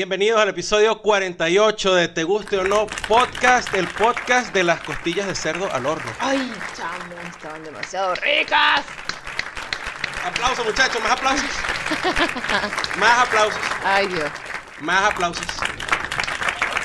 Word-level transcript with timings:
Bienvenidos 0.00 0.40
al 0.40 0.48
episodio 0.48 1.02
48 1.02 1.94
de 1.94 2.08
Te 2.08 2.24
Guste 2.24 2.56
o 2.56 2.64
No 2.64 2.86
Podcast, 3.06 3.74
el 3.74 3.86
podcast 3.86 4.50
de 4.54 4.64
las 4.64 4.80
costillas 4.80 5.26
de 5.26 5.34
cerdo 5.34 5.70
al 5.70 5.84
horno. 5.84 6.10
Ay, 6.18 6.50
chamo, 6.74 7.20
estaban 7.28 7.62
demasiado 7.62 8.14
ricas. 8.14 8.86
Aplausos, 10.24 10.64
muchachos, 10.64 11.02
más 11.02 11.12
aplausos. 11.12 11.50
más 12.98 13.28
aplausos, 13.28 13.60
Ay, 13.84 14.06
Dios. 14.06 14.30
más 14.80 15.04
aplausos. 15.12 15.46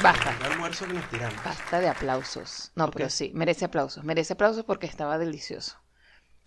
Basta. 0.02 0.36
El 0.42 0.52
almuerzo 0.52 0.86
que 0.86 0.94
nos 0.96 1.10
tiramos. 1.10 1.42
Basta 1.42 1.80
de 1.80 1.88
aplausos. 1.88 2.74
No, 2.76 2.92
pero 2.92 3.10
sí, 3.10 3.32
merece 3.34 3.64
aplausos. 3.64 4.04
Merece 4.04 4.34
aplausos 4.34 4.66
porque 4.66 4.88
estaba 4.88 5.18
delicioso. 5.18 5.78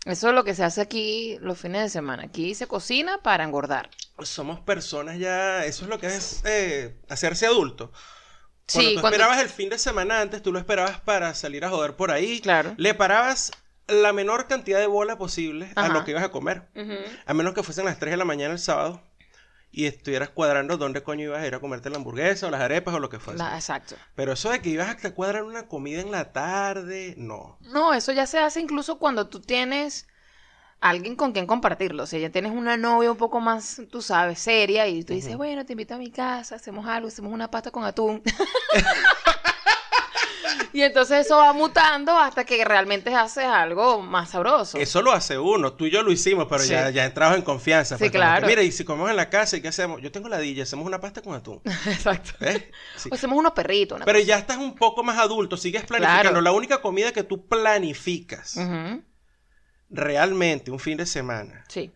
Eso 0.04 0.28
es 0.28 0.34
lo 0.34 0.45
que 0.45 0.54
se 0.54 0.64
hace 0.64 0.82
aquí 0.82 1.38
los 1.40 1.59
fines 1.59 1.80
de 1.84 1.88
semana. 1.88 2.24
Aquí 2.24 2.54
se 2.54 2.66
cocina 2.66 3.23
para 3.23 3.45
engordar. 3.45 3.88
Somos 4.22 4.60
personas 4.60 5.18
ya, 5.18 5.64
eso 5.64 5.84
es 5.84 5.88
lo 5.90 5.98
que 5.98 6.06
es 6.08 6.42
eh, 6.45 6.96
hacerse 7.09 7.46
adulto. 7.46 7.92
Cuando 8.72 8.90
Sí, 8.90 8.95
tú 8.96 9.00
cuando- 9.00 9.16
esperabas 9.16 9.40
el 9.42 9.48
fin 9.48 9.70
de 9.70 9.78
semana 9.78 10.20
antes, 10.20 10.42
tú 10.42 10.52
lo 10.52 10.59
esperabas 10.59 11.00
para 11.00 11.34
salir 11.34 11.64
a 11.64 11.70
joder 11.70 11.96
por 11.96 12.10
ahí. 12.10 12.40
Claro. 12.40 12.74
Le 12.76 12.95
parabas 12.95 13.50
la 13.86 14.12
menor 14.12 14.46
cantidad 14.48 14.78
de 14.78 14.86
bola 14.86 15.16
posible 15.16 15.73
a 15.74 15.88
lo 15.88 16.04
que 16.04 16.10
ibas 16.10 16.23
a 16.24 16.30
comer. 16.30 16.68
A 17.26 17.32
menos 17.34 17.54
que 17.54 17.62
fuesen 17.62 17.87
las 17.87 17.98
3 17.98 18.10
de 18.12 18.16
la 18.18 18.24
mañana 18.26 18.52
el 18.52 18.59
sábado 18.59 19.01
y 19.70 19.87
estuvieras 19.87 20.28
cuadrando 20.30 20.76
dónde 20.76 21.02
coño 21.02 21.24
ibas 21.24 21.43
a 21.43 21.46
ir 21.46 21.54
a 21.54 21.60
comerte 21.60 21.88
la 21.88 21.96
hamburguesa 21.96 22.46
o 22.46 22.50
las 22.50 22.60
arepas 22.60 22.95
o 22.95 23.00
lo 23.00 23.09
que 23.09 23.18
fuese. 23.18 23.38
La- 23.38 23.54
exacto. 23.54 23.95
Pero 24.15 24.32
eso 24.32 24.50
de 24.50 24.60
que 24.60 24.68
ibas 24.71 25.02
a 25.04 25.15
cuadrar 25.15 25.45
una 25.45 25.66
comida 25.68 26.00
en 26.02 26.10
la 26.10 26.32
tarde, 26.32 27.15
no. 27.16 27.59
No, 27.62 27.95
eso 27.95 28.12
ya 28.12 28.26
se 28.26 28.38
hace 28.38 28.60
incluso 28.60 28.98
cuando 28.98 29.28
tú 29.28 29.40
tienes 29.40 30.06
alguien 30.80 31.16
con 31.16 31.32
quien 31.32 31.46
compartirlo. 31.46 32.04
O 32.04 32.07
sea, 32.07 32.18
ya 32.18 32.30
tienes 32.30 32.52
una 32.52 32.76
novia 32.76 33.10
un 33.10 33.16
poco 33.18 33.40
más, 33.40 33.82
tú 33.90 34.01
sabes, 34.02 34.38
seria 34.38 34.87
y 34.87 35.02
tú 35.04 35.12
dices, 35.12 35.37
bueno, 35.37 35.65
te 35.66 35.73
invito 35.73 35.95
a 35.95 35.98
mi 35.98 36.10
casa, 36.10 36.57
hacemos 36.57 36.87
algo, 36.87 37.09
hacemos 37.09 37.32
una 37.32 37.51
pasta 37.51 37.71
con 37.71 37.84
atún. 37.84 38.23
y 40.73 40.82
entonces 40.82 41.26
eso 41.26 41.37
va 41.38 41.52
mutando 41.52 42.16
hasta 42.16 42.45
que 42.45 42.65
realmente 42.65 43.12
haces 43.15 43.45
algo 43.45 44.01
más 44.02 44.30
sabroso. 44.30 44.79
Eso 44.79 45.02
lo 45.02 45.12
hace 45.12 45.38
uno. 45.38 45.73
Tú 45.73 45.87
y 45.87 45.90
yo 45.90 46.02
lo 46.02 46.12
hicimos, 46.12 46.46
pero 46.49 46.62
Sí. 46.62 46.71
ya, 46.71 46.90
ya 46.90 47.04
entramos 47.06 47.37
en 47.38 47.43
confianza. 47.43 47.96
Sí, 47.96 48.01
pues, 48.04 48.10
claro. 48.12 48.43
que, 48.43 48.46
Mira, 48.52 48.62
y 48.62 48.71
si 48.71 48.84
comemos 48.84 49.10
en 49.10 49.16
la 49.16 49.30
casa, 49.30 49.56
¿y 49.56 49.62
qué 49.62 49.68
hacemos? 49.68 50.01
Yo 50.01 50.12
tengo 50.12 50.29
la 50.29 50.38
DJ, 50.38 50.62
hacemos 50.62 50.87
una 50.87 51.01
pasta 51.01 51.23
con 51.23 51.34
atún. 51.34 51.60
Exacto. 51.87 52.32
O 53.10 53.15
hacemos 53.15 53.38
unos 53.38 53.52
perritos. 53.52 53.96
una 53.96 54.04
Pero 54.04 54.18
cosa. 54.18 54.29
ya 54.29 54.38
estás 54.38 54.59
un 54.59 54.74
poco 54.74 55.02
más 55.02 55.18
adulto, 55.18 55.56
sigues 55.56 55.84
planificando. 55.84 56.23
Claro. 56.30 56.40
La 56.43 56.52
única 56.52 56.80
comida 56.80 57.12
que 57.12 57.24
tú 57.24 57.46
planificas 57.46 58.56
Ujú, 58.56 59.02
realmente 59.90 60.70
un 60.70 60.78
fin 60.78 60.96
de 60.96 61.06
semana, 61.06 61.64
Sí, 61.68 61.92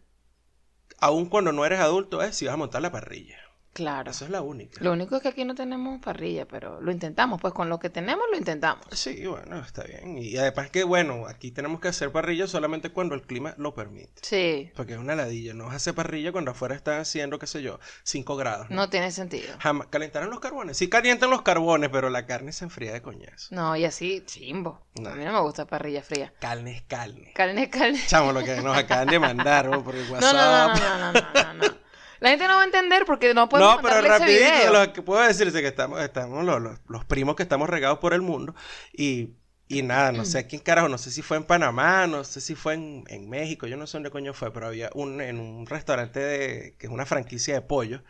aun 0.98 1.26
cuando 1.26 1.52
no 1.52 1.64
eres 1.64 1.80
adulto, 1.80 2.22
es 2.22 2.36
si 2.36 2.46
vas 2.46 2.54
a 2.54 2.58
montar 2.58 2.82
la 2.82 2.92
parrilla. 2.92 3.38
Claro. 3.72 4.10
Eso 4.10 4.24
es 4.24 4.30
la 4.30 4.42
única. 4.42 4.82
Lo 4.82 4.92
único 4.92 5.16
es 5.16 5.22
que 5.22 5.28
aquí 5.28 5.44
no 5.44 5.54
tenemos 5.54 6.00
parrilla, 6.00 6.46
pero 6.46 6.80
lo 6.80 6.92
intentamos. 6.92 7.40
Pues 7.40 7.52
con 7.54 7.68
lo 7.68 7.78
que 7.78 7.90
tenemos 7.90 8.24
lo 8.30 8.36
intentamos. 8.36 8.84
Sí, 8.92 9.26
bueno, 9.26 9.58
está 9.60 9.84
bien. 9.84 10.18
Y 10.18 10.36
además 10.36 10.70
que, 10.70 10.84
bueno, 10.84 11.26
aquí 11.26 11.50
tenemos 11.50 11.80
que 11.80 11.88
hacer 11.88 12.12
parrilla 12.12 12.46
solamente 12.46 12.90
cuando 12.90 13.14
el 13.14 13.22
clima 13.22 13.54
lo 13.58 13.74
permite. 13.74 14.12
Sí, 14.22 14.70
Porque 14.76 14.92
es 14.94 14.98
una 14.98 15.14
ladilla, 15.14 15.54
no 15.54 15.70
hacer 15.70 15.94
parrilla 15.94 16.32
cuando 16.32 16.50
afuera 16.52 16.74
están 16.74 17.00
haciendo, 17.00 17.38
qué 17.38 17.46
sé 17.46 17.62
yo, 17.62 17.78
5 18.04 18.36
grados. 18.36 18.70
no 18.70 18.88
tiene 18.90 19.10
sentido. 19.10 19.54
Jamás 19.58 19.86
calentarán 19.88 20.30
los 20.30 20.40
carbones. 20.40 20.76
Sí 20.76 20.88
calientan 20.88 21.30
los 21.30 21.42
carbones, 21.42 21.90
pero 21.90 22.10
la 22.10 22.26
carne 22.26 22.52
se 22.52 22.64
enfría 22.64 22.92
de 22.92 23.02
coñazo. 23.02 23.54
No, 23.54 23.76
y 23.76 23.84
así, 23.84 24.22
chimbo. 24.26 24.80
No. 25.00 25.10
A 25.10 25.14
mí 25.14 25.24
no 25.24 25.32
me 25.32 25.40
gusta 25.40 25.66
parrilla 25.66 26.02
fría. 26.02 26.32
Carne 26.40 26.76
es 26.76 26.82
carne. 26.82 27.32
Carne, 27.34 27.70
carne. 27.70 28.00
Chamo, 28.06 28.32
lo 28.32 28.44
que 28.44 28.60
nos 28.60 28.76
acaban 28.76 29.08
de 29.08 29.18
mandar 29.18 29.68
¿no? 29.68 29.82
por 29.82 29.94
el 29.94 30.02
No, 30.08 30.12
WhatsApp. 30.14 30.76
no, 30.76 30.98
no, 30.98 30.98
no, 30.98 31.12
no, 31.12 31.20
no, 31.20 31.54
no, 31.54 31.68
no. 31.68 31.81
La 32.22 32.30
gente 32.30 32.46
no 32.46 32.54
va 32.54 32.62
a 32.62 32.64
entender 32.64 33.04
porque 33.04 33.34
no 33.34 33.48
podemos 33.48 33.76
No, 33.76 33.82
pero 33.82 33.98
ese 33.98 34.08
rapidito, 34.08 34.44
video. 34.44 34.72
lo 34.72 34.92
que 34.92 35.02
puedo 35.02 35.20
decirte 35.26 35.58
es 35.58 35.62
que 35.62 35.68
estamos, 35.68 36.00
estamos 36.00 36.44
los, 36.44 36.60
los- 36.62 36.78
los 36.88 37.04
primos 37.04 37.34
que 37.36 37.42
estamos 37.42 37.68
regados 37.68 37.98
por 37.98 38.14
el 38.14 38.22
mundo 38.22 38.54
y, 38.92 39.30
y 39.66 39.82
nada, 39.82 40.12
no 40.12 40.24
sé 40.24 40.46
quién 40.46 40.62
carajo, 40.62 40.88
no 40.88 40.98
sé 40.98 41.10
si 41.10 41.20
fue 41.22 41.36
en 41.36 41.44
Panamá, 41.44 42.06
no 42.06 42.22
sé 42.24 42.40
si 42.40 42.54
fue 42.54 42.74
en, 42.74 43.04
en 43.08 43.28
México, 43.28 43.66
yo 43.66 43.76
no 43.76 43.86
sé 43.86 43.96
dónde 43.96 44.10
coño 44.10 44.34
fue, 44.34 44.52
pero 44.52 44.68
había 44.68 44.90
un, 44.94 45.20
en 45.20 45.40
un 45.40 45.66
restaurante 45.66 46.20
de, 46.20 46.76
que 46.78 46.86
es 46.86 46.92
una 46.92 47.06
franquicia 47.06 47.54
de 47.54 47.62
pollo, 47.62 48.02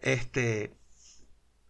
este, 0.00 0.72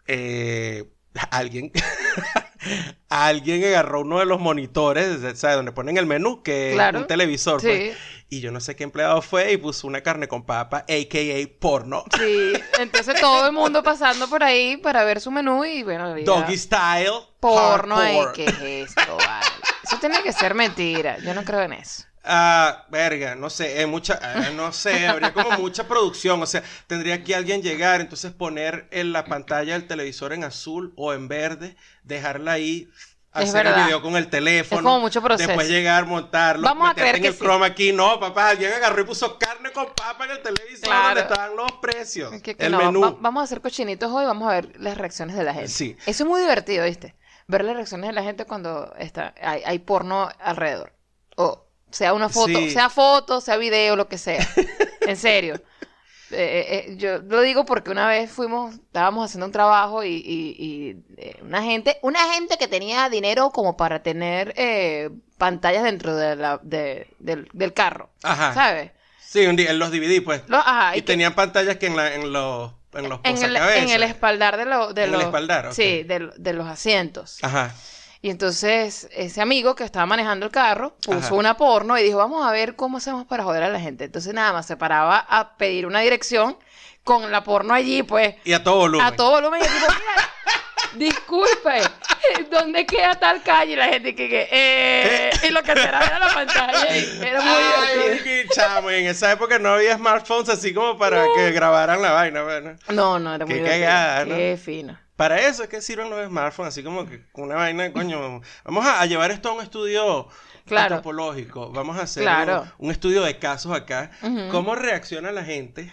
eh, 0.06 0.84
alguien, 1.30 1.72
alguien 3.08 3.64
agarró 3.64 4.02
uno 4.02 4.18
de 4.18 4.26
los 4.26 4.40
monitores, 4.40 5.18
¿sabes? 5.38 5.56
Donde 5.56 5.72
ponen 5.72 5.96
el 5.96 6.06
menú, 6.06 6.42
que 6.42 6.70
Claro. 6.74 6.98
es 6.98 7.02
un 7.02 7.08
televisor, 7.08 7.60
Sí. 7.60 7.66
pues, 7.66 7.96
y 8.32 8.40
yo 8.40 8.50
no 8.50 8.60
sé 8.60 8.74
qué 8.74 8.84
empleado 8.84 9.20
fue 9.20 9.52
y 9.52 9.58
puso 9.58 9.86
una 9.86 10.00
carne 10.00 10.26
con 10.26 10.46
papa, 10.46 10.86
a.k.a. 10.88 11.60
porno. 11.60 12.02
Sí, 12.16 12.54
entonces 12.80 13.20
todo 13.20 13.46
el 13.46 13.52
mundo 13.52 13.82
pasando 13.82 14.26
por 14.26 14.42
ahí 14.42 14.78
para 14.78 15.04
ver 15.04 15.20
su 15.20 15.30
menú 15.30 15.66
y 15.66 15.82
bueno, 15.82 16.06
había 16.06 16.24
Doggy 16.24 16.56
style. 16.56 17.10
porno 17.40 17.96
hardcore. 17.96 18.32
¿Qué 18.32 18.44
es 18.46 18.88
esto? 18.96 19.18
vale? 19.18 19.44
Eso 19.84 19.98
tiene 20.00 20.22
que 20.22 20.32
ser 20.32 20.54
mentira. 20.54 21.18
Yo 21.18 21.34
no 21.34 21.44
creo 21.44 21.60
en 21.60 21.74
eso. 21.74 22.04
Ah, 22.24 22.86
verga, 22.88 23.34
no 23.34 23.50
sé, 23.50 23.82
eh, 23.82 23.86
mucha, 23.86 24.18
eh, 24.22 24.52
no 24.54 24.72
sé, 24.72 25.08
habría 25.08 25.34
como 25.34 25.50
mucha 25.58 25.86
producción, 25.88 26.40
o 26.40 26.46
sea, 26.46 26.62
tendría 26.86 27.24
que 27.24 27.34
alguien 27.34 27.62
llegar, 27.62 28.00
entonces 28.00 28.30
poner 28.30 28.86
en 28.92 29.12
la 29.12 29.24
pantalla 29.24 29.72
del 29.72 29.88
televisor 29.88 30.32
en 30.32 30.44
azul 30.44 30.92
o 30.96 31.12
en 31.14 31.26
verde, 31.26 31.76
dejarla 32.04 32.52
ahí, 32.52 32.88
hacer 33.32 33.66
el 33.66 33.74
video 33.74 34.02
con 34.02 34.16
el 34.16 34.28
teléfono, 34.28 34.80
Es 34.80 34.84
como 34.84 35.00
mucho 35.00 35.22
proceso. 35.22 35.48
después 35.48 35.68
llegar, 35.68 36.06
montarlo, 36.06 36.62
Vamos 36.66 36.90
a 36.90 36.94
creer 36.94 37.16
en 37.16 37.22
que 37.22 37.28
el 37.28 37.34
sí. 37.34 37.44
aquí, 37.64 37.92
no, 37.92 38.20
papá, 38.20 38.50
alguien 38.50 38.72
agarró 38.72 39.00
y 39.02 39.04
puso 39.04 39.38
carne 39.38 39.72
con 39.72 39.86
papa 39.94 40.24
en 40.26 40.32
el 40.32 40.42
televisor 40.42 40.84
Claro. 40.84 41.06
donde 41.08 41.20
estaban 41.22 41.56
los 41.56 41.72
precios, 41.80 42.30
Que- 42.42 42.54
que 42.56 42.66
el 42.66 42.72
no, 42.72 42.78
menú. 42.78 43.00
va- 43.00 43.16
vamos 43.18 43.40
a 43.40 43.44
hacer 43.44 43.60
cochinitos 43.60 44.10
hoy, 44.12 44.24
vamos 44.26 44.48
a 44.50 44.52
ver 44.54 44.72
las 44.80 44.98
reacciones 44.98 45.34
de 45.36 45.44
la 45.44 45.54
gente. 45.54 45.68
Sí. 45.68 45.96
Eso 46.06 46.24
es 46.24 46.28
muy 46.28 46.40
divertido, 46.40 46.84
¿viste? 46.84 47.14
Ver 47.48 47.64
las 47.64 47.74
reacciones 47.74 48.08
de 48.08 48.12
la 48.14 48.22
gente 48.22 48.44
cuando 48.44 48.92
está, 48.98 49.34
hay, 49.42 49.62
hay 49.64 49.78
porno 49.78 50.28
alrededor. 50.38 50.92
O 51.36 51.66
sea 51.90 52.12
una 52.14 52.28
foto, 52.28 52.58
Sí. 52.58 52.70
sea 52.70 52.88
foto, 52.90 53.40
sea 53.40 53.56
video, 53.56 53.96
lo 53.96 54.08
que 54.08 54.18
sea. 54.18 54.46
en 55.02 55.16
serio. 55.16 55.60
Eh, 56.32 56.36
eh, 56.70 56.84
eh, 56.92 56.96
yo 56.96 57.18
lo 57.18 57.40
digo 57.42 57.64
porque 57.64 57.90
una 57.90 58.08
vez 58.08 58.30
fuimos, 58.30 58.74
estábamos 58.74 59.24
haciendo 59.26 59.46
un 59.46 59.52
trabajo 59.52 60.02
y, 60.04 60.08
y- 60.14 60.56
y, 60.58 60.96
eh, 61.18 61.36
una 61.42 61.62
gente, 61.62 61.98
una 62.02 62.32
gente 62.34 62.56
que 62.58 62.68
tenía 62.68 63.08
dinero 63.08 63.50
como 63.50 63.76
para 63.76 64.02
tener 64.02 64.52
eh, 64.56 65.10
pantallas 65.38 65.82
dentro 65.84 66.16
de 66.16 66.36
la, 66.36 66.58
de- 66.62 67.08
del, 67.18 67.48
del 67.52 67.72
carro, 67.72 68.10
Ajá, 68.22 68.54
¿sabes? 68.54 68.90
sí, 69.20 69.46
un 69.46 69.56
día, 69.56 69.72
los 69.72 69.90
DVD, 69.90 70.22
pues, 70.22 70.42
ajá, 70.50 70.96
y, 70.96 71.00
que- 71.00 71.06
tenían 71.06 71.34
pantallas 71.34 71.76
que 71.76 71.86
en, 71.86 71.96
la, 71.96 72.14
en 72.14 72.32
los, 72.32 72.72
en 72.94 73.08
los 73.08 73.20
en 73.24 73.36
el, 73.42 73.56
en 73.56 73.88
el 73.90 74.02
espaldar 74.02 74.56
de, 74.56 74.64
lo- 74.66 74.92
de 74.92 75.02
En 75.02 75.08
el 75.08 75.12
los 75.12 75.22
espaldar, 75.24 75.66
ok. 75.68 75.72
sí, 75.74 76.02
de, 76.02 76.30
de 76.36 76.52
los 76.52 76.66
asientos. 76.66 77.38
Ajá, 77.42 77.74
Y 78.24 78.30
entonces 78.30 79.08
ese 79.12 79.40
amigo 79.42 79.74
que 79.74 79.82
estaba 79.82 80.06
manejando 80.06 80.46
el 80.46 80.52
carro 80.52 80.94
puso 81.04 81.18
Ajá. 81.18 81.34
una 81.34 81.56
porno 81.56 81.98
y 81.98 82.04
dijo, 82.04 82.18
vamos 82.18 82.46
a 82.46 82.52
ver 82.52 82.76
cómo 82.76 82.98
hacemos 82.98 83.26
para 83.26 83.42
joder 83.42 83.64
a 83.64 83.68
la 83.68 83.80
gente. 83.80 84.04
Entonces 84.04 84.32
nada 84.32 84.52
más 84.52 84.64
se 84.66 84.76
paraba 84.76 85.18
a 85.28 85.56
pedir 85.56 85.86
una 85.86 86.00
dirección 86.00 86.56
con 87.02 87.32
la 87.32 87.42
porno 87.42 87.74
allí, 87.74 88.04
pues, 88.04 88.36
y 88.44 88.52
a 88.52 88.62
todo 88.62 88.76
volumen. 88.76 89.04
a 89.06 89.16
todo 89.16 89.32
volumen. 89.32 89.60
Y 89.60 89.64
tipo, 89.64 89.86
mira, 89.98 90.28
disculpe, 90.94 91.82
¿dónde 92.48 92.86
queda 92.86 93.14
tal 93.18 93.42
calle? 93.42 93.72
Y 93.72 93.76
la 93.76 93.86
gente 93.88 94.14
que, 94.14 94.28
que, 94.28 94.48
eh, 94.52 95.30
y 95.42 95.50
lo 95.50 95.62
que 95.64 95.72
era 95.72 96.00
era 96.06 96.18
la 96.20 96.32
pantalla. 96.32 96.96
y 96.96 97.20
era 97.24 97.40
muy 97.40 97.52
Ay, 97.52 97.98
divertido. 97.98 98.52
chamo, 98.54 98.90
en 98.90 99.06
esa 99.06 99.32
época 99.32 99.58
no 99.58 99.70
había 99.70 99.96
smartphones 99.96 100.48
así 100.48 100.72
como 100.72 100.96
para 100.96 101.26
que 101.34 101.50
grabaran 101.50 102.00
la 102.00 102.12
vaina, 102.12 102.42
bueno. 102.42 102.76
No, 102.90 103.18
no, 103.18 103.34
era 103.34 103.46
muy 103.46 103.54
Qué 103.56 103.62
divertido. 103.62 103.86
cagada, 103.88 104.24
¿no? 104.26 104.36
Qué 104.36 104.58
fino. 104.62 104.96
Para 105.22 105.40
eso 105.40 105.62
es 105.62 105.68
que 105.68 105.80
sirven 105.80 106.10
los 106.10 106.26
smartphones, 106.26 106.72
así 106.74 106.82
como 106.82 107.06
que 107.06 107.24
una 107.34 107.54
vaina, 107.54 107.92
coño, 107.92 108.40
vamos 108.64 108.84
a, 108.86 109.00
a 109.00 109.06
llevar 109.06 109.30
esto 109.30 109.50
a 109.50 109.52
un 109.52 109.62
estudio 109.62 110.26
Claro. 110.66 110.96
antropológico, 110.96 111.70
vamos 111.70 111.96
a 111.96 112.02
hacer 112.02 112.24
Claro. 112.24 112.62
un, 112.78 112.86
un 112.86 112.90
estudio 112.90 113.22
de 113.22 113.38
casos 113.38 113.72
acá, 113.72 114.10
cómo 114.50 114.74
reacciona 114.74 115.30
la 115.30 115.44
gente 115.44 115.92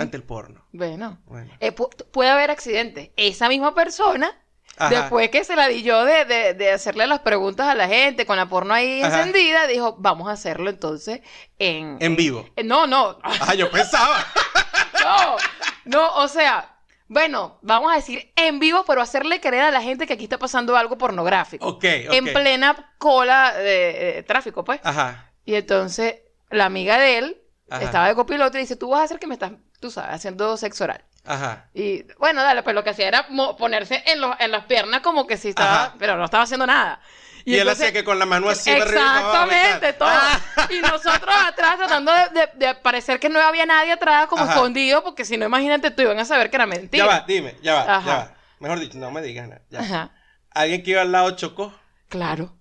ante 0.00 0.16
el 0.16 0.24
porno. 0.24 0.64
Bueno. 0.72 1.18
Bueno. 1.26 1.52
Eh, 1.60 1.72
pu- 1.74 1.90
puede 2.10 2.30
haber 2.30 2.50
accidentes. 2.50 3.10
Esa 3.16 3.48
misma 3.48 3.72
persona, 3.72 4.32
Ajá. 4.78 4.90
después 5.02 5.30
que 5.30 5.44
se 5.44 5.54
la 5.54 5.68
di 5.68 5.84
yo 5.84 6.04
de, 6.04 6.24
de- 6.24 6.54
de 6.54 6.72
hacerle 6.72 7.06
las 7.06 7.20
preguntas 7.20 7.68
a 7.68 7.76
la 7.76 7.86
gente 7.86 8.26
con 8.26 8.36
la 8.36 8.48
porno 8.48 8.74
ahí 8.74 9.00
Ajá. 9.00 9.18
encendida, 9.20 9.68
dijo, 9.68 9.94
vamos 10.00 10.28
a 10.28 10.32
hacerlo 10.32 10.70
entonces 10.70 11.20
en... 11.60 11.98
En 12.00 12.16
vivo. 12.16 12.48
No, 12.64 12.88
no, 12.88 13.18
Ah, 13.22 13.54
yo 13.54 13.70
pensaba. 13.70 14.24
no, 15.04 15.36
no, 15.84 16.14
o 16.16 16.28
sea, 16.28 16.75
bueno, 17.08 17.58
vamos 17.62 17.92
a 17.92 17.96
decir 17.96 18.32
en 18.36 18.58
vivo, 18.58 18.84
pero 18.86 19.00
hacerle 19.00 19.40
creer 19.40 19.64
a 19.64 19.70
la 19.70 19.82
gente 19.82 20.06
que 20.06 20.14
aquí 20.14 20.24
está 20.24 20.38
pasando 20.38 20.76
algo 20.76 20.98
pornográfico. 20.98 21.66
ok, 21.66 21.84
ok. 22.08 22.14
En 22.14 22.24
plena 22.32 22.92
cola 22.98 23.52
de, 23.54 24.24
tráfico, 24.26 24.64
pues. 24.64 24.80
Ajá. 24.82 25.30
Y 25.44 25.54
entonces 25.54 26.16
la 26.50 26.64
amiga 26.66 26.98
de 26.98 27.18
él 27.18 27.42
Ajá. 27.70 27.84
estaba 27.84 28.08
de 28.08 28.14
copiloto 28.14 28.58
y 28.58 28.62
dice, 28.62 28.76
tú 28.76 28.90
vas 28.90 29.00
a 29.00 29.04
hacer 29.04 29.18
que 29.18 29.26
me 29.26 29.34
estás, 29.34 29.52
tú 29.80 29.90
sabes, 29.90 30.14
haciendo 30.14 30.56
sexo 30.56 30.84
oral. 30.84 31.04
Ajá. 31.24 31.68
Y 31.74 32.04
bueno, 32.18 32.42
dale, 32.42 32.62
pues 32.62 32.74
lo 32.74 32.84
que 32.84 32.90
hacía 32.90 33.08
era 33.08 33.26
ponerse 33.58 34.02
en, 34.06 34.20
los- 34.20 34.36
en 34.38 34.50
las 34.52 34.64
piernas 34.66 35.00
como 35.00 35.26
que 35.26 35.36
sí 35.36 35.48
estaba, 35.48 35.84
Ajá. 35.86 35.94
pero 35.98 36.16
no 36.16 36.24
estaba 36.24 36.44
haciendo 36.44 36.66
nada. 36.66 37.00
Y, 37.46 37.54
él 37.54 37.60
entonces- 37.60 37.84
hacía 37.86 37.92
que 37.92 38.04
con 38.04 38.18
la 38.18 38.26
mano 38.26 38.50
así. 38.50 38.70
Exactamente, 38.70 39.92
todo. 39.94 40.08
Ah. 40.10 40.40
Y 40.68 40.80
nosotros 40.80 41.34
atrás 41.46 41.76
tratando 41.76 42.12
de, 42.12 42.28
de- 42.40 42.66
de 42.66 42.74
parecer 42.74 43.18
que 43.20 43.28
no 43.28 43.40
había 43.40 43.64
nadie 43.64 43.92
atrás, 43.92 44.26
como 44.26 44.42
Ajá. 44.42 44.52
escondido, 44.54 45.02
porque 45.04 45.24
si 45.24 45.36
no, 45.36 45.46
imagínate, 45.46 45.90
tú 45.92 46.02
iban 46.02 46.18
a 46.18 46.24
saber 46.24 46.50
que 46.50 46.56
era 46.56 46.66
mentira. 46.66 47.04
Ya 47.06 47.10
va, 47.10 47.24
dime, 47.26 47.56
ya 47.62 47.74
va, 47.74 47.80
Ajá. 47.96 48.06
ya 48.06 48.16
va. 48.16 48.34
Mejor 48.58 48.80
dicho, 48.80 48.98
no 48.98 49.10
me 49.10 49.22
digas 49.22 49.48
nada. 49.48 49.62
ya. 49.70 49.80
Ajá, 49.80 50.10
Alguien 50.50 50.82
que 50.82 50.90
iba 50.92 51.02
al 51.02 51.12
lado 51.12 51.30
chocó. 51.32 51.64
O 51.64 51.74
claro. 52.08 52.52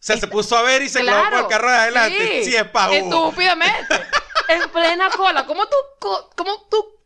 sea, 0.00 0.16
se 0.16 0.26
puso 0.26 0.56
a 0.56 0.62
ver 0.62 0.82
y 0.82 0.88
se 0.88 1.00
clavó 1.00 1.30
por 1.30 1.38
el 1.40 1.46
carro 1.46 1.70
de 1.70 1.76
adelante. 1.76 2.42
Sí, 2.44 2.56
es 2.56 2.64
pa' 2.64 2.88
uno. 2.90 2.96
Estúpidamente. 2.96 3.94
en 4.48 4.68
plena 4.70 5.10
cola. 5.10 5.44
¿Cómo 5.46 5.66
tú, 5.66 5.76
cómo 6.34 6.66
tú 6.70 6.97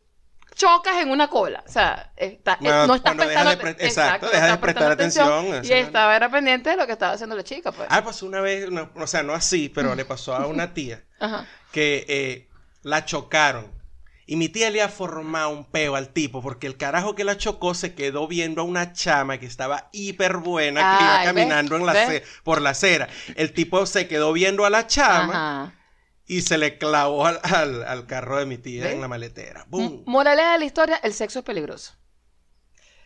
chocas 0.63 0.95
en 1.01 1.09
una 1.09 1.27
cola? 1.27 1.63
O 1.67 1.71
sea, 1.71 2.11
está, 2.15 2.53
eh, 2.53 2.57
Bueno, 2.61 2.87
no 2.87 2.95
estás 2.95 3.17
dejas 3.17 3.25
prestando 3.27 3.49
de 3.51 3.57
pre- 3.75 3.85
exacto, 3.87 4.29
dejas 4.29 4.51
de 4.51 4.57
prestar 4.57 4.91
atención, 4.91 5.45
Y 5.63 5.71
estaba 5.71 6.15
era 6.15 6.29
pendiente 6.29 6.69
de 6.69 6.75
lo 6.77 6.85
que 6.85 6.93
estaba 6.93 7.13
haciendo 7.13 7.35
la 7.35 7.43
chica, 7.43 7.71
pues. 7.71 7.87
Ah, 7.91 8.03
pasó 8.03 8.25
una 8.25 8.41
vez, 8.41 8.69
no, 8.71 8.89
o 8.95 9.07
sea, 9.07 9.23
no 9.23 9.33
así, 9.33 9.69
pero 9.69 9.95
le 9.95 10.05
pasó 10.05 10.35
a 10.35 10.47
una 10.47 10.73
tía 10.73 11.03
Ajá. 11.19 11.45
que 11.71 12.05
eh, 12.07 12.49
la 12.83 13.05
chocaron. 13.05 13.71
Y 14.25 14.37
mi 14.37 14.47
tía 14.47 14.69
le 14.69 14.81
ha 14.81 14.87
formado 14.87 15.49
un 15.49 15.65
peo 15.65 15.97
al 15.97 16.07
tipo, 16.07 16.41
porque 16.41 16.65
el 16.65 16.77
carajo 16.77 17.13
que 17.13 17.25
la 17.25 17.35
chocó 17.37 17.73
se 17.73 17.93
quedó 17.93 18.25
viendo 18.25 18.61
a 18.61 18.63
una 18.63 18.93
chama 18.93 19.37
que 19.37 19.45
estaba 19.45 19.89
hiper 19.91 20.37
buena, 20.37 20.97
que 20.97 21.03
iba 21.03 21.23
caminando 21.25 21.75
en 21.75 21.85
la 21.85 21.93
por 22.43 22.61
la 22.61 22.69
acera. 22.69 23.09
El 23.35 23.51
tipo 23.51 23.85
se 23.85 24.07
quedó 24.07 24.31
viendo 24.31 24.63
a 24.65 24.69
la 24.69 24.87
chama 24.87 25.63
Ajá. 25.65 25.73
Y 26.25 26.41
se 26.41 26.57
le 26.57 26.77
clavó 26.77 27.25
al, 27.25 27.39
al- 27.43 27.83
al 27.83 28.05
carro 28.07 28.37
de 28.37 28.45
mi 28.45 28.57
tía 28.57 28.83
¿Ves? 28.83 28.93
en 28.93 29.01
la 29.01 29.07
maletera. 29.07 29.65
¡Bum! 29.69 30.03
Moraleja 30.05 30.53
de 30.53 30.59
la 30.59 30.65
historia, 30.65 30.95
el 31.03 31.13
sexo 31.13 31.39
es 31.39 31.45
peligroso. 31.45 31.93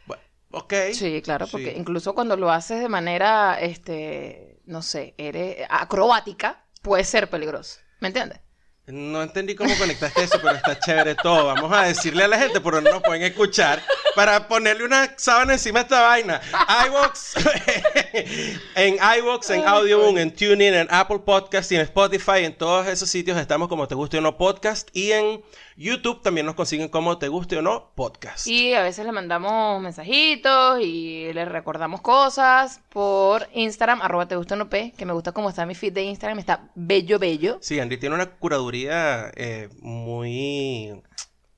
Bueno, 0.06 0.24
ok. 0.52 0.74
Sí, 0.94 1.22
claro, 1.22 1.48
porque 1.48 1.72
Sí. 1.74 1.78
incluso 1.78 2.14
cuando 2.16 2.38
lo 2.38 2.52
haces 2.52 2.80
de 2.80 2.90
manera, 2.90 3.60
este, 3.60 4.62
no 4.66 4.82
sé, 4.82 5.16
eres 5.18 5.58
acrobática, 5.70 6.66
puede 6.82 7.04
ser 7.04 7.30
peligroso. 7.30 7.80
¿Me 8.00 8.08
entiendes? 8.10 8.40
No 8.90 9.22
entendí 9.22 9.54
cómo 9.54 9.78
conectaste 9.78 10.24
eso, 10.24 10.40
pero 10.42 10.56
está 10.56 10.80
chévere 10.80 11.16
todo. 11.16 11.48
Vamos 11.48 11.70
a 11.74 11.82
decirle 11.82 12.24
a 12.24 12.28
la 12.30 12.40
gente 12.40 12.62
donde 12.62 12.90
nos 12.90 13.02
pueden 13.02 13.22
escuchar 13.22 13.84
para 14.16 14.48
ponerle 14.48 14.86
una 14.86 15.14
sábana 15.18 15.54
encima 15.54 15.80
a 15.80 15.82
esta 15.82 16.02
vaina. 16.04 16.40
iVox, 16.88 17.36
en 18.76 18.96
iVox, 19.20 19.50
en 19.50 19.68
Audioboom, 19.68 20.18
en 20.20 20.34
TuneIn, 20.34 20.74
en 20.74 20.88
Apple 20.90 21.20
Podcast 21.20 21.70
y 21.74 21.76
en 21.76 21.82
Spotify. 21.82 22.46
En 22.46 22.56
todos 22.56 22.88
esos 22.88 23.10
sitios 23.10 23.38
estamos 23.38 23.68
como 23.68 23.90
Te 23.90 23.96
Guste 23.96 24.20
o 24.20 24.22
No 24.22 24.38
Podcast. 24.38 24.88
Y 24.94 25.12
en 25.12 25.42
YouTube 25.76 26.22
también 26.22 26.46
nos 26.46 26.56
consiguen 26.56 26.88
como 26.88 27.18
Te 27.18 27.28
Guste 27.28 27.58
o 27.58 27.62
No 27.62 27.92
Podcast. 27.94 28.48
Y 28.48 28.74
a 28.74 28.84
veces 28.84 29.06
le 29.06 29.12
mandamos 29.12 29.82
mensajitos 29.82 30.80
y 30.82 31.34
le 31.34 31.44
recordamos 31.44 32.00
cosas 32.00 32.80
por 32.90 33.50
Instagram, 33.54 34.02
arroba 34.02 34.28
te 34.28 34.36
gusta 34.38 34.56
no 34.56 34.70
P, 34.70 34.94
que 34.98 35.06
me 35.06 35.14
gusta 35.14 35.34
cómo 35.34 35.50
está 35.50 35.66
mi 35.66 35.76
feed 35.76 35.94
de 35.94 36.04
Instagram, 36.04 36.40
está 36.40 36.70
bello, 36.74 37.20
bello. 37.20 37.58
Sí, 37.62 37.80
Andy 37.80 37.98
tiene 37.98 38.16
una 38.16 38.26
curaduría 38.26 38.77
eh, 38.86 39.70
muy 39.80 40.94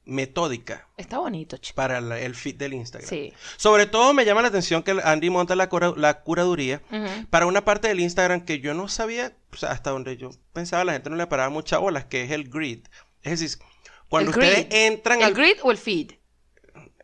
metódica 0.06 0.88
Está 0.98 1.20
bonito, 1.20 1.58
chico. 1.58 1.76
para 1.76 2.02
la- 2.02 2.20
el 2.20 2.34
feed 2.34 2.56
del 2.56 2.74
Instagram. 2.74 3.08
Sí. 3.10 3.32
Sobre 3.58 3.86
todo 3.86 4.14
me 4.14 4.26
llama 4.26 4.42
la 4.42 4.48
atención 4.48 4.82
que 4.82 5.00
Andy 5.04 5.30
monta 5.30 5.56
la, 5.56 5.70
cura- 5.70 5.94
la 5.96 6.22
curaduría 6.22 6.82
para 7.30 7.46
una 7.46 7.64
parte 7.64 7.88
del 7.90 8.00
Instagram 8.00 8.44
que 8.46 8.60
yo 8.60 8.74
no 8.74 8.88
sabía, 8.88 9.34
o 9.54 9.56
sea, 9.58 9.72
hasta 9.72 9.92
donde 9.92 10.18
yo 10.18 10.32
pensaba 10.54 10.84
la 10.84 10.94
gente 10.94 11.10
no 11.12 11.16
le 11.16 11.28
paraba 11.28 11.50
mucha 11.50 11.78
bolas, 11.78 12.06
que 12.06 12.24
es 12.24 12.32
el 12.32 12.50
grid. 12.50 12.86
Es 13.22 13.40
decir, 13.40 13.60
cuando 14.08 14.32
El 14.32 14.38
ustedes 14.40 14.68
grid. 14.70 14.74
entran 14.80 15.20
¿El 15.20 15.26
al 15.26 15.34
grid 15.36 15.58
o 15.62 15.70
el 15.72 15.78
feed? 15.78 16.12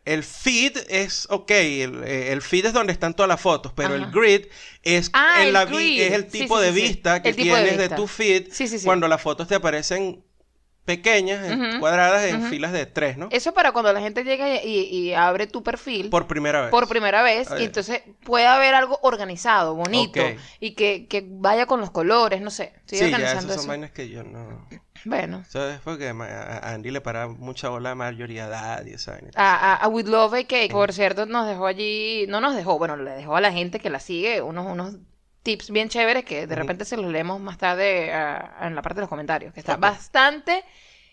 El 0.06 0.22
feed 0.22 0.76
es 0.88 1.26
ok, 1.30 1.50
el, 1.50 2.04
eh, 2.04 2.32
el 2.32 2.40
feed 2.40 2.66
es 2.66 2.72
donde 2.72 2.92
están 2.92 3.14
todas 3.14 3.28
las 3.28 3.40
fotos, 3.40 3.72
pero 3.74 3.94
el 3.94 4.06
grid 4.10 4.46
es 4.82 5.10
Ah, 5.12 5.42
en 5.42 5.48
el 5.48 5.52
la 5.52 5.64
grid. 5.64 6.00
es 6.00 6.12
el 6.12 6.26
tipo 6.26 6.58
sí, 6.58 6.64
de 6.64 6.72
sí, 6.72 6.80
vista 6.80 7.22
que 7.22 7.30
de 7.32 7.42
tienes 7.42 7.76
de, 7.76 7.88
tu 7.90 8.06
feed 8.06 8.48
cuando 8.84 9.08
las 9.08 9.20
fotos 9.20 9.48
te 9.48 9.56
aparecen 9.56 10.24
pequeñas, 10.84 11.40
Ujú. 11.50 11.80
cuadradas 11.80 12.24
en 12.26 12.40
filas 12.42 12.72
de 12.72 12.86
tres, 12.86 13.16
¿no? 13.18 13.28
Eso 13.32 13.52
para 13.52 13.72
cuando 13.72 13.92
la 13.92 14.00
gente 14.00 14.22
llega 14.22 14.62
y, 14.62 14.82
y 14.82 15.14
abre 15.14 15.48
tu 15.48 15.64
perfil. 15.64 16.08
Por 16.08 16.28
primera 16.28 16.60
vez. 16.62 16.70
por 16.70 16.86
primera 16.88 17.22
vez 17.22 17.48
y 17.58 17.64
entonces 17.64 18.02
puede 18.22 18.46
haber 18.46 18.74
algo 18.74 19.00
organizado, 19.02 19.74
bonito 19.74 20.22
y 20.60 20.70
que, 20.72 21.08
que 21.08 21.24
vaya 21.26 21.66
con 21.66 21.80
los 21.80 21.90
colores, 21.90 22.40
no 22.40 22.50
sé. 22.52 22.72
Estoy 22.76 22.98
sí, 22.98 23.10
ya 23.10 23.16
organizando 23.16 23.52
esas 23.52 23.54
son 23.56 23.60
eso. 23.62 23.68
vainas 23.68 23.90
que 23.90 24.08
yo 24.08 24.22
no... 24.22 24.68
Bueno, 25.04 25.42
Eso 25.46 25.68
es 25.68 25.80
porque 25.80 26.08
a 26.08 26.72
Andy 26.72 26.90
le 26.90 27.00
para 27.00 27.28
mucha 27.28 27.68
bola 27.68 27.92
a 27.92 27.94
mayoría 27.94 28.48
y 28.84 28.90
esa 28.90 29.18
a, 29.34 29.74
a, 29.76 29.88
With 29.88 30.06
Love 30.06 30.46
que 30.46 30.68
por 30.70 30.92
cierto 30.92 31.26
nos 31.26 31.46
dejó 31.46 31.66
allí, 31.66 32.26
no 32.28 32.40
nos 32.40 32.54
dejó, 32.54 32.78
bueno, 32.78 32.96
le 32.96 33.12
dejó 33.12 33.36
a 33.36 33.40
la 33.40 33.52
gente 33.52 33.80
que 33.80 33.90
la 33.90 34.00
sigue 34.00 34.42
unos, 34.42 34.66
unos 34.66 34.96
tips 35.42 35.70
bien 35.70 35.88
chéveres 35.88 36.24
que 36.24 36.46
de 36.46 36.54
repente 36.54 36.84
se 36.84 36.96
los 36.96 37.06
leemos 37.06 37.40
más 37.40 37.58
tarde 37.58 38.10
en 38.10 38.74
la 38.74 38.82
parte 38.82 38.96
de 38.96 39.02
los 39.02 39.08
comentarios, 39.08 39.52
que 39.54 39.60
está 39.60 39.76
bastante 39.76 40.64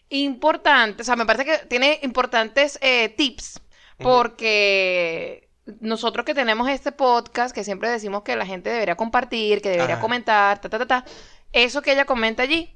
importante, 0.10 1.02
o 1.02 1.06
sea, 1.06 1.16
me 1.16 1.26
parece 1.26 1.46
que 1.46 1.58
tiene 1.68 2.00
importantes 2.04 2.80
eh, 2.82 3.10
tips 3.10 3.62
porque 3.98 5.50
nosotros 5.80 6.26
que 6.26 6.34
tenemos 6.34 6.70
este 6.70 6.92
podcast, 6.92 7.56
que 7.56 7.64
siempre 7.64 7.90
decimos 7.90 8.24
que 8.24 8.36
la 8.36 8.46
gente 8.46 8.70
debería 8.70 8.96
compartir, 8.96 9.62
que 9.62 9.70
debería 9.70 9.96
Ajá. 9.96 10.02
comentar, 10.02 10.60
ta, 10.60 10.68
ta, 10.70 10.80
ta, 10.80 10.86
ta, 10.86 11.06
eso 11.54 11.82
que 11.82 11.94
ella 11.94 12.06
comenta 12.06 12.44
allí 12.44 12.76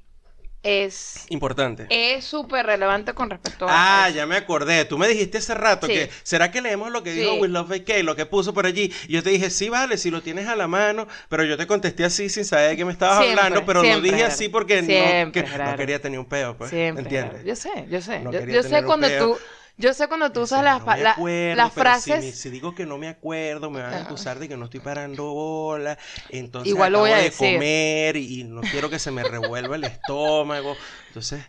es 0.64 1.26
Importante. 1.30 1.88
es 1.90 2.26
súper 2.26 2.66
relevante 2.66 3.14
con 3.14 3.30
respecto 3.30 3.68
a 3.68 3.72
Ah, 4.04 4.08
eso. 4.10 4.18
ya 4.18 4.26
me 4.26 4.36
acordé. 4.36 4.84
Tú 4.86 4.98
me 4.98 5.08
dijiste 5.08 5.38
hace 5.38 5.54
rato 5.54 5.88
Sí. 5.88 5.94
que 5.94 6.10
¿será 6.24 6.52
que 6.52 6.62
leemos 6.62 6.92
lo 6.92 7.04
que 7.04 7.12
dijo. 7.14 7.36
Will 7.36 7.54
Love 7.54 7.70
VK, 7.70 8.04
lo 8.04 8.16
que 8.16 8.26
puso 8.26 8.54
por 8.54 8.66
allí? 8.66 8.92
Y 9.08 9.14
yo 9.14 9.24
te 9.24 9.30
dije, 9.30 9.50
sí, 9.50 9.70
vale, 9.70 9.98
si 9.98 10.12
lo 10.12 10.22
tienes 10.22 10.48
a 10.48 10.56
la 10.56 10.68
mano, 10.68 11.08
pero 11.30 11.44
yo 11.46 11.58
te 11.58 11.68
contesté 11.68 12.04
así 12.06 12.28
sin 12.30 12.44
saber 12.44 12.72
de 12.72 12.78
qué 12.78 12.86
me 12.86 12.92
estabas 12.92 13.20
Siempre, 13.20 13.40
hablando, 13.42 13.66
pero 13.66 13.80
lo 13.80 13.86
siempre, 13.86 14.04
dije 14.04 14.16
Gerardo. 14.18 14.34
así 14.36 14.50
porque 14.50 14.82
no, 14.82 15.32
que- 15.32 15.44
no 15.44 15.76
quería 15.78 16.02
tener 16.02 16.20
un 16.20 16.26
peo, 16.26 16.58
pues. 16.58 16.70
Siempre. 16.70 17.04
¿Entiendes? 17.04 17.46
Yo 17.46 17.56
sé, 17.56 17.86
yo 17.90 18.02
sé. 18.02 18.20
No 18.20 18.32
yo 18.32 18.64
sé 18.64 18.84
cuando 18.84 19.08
peo. 19.08 19.28
tú, 19.36 19.40
yo 19.78 19.94
sé 19.94 20.08
cuando 20.08 20.32
tú 20.32 20.42
usas 20.42 20.64
las, 20.64 20.80
no 20.86 20.96
la- 20.96 21.12
acuerdo, 21.12 21.56
las 21.56 21.72
pero 21.74 21.94
si 22.00 22.12
frases. 22.12 22.26
me- 22.26 22.32
Si, 22.32 22.50
digo 22.50 22.74
que 22.76 22.86
no 22.86 22.98
me 22.98 23.08
acuerdo, 23.08 23.70
me 23.70 23.82
van 23.82 23.94
a 23.94 24.02
acusar 24.02 24.40
de 24.40 24.48
que 24.50 24.58
no 24.58 24.66
estoy 24.66 24.80
parando 24.80 25.34
bola. 25.34 25.98
Entonces 26.30 26.70
Igual 26.74 26.94
lo 26.94 27.00
voy 27.00 27.10
acabo 27.10 27.20
a 27.20 27.24
de 27.24 27.30
decir. 27.30 27.54
comer 27.54 28.18
y, 28.18 28.42
y 28.42 28.44
no 28.44 28.62
quiero 28.62 28.90
que 28.90 29.00
se 29.00 29.12
me 29.12 29.24
revuelva 29.24 29.76
el 29.76 29.84
estómago. 29.84 30.78
Entonces, 31.08 31.44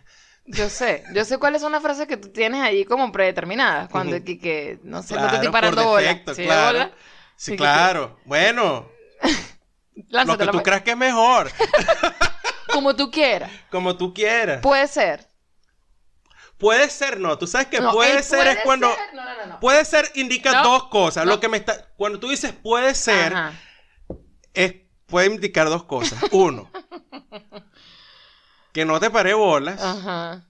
Yo 0.45 0.69
sé, 0.69 1.03
yo 1.13 1.25
sé 1.25 1.37
cuáles 1.37 1.61
son 1.61 1.71
las 1.71 1.81
frases 1.81 2.07
que 2.07 2.17
tú 2.17 2.29
tienes 2.29 2.61
allí 2.61 2.85
como 2.85 3.11
predeterminadas. 3.11 3.89
Cuando 3.89 4.23
que, 4.23 4.39
que 4.39 4.79
no 4.83 5.03
sé, 5.03 5.15
no 5.15 5.21
te 5.21 5.27
claro, 5.27 5.35
estoy 5.35 5.47
por 5.47 5.51
parando 5.51 5.83
bola. 5.85 6.01
defecto, 6.01 6.33
Sí, 6.35 6.43
claro. 6.43 6.77
bola, 6.79 6.91
Sí, 7.35 7.45
Sí, 7.45 7.51
que- 7.51 7.57
claro. 7.57 8.19
Bueno, 8.25 8.87
lo 10.25 10.37
que 10.37 10.47
tú 10.47 10.61
creas 10.63 10.81
que 10.81 10.91
es 10.91 10.97
mejor, 10.97 11.49
Como 12.73 12.95
tú 12.95 13.09
quieras. 13.11 13.51
como 13.71 13.97
tú 13.97 14.13
quieras. 14.13 14.61
Puede 14.61 14.87
ser. 14.87 15.28
Puede 16.59 16.89
ser, 16.89 17.19
no. 17.19 17.37
Tú 17.37 17.47
sabes 17.47 17.67
que 17.67 17.79
No, 17.79 17.91
puede 17.93 18.21
ser 18.21 18.39
puede 18.39 18.51
es 18.51 18.59
cuando. 18.63 18.93
ser- 18.93 19.15
No, 19.15 19.23
no, 19.23 19.45
no. 19.47 19.59
Puede 19.61 19.85
ser 19.85 20.11
indica 20.15 20.61
dos 20.61 20.89
cosas. 20.89 21.25
Lo 21.25 21.39
que 21.39 21.47
me 21.47 21.57
está. 21.57 21.87
Cuando 21.95 22.19
tú 22.19 22.29
dices 22.29 22.51
puede 22.53 22.93
ser, 22.93 23.33
Ajá. 23.33 23.53
es 24.53 24.75
puede 25.05 25.27
indicar 25.27 25.69
dos 25.69 25.85
cosas. 25.85 26.21
Uno, 26.31 26.69
que 28.73 28.85
no 28.85 28.99
te 28.99 29.09
pare 29.09 29.33
bolas. 29.33 29.81
Ajá. 29.81 30.45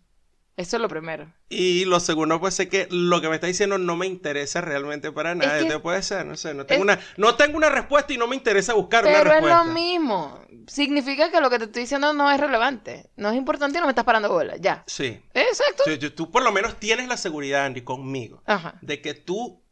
Eso 0.59 0.75
es 0.75 0.81
lo 0.81 0.89
primero. 0.89 1.31
Y 1.47 1.85
lo 1.85 2.01
segundo, 2.01 2.37
pues 2.41 2.53
sé 2.53 2.67
que 2.67 2.85
lo 2.91 3.21
que 3.21 3.29
me 3.29 3.35
está 3.35 3.47
diciendo 3.47 3.77
no 3.77 3.95
me 3.95 4.07
interesa 4.07 4.59
realmente 4.59 5.09
para 5.13 5.33
nada. 5.33 5.65
que- 5.65 5.79
puede 5.79 6.03
ser, 6.03 6.25
no 6.25 6.35
sé, 6.35 6.53
no 6.53 6.65
tengo 6.65 6.79
es- 6.79 6.83
una, 6.83 6.99
no 7.15 7.35
tengo 7.35 7.55
una 7.55 7.69
respuesta 7.69 8.11
y 8.11 8.17
no 8.17 8.27
me 8.27 8.35
interesa 8.35 8.73
buscar 8.73 9.05
una 9.05 9.13
Pero 9.13 9.29
es 9.29 9.33
respuesta. 9.35 9.63
lo 9.63 9.71
mismo. 9.73 10.45
Significa 10.67 11.31
que 11.31 11.39
lo 11.39 11.49
que 11.49 11.59
te 11.59 11.63
estoy 11.63 11.83
diciendo 11.83 12.11
no 12.11 12.29
es 12.29 12.37
relevante. 12.41 13.09
No 13.15 13.29
es 13.29 13.37
importante 13.37 13.77
y 13.77 13.79
no 13.79 13.87
me 13.87 13.91
estás 13.91 14.03
parando 14.03 14.27
bola. 14.27 14.57
Ya. 14.57 14.83
Sí. 14.85 15.21
Exacto. 15.33 15.83
Sí, 15.85 15.97
tú- 15.97 16.11
tú 16.11 16.29
por 16.29 16.43
lo 16.43 16.51
menos 16.51 16.75
tienes 16.77 17.07
la 17.07 17.15
seguridad, 17.15 17.63
Andy, 17.65 17.79
conmigo, 17.81 18.43
Ajá. 18.45 18.77
de 18.81 19.01
que 19.01 19.13
tú 19.13 19.63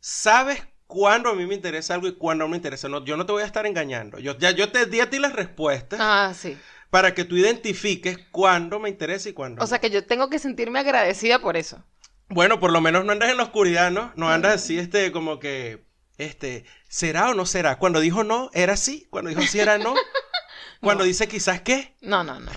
sabes 0.00 0.62
cuándo 0.86 1.28
a 1.28 1.34
mí 1.34 1.46
me 1.46 1.54
interesa 1.54 1.94
algo 1.94 2.06
y 2.08 2.16
cuándo 2.16 2.44
no 2.44 2.48
me 2.50 2.56
interesa. 2.56 2.88
No, 2.88 3.04
yo 3.04 3.16
no 3.16 3.26
te 3.26 3.32
voy 3.32 3.42
a 3.42 3.46
estar 3.46 3.66
engañando. 3.66 4.18
Yo, 4.18 4.36
ya 4.38 4.50
yo 4.52 4.72
te 4.72 4.86
di 4.86 5.00
a 5.00 5.10
ti 5.10 5.18
las 5.18 5.32
respuestas 5.34 6.00
Ah, 6.02 6.32
sí. 6.34 6.56
Para 6.90 7.14
que 7.14 7.24
tú 7.24 7.36
identifiques 7.36 8.18
cuándo 8.32 8.78
me 8.80 8.88
interesa 8.88 9.28
y 9.28 9.32
cuándo 9.32 9.62
O 9.62 9.66
sea 9.66 9.78
no. 9.78 9.80
que 9.80 9.90
yo 9.90 10.04
tengo 10.06 10.28
que 10.28 10.38
sentirme 10.38 10.80
agradecida 10.80 11.38
por 11.38 11.56
eso. 11.56 11.84
Bueno, 12.28 12.60
por 12.60 12.72
lo 12.72 12.80
menos 12.80 13.04
no 13.04 13.12
andas 13.12 13.30
en 13.30 13.36
la 13.36 13.44
oscuridad, 13.44 13.90
¿no? 13.90 14.12
No 14.16 14.28
andas 14.28 14.54
así, 14.56 14.78
este, 14.78 15.10
como 15.12 15.38
que, 15.40 15.84
este, 16.18 16.64
¿será 16.88 17.30
o 17.30 17.34
no 17.34 17.46
será? 17.46 17.78
Cuando 17.78 17.98
dijo 18.00 18.22
no, 18.24 18.50
era 18.54 18.76
sí. 18.76 19.06
Cuando 19.10 19.30
dijo 19.30 19.42
sí, 19.42 19.58
era 19.58 19.78
no. 19.78 19.94
Cuando 20.80 21.04
No. 21.04 21.08
dice 21.08 21.28
quizás 21.28 21.60
qué. 21.62 21.96
No, 22.00 22.22
no, 22.24 22.38
no. 22.40 22.50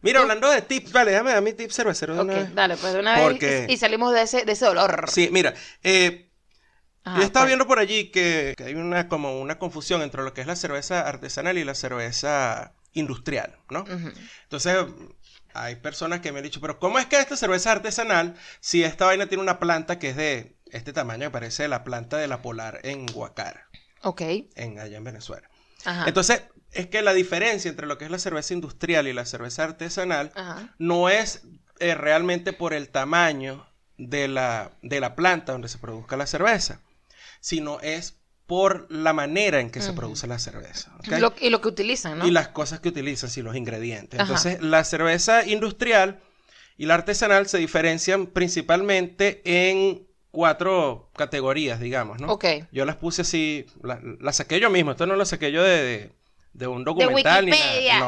Mira, 0.00 0.20
hablando 0.20 0.48
de 0.48 0.62
tips, 0.62 0.92
vale, 0.92 1.10
déjame 1.10 1.32
dar 1.32 1.42
mi 1.42 1.52
tip 1.54 1.70
cervecero 1.72 2.14
de 2.14 2.20
Ok, 2.20 2.24
una 2.26 2.34
vez. 2.34 2.54
dale, 2.54 2.76
pues 2.76 2.92
de 2.92 3.00
una 3.00 3.14
vez 3.16 3.22
Porque- 3.22 3.66
y, 3.68 3.72
y 3.72 3.76
salimos 3.78 4.14
de 4.14 4.22
ese, 4.22 4.44
de 4.44 4.52
ese 4.52 4.64
dolor. 4.66 5.06
Sí, 5.10 5.28
mira, 5.32 5.54
eh, 5.82 6.30
Ajá, 7.04 7.18
Yo 7.18 7.24
estaba 7.24 7.44
pues. 7.44 7.48
viendo 7.50 7.66
por 7.66 7.78
allí 7.78 8.10
que, 8.10 8.54
que 8.56 8.64
hay 8.64 8.74
una 8.74 9.08
como 9.08 9.40
una 9.40 9.58
confusión 9.58 10.02
entre 10.02 10.22
lo 10.22 10.34
que 10.34 10.42
es 10.42 10.46
la 10.46 10.56
cerveza 10.56 11.00
artesanal 11.08 11.56
y 11.56 11.64
la 11.64 11.74
cerveza 11.74 12.74
industrial, 12.92 13.56
¿no? 13.70 13.84
Entonces, 14.44 14.76
hay 15.54 15.76
personas 15.76 16.20
que 16.20 16.32
me 16.32 16.38
han 16.38 16.44
dicho, 16.44 16.60
pero 16.60 16.78
¿cómo 16.78 16.98
es 16.98 17.06
que 17.06 17.18
esta 17.18 17.36
cerveza 17.36 17.72
artesanal, 17.72 18.34
si 18.60 18.84
esta 18.84 19.06
vaina 19.06 19.26
tiene 19.26 19.42
una 19.42 19.58
planta 19.58 19.98
que 19.98 20.10
es 20.10 20.16
de 20.16 20.56
este 20.70 20.92
tamaño, 20.92 21.26
me 21.26 21.30
parece 21.30 21.68
la 21.68 21.84
planta 21.84 22.16
de 22.16 22.28
la 22.28 22.42
polar 22.42 22.80
en 22.84 23.06
Guacara? 23.06 23.68
Ok. 24.02 24.20
en, 24.54 24.78
allá 24.78 24.96
en 24.96 25.04
Venezuela. 25.04 25.48
Ajá. 25.84 26.04
Entonces, 26.06 26.44
es 26.72 26.86
que 26.86 27.02
la 27.02 27.14
diferencia 27.14 27.68
entre 27.68 27.86
lo 27.86 27.98
que 27.98 28.04
es 28.04 28.10
la 28.10 28.18
cerveza 28.18 28.54
industrial 28.54 29.08
y 29.08 29.12
la 29.12 29.24
cerveza 29.24 29.64
artesanal 29.64 30.32
Ajá. 30.34 30.74
no 30.78 31.08
es 31.08 31.42
eh, 31.80 31.94
realmente 31.94 32.52
por 32.52 32.74
el 32.74 32.88
tamaño 32.90 33.66
de 33.96 34.28
la, 34.28 34.72
de 34.82 35.00
la 35.00 35.16
planta 35.16 35.52
donde 35.52 35.68
se 35.68 35.78
produzca 35.78 36.16
la 36.16 36.26
cerveza, 36.26 36.80
sino 37.40 37.80
es 37.80 38.17
por 38.48 38.90
la 38.90 39.12
manera 39.12 39.60
en 39.60 39.68
que 39.70 39.82
se 39.82 39.92
produce 39.92 40.26
la 40.26 40.38
cerveza. 40.38 40.90
y 41.40 41.50
lo 41.50 41.60
que 41.60 41.68
utilizan, 41.68 42.18
¿no? 42.18 42.26
Y 42.26 42.30
las 42.30 42.48
cosas 42.48 42.80
que 42.80 42.88
utilizan, 42.88 43.28
sí, 43.28 43.42
los 43.42 43.54
ingredientes. 43.54 44.18
Ajá. 44.18 44.26
Entonces, 44.32 44.62
la 44.62 44.82
cerveza 44.84 45.46
industrial 45.46 46.18
y 46.78 46.86
la 46.86 46.94
artesanal 46.94 47.46
se 47.46 47.58
diferencian 47.58 48.26
principalmente 48.26 49.42
en 49.44 50.06
cuatro 50.30 51.10
categorías, 51.14 51.78
digamos, 51.78 52.20
¿no? 52.20 52.28
Ok. 52.32 52.46
Yo 52.72 52.86
las 52.86 52.96
puse 52.96 53.20
así, 53.22 53.66
la- 53.82 54.00
las 54.20 54.36
saqué 54.36 54.58
yo 54.60 54.70
mismo, 54.70 54.92
esto 54.92 55.06
no 55.06 55.14
lo 55.14 55.26
saqué 55.26 55.52
yo 55.52 55.62
de, 55.62 55.82
de- 55.82 56.12
de 56.54 56.66
un 56.66 56.84
documental 56.84 57.44
ni 57.44 57.52
Wikipedia. 57.52 58.00
nada. 58.00 58.06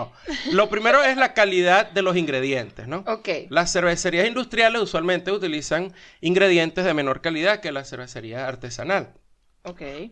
No. 0.49 0.53
Lo 0.53 0.71
primero 0.71 1.03
es 1.03 1.19
la 1.19 1.35
calidad 1.35 1.91
de 1.91 2.01
los 2.03 2.17
ingredientes, 2.17 2.89
¿no? 2.89 3.05
Ok. 3.07 3.29
Las 3.51 3.71
cervecerías 3.73 4.27
industriales 4.27 4.81
usualmente 4.81 5.31
utilizan 5.33 5.93
ingredientes 6.23 6.85
de 6.87 6.95
menor 6.95 7.21
calidad 7.21 7.61
que 7.61 7.71
la 7.73 7.85
cervecería 7.85 8.49
artesanal. 8.49 9.13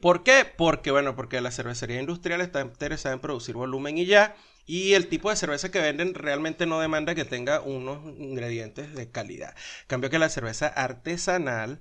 ¿Por 0.01 0.23
qué? 0.23 0.45
Porque, 0.57 0.91
bueno, 0.91 1.17
porque 1.17 1.41
la 1.41 1.51
cervecería 1.51 2.01
industrial 2.01 2.41
está 2.41 2.61
interesada 2.61 3.15
en 3.15 3.21
producir 3.21 3.55
volumen 3.55 3.99
y 3.99 4.07
ya, 4.07 4.37
y 4.67 4.93
el 4.93 5.09
tipo 5.09 5.31
de 5.31 5.37
cerveza 5.37 5.71
que 5.71 5.81
venden 5.81 6.15
realmente 6.15 6.67
no 6.67 6.81
demanda 6.81 7.15
que 7.15 7.25
tenga 7.25 7.61
unos 7.61 8.05
ingredientes 8.19 8.95
de 8.95 9.11
calidad. 9.11 9.55
Cambio 9.87 10.11
que 10.11 10.19
la 10.19 10.29
cerveza 10.29 10.67
artesanal, 10.69 11.81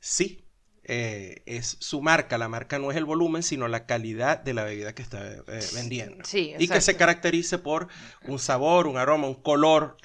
sí, 0.00 0.44
eh, 0.82 1.42
es 1.46 1.76
su 1.80 2.02
marca. 2.02 2.38
La 2.38 2.48
marca 2.48 2.78
no 2.78 2.90
es 2.90 2.96
el 2.96 3.04
volumen, 3.04 3.42
sino 3.42 3.68
la 3.68 3.86
calidad 3.86 4.38
de 4.38 4.54
la 4.54 4.64
bebida 4.64 4.94
que 4.94 5.02
está 5.02 5.24
eh, 5.24 5.42
vendiendo. 5.74 6.24
Sí, 6.24 6.54
y 6.58 6.68
que 6.68 6.80
se 6.80 6.96
caracterice 6.96 7.58
por 7.58 7.88
un 8.26 8.38
sabor, 8.38 8.86
un 8.86 8.96
aroma, 8.96 9.28
un 9.28 9.34
color. 9.34 9.96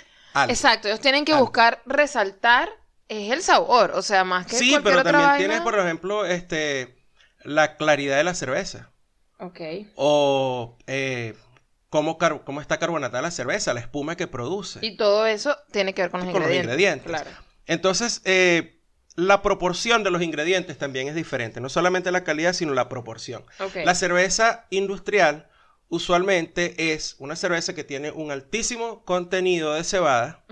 Exacto, 0.48 0.88
ellos 0.88 1.02
tienen 1.02 1.26
que 1.26 1.34
Algo. 1.34 1.46
buscar 1.46 1.82
resaltar 1.86 2.70
es 3.12 3.32
el 3.32 3.42
sabor, 3.42 3.92
o 3.94 4.02
sea, 4.02 4.24
más 4.24 4.46
que 4.48 4.56
Sí, 4.56 4.70
cualquier 4.72 4.84
pero 4.84 5.00
otra 5.00 5.12
también 5.12 5.30
vaina. 5.30 5.38
tienes, 5.48 5.62
por 5.62 5.78
ejemplo, 5.78 6.26
este, 6.26 6.96
la 7.44 7.76
claridad 7.78 8.18
de 8.18 8.24
la 8.24 8.34
cerveza. 8.34 8.92
Ok. 9.40 9.60
O 9.96 10.78
eh, 10.88 11.36
cómo, 11.90 12.18
cómo 12.46 12.62
está 12.62 12.78
carbonatada 12.80 13.22
la 13.22 13.32
cerveza, 13.32 13.74
la 13.74 13.82
espuma 13.82 14.16
que 14.16 14.28
produce. 14.28 14.80
Y 14.82 14.96
todo 14.98 15.26
eso 15.26 15.58
tiene 15.72 15.94
que 15.94 16.04
ver 16.04 16.12
con 16.12 16.22
los 16.22 16.30
Con 16.32 16.42
los 16.42 16.50
ingredientes. 16.52 16.74
ingredientes. 16.74 17.08
Claro. 17.08 17.30
Entonces, 17.66 18.22
eh, 18.26 18.80
la 19.16 19.42
proporción 19.42 20.04
de 20.04 20.12
los 20.12 20.22
ingredientes 20.22 20.78
también 20.78 21.08
es 21.10 21.16
diferente. 21.16 21.60
No 21.60 21.68
solamente 21.70 22.12
la 22.12 22.24
calidad, 22.24 22.54
sino 22.54 22.74
la 22.74 22.88
proporción. 22.88 23.44
Ok. 23.60 23.78
La 23.84 23.94
cerveza 23.96 24.68
industrial 24.70 25.50
usualmente 25.90 26.94
es 26.94 27.16
una 27.20 27.36
cerveza 27.36 27.76
que 27.76 27.84
tiene 27.84 28.12
un 28.12 28.32
altísimo 28.32 29.04
contenido 29.04 29.74
de 29.74 29.84
cebada. 29.84 30.46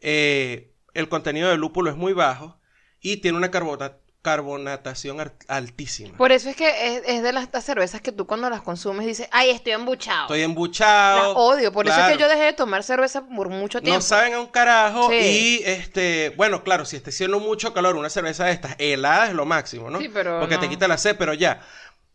Eh, 0.00 0.74
el 0.98 1.08
contenido 1.08 1.48
de 1.48 1.56
lúpulo 1.56 1.90
es 1.90 1.96
muy 1.96 2.12
bajo 2.12 2.58
y 3.00 3.18
tiene 3.18 3.38
una 3.38 3.50
carbona- 3.50 3.96
carbonatación 4.22 5.20
ar- 5.20 5.34
altísima. 5.46 6.16
Por 6.16 6.32
eso 6.32 6.48
es 6.50 6.56
que 6.56 6.68
es, 6.96 7.02
es 7.06 7.22
de 7.22 7.32
las 7.32 7.48
cervezas 7.64 8.00
que 8.00 8.12
tú 8.12 8.26
cuando 8.26 8.50
las 8.50 8.62
consumes 8.62 9.06
dices, 9.06 9.28
ay, 9.30 9.50
estoy 9.50 9.72
embuchado. 9.72 10.22
Estoy 10.22 10.42
embuchado. 10.42 11.28
Las 11.28 11.36
odio. 11.36 11.72
Por 11.72 11.86
eso 11.88 11.98
es 12.00 12.12
que 12.12 12.18
yo 12.18 12.28
dejé 12.28 12.42
de 12.42 12.52
tomar 12.52 12.82
cerveza 12.82 13.24
por 13.26 13.48
mucho 13.48 13.80
tiempo. 13.80 13.96
No 13.96 14.02
saben 14.02 14.34
a 14.34 14.40
un 14.40 14.48
carajo 14.48 15.08
Sí. 15.10 15.16
y 15.16 15.62
este, 15.64 16.34
bueno, 16.36 16.62
claro, 16.64 16.84
si 16.84 16.96
está 16.96 17.10
haciendo 17.10 17.38
mucho 17.40 17.72
calor, 17.72 17.96
una 17.96 18.10
cerveza 18.10 18.44
de 18.46 18.52
estas 18.52 18.74
helada 18.78 19.28
es 19.28 19.34
lo 19.34 19.44
máximo, 19.46 19.88
¿no? 19.90 19.98
Sí, 20.00 20.08
pero 20.12 20.40
Porque 20.40 20.58
te 20.58 20.68
quita 20.68 20.88
la 20.88 20.98
sed, 20.98 21.16
pero 21.18 21.32
ya. 21.34 21.62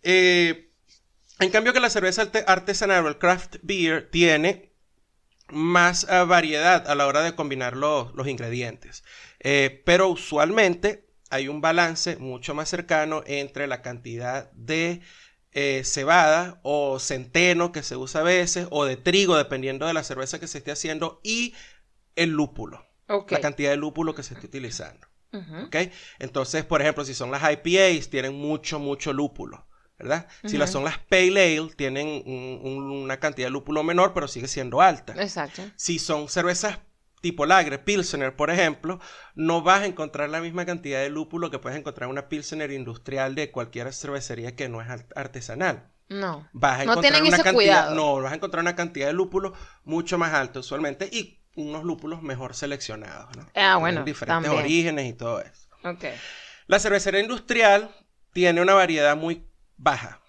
Eh, 0.04 0.70
en 1.40 1.50
cambio 1.50 1.74
que 1.74 1.80
la 1.80 1.90
cerveza 1.90 2.24
arte- 2.24 2.44
artesanal 2.48 3.06
el 3.08 3.18
craft 3.18 3.56
beer 3.64 4.10
tiene 4.12 4.73
más 5.54 6.08
eh, 6.10 6.24
variedad 6.26 6.88
a 6.90 6.96
la 6.96 7.08
hora 7.08 7.22
de 7.22 7.36
combinar 7.36 7.76
los, 7.76 8.14
los 8.16 8.28
ingredientes. 8.28 9.04
Eh, 9.40 9.82
pero 9.86 10.10
usualmente 10.10 11.08
hay 11.30 11.48
un 11.48 11.62
balance 11.62 12.18
mucho 12.18 12.54
más 12.54 12.70
cercano 12.70 13.24
entre 13.26 13.68
la 13.68 13.82
cantidad 13.82 14.52
de 14.52 15.02
eh, 15.52 15.84
cebada 15.84 16.60
o 16.64 17.00
centeno 17.00 17.72
que 17.72 17.84
se 17.84 17.96
usa 17.96 18.22
a 18.22 18.24
veces 18.24 18.68
o 18.72 18.86
de 18.86 18.98
trigo, 18.98 19.38
dependiendo 19.38 19.86
de 19.86 19.94
la 19.94 20.04
cerveza 20.04 20.40
que 20.40 20.48
se 20.48 20.60
esté 20.60 20.72
haciendo, 20.72 21.20
y 21.24 21.54
el 22.16 22.32
lúpulo, 22.32 22.86
la 23.08 23.40
cantidad 23.40 23.72
de 23.72 23.78
lúpulo 23.78 24.16
que 24.16 24.24
se 24.24 24.34
esté 24.34 24.48
utilizando. 24.48 25.08
Entonces, 26.20 26.64
por 26.64 26.82
ejemplo, 26.82 27.06
si 27.06 27.16
son 27.16 27.32
las 27.32 27.42
IPAs, 27.44 28.10
tienen 28.10 28.36
mucho, 28.36 28.80
mucho 28.80 29.14
lúpulo, 29.14 29.66
¿verdad? 30.04 30.28
Si 30.46 30.58
las 30.58 30.72
son 30.72 30.84
las 30.84 30.98
Pale 31.00 31.58
Ale, 31.58 31.70
tienen 31.76 32.08
un- 32.26 32.60
un- 32.64 32.92
una 32.92 33.20
cantidad 33.20 33.48
de 33.48 33.52
lúpulo 33.52 33.84
menor, 33.84 34.14
pero 34.14 34.28
sigue 34.28 34.48
siendo 34.48 34.82
alta. 34.82 35.14
Exacto. 35.22 35.64
Si 35.76 35.98
son 36.00 36.30
cervezas 36.30 36.80
tipo 37.22 37.46
Lager, 37.46 37.84
Pilsener, 37.86 38.36
por 38.36 38.50
ejemplo, 38.52 39.00
no 39.34 39.62
vas 39.62 39.82
a 39.82 39.86
encontrar 39.86 40.30
la 40.30 40.42
misma 40.42 40.66
cantidad 40.66 41.00
de 41.02 41.10
lúpulo 41.10 41.50
que 41.50 41.58
puedes 41.60 41.80
encontrar 41.80 42.08
en 42.08 42.12
una 42.12 42.28
Pilsener 42.28 42.70
industrial 42.72 43.34
de 43.34 43.50
cualquier 43.50 43.94
cervecería 43.94 44.56
que 44.58 44.68
no 44.68 44.82
es 44.82 44.90
art- 44.90 45.12
artesanal. 45.16 45.90
No. 46.10 46.48
Vas 46.52 46.82
a 46.82 46.84
No 46.86 46.92
encontrar 46.92 47.22
una 47.22 47.30
cantidad, 47.38 47.54
cuidado. 47.54 47.96
no, 47.96 48.22
vas 48.22 48.34
a 48.34 48.36
encontrar 48.36 48.62
una 48.62 48.76
cantidad 48.76 49.08
de 49.08 49.14
lúpulo 49.14 49.54
mucho 49.86 50.18
más 50.18 50.34
alta 50.34 50.60
usualmente 50.60 51.08
y 51.12 51.40
unos 51.56 51.84
lúpulos 51.86 52.22
mejor 52.22 52.56
seleccionados, 52.56 53.34
¿no? 53.38 53.48
Ah, 53.56 53.78
bueno, 53.78 54.04
diferentes 54.04 54.44
también. 54.44 54.62
orígenes 54.66 55.06
y 55.10 55.14
todo 55.14 55.40
eso. 55.40 55.70
Ok. 55.86 56.04
La 56.68 56.80
cervecería 56.80 57.22
industrial 57.22 57.90
tiene 58.34 58.62
una 58.62 58.74
variedad 58.74 59.16
muy 59.16 59.46
baja. 59.84 60.22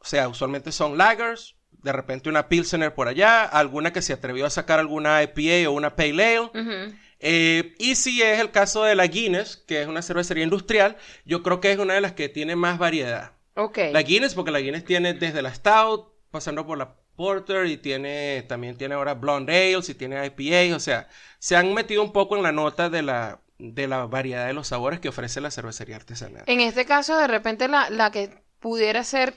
O 0.00 0.04
sea, 0.04 0.28
usualmente 0.28 0.70
son 0.70 0.98
lagers, 0.98 1.56
de 1.70 1.92
repente 1.92 2.28
una 2.28 2.48
Pilsener 2.48 2.94
por 2.94 3.08
allá, 3.08 3.44
alguna 3.44 3.92
que 3.92 4.02
se 4.02 4.12
atrevió 4.12 4.46
a 4.46 4.50
sacar 4.50 4.78
alguna 4.78 5.22
IPA 5.22 5.68
o 5.68 5.72
una 5.72 5.96
Pale 5.96 6.36
Ale. 6.36 6.94
Eh, 7.20 7.74
y 7.78 7.94
si 7.94 8.20
es 8.22 8.38
el 8.38 8.50
caso 8.50 8.84
de 8.84 8.94
la 8.94 9.06
Guinness, 9.06 9.56
que 9.56 9.80
es 9.80 9.88
una 9.88 10.02
cervecería 10.02 10.44
industrial, 10.44 10.96
yo 11.24 11.42
creo 11.42 11.60
que 11.60 11.72
es 11.72 11.78
una 11.78 11.94
de 11.94 12.00
las 12.02 12.12
que 12.12 12.28
tiene 12.28 12.54
más 12.54 12.78
variedad. 12.78 13.32
Ok. 13.54 13.78
La 13.92 14.02
Guinness, 14.02 14.34
porque 14.34 14.50
la 14.50 14.60
Guinness 14.60 14.84
tiene 14.84 15.14
desde 15.14 15.40
la 15.40 15.54
Stout, 15.54 16.12
pasando 16.30 16.66
por 16.66 16.76
la 16.76 16.96
Porter 17.16 17.66
y 17.66 17.76
tiene 17.76 18.44
también 18.48 18.76
tiene 18.76 18.94
ahora 18.94 19.14
Blonde 19.14 19.74
Ales 19.74 19.88
y 19.88 19.94
tiene 19.94 20.26
IPA, 20.26 20.76
o 20.76 20.80
sea, 20.80 21.08
se 21.38 21.56
han 21.56 21.72
metido 21.72 22.02
un 22.02 22.12
poco 22.12 22.36
en 22.36 22.42
la 22.42 22.52
nota 22.52 22.90
de 22.90 23.02
la, 23.02 23.40
de 23.58 23.86
la 23.86 24.06
variedad 24.06 24.46
de 24.46 24.52
los 24.52 24.68
sabores 24.68 25.00
que 25.00 25.08
ofrece 25.08 25.40
la 25.40 25.50
cervecería 25.50 25.96
artesanal. 25.96 26.42
En 26.46 26.60
este 26.60 26.84
caso, 26.84 27.16
de 27.16 27.28
repente, 27.28 27.68
la, 27.68 27.88
la 27.90 28.10
que 28.10 28.43
pudiera 28.64 29.04
ser 29.04 29.34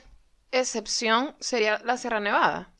excepción 0.52 1.34
sería 1.38 1.82
la 1.84 1.98
Sierra 1.98 2.18
Nevada. 2.18 2.70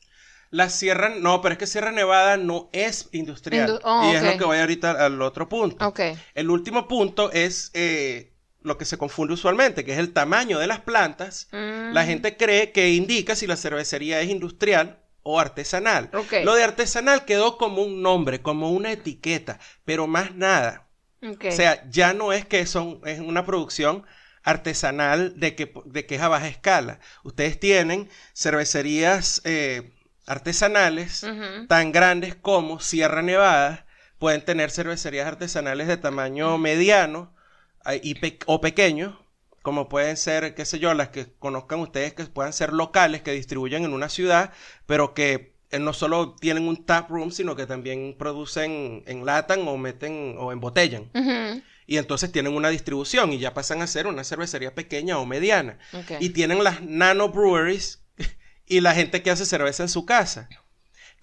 La 0.49 0.71
Sierra, 0.71 1.09
no, 1.09 1.43
pero 1.43 1.53
es 1.53 1.59
que 1.59 1.67
Sierra 1.67 1.91
Nevada 1.91 2.37
no 2.37 2.71
es 2.73 3.07
industrial. 3.11 3.69
Indu- 3.69 3.81
oh, 3.83 4.11
y 4.11 4.15
es 4.15 4.23
lo 4.23 4.35
que 4.35 4.45
voy 4.45 4.57
ahorita 4.57 5.05
al 5.05 5.21
otro 5.21 5.47
punto. 5.47 5.85
Ok. 5.87 5.99
El 6.33 6.49
último 6.49 6.87
punto 6.87 7.31
es 7.31 7.69
eh, 7.75 8.33
lo 8.63 8.79
que 8.79 8.85
se 8.85 8.97
confunde 8.97 9.35
usualmente, 9.35 9.85
que 9.85 9.93
es 9.93 9.99
el 9.99 10.11
tamaño 10.11 10.57
de 10.57 10.65
las 10.65 10.79
plantas. 10.79 11.49
Mm. 11.51 11.93
La 11.93 12.03
gente 12.03 12.35
cree 12.35 12.71
que 12.71 12.89
indica 12.95 13.35
si 13.35 13.45
la 13.45 13.55
cervecería 13.55 14.19
es 14.19 14.29
industrial 14.29 14.97
o 15.21 15.39
artesanal. 15.39 16.09
Ok. 16.15 16.33
Lo 16.43 16.55
de 16.55 16.63
artesanal 16.63 17.25
quedó 17.25 17.59
como 17.59 17.83
un 17.83 18.01
nombre, 18.01 18.41
como 18.41 18.71
una 18.71 18.91
etiqueta, 18.91 19.59
pero 19.85 20.07
más 20.07 20.33
nada. 20.33 20.87
Ok. 21.21 21.45
O 21.49 21.51
sea, 21.51 21.87
ya 21.91 22.13
no 22.15 22.33
es 22.33 22.47
que 22.47 22.65
son, 22.65 23.01
es 23.05 23.19
una 23.19 23.45
producción 23.45 24.03
artesanal 24.49 25.39
de 25.39 25.55
que, 25.55 25.71
de 25.85 26.05
que 26.05 26.15
es 26.15 26.21
a 26.21 26.27
baja 26.27 26.47
escala. 26.47 26.99
Ustedes 27.23 27.59
tienen 27.59 28.09
cervecerías 28.33 29.41
eh, 29.45 29.91
artesanales 30.27 31.23
tan 31.67 31.91
grandes 31.91 32.35
como 32.35 32.79
Sierra 32.79 33.21
Nevada, 33.21 33.85
pueden 34.17 34.43
tener 34.43 34.69
cervecerías 34.71 35.27
artesanales 35.27 35.87
de 35.87 35.97
tamaño 35.97 36.57
mediano 36.57 37.33
ah, 37.85 37.95
y 37.95 38.15
pe- 38.15 38.39
o 38.45 38.59
pequeño, 38.61 39.19
como 39.61 39.87
pueden 39.89 40.17
ser, 40.17 40.55
qué 40.55 40.65
sé 40.65 40.79
yo, 40.79 40.93
las 40.93 41.09
que 41.09 41.27
conozcan 41.39 41.79
ustedes 41.79 42.13
que 42.13 42.23
puedan 42.25 42.53
ser 42.53 42.73
locales, 42.73 43.21
que 43.21 43.31
distribuyen 43.31 43.83
en 43.85 43.93
una 43.93 44.09
ciudad, 44.09 44.51
pero 44.85 45.13
que 45.13 45.53
eh, 45.71 45.79
no 45.79 45.93
solo 45.93 46.35
tienen 46.35 46.67
un 46.67 46.85
tap 46.85 47.09
room, 47.09 47.31
sino 47.31 47.55
que 47.55 47.65
también 47.65 48.15
producen, 48.17 49.03
enlatan 49.05 49.67
o 49.67 49.77
meten 49.77 50.35
o 50.37 50.51
embotellan. 50.51 51.09
Y 51.91 51.97
entonces 51.97 52.31
tienen 52.31 52.53
una 52.53 52.69
distribución 52.69 53.33
y 53.33 53.39
ya 53.39 53.55
pasan 53.55 53.81
a 53.81 53.87
ser 53.87 54.05
una 54.05 54.23
cervecería 54.23 54.75
pequeña 54.75 55.17
o 55.17 55.25
mediana. 55.25 55.79
Y 56.19 56.29
tienen 56.29 56.63
las 56.63 56.83
nano 56.83 57.29
breweries 57.29 58.03
y 58.67 58.79
la 58.81 58.93
gente 58.93 59.23
que 59.23 59.31
hace 59.31 59.43
cerveza 59.43 59.81
en 59.81 59.89
su 59.89 60.05
casa, 60.05 60.49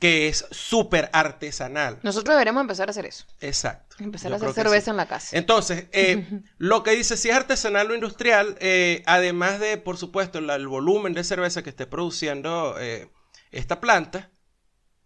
que 0.01 0.27
es 0.27 0.45
súper 0.51 1.09
artesanal. 1.13 2.01
Nosotros 2.03 2.35
deberíamos 2.35 2.63
empezar 2.63 2.89
a 2.89 2.91
hacer 2.91 3.07
eso. 3.07 3.27
Exacto. 3.41 3.95
Empezar 4.01 4.31
Yo 4.33 4.35
a 4.35 4.39
hacer 4.39 4.55
cerveza 4.65 4.87
sí. 4.87 4.91
en 4.91 4.97
la 4.97 5.07
casa. 5.07 5.37
Entonces, 5.39 5.87
eh, 5.93 6.27
lo 6.59 6.83
que 6.83 6.97
dice 6.97 7.17
si 7.17 7.31
es 7.31 7.37
artesanal 7.37 7.89
o 7.93 7.95
industrial, 7.95 8.57
eh, 8.59 9.05
además 9.07 9.61
de, 9.61 9.77
por 9.77 9.99
supuesto, 9.99 10.41
la- 10.41 10.57
el 10.57 10.67
volumen 10.67 11.15
de 11.15 11.23
cerveza 11.23 11.63
que 11.63 11.71
esté 11.71 11.87
produciendo 11.87 12.75
eh, 12.81 13.09
esta 13.53 13.81
planta, 13.81 14.33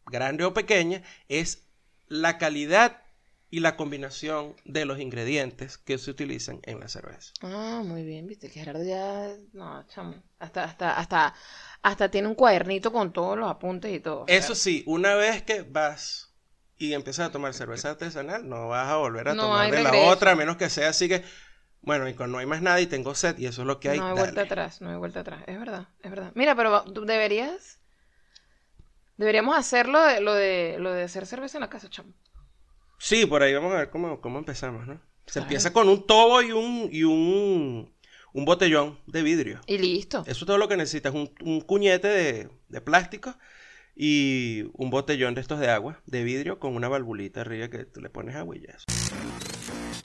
grande 0.06 0.42
o 0.44 0.54
pequeña, 0.54 1.02
es 1.28 1.66
la 2.08 2.38
calidad 2.38 3.02
y 3.50 3.60
la 3.60 3.76
combinación 3.76 4.54
de 4.64 4.84
los 4.84 5.00
ingredientes 5.00 5.76
que 5.78 5.98
se 5.98 6.10
utilizan 6.10 6.60
en 6.62 6.80
la 6.80 6.88
cerveza. 6.88 7.32
Ah, 7.42 7.82
muy 7.84 8.04
bien, 8.04 8.26
viste 8.26 8.48
que 8.48 8.60
Gerardo 8.60 8.84
ya. 8.84 9.28
No, 9.52 9.84
chamo. 9.88 10.14
Hasta, 10.38 10.64
hasta, 10.64 10.96
hasta, 10.96 11.34
hasta 11.82 12.10
tiene 12.10 12.28
un 12.28 12.34
cuadernito 12.34 12.92
con 12.92 13.12
todos 13.12 13.36
los 13.36 13.50
apuntes 13.50 13.92
y 13.92 14.00
todo. 14.00 14.24
Eso 14.28 14.54
sí, 14.54 14.84
una 14.86 15.14
vez 15.14 15.42
que 15.42 15.62
vas 15.62 16.32
y 16.78 16.94
empiezas 16.94 17.28
a 17.28 17.32
tomar 17.32 17.52
cerveza 17.52 17.90
artesanal, 17.90 18.48
no 18.48 18.68
vas 18.68 18.88
a 18.88 18.96
volver 18.96 19.28
a 19.28 19.34
No 19.34 19.42
tomar 19.42 19.70
de 19.70 19.82
la 19.82 19.92
otra, 19.94 20.32
a 20.32 20.36
menos 20.36 20.56
que 20.56 20.70
sea 20.70 20.88
así 20.88 21.08
que, 21.08 21.24
bueno, 21.82 22.08
y 22.08 22.14
cuando 22.14 22.34
no 22.34 22.38
hay 22.38 22.46
más 22.46 22.62
nada 22.62 22.80
y 22.80 22.86
tengo 22.86 23.14
sed, 23.14 23.36
y 23.38 23.46
eso 23.46 23.62
es 23.62 23.66
lo 23.66 23.80
que 23.80 23.90
hay. 23.90 23.98
no 23.98 24.04
hay 24.06 24.10
dale. 24.14 24.20
vuelta 24.22 24.42
atrás, 24.42 24.80
no 24.80 24.90
hay 24.90 24.96
vuelta 24.96 25.20
atrás. 25.20 25.42
Es 25.46 25.58
verdad, 25.58 25.88
es 26.02 26.10
verdad. 26.10 26.32
Mira, 26.34 26.54
pero 26.54 26.82
deberías. 26.84 27.80
Deberíamos 29.16 29.56
hacer 29.56 29.88
lo 29.88 30.02
de, 30.02 30.20
lo 30.20 30.32
de, 30.34 30.76
lo 30.78 30.92
de 30.92 31.02
hacer 31.02 31.26
cerveza 31.26 31.58
en 31.58 31.62
la 31.62 31.68
casa, 31.68 31.90
chamo. 31.90 32.14
Sí, 33.00 33.24
por 33.24 33.42
ahí 33.42 33.54
vamos 33.54 33.72
a 33.72 33.78
ver 33.78 33.90
cómo, 33.90 34.20
cómo 34.20 34.38
empezamos, 34.38 34.86
¿no? 34.86 35.00
Se 35.26 35.38
empieza 35.38 35.72
con 35.72 35.88
un 35.88 36.06
tobo 36.06 36.42
y 36.42 36.52
un, 36.52 36.88
y 36.92 37.02
un, 37.04 37.94
un 38.34 38.44
botellón 38.44 38.98
de 39.06 39.22
vidrio. 39.22 39.60
Y 39.66 39.78
listo. 39.78 40.20
Eso 40.26 40.44
es 40.44 40.46
todo 40.46 40.58
lo 40.58 40.68
que 40.68 40.76
necesitas, 40.76 41.14
un, 41.14 41.32
un 41.42 41.62
cuñete 41.62 42.08
de, 42.08 42.50
de 42.68 42.80
plástico 42.82 43.34
y 43.96 44.64
un 44.74 44.90
botellón 44.90 45.34
de 45.34 45.40
estos 45.40 45.60
de 45.60 45.70
agua, 45.70 46.02
de 46.04 46.24
vidrio, 46.24 46.58
con 46.58 46.76
una 46.76 46.88
valvulita 46.88 47.40
arriba 47.40 47.68
que 47.68 47.86
tú 47.86 48.00
le 48.02 48.10
pones 48.10 48.36
agua 48.36 48.56
y 48.56 48.66
ya. 48.66 48.74
eso. 48.74 48.84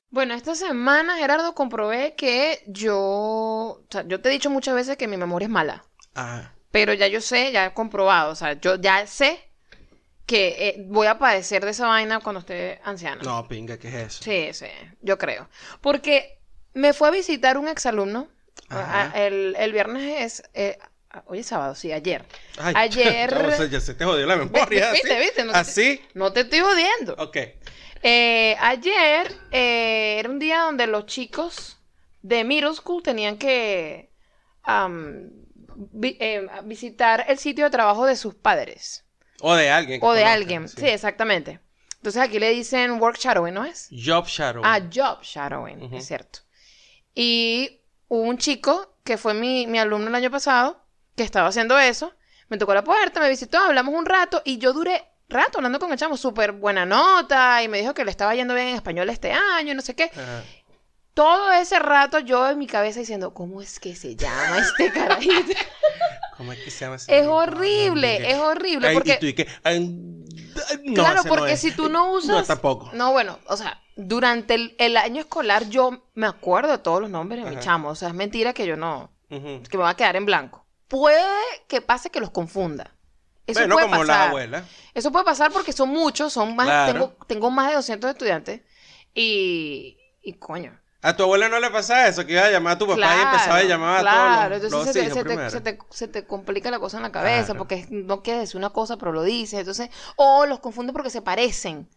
Bueno, 0.10 0.34
esta 0.34 0.56
semana, 0.56 1.18
Gerardo, 1.18 1.54
comprobé 1.54 2.16
que 2.16 2.64
yo. 2.68 2.98
O 2.98 3.86
sea, 3.90 4.08
yo 4.08 4.22
te 4.22 4.30
he 4.30 4.32
dicho 4.32 4.50
muchas 4.50 4.74
veces 4.74 4.96
que 4.96 5.10
mi 5.10 5.18
memoria 5.18 5.48
es 5.48 5.52
mala. 5.52 5.84
Ah, 6.16 6.54
Pero 6.72 6.94
ya 6.94 7.08
yo 7.08 7.20
sé, 7.20 7.52
ya 7.52 7.66
he 7.66 7.74
comprobado. 7.74 8.32
O 8.32 8.36
sea, 8.36 8.54
yo 8.54 8.75
ya 8.80 9.06
sé 9.08 9.38
que 10.25 10.55
eh, 10.70 10.75
voy 10.88 11.08
a 11.08 11.17
padecer 11.20 11.63
de 11.63 11.72
esa 11.72 11.88
vaina 11.88 12.20
cuando 12.20 12.39
esté 12.39 12.79
anciana. 12.84 13.22
no, 13.24 13.48
pinga, 13.48 13.77
¿qué 13.77 13.88
es 13.89 13.94
eso? 13.96 14.24
Sí, 14.24 14.50
sí, 14.53 14.67
yo 15.01 15.17
creo. 15.17 15.50
Porque 15.82 16.39
me 16.74 16.94
fue 16.94 17.08
a 17.10 17.12
visitar 17.12 17.58
un 17.58 17.67
exalumno. 17.67 18.27
A- 18.70 19.12
El, 19.15 19.55
el 19.60 19.72
viernes 19.72 20.22
es. 20.41 20.44
eh, 20.53 20.79
hoy 21.27 21.39
es 21.39 21.46
sábado, 21.48 21.75
sí, 21.75 21.91
ayer. 21.91 22.25
Ay, 22.58 22.74
Ayer- 22.77 23.29
chavo, 23.29 23.51
se- 23.51 23.70
ya 23.70 23.79
se 23.79 23.94
te 23.94 24.03
jodió 24.05 24.25
la 24.25 24.36
memoria. 24.38 24.91
¿Viste, 24.94 25.13
¿así? 25.13 25.20
viste? 25.22 25.44
No 25.44 25.51
te- 25.53 25.58
¿Así? 25.60 26.01
No 26.15 26.34
te 26.34 26.39
estoy 26.41 26.60
jodiendo. 26.62 27.15
Ok. 27.20 27.38
Eh, 28.01 28.55
ayer 28.60 29.32
eh, 29.51 30.17
era 30.20 30.29
un 30.29 30.39
día 30.39 30.62
donde 30.62 30.88
los 30.88 31.05
chicos 31.05 31.77
de 32.22 32.44
middle 32.44 32.74
school 32.74 33.01
tenían 33.03 33.38
que 33.38 34.10
vi- 35.75 36.17
eh, 36.20 36.48
visitar 36.63 37.25
el 37.27 37.38
sitio 37.38 37.65
de 37.65 37.72
trabajo 37.72 38.05
de 38.05 38.15
sus 38.15 38.36
padres 38.36 39.04
O 39.48 39.54
de 39.56 39.70
alguien. 39.70 40.00
o 40.02 40.12
de 40.14 40.25
alguien. 40.25 40.68
Sí. 40.68 40.88
exactamente. 40.88 41.60
Entonces 41.98 42.20
aquí 42.20 42.40
le 42.40 42.50
dicen 42.50 43.00
work 43.00 43.20
shadowing, 43.20 43.54
¿no 43.54 43.64
es? 43.64 43.90
Job 43.92 44.25
shadow. 44.25 44.64
Ah, 44.66 44.80
job 44.92 45.22
shadowing, 45.22 45.94
es 45.94 46.08
cierto. 46.08 46.40
Y 47.14 47.82
hubo 48.08 48.22
un 48.22 48.40
chico 48.40 48.98
que 49.04 49.18
fue 49.18 49.36
mi, 49.36 49.68
mi 49.68 49.78
alumno 49.78 50.08
el 50.08 50.16
año 50.16 50.32
pasado 50.32 50.84
que 51.16 51.22
estaba 51.22 51.50
haciendo 51.50 51.78
eso. 51.78 52.12
Me 52.50 52.58
tocó 52.58 52.74
la 52.74 52.84
puerta, 52.84 53.20
me 53.20 53.30
visitó, 53.30 53.60
hablamos 53.60 53.94
un 53.94 54.08
rato 54.08 54.42
y 54.46 54.58
yo 54.58 54.74
duré 54.74 55.04
rato 55.30 55.60
hablando 55.60 55.78
con 55.78 55.92
el 55.92 55.98
chamo, 56.00 56.18
súper 56.18 56.52
buena 56.52 56.88
nota 56.88 57.62
y 57.62 57.68
me 57.68 57.80
dijo 57.80 57.94
que 57.94 58.04
le 58.04 58.10
estaba 58.10 58.34
yendo 58.34 58.56
bien 58.56 58.70
en 58.70 58.75
español 58.75 59.10
este 59.12 59.32
año 59.32 59.75
no 59.75 59.82
sé 59.84 59.96
qué. 59.96 60.06
Ajá. 60.06 60.44
Todo 61.15 61.51
ese 61.53 61.79
rato 61.79 62.19
yo 62.19 62.48
en 62.50 62.60
mi 62.60 62.67
cabeza 62.67 63.00
diciendo, 63.00 63.34
¿cómo 63.34 63.62
es 63.62 63.79
que 63.79 63.95
se 63.95 64.15
llama 64.15 64.60
este 64.60 64.91
carajito? 64.93 65.53
¿Cómo 66.38 66.51
es 66.51 66.60
que 66.60 66.69
se 66.69 66.84
llama 66.86 66.98
ese 66.98 67.17
es 67.19 67.25
horrible, 67.25 68.29
es 68.29 68.38
horrible 68.38 68.89
Ay, 68.89 68.93
porque... 68.93 69.13
y 69.13 69.19
tú, 69.19 69.25
y 69.27 69.34
que, 69.34 69.48
ay, 69.63 69.79
no, 70.84 70.93
claro, 70.93 71.24
no 71.24 71.29
porque 71.29 71.53
es. 71.53 71.61
si 71.61 71.72
tú 71.72 71.90
no 71.90 72.11
usas... 72.13 72.29
No, 72.35 72.44
tampoco. 72.44 72.90
No, 72.94 73.13
bueno, 73.13 73.40
o 73.48 73.55
sea, 73.57 73.81
durante 73.96 74.55
el, 74.55 74.75
el 74.77 74.98
año 74.98 75.22
escolar 75.22 75.70
yo 75.70 76.03
me 76.16 76.27
acuerdo 76.27 76.72
de 76.74 76.77
todos 76.79 77.00
los 77.01 77.09
nombres 77.09 77.44
de 77.46 77.50
mi 77.50 77.59
chamo. 77.59 77.90
O 77.90 77.96
sea, 77.96 78.09
es 78.09 78.13
mentira 78.13 78.51
que 78.53 78.68
yo 78.68 78.75
no, 78.75 79.09
Ujú. 79.29 79.63
que 79.63 79.77
me 79.77 79.83
va 79.83 79.92
a 79.92 79.96
quedar 79.96 80.18
en 80.18 80.25
blanco. 80.25 80.66
Puede 80.90 81.24
que 81.70 81.79
pase 81.81 82.09
que 82.09 82.20
los 82.20 82.29
confunda. 82.31 82.92
Eso 83.48 83.59
bueno, 83.61 83.75
puede 83.75 83.87
como 83.87 84.03
la 84.03 84.13
pasar. 84.13 84.27
abuela. 84.27 84.66
Eso 84.94 85.11
puede 85.13 85.24
pasar 85.24 85.51
porque 85.51 85.72
son 85.72 85.90
muchos, 85.90 86.33
son 86.33 86.55
más, 86.57 86.66
Claro. 86.68 86.92
tengo, 86.94 87.25
tengo 87.27 87.51
más 87.51 87.70
de 87.70 87.75
200 87.75 88.09
estudiantes 88.11 88.61
y, 89.13 89.98
y 90.22 90.33
coño. 90.33 90.77
A 91.05 91.15
tu 91.15 91.24
abuela 91.24 91.48
no 91.50 91.59
le 91.59 91.70
pasaba 91.70 92.07
eso, 92.07 92.25
que 92.25 92.33
iba 92.33 92.44
a 92.46 92.50
llamar 92.51 92.74
a 92.74 92.77
tu 92.77 92.87
papá 92.87 93.15
y 93.15 93.22
empezaba 93.22 93.57
a 93.57 93.63
llamar 93.63 93.98
a 93.98 94.01
claro. 94.01 94.57
todos 94.59 94.72
los, 94.72 94.87
Entonces 94.87 94.96
los 95.07 95.13
se, 95.18 95.24
te, 95.24 95.31
se, 95.31 95.35
te, 95.37 95.50
se 95.51 95.61
te- 95.61 95.79
se 95.91 96.07
te 96.07 96.25
complica 96.25 96.72
la 96.72 96.79
cosa 96.79 96.98
en 96.98 97.03
la 97.03 97.11
cabeza 97.11 97.46
Claro. 97.53 97.59
porque 97.59 97.85
no 97.91 98.24
quieres 98.24 98.41
decir 98.41 98.57
una 98.57 98.72
cosa 98.72 98.98
pero 98.98 99.11
lo 99.11 99.24
dices. 99.24 99.59
Entonces, 99.59 99.89
o 100.15 100.46
los 100.46 100.59
confundes 100.59 100.94
porque 100.94 101.09
se 101.09 101.22
parecen. 101.22 101.87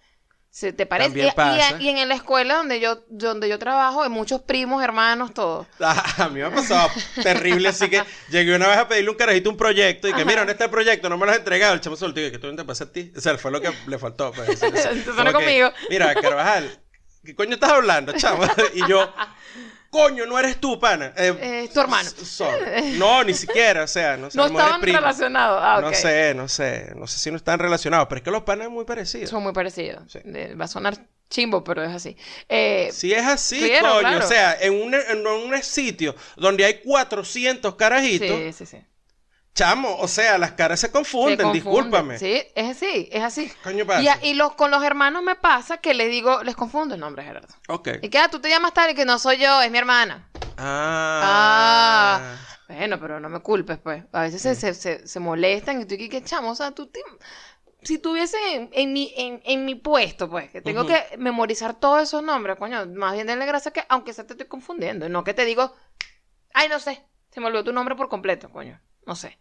Se 0.51 0.73
te 0.73 0.87
parecen. 0.87 1.13
También 1.13 1.27
Y, 1.27 1.29
y- 1.31 1.35
pasa. 1.35 1.77
y 1.83 1.89
en 1.91 2.09
la 2.09 2.15
escuela 2.15 2.55
donde 2.57 2.81
yo, 2.81 3.05
donde 3.11 3.49
yo 3.51 3.59
trabajo 3.59 4.03
hay 4.03 4.09
muchos 4.09 4.41
primos, 4.43 4.83
hermanos, 4.83 5.33
todos. 5.35 5.67
Ah, 5.81 6.05
A 6.25 6.29
mí 6.29 6.41
me 6.41 6.47
ha 6.47 6.51
pasado 6.51 6.89
terrible, 7.23 7.69
así 7.69 7.89
que 7.91 8.03
llegué 8.31 8.57
una 8.57 8.67
vez 8.69 8.79
a 8.79 8.89
pedirle 8.89 9.11
un 9.11 9.17
carajito 9.17 9.51
un 9.51 9.57
proyecto 9.59 10.09
y 10.09 10.13
que, 10.13 10.17
Ajá. 10.23 10.25
mira, 10.25 10.41
¿dónde 10.41 10.53
está 10.53 10.65
el 10.65 10.71
proyecto? 10.71 11.09
No 11.09 11.19
me 11.19 11.27
lo 11.27 11.33
has 11.33 11.39
entregado. 11.39 11.75
El 11.75 11.81
chamo 11.81 11.97
y 11.97 12.13
que 12.31 12.39
tú 12.39 12.47
no 12.49 12.57
te 12.57 12.65
pasa 12.65 12.85
a 12.85 12.93
ti. 12.93 13.13
O 13.17 13.21
sea, 13.21 13.37
fue 13.39 13.51
lo 13.51 13.61
que 13.61 13.71
le 13.87 13.99
faltó. 13.99 14.33
Pues, 14.33 14.49
Eso- 14.63 14.71
que, 14.71 15.33
conmigo. 15.33 15.71
Mira, 15.91 16.15
Carvajal, 16.15 16.81
¿qué 17.25 17.35
coño 17.35 17.55
estás 17.55 17.71
hablando, 17.73 18.13
chamo? 18.13 18.43
Y 18.75 18.87
yo, 18.89 19.13
coño, 19.91 20.27
no 20.27 20.39
eres 20.39 20.61
tú, 20.61 20.79
pana. 20.79 21.13
Eh, 21.17 21.37
Eh, 21.41 21.65
es 21.65 21.73
tu 21.73 21.81
hermano. 21.81 22.09
sorry. 22.11 22.93
No, 22.99 23.25
ni 23.25 23.35
siquiera, 23.35 23.85
o 23.85 23.87
sea, 23.87 24.17
no, 24.17 24.25
No 24.25 24.31
sabemos, 24.31 24.61
eres 24.61 24.65
estaban 24.65 24.83
relacionados. 24.83 25.61
Ah, 25.63 25.81
No 25.81 25.93
sé, 25.95 26.35
no 26.35 26.49
sé, 26.49 26.93
no 26.97 27.07
sé 27.07 27.19
si 27.19 27.31
no 27.31 27.37
están 27.37 27.59
relacionados, 27.59 28.07
pero 28.09 28.19
es 28.19 28.23
que 28.25 28.31
los 28.31 28.43
panas 28.43 28.67
son 28.67 28.75
muy 28.75 28.85
parecidos. 28.85 29.31
Son 29.31 29.43
muy 29.43 29.53
parecidos. 29.53 30.03
Sí. 30.13 30.21
Eh, 30.25 30.55
Va 30.55 30.67
a 30.67 30.69
sonar 30.69 30.97
chimbo, 31.31 31.63
pero 31.63 31.83
es 31.85 31.95
así. 31.95 32.17
Eh, 32.49 32.89
Si 32.93 33.13
es 33.13 33.27
así, 33.27 33.69
Claro, 33.69 33.97
coño, 33.97 34.01
claro. 34.09 34.25
o 34.25 34.29
sea, 34.29 34.57
en 34.61 34.75
un, 34.81 34.95
en 34.95 35.27
un 35.27 35.63
sitio 35.63 36.15
donde 36.37 36.65
hay 36.65 36.81
400 36.83 37.75
carajitos, 37.75 38.29
sí, 38.39 38.53
sí, 38.53 38.67
sí. 38.67 38.79
Chamo, 39.59 39.97
o 39.99 40.07
sea, 40.09 40.39
las 40.39 40.53
caras 40.53 40.79
se 40.81 40.87
Se 40.87 40.93
confunden, 40.93 41.53
discúlpame. 41.53 42.19
Sí, 42.19 42.43
es 42.55 42.71
así, 42.77 43.09
es 43.11 43.23
así. 43.23 43.51
Coño 43.65 43.85
pasa. 43.87 44.03
Y, 44.03 44.09
a- 44.09 44.19
y 44.23 44.35
los, 44.35 44.55
con 44.55 44.71
los 44.71 44.83
hermanos 44.85 45.23
me 45.23 45.35
pasa 45.35 45.79
que 45.79 45.95
les 45.95 46.11
digo, 46.11 46.43
les 46.45 46.55
confundo 46.55 46.95
el 46.95 47.01
nombre, 47.01 47.25
Gerardo. 47.25 47.55
Ok. 47.69 47.89
Y 48.03 48.09
que, 48.09 48.19
ah, 48.19 48.29
tú 48.29 48.41
te 48.41 48.49
llamas 48.49 48.73
tal 48.73 48.91
y 48.91 48.95
que 48.95 49.05
no 49.05 49.19
soy 49.19 49.39
yo, 49.39 49.61
es 49.63 49.71
mi 49.71 49.79
hermana. 49.79 50.29
Ah. 50.57 52.37
Bueno, 52.69 53.01
pero 53.01 53.19
no 53.21 53.29
me 53.29 53.41
culpes, 53.41 53.79
pues. 53.79 54.05
A 54.13 54.23
veces 54.23 54.43
se, 54.43 54.55
se, 54.55 54.75
se, 54.75 55.07
se 55.07 55.21
molestan 55.21 55.81
y 55.81 55.87
tú 55.87 55.95
y 55.95 56.09
que 56.09 56.23
chamo, 56.23 56.51
o 56.51 56.55
sea, 56.55 56.71
tú 56.73 56.87
te- 56.87 57.01
Si 57.83 57.99
tuviese 57.99 58.37
en, 58.55 58.69
en 58.73 58.93
mi, 58.93 59.13
en, 59.17 59.41
en 59.45 59.65
mi 59.65 59.75
puesto, 59.75 60.29
pues, 60.29 60.51
que 60.51 60.61
tengo 60.61 60.85
que 60.87 61.17
memorizar 61.17 61.79
todos 61.81 62.03
esos 62.03 62.23
nombres, 62.23 62.57
coño, 62.59 62.85
más 62.87 63.15
bien 63.15 63.27
denle 63.27 63.47
gracias 63.47 63.73
que, 63.73 63.85
aunque 63.89 64.13
sea 64.13 64.27
te 64.27 64.35
estoy 64.35 64.47
confundiendo, 64.49 65.09
no 65.09 65.25
que 65.25 65.33
te 65.35 65.45
digo, 65.45 65.75
ay, 66.55 66.69
no 66.69 66.79
sé, 66.79 67.03
se 67.31 67.41
me 67.41 67.47
olvidó 67.47 67.65
tu 67.65 67.73
nombre 67.73 67.95
por 67.95 68.09
completo, 68.09 68.51
coño, 68.51 68.81
no 69.07 69.15
sé. 69.17 69.39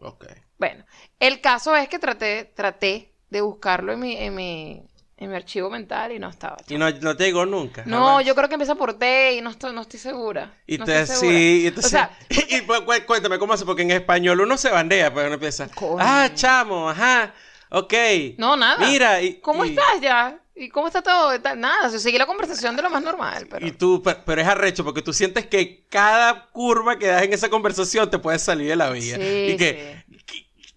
Ok. 0.00 0.26
Bueno, 0.58 0.84
el 1.20 1.40
caso 1.40 1.74
es 1.76 1.88
que 1.88 1.98
traté, 1.98 2.44
traté 2.54 3.12
de 3.30 3.40
buscarlo 3.40 3.92
en 3.92 4.00
mi, 4.00 4.16
en 4.16 4.34
mi, 4.34 4.82
en 5.16 5.30
mi 5.30 5.36
archivo 5.36 5.68
mental 5.70 6.12
y 6.12 6.18
no 6.18 6.28
estaba. 6.28 6.56
Y 6.68 6.76
no, 6.78 6.90
no 6.90 7.16
te 7.16 7.24
llegó 7.24 7.44
nunca. 7.46 7.82
No, 7.86 8.06
jamás. 8.06 8.24
yo 8.26 8.34
creo 8.34 8.48
que 8.48 8.54
empieza 8.54 8.74
por 8.74 8.94
T 8.98 9.34
y 9.34 9.40
no 9.40 9.50
estoy, 9.50 9.72
no 9.74 9.80
estoy 9.82 9.98
segura. 10.00 10.54
Y 10.66 10.78
no 10.78 10.84
te, 10.84 11.06
sí, 11.06 11.62
y 11.62 11.66
entonces, 11.66 11.92
O 11.92 11.96
sea, 11.96 12.10
y, 12.28 12.60
pues, 12.62 12.80
cu- 12.80 13.06
cuéntame 13.06 13.38
cómo 13.38 13.52
hace, 13.54 13.64
porque 13.64 13.82
en 13.82 13.90
español 13.90 14.40
uno 14.40 14.56
se 14.56 14.70
bandea, 14.70 15.12
pues 15.12 15.26
uno 15.26 15.34
empieza, 15.34 15.68
Coño. 15.68 15.96
ah, 16.00 16.28
chamo, 16.34 16.88
ajá, 16.90 17.34
ok. 17.78 17.94
no, 18.38 18.56
nada. 18.56 18.86
Mira, 18.86 19.20
y, 19.22 19.40
¿Cómo 19.40 19.64
y- 19.64 19.70
estás 19.70 20.00
ya? 20.00 20.38
¿Y 20.56 20.68
cómo 20.68 20.86
está 20.86 21.02
todo? 21.02 21.36
Nada, 21.56 21.90
se 21.90 21.98
sigue 21.98 22.16
la 22.18 22.26
conversación 22.26 22.76
de 22.76 22.82
lo 22.82 22.88
más 22.90 23.02
normal, 23.02 23.48
pero... 23.50 23.66
Y 23.66 23.72
tú, 23.72 24.00
pe- 24.02 24.16
pero 24.24 24.40
es 24.40 24.46
arrecho 24.46 24.84
porque 24.84 25.02
tú 25.02 25.12
sientes 25.12 25.46
que 25.46 25.84
cada 25.88 26.46
curva 26.50 26.96
que 26.96 27.08
das 27.08 27.22
en 27.24 27.32
esa 27.32 27.48
conversación 27.50 28.08
te 28.08 28.20
puede 28.20 28.38
salir 28.38 28.68
de 28.68 28.76
la 28.76 28.90
vida. 28.90 29.16
Sí, 29.16 29.46
y 29.50 29.56
que, 29.56 30.04
sí. 30.16 30.24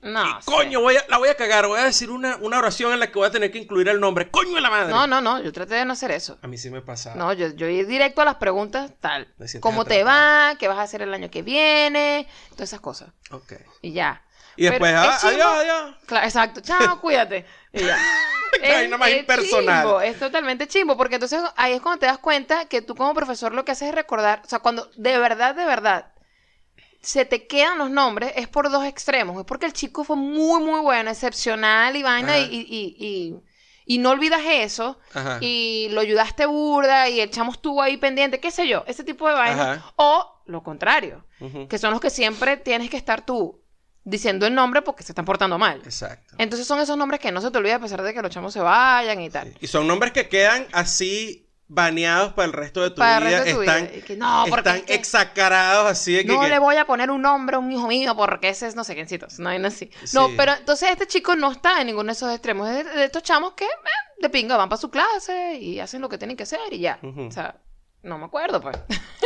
No, 0.02 0.40
coño, 0.46 0.80
voy 0.80 0.96
a, 0.96 1.04
la 1.10 1.18
voy 1.18 1.28
a 1.28 1.36
cagar, 1.36 1.68
voy 1.68 1.80
a 1.80 1.84
decir 1.84 2.10
una, 2.12 2.38
una 2.38 2.60
oración 2.60 2.94
en 2.94 3.00
la 3.00 3.08
que 3.12 3.20
voy 3.20 3.28
a 3.28 3.32
tener 3.32 3.52
que 3.52 3.58
incluir 3.58 3.90
el 3.90 4.00
nombre. 4.00 4.30
Coño 4.32 4.56
de 4.56 4.62
la 4.62 4.70
madre. 4.70 4.90
No, 4.94 5.06
no, 5.06 5.22
no, 5.22 5.42
yo 5.42 5.52
traté 5.52 5.76
de 5.76 5.86
no 5.86 5.94
hacer 5.94 6.12
eso. 6.12 6.38
A 6.42 6.48
mí 6.48 6.58
sí 6.58 6.70
me 6.70 6.82
pasa. 6.82 7.14
No, 7.16 7.34
yo, 7.34 7.50
yo 7.50 7.68
ir 7.68 7.88
directo 7.88 8.22
a 8.22 8.26
las 8.26 8.36
preguntas, 8.36 8.92
tal. 9.02 9.28
¿Cómo 9.60 9.86
te 9.86 10.04
va? 10.04 10.56
¿Qué 10.58 10.68
vas 10.68 10.78
a 10.78 10.84
hacer 10.84 11.02
el 11.02 11.14
año 11.14 11.30
que 11.30 11.42
viene? 11.42 12.28
Todas 12.52 12.70
esas 12.70 12.80
cosas. 12.80 13.10
Ok. 13.32 13.54
Y 13.82 13.92
ya. 13.92 14.24
Y 14.58 14.66
después, 14.66 14.94
ah, 14.96 15.14
es 15.18 15.24
adiós, 15.24 15.48
adiós. 15.56 15.96
Claro, 16.06 16.26
exacto. 16.26 16.62
Chao, 16.62 17.00
cuídate. 17.02 17.46
Y 17.74 17.80
ya. 17.86 17.98
Qué 18.62 18.72
vaina 18.74 18.98
más 18.98 19.10
impersonal. 19.12 19.84
chimbo, 19.84 20.02
es 20.02 20.18
totalmente 20.20 20.68
chimbo, 20.68 20.96
porque 20.98 21.16
entonces 21.16 21.42
ahí 21.58 21.74
es 21.74 21.82
cuando 21.82 22.00
te 22.00 22.06
das 22.06 22.18
cuenta 22.18 22.66
que 22.66 22.82
tú 22.82 22.96
como 22.96 23.14
profesor 23.14 23.54
lo 23.54 23.64
que 23.66 23.72
haces 23.74 23.90
es 23.90 23.96
recordar, 23.96 24.42
o 24.46 24.48
sea, 24.50 24.60
cuando 24.60 24.90
de 24.96 25.18
verdad, 25.20 25.54
de 25.54 25.66
verdad, 25.66 26.12
se 27.02 27.26
te 27.26 27.46
quedan 27.46 27.78
los 27.78 27.90
nombres, 27.90 28.32
es 28.36 28.48
por 28.48 28.70
dos 28.72 28.86
extremos. 28.86 29.38
Es 29.38 29.46
porque 29.46 29.66
el 29.66 29.74
chico 29.74 30.04
fue 30.04 30.16
muy, 30.16 30.62
muy 30.64 30.80
bueno, 30.80 31.12
excepcional 31.12 31.96
y 31.96 32.04
vaina, 32.04 32.38
y, 32.40 32.44
y, 32.46 32.96
y, 32.98 33.36
y- 33.86 33.98
no 34.00 34.10
olvidas 34.12 34.42
eso, 34.46 34.98
Ajá. 35.14 35.38
y 35.42 35.90
lo 35.92 36.02
ayudaste 36.02 36.46
burda, 36.46 37.10
y 37.10 37.20
el 37.20 37.30
chamo 37.30 37.52
estuvo 37.52 37.82
ahí 37.82 37.98
pendiente, 37.98 38.40
qué 38.40 38.50
sé 38.52 38.68
yo, 38.68 38.84
ese 38.88 39.04
tipo 39.04 39.28
de 39.28 39.36
vaina. 39.36 39.72
Ajá. 39.74 39.94
O 39.98 40.42
lo 40.46 40.64
contrario, 40.64 41.26
que 41.70 41.78
son 41.78 41.92
los 41.92 42.00
que 42.02 42.10
siempre 42.10 42.56
tienes 42.58 42.90
que 42.90 42.98
estar 42.98 43.26
tú 43.26 43.62
diciendo 44.10 44.48
el 44.48 44.56
nombre 44.56 44.82
porque 44.82 45.04
se 45.04 45.12
están 45.12 45.26
portando 45.26 45.58
mal. 45.58 45.82
Exacto. 45.84 46.36
Entonces 46.38 46.66
son 46.66 46.80
esos 46.80 46.96
nombres 46.98 47.20
que 47.20 47.30
no 47.32 47.42
se 47.42 47.52
te 47.52 47.58
olvida 47.58 47.76
a 47.76 47.80
pesar 47.80 48.02
de 48.02 48.14
que 48.14 48.22
los 48.22 48.32
chamos 48.32 48.54
se 48.54 48.62
vayan 48.62 49.20
y 49.22 49.30
tal. 49.30 49.54
Y 49.60 49.68
son 49.68 49.86
nombres 49.86 50.14
que 50.14 50.30
quedan 50.30 50.66
así 50.72 51.44
baneados 51.68 52.32
para 52.32 52.46
el 52.46 52.54
resto 52.54 52.82
de 52.82 52.92
tu 52.92 52.96
Para 52.96 53.18
el 53.18 53.24
vida. 53.26 53.44
resto 53.44 53.60
de 53.60 53.66
tu 53.66 53.70
están 53.72 53.92
vida. 53.94 54.06
Que 54.06 54.16
no, 54.16 54.46
porque 54.50 54.60
están 54.70 54.78
es 54.78 54.84
que 54.84 54.94
exacarados 54.94 55.92
así 55.92 56.14
de 56.14 56.26
que... 56.26 56.32
no 56.32 56.40
que- 56.40 56.48
le 56.48 56.60
voy 56.60 56.78
a 56.78 56.86
poner 56.86 57.12
un 57.12 57.22
nombre 57.22 57.58
a 57.58 57.60
un 57.60 57.70
hijo 57.70 57.86
mío 57.88 58.16
porque 58.16 58.48
ese 58.48 58.68
es 58.68 58.76
no 58.76 58.86
sé 58.86 58.96
quiéncitos. 58.96 59.40
No 59.40 59.50
hay 59.50 59.62
así. 59.66 59.92
No, 60.14 60.30
Sí. 60.30 60.36
pero 60.38 60.54
entonces 60.54 60.90
este 60.90 61.06
chico 61.08 61.36
no 61.36 61.52
está 61.52 61.82
en 61.82 61.88
ninguno 61.88 62.06
de 62.08 62.14
esos 62.14 62.32
extremos. 62.32 62.70
Es 62.70 62.86
de, 62.86 62.92
de 62.92 63.04
estos 63.04 63.22
chamos 63.24 63.52
que 63.56 63.66
eh, 63.66 63.70
de 64.22 64.30
pinga 64.30 64.56
van 64.56 64.70
para 64.70 64.80
su 64.80 64.90
clase 64.90 65.56
y 65.56 65.82
hacen 65.82 66.00
lo 66.02 66.08
que 66.08 66.18
tienen 66.18 66.38
que 66.38 66.44
hacer 66.44 66.62
y 66.72 66.80
ya. 66.80 66.98
O 67.04 67.30
sea, 67.32 67.58
no 68.04 68.18
me 68.18 68.26
acuerdo, 68.28 68.62
pues. 68.62 68.78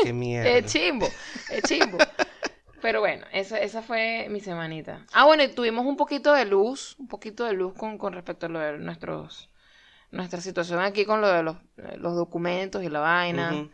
Qué 0.04 0.12
mierda. 0.14 0.50
Es 0.50 0.66
chimbo, 0.66 1.08
es 1.52 1.62
chimbo. 1.62 2.00
Pero 2.82 3.00
bueno, 3.00 3.26
esa, 3.32 3.60
esa 3.60 3.82
fue 3.82 4.28
mi 4.30 4.40
semanita. 4.40 5.06
Ah, 5.14 5.26
bueno, 5.26 5.44
y 5.44 5.50
tuvimos 5.50 5.86
un 5.86 5.98
poquito 5.98 6.34
de 6.34 6.46
luz, 6.46 6.96
un 7.00 7.08
poquito 7.08 7.46
de 7.46 7.54
luz 7.54 7.74
con, 7.74 7.98
con 7.98 8.14
respecto 8.14 8.48
a 8.48 8.50
lo 8.50 8.60
de 8.60 8.78
nuestros, 8.80 9.50
nuestra 10.10 10.42
situación 10.42 10.80
aquí 10.80 11.06
con 11.06 11.22
lo 11.22 11.28
de 11.28 11.44
los, 11.44 11.58
los 11.98 12.16
documentos 12.16 12.84
y 12.84 12.90
la 12.90 13.00
vaina, 13.00 13.70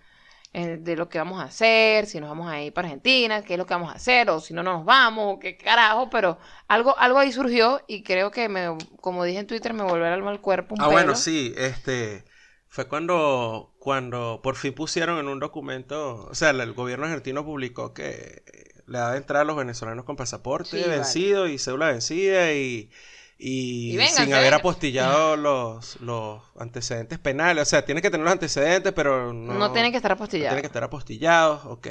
eh, 0.54 0.78
de 0.78 0.96
lo 0.96 1.08
que 1.08 1.20
vamos 1.20 1.39
a 1.39 1.46
hacer, 1.46 2.06
si 2.06 2.20
nos 2.20 2.30
vamos 2.30 2.50
a 2.52 2.62
ir 2.62 2.74
para 2.74 2.88
Argentina, 2.88 3.43
qué 3.43 3.54
es 3.54 3.58
lo 3.58 3.65
que 3.65 3.74
vamos 3.74 3.91
a 3.91 3.96
hacer, 3.96 4.30
o 4.30 4.39
si 4.39 4.54
no, 4.54 4.63
no 4.63 4.74
nos 4.74 4.86
vamos, 4.86 5.36
o 5.36 5.39
qué 5.39 5.58
carajo, 5.58 6.10
pero 6.10 6.38
algo, 6.67 6.98
algo 6.98 7.20
ahí 7.20 7.32
surgió 7.32 7.82
y 7.88 8.04
creo 8.04 8.32
que, 8.32 8.50
me, 8.50 8.78
como 9.02 9.24
dije 9.24 9.39
en 9.39 9.48
Twitter, 9.48 9.74
me 9.74 9.84
volvió 9.84 10.06
al 10.06 10.41
cuerpo 10.41 10.76
un 10.76 10.82
Ah, 10.82 10.88
bueno, 10.88 11.15
sí, 11.15 11.54
este 11.58 12.26
fue 12.70 12.88
cuando 12.88 13.74
cuando 13.80 14.41
por 14.43 14.58
fin 14.58 14.74
pusieron 14.74 15.17
en 15.17 15.30
un 15.30 15.39
documento, 15.39 16.28
o 16.30 16.36
sea, 16.36 16.50
el 16.50 16.74
gobierno 16.74 17.06
argentino 17.06 17.46
publicó 17.46 17.93
que 17.93 18.43
le 18.88 18.97
daba 18.97 19.17
entrada 19.17 19.43
a 19.43 19.45
los 19.45 19.58
venezolanos 19.58 20.06
con 20.06 20.15
pasaporte 20.15 20.69
Sí, 20.71 20.82
vale. 20.82 20.95
vencido 20.95 21.47
y 21.47 21.58
cédula 21.60 21.88
vencida 21.88 22.54
y 22.54 22.89
y, 23.39 23.97
sin 24.15 24.34
haber 24.34 24.54
apostillado 24.54 25.36
los, 25.38 26.00
los 26.02 26.41
antecedentes 26.58 27.19
penales. 27.19 27.62
O 27.62 27.65
sea, 27.69 27.86
tiene 27.86 28.02
que 28.02 28.10
tener 28.10 28.23
los 28.23 28.34
antecedentes, 28.34 28.93
pero 28.93 29.32
no, 29.32 29.54
No, 29.54 29.71
tienen 29.71 29.91
que 29.91 29.97
estar 29.97 30.12
no 30.12 30.15
apostillados. 30.15 30.50
tienen 30.50 30.62
que 30.62 30.67
estar 30.67 30.84
apostillados. 30.84 31.65
Ok. 31.65 31.88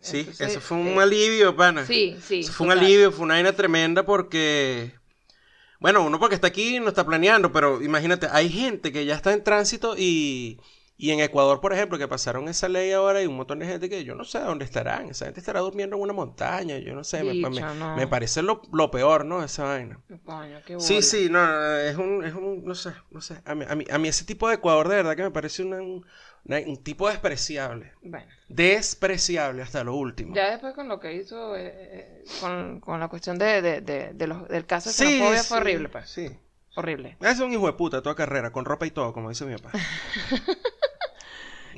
Sí, 0.00 0.20
Entonces, 0.20 0.48
eso 0.50 0.60
fue 0.60 0.78
un 0.78 0.88
eh, 0.88 1.00
alivio, 1.02 1.54
pana. 1.56 1.86
Sí, 1.86 2.18
sí. 2.26 2.40
Eso 2.40 2.52
fue 2.52 2.66
un 2.66 2.72
alivio, 2.72 3.12
fue 3.12 3.24
una 3.24 3.34
vaina 3.34 3.52
tremenda 3.52 4.04
porque, 4.04 4.92
bueno, 5.78 6.02
uno 6.02 6.18
porque 6.18 6.34
está 6.34 6.48
aquí 6.48 6.80
no 6.80 6.88
está 6.88 7.06
planeando, 7.06 7.52
pero 7.52 7.80
imagínate, 7.80 8.26
hay 8.30 8.50
gente 8.50 8.90
que 8.92 9.04
ya 9.04 9.14
está 9.14 9.32
en 9.32 9.44
tránsito 9.44 9.94
y, 9.96 10.60
y 11.02 11.10
en 11.10 11.18
Ecuador, 11.18 11.60
por 11.60 11.72
ejemplo, 11.72 11.98
que 11.98 12.06
pasaron 12.06 12.46
esa 12.48 12.68
ley 12.68 12.92
ahora 12.92 13.20
y 13.20 13.26
un 13.26 13.34
montón 13.34 13.58
de 13.58 13.66
gente 13.66 13.88
que 13.88 14.04
yo 14.04 14.14
no 14.14 14.22
sé 14.22 14.38
a 14.38 14.44
dónde 14.44 14.64
estarán, 14.64 15.08
esa 15.10 15.24
gente 15.24 15.40
estará 15.40 15.58
durmiendo 15.58 15.96
en 15.96 16.02
una 16.02 16.12
montaña, 16.12 16.78
yo 16.78 16.94
no 16.94 17.02
sé, 17.02 17.24
me, 17.24 17.34
me- 17.34 17.60
no. 17.60 17.96
me 17.96 18.06
parece 18.06 18.40
lo, 18.40 18.62
lo 18.72 18.88
peor, 18.92 19.24
¿no? 19.24 19.42
Esa 19.42 19.64
vaina. 19.64 19.98
Coño, 20.24 20.60
qué 20.64 20.78
Sí, 20.78 21.02
sí, 21.02 21.28
no, 21.28 21.44
no, 21.44 21.76
es 21.76 21.96
un, 21.96 22.24
es 22.24 22.34
un, 22.34 22.64
no 22.64 22.74
sé, 22.76 22.92
no 23.10 23.20
sé, 23.20 23.42
a 23.44 23.54
mí, 23.56 23.64
a 23.68 23.74
mí, 23.74 23.84
a 23.90 23.98
mí 23.98 24.06
ese 24.06 24.24
tipo 24.24 24.48
de 24.48 24.54
Ecuador 24.54 24.88
de 24.88 24.94
verdad 24.94 25.16
que 25.16 25.24
me 25.24 25.32
parece 25.32 25.64
una- 25.64 25.82
un, 25.82 26.06
una- 26.44 26.58
un 26.66 26.76
tipo 26.84 27.08
despreciable, 27.08 27.92
Bueno. 28.02 28.26
despreciable 28.48 29.62
hasta 29.62 29.82
lo 29.82 29.96
último. 29.96 30.36
Ya 30.36 30.50
después 30.52 30.72
con 30.72 30.86
lo 30.86 31.00
que 31.00 31.14
hizo, 31.14 31.56
eh, 31.56 31.72
eh, 31.74 32.24
con, 32.40 32.78
con 32.78 33.00
la 33.00 33.08
cuestión 33.08 33.38
de, 33.38 33.60
de, 33.60 33.80
de, 33.80 34.12
de 34.12 34.26
los, 34.28 34.46
del 34.48 34.66
caso 34.66 34.90
de 34.90 34.94
Sí, 34.94 35.04
xenofobia, 35.04 35.42
fue 35.42 35.56
horrible, 35.58 35.88
pues. 35.88 36.08
Sí. 36.10 36.30
Horrible. 36.74 37.18
Es 37.20 37.38
un 37.40 37.52
hijo 37.52 37.66
de 37.66 37.74
puta 37.74 38.00
toda 38.02 38.14
carrera, 38.14 38.50
con 38.50 38.64
ropa 38.64 38.86
y 38.86 38.90
todo, 38.92 39.12
como 39.12 39.28
dice 39.28 39.44
mi 39.44 39.54
papá. 39.56 39.72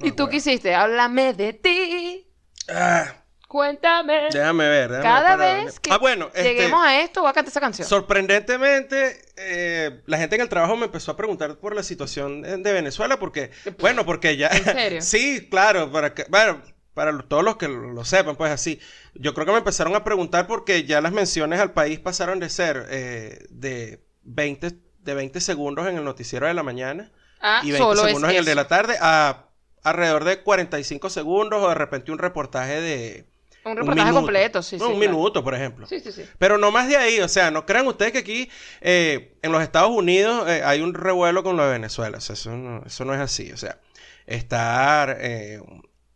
¿Y 0.02 0.12
tú 0.12 0.28
qué 0.28 0.36
hiciste? 0.36 0.74
Háblame 0.74 1.34
de 1.34 1.52
ti. 1.52 2.30
Ah, 2.68 3.24
Cuéntame. 3.48 4.30
déjame 4.32 4.68
ver. 4.68 4.90
déjame 4.90 5.04
Cada 5.04 5.36
vez 5.36 5.78
que 5.78 5.92
Ah, 5.92 5.98
bueno, 5.98 6.26
este, 6.34 6.42
lleguemos 6.42 6.84
a 6.84 7.00
esto, 7.00 7.20
voy 7.20 7.30
a 7.30 7.32
cantar 7.32 7.50
esa 7.50 7.60
canción. 7.60 7.86
sorprendentemente, 7.86 9.22
eh, 9.36 10.02
la 10.06 10.18
gente 10.18 10.34
en 10.34 10.42
el 10.42 10.48
trabajo 10.48 10.76
me 10.76 10.86
empezó 10.86 11.12
a 11.12 11.16
preguntar 11.16 11.56
por 11.58 11.76
la 11.76 11.84
situación 11.84 12.42
de, 12.42 12.72
Venezuela, 12.72 13.18
porque, 13.18 13.52
bueno, 13.78 14.04
porque 14.04 14.36
ya... 14.36 14.48
¿En 14.48 14.64
serio? 14.64 15.02
sí, 15.02 15.46
claro, 15.48 15.92
para 15.92 16.14
que, 16.14 16.24
bueno, 16.28 16.62
para 16.94 17.16
todos 17.22 17.44
los 17.44 17.56
que 17.56 17.68
lo, 17.68 18.04
sepan, 18.04 18.34
pues 18.34 18.50
así. 18.50 18.80
Yo 19.14 19.34
creo 19.34 19.46
que 19.46 19.52
me 19.52 19.58
empezaron 19.58 19.94
a 19.94 20.02
preguntar 20.02 20.46
porque 20.46 20.84
ya 20.84 21.00
las 21.00 21.12
menciones 21.12 21.60
al 21.60 21.72
país 21.72 21.98
pasaron 22.00 22.40
de 22.40 22.48
ser 22.48 22.86
eh, 22.90 23.46
de 23.50 24.04
20, 24.22 24.72
de 24.98 25.14
20 25.14 25.40
segundos 25.40 25.86
en 25.86 25.96
el 25.96 26.04
noticiero 26.04 26.46
de 26.46 26.54
la 26.54 26.62
mañana 26.62 27.12
ah, 27.40 27.60
y 27.62 27.70
20 27.70 27.78
solo 27.78 28.00
es 28.00 28.06
segundos 28.06 28.30
en 28.30 28.36
el 28.36 28.44
de 28.44 28.54
la 28.54 28.66
tarde 28.68 28.96
a 29.00 29.43
alrededor 29.84 30.24
de 30.24 30.42
45 30.42 31.10
segundos 31.10 31.62
o 31.62 31.68
de 31.68 31.74
repente 31.76 32.10
un 32.12 32.18
reportaje 32.18 32.80
de 32.80 33.26
Un 33.64 33.76
reportaje 33.76 34.12
completo, 34.12 34.62
sí, 34.62 34.76
No, 34.76 34.86
sí. 34.86 34.92
un 34.92 34.98
claro. 34.98 35.12
minuto, 35.12 35.44
por 35.44 35.54
ejemplo. 35.54 35.86
Sí, 35.86 36.00
sí, 36.00 36.12
sí. 36.12 36.24
Pero 36.38 36.58
no 36.58 36.70
más 36.72 36.88
de 36.88 36.96
ahí, 36.96 37.20
o 37.20 37.28
sea, 37.28 37.50
no 37.50 37.64
crean 37.66 37.86
ustedes 37.86 38.12
que 38.12 38.18
aquí 38.18 38.50
eh, 38.80 39.36
en 39.42 39.52
los 39.52 39.62
Estados 39.62 39.90
Unidos 39.90 40.48
eh, 40.48 40.62
hay 40.64 40.80
un 40.82 40.94
revuelo 40.94 41.42
con 41.42 41.56
lo 41.56 41.64
de 41.64 41.72
Venezuela, 41.72 42.18
o 42.18 42.20
sea, 42.20 42.34
eso 42.34 42.50
no, 42.56 42.82
eso 42.84 43.04
no 43.04 43.14
es 43.14 43.20
así, 43.20 43.52
o 43.52 43.56
sea, 43.56 43.78
está 44.26 45.16
eh, 45.20 45.62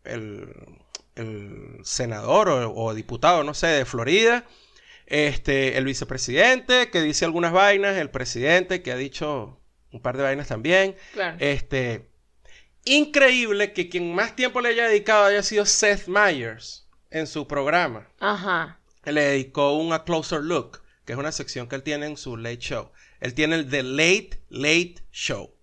el, 0.04 0.48
el 1.14 1.78
senador 1.84 2.48
o, 2.48 2.74
o 2.74 2.94
diputado, 2.94 3.44
no 3.44 3.54
sé, 3.54 3.66
de 3.68 3.84
Florida, 3.84 4.44
este, 5.06 5.78
el 5.78 5.84
vicepresidente 5.84 6.90
que 6.90 7.00
dice 7.02 7.24
algunas 7.24 7.52
vainas, 7.52 7.96
el 7.96 8.10
presidente 8.10 8.82
que 8.82 8.92
ha 8.92 8.96
dicho 8.96 9.58
un 9.90 10.02
par 10.02 10.16
de 10.18 10.22
vainas 10.22 10.48
también, 10.48 10.96
Claro. 11.14 11.36
este, 11.40 12.07
increíble 12.88 13.72
que 13.72 13.88
quien 13.88 14.14
más 14.14 14.34
tiempo 14.34 14.60
le 14.60 14.70
haya 14.70 14.88
dedicado 14.88 15.26
haya 15.26 15.42
sido 15.42 15.64
Seth 15.66 16.08
Meyers 16.08 16.88
en 17.10 17.26
su 17.26 17.46
programa 17.46 18.08
Ajá. 18.20 18.78
le 19.04 19.20
dedicó 19.22 19.76
un 19.76 19.92
A 19.92 20.04
Closer 20.04 20.40
Look, 20.40 20.82
que 21.04 21.12
es 21.12 21.18
una 21.18 21.32
sección 21.32 21.68
que 21.68 21.76
él 21.76 21.82
tiene 21.82 22.06
en 22.06 22.16
su 22.16 22.36
Late 22.36 22.58
Show. 22.58 22.90
Él 23.20 23.34
tiene 23.34 23.56
el 23.56 23.68
The 23.68 23.82
Late 23.82 24.42
Late 24.48 24.96
Show. 25.10 25.54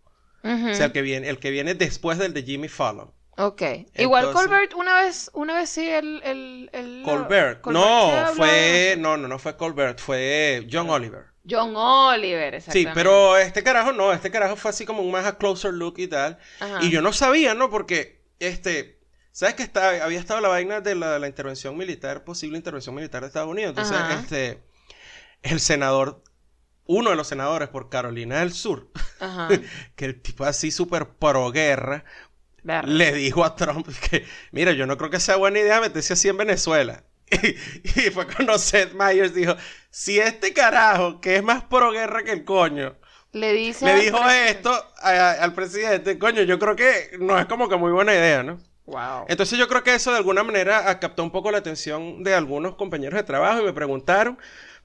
O 0.43 0.73
sea, 0.75 0.85
el 0.85 0.91
que 0.91 1.01
viene, 1.01 1.27
el 1.27 1.39
que 1.39 1.49
viene 1.49 1.73
después 1.73 2.19
del 2.19 2.33
de 2.33 2.43
Jimmy 2.43 2.67
Fallon. 2.67 3.11
Ok. 3.37 3.63
Igual 3.95 4.31
Colbert, 4.31 4.73
una 4.75 5.01
vez, 5.01 5.31
una 5.33 5.55
vez 5.55 5.69
sí, 5.69 5.87
el... 5.89 6.21
el, 6.23 6.69
el 6.71 7.01
Colbert. 7.03 7.61
Colbert 7.61 7.83
no, 7.83 8.33
fue. 8.35 8.95
No, 8.97 9.17
no, 9.17 9.27
no 9.27 9.39
fue 9.39 9.57
Colbert, 9.57 9.99
fue 9.99 10.67
John 10.71 10.89
Oliver. 10.89 11.34
John 11.49 11.73
Oliver, 11.75 12.51
Sí, 12.53 12.57
exactamente. 12.57 12.91
pero 12.95 13.37
este 13.37 13.63
carajo 13.63 13.91
no, 13.91 14.11
este 14.13 14.31
carajo 14.31 14.55
fue 14.55 14.71
así 14.71 14.85
como 14.85 15.01
un 15.01 15.11
más 15.11 15.25
A 15.25 15.37
Closer 15.37 15.73
Look 15.73 15.95
y 15.97 16.07
tal. 16.07 16.37
Ajá. 16.59 16.79
Y 16.83 16.89
yo 16.89 17.01
no 17.01 17.13
sabía, 17.13 17.53
¿no? 17.53 17.69
Porque, 17.69 18.21
este. 18.39 18.99
¿Sabes 19.31 19.55
que 19.55 19.63
está, 19.63 20.03
había 20.03 20.19
estado 20.19 20.39
la 20.39 20.47
vaina 20.47 20.79
de 20.79 20.95
la, 20.95 21.19
la 21.19 21.27
intervención 21.27 21.75
militar, 21.77 22.23
posible 22.23 22.57
intervención 22.57 22.95
militar 22.95 23.21
de 23.21 23.27
Estados 23.27 23.49
Unidos? 23.49 23.69
Entonces, 23.69 23.97
Ajá. 23.97 24.19
este. 24.21 24.63
El 25.41 25.59
senador. 25.59 26.23
Uno 26.87 27.09
de 27.09 27.15
los 27.15 27.27
senadores 27.27 27.67
por 27.69 27.89
Carolina 27.89 28.39
del 28.39 28.53
Sur. 28.53 28.89
Ajá. 29.19 29.49
que 29.95 30.05
el 30.05 30.21
tipo 30.21 30.45
así 30.45 30.71
súper 30.71 31.09
pro 31.09 31.51
guerra 31.51 32.05
le 32.63 33.11
dijo 33.13 33.43
a 33.45 33.55
Trump 33.55 33.87
que, 34.09 34.25
mira, 34.51 34.71
yo 34.71 34.87
no 34.87 34.97
creo 34.97 35.09
que 35.11 35.19
sea 35.19 35.35
buena 35.35 35.59
idea 35.59 35.79
meterse 35.81 36.13
así 36.13 36.29
en 36.29 36.37
Venezuela. 36.37 37.03
Y, 37.83 38.09
fue 38.11 38.27
cuando 38.27 38.57
Seth 38.57 38.93
Meyers 38.93 39.33
dijo, 39.33 39.55
si 39.89 40.19
este 40.19 40.53
carajo, 40.53 41.19
que 41.21 41.37
es 41.37 41.43
más 41.43 41.63
pro 41.63 41.91
guerra 41.91 42.23
que 42.23 42.31
el 42.31 42.45
coño, 42.45 42.95
Le 43.33 43.53
dice... 43.53 43.85
le 43.85 43.95
dijo 43.95 44.17
esto 44.29 44.71
a- 45.01 45.31
al 45.33 45.53
presidente, 45.53 46.17
coño, 46.19 46.43
yo 46.43 46.59
creo 46.59 46.75
que 46.75 47.17
no 47.19 47.37
es 47.39 47.45
como 47.47 47.67
que 47.69 47.75
muy 47.77 47.91
buena 47.91 48.13
idea, 48.13 48.43
¿no? 48.43 48.59
Wow. 48.85 49.25
Entonces 49.27 49.57
yo 49.57 49.67
creo 49.67 49.83
que 49.83 49.95
eso 49.95 50.11
de 50.11 50.17
alguna 50.17 50.43
manera 50.43 50.99
captó 50.99 51.23
un 51.23 51.31
poco 51.31 51.51
la 51.51 51.57
atención 51.57 52.23
de 52.23 52.35
algunos 52.35 52.75
compañeros 52.75 53.17
de 53.17 53.23
trabajo 53.23 53.61
y 53.61 53.65
me 53.65 53.73
preguntaron, 53.73 54.37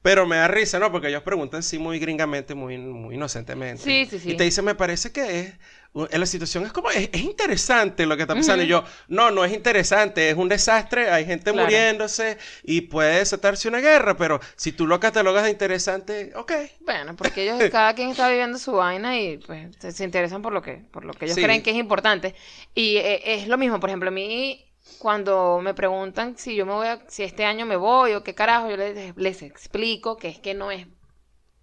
pero 0.02 0.26
me 0.26 0.36
da 0.36 0.48
risa, 0.48 0.78
¿no? 0.78 0.90
Porque 0.90 1.08
ellos 1.08 1.22
preguntan 1.22 1.62
sí 1.62 1.78
muy 1.78 1.98
gringamente, 1.98 2.54
muy, 2.54 2.78
muy 2.78 3.14
inocentemente. 3.16 3.82
Sí, 3.82 4.06
sí, 4.10 4.18
sí. 4.18 4.30
Y 4.32 4.34
te 4.36 4.44
dicen, 4.44 4.64
me 4.64 4.74
parece 4.74 5.12
que 5.12 5.40
es, 5.40 5.54
la 5.92 6.26
situación 6.26 6.64
es 6.64 6.72
como, 6.72 6.90
es, 6.90 7.10
es 7.12 7.22
interesante 7.22 8.06
lo 8.06 8.16
que 8.16 8.22
está 8.22 8.34
pasando. 8.34 8.62
Y 8.62 8.68
yo, 8.68 8.84
no, 9.08 9.30
no 9.30 9.44
es 9.44 9.52
interesante, 9.52 10.30
es 10.30 10.36
un 10.36 10.48
desastre, 10.48 11.10
hay 11.10 11.24
gente 11.24 11.50
Claro. 11.52 11.66
muriéndose 11.66 12.38
y 12.62 12.82
puede 12.82 13.18
desatarse 13.18 13.66
una 13.68 13.80
guerra, 13.80 14.16
pero 14.16 14.38
si 14.56 14.72
tú 14.72 14.86
lo 14.86 15.00
catalogas 15.00 15.44
de 15.44 15.50
interesante, 15.50 16.32
ok. 16.36 16.52
Bueno, 16.80 17.16
porque 17.16 17.42
ellos, 17.42 17.58
cada 17.72 17.94
quien 17.94 18.10
está 18.10 18.28
viviendo 18.28 18.58
su 18.58 18.72
vaina 18.72 19.18
y 19.18 19.38
pues 19.38 19.74
se, 19.80 19.90
se 19.92 20.04
interesan 20.04 20.42
por 20.42 20.52
lo 20.52 20.62
que, 20.62 20.74
por 20.92 21.04
lo 21.04 21.12
que 21.12 21.24
ellos 21.24 21.34
Sí. 21.36 21.42
creen 21.42 21.62
que 21.62 21.70
es 21.70 21.76
importante. 21.76 22.34
Y 22.74 22.96
eh, 22.98 23.22
es 23.34 23.48
lo 23.48 23.58
mismo, 23.58 23.80
por 23.80 23.90
ejemplo, 23.90 24.08
a 24.08 24.12
mí 24.12 24.66
cuando 24.98 25.60
me 25.62 25.74
preguntan 25.74 26.36
si 26.36 26.54
yo 26.54 26.66
me 26.66 26.72
voy 26.72 26.86
a, 26.86 27.00
si 27.08 27.22
este 27.22 27.44
año 27.44 27.66
me 27.66 27.76
voy 27.76 28.12
o 28.14 28.22
qué 28.22 28.34
carajo, 28.34 28.70
yo 28.70 28.76
les, 28.76 29.16
les 29.16 29.42
explico 29.42 30.16
que 30.16 30.28
es 30.28 30.38
que 30.38 30.54
no 30.54 30.70
es, 30.70 30.86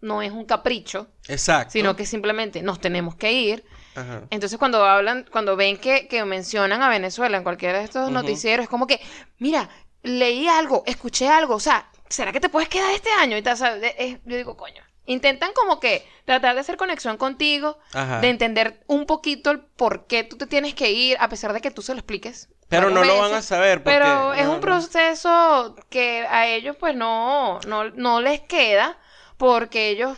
no 0.01 0.21
es 0.21 0.31
un 0.31 0.45
capricho, 0.45 1.07
Exacto. 1.27 1.71
sino 1.71 1.95
que 1.95 2.05
simplemente 2.05 2.61
nos 2.61 2.79
tenemos 2.79 3.15
que 3.15 3.31
ir. 3.31 3.63
Ajá. 3.97 4.21
Entonces 4.29 4.57
cuando 4.59 4.85
hablan, 4.85 5.25
cuando 5.31 5.55
ven 5.55 5.77
que, 5.77 6.07
que 6.07 6.23
mencionan 6.25 6.81
a 6.81 6.89
Venezuela 6.89 7.37
en 7.37 7.43
cualquiera 7.43 7.79
de 7.79 7.85
estos 7.85 8.11
noticieros, 8.11 8.63
es 8.63 8.69
como 8.69 8.87
que, 8.87 9.01
mira, 9.39 9.69
leí 10.03 10.47
algo, 10.47 10.83
escuché 10.85 11.27
algo, 11.27 11.55
o 11.55 11.59
sea, 11.59 11.89
¿será 12.07 12.31
que 12.31 12.39
te 12.39 12.49
puedes 12.49 12.69
quedar 12.69 12.91
este 12.93 13.09
año? 13.11 13.35
Y 13.37 13.41
tal, 13.41 13.53
o 13.55 13.57
sea, 13.57 13.75
es- 13.75 14.19
yo 14.25 14.37
digo, 14.37 14.55
coño. 14.55 14.81
Intentan 15.09 15.53
como 15.53 15.79
que 15.79 16.05
tratar 16.25 16.53
de 16.53 16.59
hacer 16.61 16.75
conexión 16.75 17.15
contigo, 17.15 17.79
Ajá. 17.93 18.19
de 18.19 18.29
entender 18.29 18.83
un 18.87 19.05
poquito 19.05 19.51
el 19.51 19.61
por 19.61 20.05
qué 20.05 20.23
tú 20.25 20.35
te 20.37 20.47
tienes 20.47 20.73
que 20.75 20.91
ir, 20.91 21.15
a 21.21 21.29
pesar 21.29 21.53
de 21.53 21.61
que 21.61 21.71
tú 21.71 21.81
se 21.81 21.93
lo 21.93 21.99
expliques. 21.99 22.49
Pero 22.67 22.89
no 22.89 23.05
lo 23.05 23.17
van 23.17 23.33
a 23.33 23.41
saber 23.41 23.81
porque... 23.81 23.97
Pero 23.97 24.33
es 24.33 24.45
no, 24.45 24.55
un 24.55 24.59
proceso 24.59 25.75
que 25.89 26.27
a 26.29 26.47
ellos 26.47 26.75
pues 26.77 26.93
no, 26.95 27.59
no, 27.67 27.85
no 27.91 28.19
les 28.19 28.41
queda 28.41 28.97
porque 29.37 29.87
ellos 29.89 30.17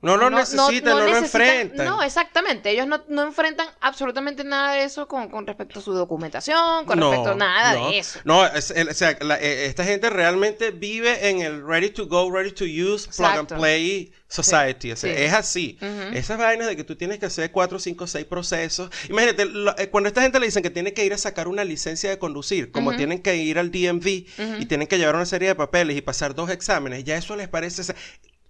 No 0.00 0.16
lo 0.16 0.30
necesitan, 0.30 0.84
no, 0.96 1.00
lo 1.00 1.06
necesitan- 1.06 1.40
enfrentan. 1.42 1.86
No, 1.86 2.02
exactamente. 2.04 2.70
Ellos 2.70 2.86
no, 2.86 3.02
no 3.08 3.22
enfrentan 3.22 3.66
absolutamente 3.80 4.44
nada 4.44 4.74
de 4.74 4.84
eso 4.84 5.08
con, 5.08 5.28
con 5.28 5.44
respecto 5.44 5.80
a 5.80 5.82
su 5.82 5.92
documentación, 5.92 6.84
con 6.86 7.00
No, 7.00 7.10
respecto 7.10 7.32
a 7.32 7.34
nada 7.34 7.74
no. 7.74 7.90
de 7.90 7.98
eso. 7.98 8.20
No, 8.24 8.46
es- 8.46 8.70
el- 8.70 8.88
o 8.90 8.94
sea, 8.94 9.16
la- 9.20 9.40
eh, 9.40 9.66
esta 9.66 9.82
gente 9.82 10.08
realmente 10.08 10.70
vive 10.70 11.28
en 11.28 11.40
el 11.40 11.66
ready 11.66 11.90
to 11.90 12.06
go, 12.06 12.30
ready 12.30 12.52
to 12.52 12.64
use, 12.64 13.08
plug 13.16 13.38
and 13.38 13.48
play 13.56 14.12
society. 14.28 14.92
O 14.92 14.96
sea, 14.96 15.12
sí. 15.12 15.20
Es 15.22 15.32
así. 15.32 15.78
Esas 16.12 16.38
vainas 16.38 16.68
de 16.68 16.76
que 16.76 16.84
tú 16.84 16.94
tienes 16.94 17.18
que 17.18 17.26
hacer 17.26 17.50
cuatro, 17.50 17.80
cinco, 17.80 18.06
seis 18.06 18.24
procesos. 18.24 18.90
Imagínate, 19.08 19.46
lo- 19.46 19.76
eh, 19.78 19.88
cuando 19.88 20.06
esta 20.08 20.22
gente 20.22 20.38
le 20.38 20.46
dicen 20.46 20.62
que 20.62 20.70
tiene 20.70 20.92
que 20.92 21.04
ir 21.04 21.12
a 21.12 21.18
sacar 21.18 21.48
una 21.48 21.64
licencia 21.64 22.08
de 22.08 22.18
conducir, 22.20 22.70
como 22.70 22.94
tienen 22.94 23.20
que 23.20 23.34
ir 23.36 23.58
al 23.58 23.72
DMV 23.72 24.26
y 24.60 24.66
tienen 24.66 24.86
que 24.86 24.96
llevar 24.98 25.16
una 25.16 25.26
serie 25.26 25.48
de 25.48 25.54
papeles 25.56 25.96
y 25.96 26.02
pasar 26.02 26.36
dos 26.36 26.50
exámenes, 26.50 27.02
ya 27.02 27.16
eso 27.16 27.34
les 27.34 27.48
parece... 27.48 27.80
o 27.80 27.84
sea, 27.84 27.96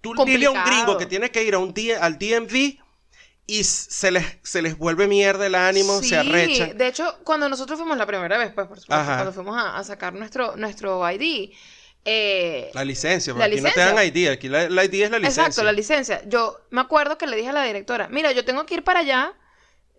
tú 0.00 0.14
dile 0.24 0.46
a 0.46 0.50
un 0.50 0.64
gringo 0.64 0.98
que 0.98 1.06
tiene 1.06 1.30
que 1.30 1.42
ir 1.44 1.54
a 1.54 1.58
un 1.58 1.74
al 2.00 2.18
DMV 2.18 2.78
y 3.46 3.64
se 3.64 4.10
les, 4.10 4.24
se 4.42 4.60
les 4.60 4.76
vuelve 4.76 5.06
mierda 5.08 5.46
el 5.46 5.54
ánimo, 5.54 6.00
Sí, 6.00 6.10
se 6.10 6.16
arrechan. 6.18 6.76
de 6.76 6.86
hecho, 6.86 7.18
cuando 7.24 7.48
nosotros 7.48 7.78
fuimos 7.78 7.96
la 7.96 8.04
primera 8.06 8.36
vez, 8.36 8.52
pues, 8.54 8.66
por 8.66 8.78
supuesto, 8.78 9.04
cuando 9.06 9.32
fuimos 9.32 9.56
a, 9.56 9.76
a 9.78 9.84
sacar 9.84 10.12
nuestro, 10.12 10.54
nuestro 10.56 11.02
ID, 11.10 11.50
eh, 12.04 12.70
La 12.74 12.84
licencia, 12.84 13.32
La 13.32 13.38
porque 13.40 13.54
aquí 13.54 13.60
no 13.62 13.70
te 13.70 13.74
licencia. 13.80 13.94
dan 13.94 14.06
ID, 14.06 14.28
aquí 14.28 14.48
la, 14.48 14.68
la 14.68 14.84
ID 14.84 14.94
es 15.02 15.10
la 15.10 15.18
licencia. 15.18 15.42
Exacto, 15.44 15.62
la 15.64 15.72
licencia. 15.72 16.22
Yo 16.26 16.58
me 16.70 16.80
acuerdo 16.82 17.16
que 17.18 17.26
le 17.26 17.36
dije 17.36 17.48
a 17.48 17.52
la 17.52 17.64
directora, 17.64 18.08
mira, 18.08 18.32
yo 18.32 18.44
tengo 18.44 18.64
que 18.66 18.74
ir 18.74 18.84
para 18.84 19.00
allá. 19.00 19.32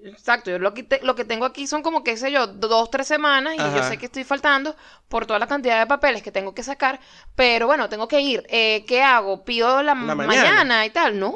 Exacto, 0.05 0.49
yo 0.49 0.59
lo 0.59 0.73
que, 0.73 0.83
te- 0.83 1.01
lo 1.03 1.13
que 1.15 1.25
tengo 1.25 1.45
aquí 1.45 1.67
son 1.67 1.81
como, 1.81 2.03
qué 2.03 2.15
sé 2.15 2.31
yo, 2.31 2.47
dos, 2.47 2.89
tres 2.89 3.05
semanas 3.07 3.55
y 3.55 3.57
yo 3.57 3.83
sé 3.83 3.97
que 3.97 4.05
estoy 4.05 4.23
faltando 4.23 4.75
por 5.09 5.25
toda 5.25 5.39
la 5.39 5.47
cantidad 5.47 5.79
de 5.79 5.87
papeles 5.87 6.21
que 6.23 6.31
tengo 6.31 6.53
que 6.53 6.63
sacar, 6.63 6.99
pero 7.35 7.65
bueno, 7.67 7.89
tengo 7.89 8.07
que 8.07 8.21
ir. 8.21 8.43
Eh, 8.49 8.85
¿Qué 8.87 9.01
hago? 9.01 9.43
¿Pido 9.43 9.77
la, 9.83 9.95
La 9.95 10.15
mañana. 10.15 10.25
mañana. 10.27 10.85
y 10.85 10.89
tal? 10.91 11.19
No, 11.19 11.33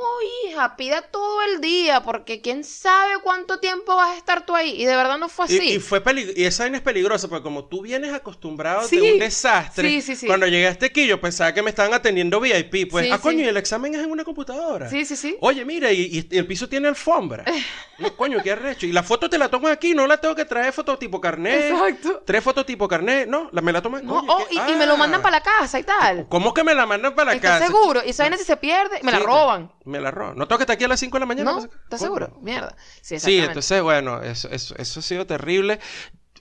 hija, 0.47 0.75
pida 0.77 1.01
todo 1.01 1.41
el 1.41 1.59
día 1.59 2.03
porque 2.03 2.39
quién 2.39 2.63
sabe 2.63 3.13
cuánto 3.23 3.59
tiempo 3.59 3.95
vas 3.95 4.11
a 4.11 4.17
estar 4.17 4.45
tú 4.45 4.55
ahí. 4.55 4.79
Y 4.81 4.85
de 4.85 4.95
verdad 4.95 5.17
no 5.17 5.27
fue 5.27 5.47
Y, 5.49 5.57
así. 5.57 5.69
y 5.73 5.79
fue 5.79 6.03
pelig- 6.03 6.33
y 6.35 6.43
esa 6.45 6.63
vaina 6.63 6.77
es 6.77 6.83
peligrosa 6.83 7.27
porque 7.27 7.43
como 7.43 7.65
tú 7.65 7.81
vienes 7.81 8.13
acostumbrado 8.13 8.87
Sí. 8.87 8.97
de 8.97 9.13
un 9.13 9.19
desastre, 9.19 9.89
Sí, 9.89 10.01
sí, 10.01 10.15
sí. 10.15 10.27
cuando 10.27 10.45
llegaste 10.47 10.85
aquí 10.85 11.07
yo 11.07 11.19
pensaba 11.19 11.53
que 11.53 11.61
me 11.63 11.69
estaban 11.71 11.93
atendiendo 11.93 12.39
VIP, 12.39 12.85
pues, 12.89 13.05
Sí, 13.07 13.11
ah, 13.11 13.17
coño, 13.19 13.43
y 13.43 13.47
el 13.47 13.57
examen 13.57 13.93
es 13.95 14.01
en 14.03 14.11
una 14.11 14.23
computadora. 14.23 14.87
Sí, 14.89 15.03
sí, 15.03 15.15
sí. 15.15 15.35
Oye, 15.41 15.65
mira, 15.65 15.91
y, 15.91 16.25
y 16.31 16.37
el 16.37 16.45
piso 16.47 16.69
tiene 16.69 16.87
alfombra. 16.87 17.43
No, 17.99 18.11
coño, 18.17 18.39
qué 18.43 18.52
arrecho. 18.53 18.85
Y 18.85 18.91
la 18.91 19.03
foto 19.03 19.29
te 19.29 19.37
la 19.37 19.49
toman 19.49 19.71
aquí, 19.71 19.93
no 19.93 20.07
la 20.07 20.17
tengo 20.17 20.33
que 20.35 20.45
traer 20.45 20.71
fototipo 20.73 21.19
carnet. 21.21 21.71
Exacto. 21.71 22.23
Tres 22.25 22.43
fototipo 22.43 22.87
carnet, 22.87 23.27
no, 23.27 23.49
la, 23.51 23.61
me 23.61 23.71
la 23.71 23.81
toman. 23.81 24.05
No, 24.05 24.19
oh, 24.27 24.47
y, 24.49 24.55
y 24.57 24.75
me 24.75 24.85
lo 24.85 24.93
Ah. 24.93 24.97
mandan 24.97 25.21
para 25.21 25.37
la 25.37 25.43
casa 25.43 25.79
y 25.79 25.83
tal. 25.83 26.27
¿Cómo 26.29 26.53
que 26.53 26.63
me 26.63 26.73
la 26.73 26.85
mandan 26.85 27.13
para 27.15 27.31
la 27.31 27.35
¿Estás 27.35 27.59
casa? 27.59 27.67
seguro? 27.67 28.01
Y 28.05 28.13
saben 28.13 28.37
si 28.37 28.45
se 28.45 28.55
pierde, 28.57 28.99
me 29.03 29.11
la 29.11 29.19
roban. 29.19 29.71
Me 29.85 29.99
la 29.99 30.11
roban. 30.11 30.37
¿No 30.37 30.47
tengo 30.47 30.57
que 30.59 30.63
estar 30.63 30.75
aquí 30.75 30.83
a 30.85 30.87
las 30.87 30.99
5 30.99 31.15
de 31.17 31.19
la 31.19 31.25
mañana? 31.25 31.51
¿No? 31.51 31.59
¿Estás 31.59 31.99
seguro? 31.99 32.37
Mierda. 32.41 32.75
Sí, 33.01 33.39
entonces, 33.39 33.81
bueno, 33.81 34.21
eso, 34.21 34.47
eso, 34.49 34.75
eso 34.77 34.99
ha 34.99 35.03
sido 35.03 35.25
terrible. 35.27 35.79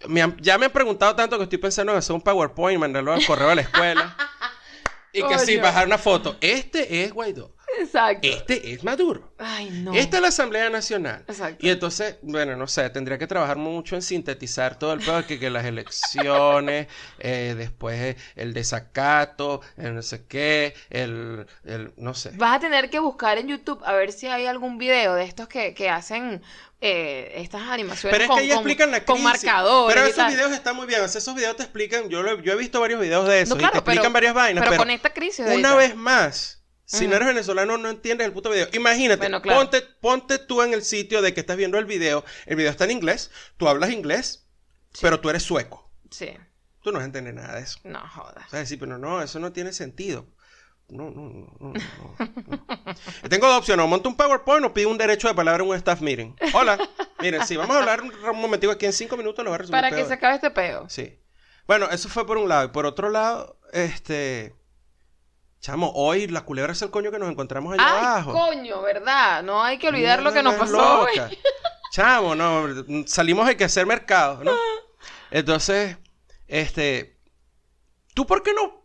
Me 0.09 0.20
han- 0.22 0.37
ya 0.40 0.59
me 0.59 0.66
han 0.66 0.72
preguntado 0.72 1.14
tanto 1.14 1.37
que 1.38 1.44
estoy 1.44 1.59
pensando 1.59 1.92
en 1.92 1.98
hacer 1.98 2.14
un 2.14 2.20
PowerPoint 2.22 2.77
y 2.77 2.79
mandarlo 2.81 3.12
al 3.12 3.25
correo 3.25 3.51
a 3.51 3.55
la 3.55 3.61
escuela. 3.62 4.16
y 5.12 5.22
que 5.22 5.38
sí, 5.38 5.59
bajar 5.59 5.87
una 5.87 5.98
foto. 5.98 6.37
Este 6.40 7.05
es 7.05 7.12
Guaidó. 7.12 7.55
Exacto. 7.80 8.26
Este 8.28 8.72
es 8.72 8.85
Maduro. 8.85 9.32
Ay, 9.38 9.70
no. 9.70 9.94
Esta 9.94 10.16
es 10.16 10.22
la 10.22 10.28
Asamblea 10.28 10.68
Nacional. 10.70 11.24
Exacto. 11.26 11.66
Y 11.66 11.70
entonces, 11.70 12.16
bueno, 12.22 12.56
no 12.56 12.66
sé, 12.66 12.88
tendría 12.90 13.18
que 13.18 13.26
trabajar 13.26 13.56
mucho 13.56 13.94
en 13.96 14.02
sintetizar 14.02 14.78
todo 14.78 14.92
el 14.92 15.00
pedo 15.00 15.26
que, 15.26 15.38
que 15.38 15.50
las 15.50 15.64
elecciones, 15.64 16.87
eh, 17.18 17.54
después 17.56 17.98
eh, 18.00 18.16
el 18.37 18.52
desacato, 18.54 19.61
el 19.76 19.94
no 19.94 20.02
sé 20.02 20.24
qué, 20.26 20.74
el, 20.90 21.46
el 21.64 21.92
no 21.96 22.14
sé. 22.14 22.30
Vas 22.35 22.56
a 22.56 22.61
tener 22.61 22.90
que 22.90 22.98
buscar 22.98 23.38
en 23.38 23.48
YouTube 23.48 23.82
a 23.85 23.92
ver 23.94 24.12
si 24.12 24.26
hay 24.26 24.46
algún 24.46 24.78
video 24.78 25.14
de 25.14 25.24
estos 25.24 25.48
que, 25.48 25.74
que 25.74 25.88
hacen 25.88 26.42
eh, 26.80 27.32
estas 27.37 27.62
animaciones 27.62 28.12
Pero 28.18 28.24
es 28.24 28.28
con, 28.28 28.37
que 28.38 28.42
ahí 28.42 28.48
con- 28.50 28.58
explican 28.58 28.90
la 28.90 29.04
con 29.04 29.16
crisis. 29.22 29.44
marcadores. 29.44 29.94
Pero 29.94 30.06
esos 30.06 30.26
videos 30.28 30.52
están 30.52 30.76
muy 30.76 30.87
bien. 30.87 31.00
o 31.02 31.08
sea, 31.08 31.18
esos 31.20 31.35
videos 31.35 31.56
te 31.56 31.62
explican. 31.62 32.08
Yo, 32.08 32.22
lo- 32.22 32.40
yo 32.40 32.52
he 32.52 32.56
visto 32.56 32.80
varios 32.80 33.00
videos 33.00 33.26
de 33.28 33.42
eso 33.42 33.54
No, 33.54 33.61
y 33.66 33.70
te 33.70 33.78
explican 33.78 34.12
varias 34.12 34.35
vainas. 34.35 34.62
Pero, 34.62 34.70
Pero, 34.72 34.80
con 34.82 34.90
esta 34.90 35.12
crisis. 35.12 35.46
una 35.54 35.74
vez 35.76 35.94
más, 35.96 36.62
si 36.98 37.09
no 37.09 37.16
eres 37.16 37.28
venezolano, 37.28 37.78
no 37.78 37.88
entiendes 37.90 38.26
el 38.26 38.33
puto 38.33 38.50
video. 38.50 38.68
Imagínate, 38.72 39.18
Bueno, 39.20 39.40
claro. 39.42 39.61
ponte, 39.61 39.83
ponte 40.00 40.38
tú 40.38 40.62
en 40.62 40.74
el 40.74 40.83
sitio 40.83 41.22
de 41.22 41.33
que 41.35 41.40
estás 41.40 41.57
viendo 41.57 41.78
el 41.78 41.85
video. 41.87 42.24
El 42.46 42.57
video 42.57 42.70
está 42.70 42.85
en 42.85 42.90
inglés. 42.92 43.31
Tú 43.57 43.68
hablas 43.68 43.90
inglés, 43.90 44.46
pero 45.00 45.20
tú 45.20 45.31
eres 45.31 45.42
sueco. 45.42 45.90
Sí. 46.11 46.31
Tú 46.83 46.90
no 46.90 46.98
vas 46.98 47.02
a 47.02 47.07
entender 47.07 47.35
nada 47.35 47.55
de 47.57 47.62
eso. 47.62 47.78
No 47.85 48.00
jodas. 48.07 48.46
O 48.46 48.50
sea, 48.50 48.59
decir, 48.59 48.78
pero 48.78 48.98
no, 48.98 49.22
eso 49.22 49.38
no 49.38 49.52
tiene 49.52 49.72
sentido. 49.72 50.26
No, 50.88 51.11
no, 51.11 51.31
no, 51.31 51.72
no. 51.72 51.72
Tengo 53.31 53.46
dos 53.46 53.59
opciones, 53.61 53.85
o 53.85 53.88
monto 53.88 54.09
un 54.11 54.16
PowerPoint 54.16 54.66
o 54.66 54.74
pido 54.74 54.90
un 54.90 54.98
derecho 54.98 55.28
de 55.28 55.35
palabra 55.35 55.62
en 55.62 55.70
un 55.70 55.76
staff 55.76 56.00
meeting. 56.02 56.35
Hola, 56.52 56.78
miren, 57.20 57.46
sí, 57.46 57.57
vamos 57.57 57.74
a 57.76 57.78
hablar 57.78 58.02
un, 58.02 58.12
un 58.12 58.40
momentico 58.40 58.72
aquí 58.72 58.85
en 58.85 58.92
cinco 58.92 59.16
minutos, 59.16 59.42
lo 59.42 59.50
voy 59.50 59.55
a 59.55 59.59
resumir. 59.59 59.78
Para 59.81 59.88
que 59.90 59.96
peor. 59.96 60.09
se 60.09 60.14
acabe 60.14 60.35
este 60.35 60.50
peo. 60.50 60.88
Sí. 60.90 61.18
Bueno, 61.66 61.88
eso 61.90 62.09
fue 62.11 62.26
por 62.26 62.37
un 62.37 62.48
lado. 62.48 62.66
Y 62.66 62.68
por 62.68 62.85
otro 62.85 63.09
lado, 63.09 63.59
este... 63.72 64.55
Chamo, 65.62 65.92
hoy 65.94 66.27
la 66.27 66.40
culebra 66.40 66.72
es 66.72 66.83
el 66.83 66.90
coño 66.90 67.12
que 67.12 67.20
nos 67.20 67.31
encontramos 67.31 67.72
allá 67.75 67.85
Ay, 67.87 68.05
abajo. 68.05 68.33
coño, 68.33 68.83
¿verdad? 68.83 69.44
No 69.44 69.62
hay 69.62 69.79
que 69.79 69.87
olvidar 69.87 70.20
lo 70.20 70.33
que 70.33 70.42
nos 70.42 70.55
pasó 70.57 71.03
hoy. 71.03 71.12
Chamo, 71.92 72.35
no, 72.35 72.66
salimos 73.07 73.46
hay 73.46 73.55
que 73.55 73.62
hacer 73.62 73.87
mercado, 73.87 74.42
¿no? 74.42 74.51
Entonces, 75.31 75.96
este, 76.48 77.16
¿tú 78.12 78.27
por 78.27 78.42
qué 78.42 78.53
no 78.55 78.83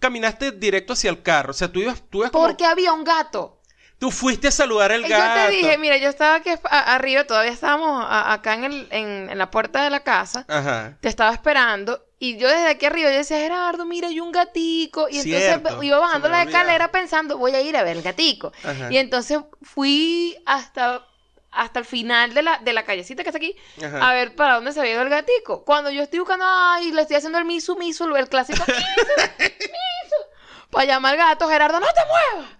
caminaste 0.00 0.50
directo 0.50 0.94
hacia 0.94 1.08
el 1.10 1.22
carro? 1.22 1.52
O 1.52 1.54
sea, 1.54 1.70
tú 1.70 1.78
ibas, 1.78 2.02
tú 2.10 2.18
ibas 2.18 2.32
como, 2.32 2.46
Porque 2.48 2.64
había 2.66 2.92
un 2.92 3.04
gato. 3.04 3.62
tú 4.00 4.10
fuiste 4.10 4.48
a 4.48 4.50
saludar 4.50 4.90
al 4.90 5.04
Y 5.06 5.08
gato. 5.08 5.38
Yo 5.38 5.46
te 5.46 5.50
dije, 5.52 5.78
mira, 5.78 5.98
yo 5.98 6.08
estaba 6.08 6.34
aquí 6.34 6.50
arriba, 6.64 7.28
todavía 7.28 7.52
estábamos 7.52 8.04
acá 8.08 8.54
en, 8.54 8.64
el, 8.64 8.88
en, 8.90 9.30
en 9.30 9.38
la 9.38 9.52
puerta 9.52 9.84
de 9.84 9.90
la 9.90 10.00
casa. 10.00 10.44
Ajá. 10.48 10.98
Te 11.00 11.08
estaba 11.08 11.32
esperando. 11.32 12.07
Y 12.20 12.36
yo 12.36 12.48
desde 12.48 12.68
aquí 12.68 12.86
arriba, 12.86 13.10
yo 13.10 13.16
decía, 13.16 13.38
Gerardo, 13.38 13.84
mira, 13.84 14.08
hay 14.08 14.18
un 14.18 14.32
gatico. 14.32 15.08
Y 15.08 15.20
Cierto, 15.20 15.68
entonces 15.68 15.84
iba 15.84 15.98
bajando 15.98 16.28
la 16.28 16.42
escalera 16.42 16.90
pensando, 16.90 17.38
voy 17.38 17.54
a 17.54 17.60
ir 17.60 17.76
a 17.76 17.84
ver 17.84 17.96
el 17.96 18.02
gatico. 18.02 18.52
Ajá. 18.64 18.90
Y 18.90 18.98
entonces 18.98 19.38
fui 19.62 20.36
hasta, 20.44 21.06
hasta 21.52 21.78
el 21.78 21.84
final 21.84 22.34
de 22.34 22.42
la, 22.42 22.58
de 22.58 22.72
la 22.72 22.84
callecita 22.84 23.22
que 23.22 23.28
está 23.28 23.38
aquí 23.38 23.54
Ajá. 23.84 24.08
a 24.08 24.12
ver 24.14 24.34
para 24.34 24.56
dónde 24.56 24.72
se 24.72 24.80
había 24.80 24.94
ido 24.94 25.02
el 25.02 25.08
gatico. 25.10 25.64
Cuando 25.64 25.90
yo 25.90 26.02
estoy 26.02 26.18
buscando, 26.18 26.44
ay, 26.48 26.90
le 26.90 27.02
estoy 27.02 27.16
haciendo 27.16 27.38
el 27.38 27.44
misu 27.44 27.76
misu, 27.76 28.16
el 28.16 28.28
clásico 28.28 28.64
misu, 28.66 29.12
misu, 29.38 30.16
para 30.72 30.86
llamar 30.86 31.12
al 31.12 31.18
gato, 31.18 31.48
Gerardo, 31.48 31.78
no 31.78 31.86
te 31.86 32.00
muevas, 32.34 32.50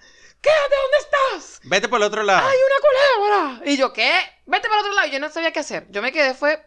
quédate 0.41 0.75
donde 0.83 0.99
estás. 1.01 1.61
Vete 1.65 1.89
por 1.89 1.99
el 1.99 2.05
otro 2.05 2.23
lado. 2.23 2.47
¡Hay 2.49 2.57
una 2.57 3.51
culebra! 3.57 3.73
Y 3.73 3.77
yo, 3.77 3.93
¿qué? 3.93 4.13
Vete 4.47 4.69
para 4.69 4.83
otro 4.83 4.93
lado. 4.95 5.09
Yo 5.09 5.19
no 5.19 5.29
sabía 5.31 5.53
qué 5.53 5.61
hacer. 5.61 5.87
Yo 5.91 6.01
me 6.01 6.13
quedé, 6.13 6.35
fue 6.35 6.65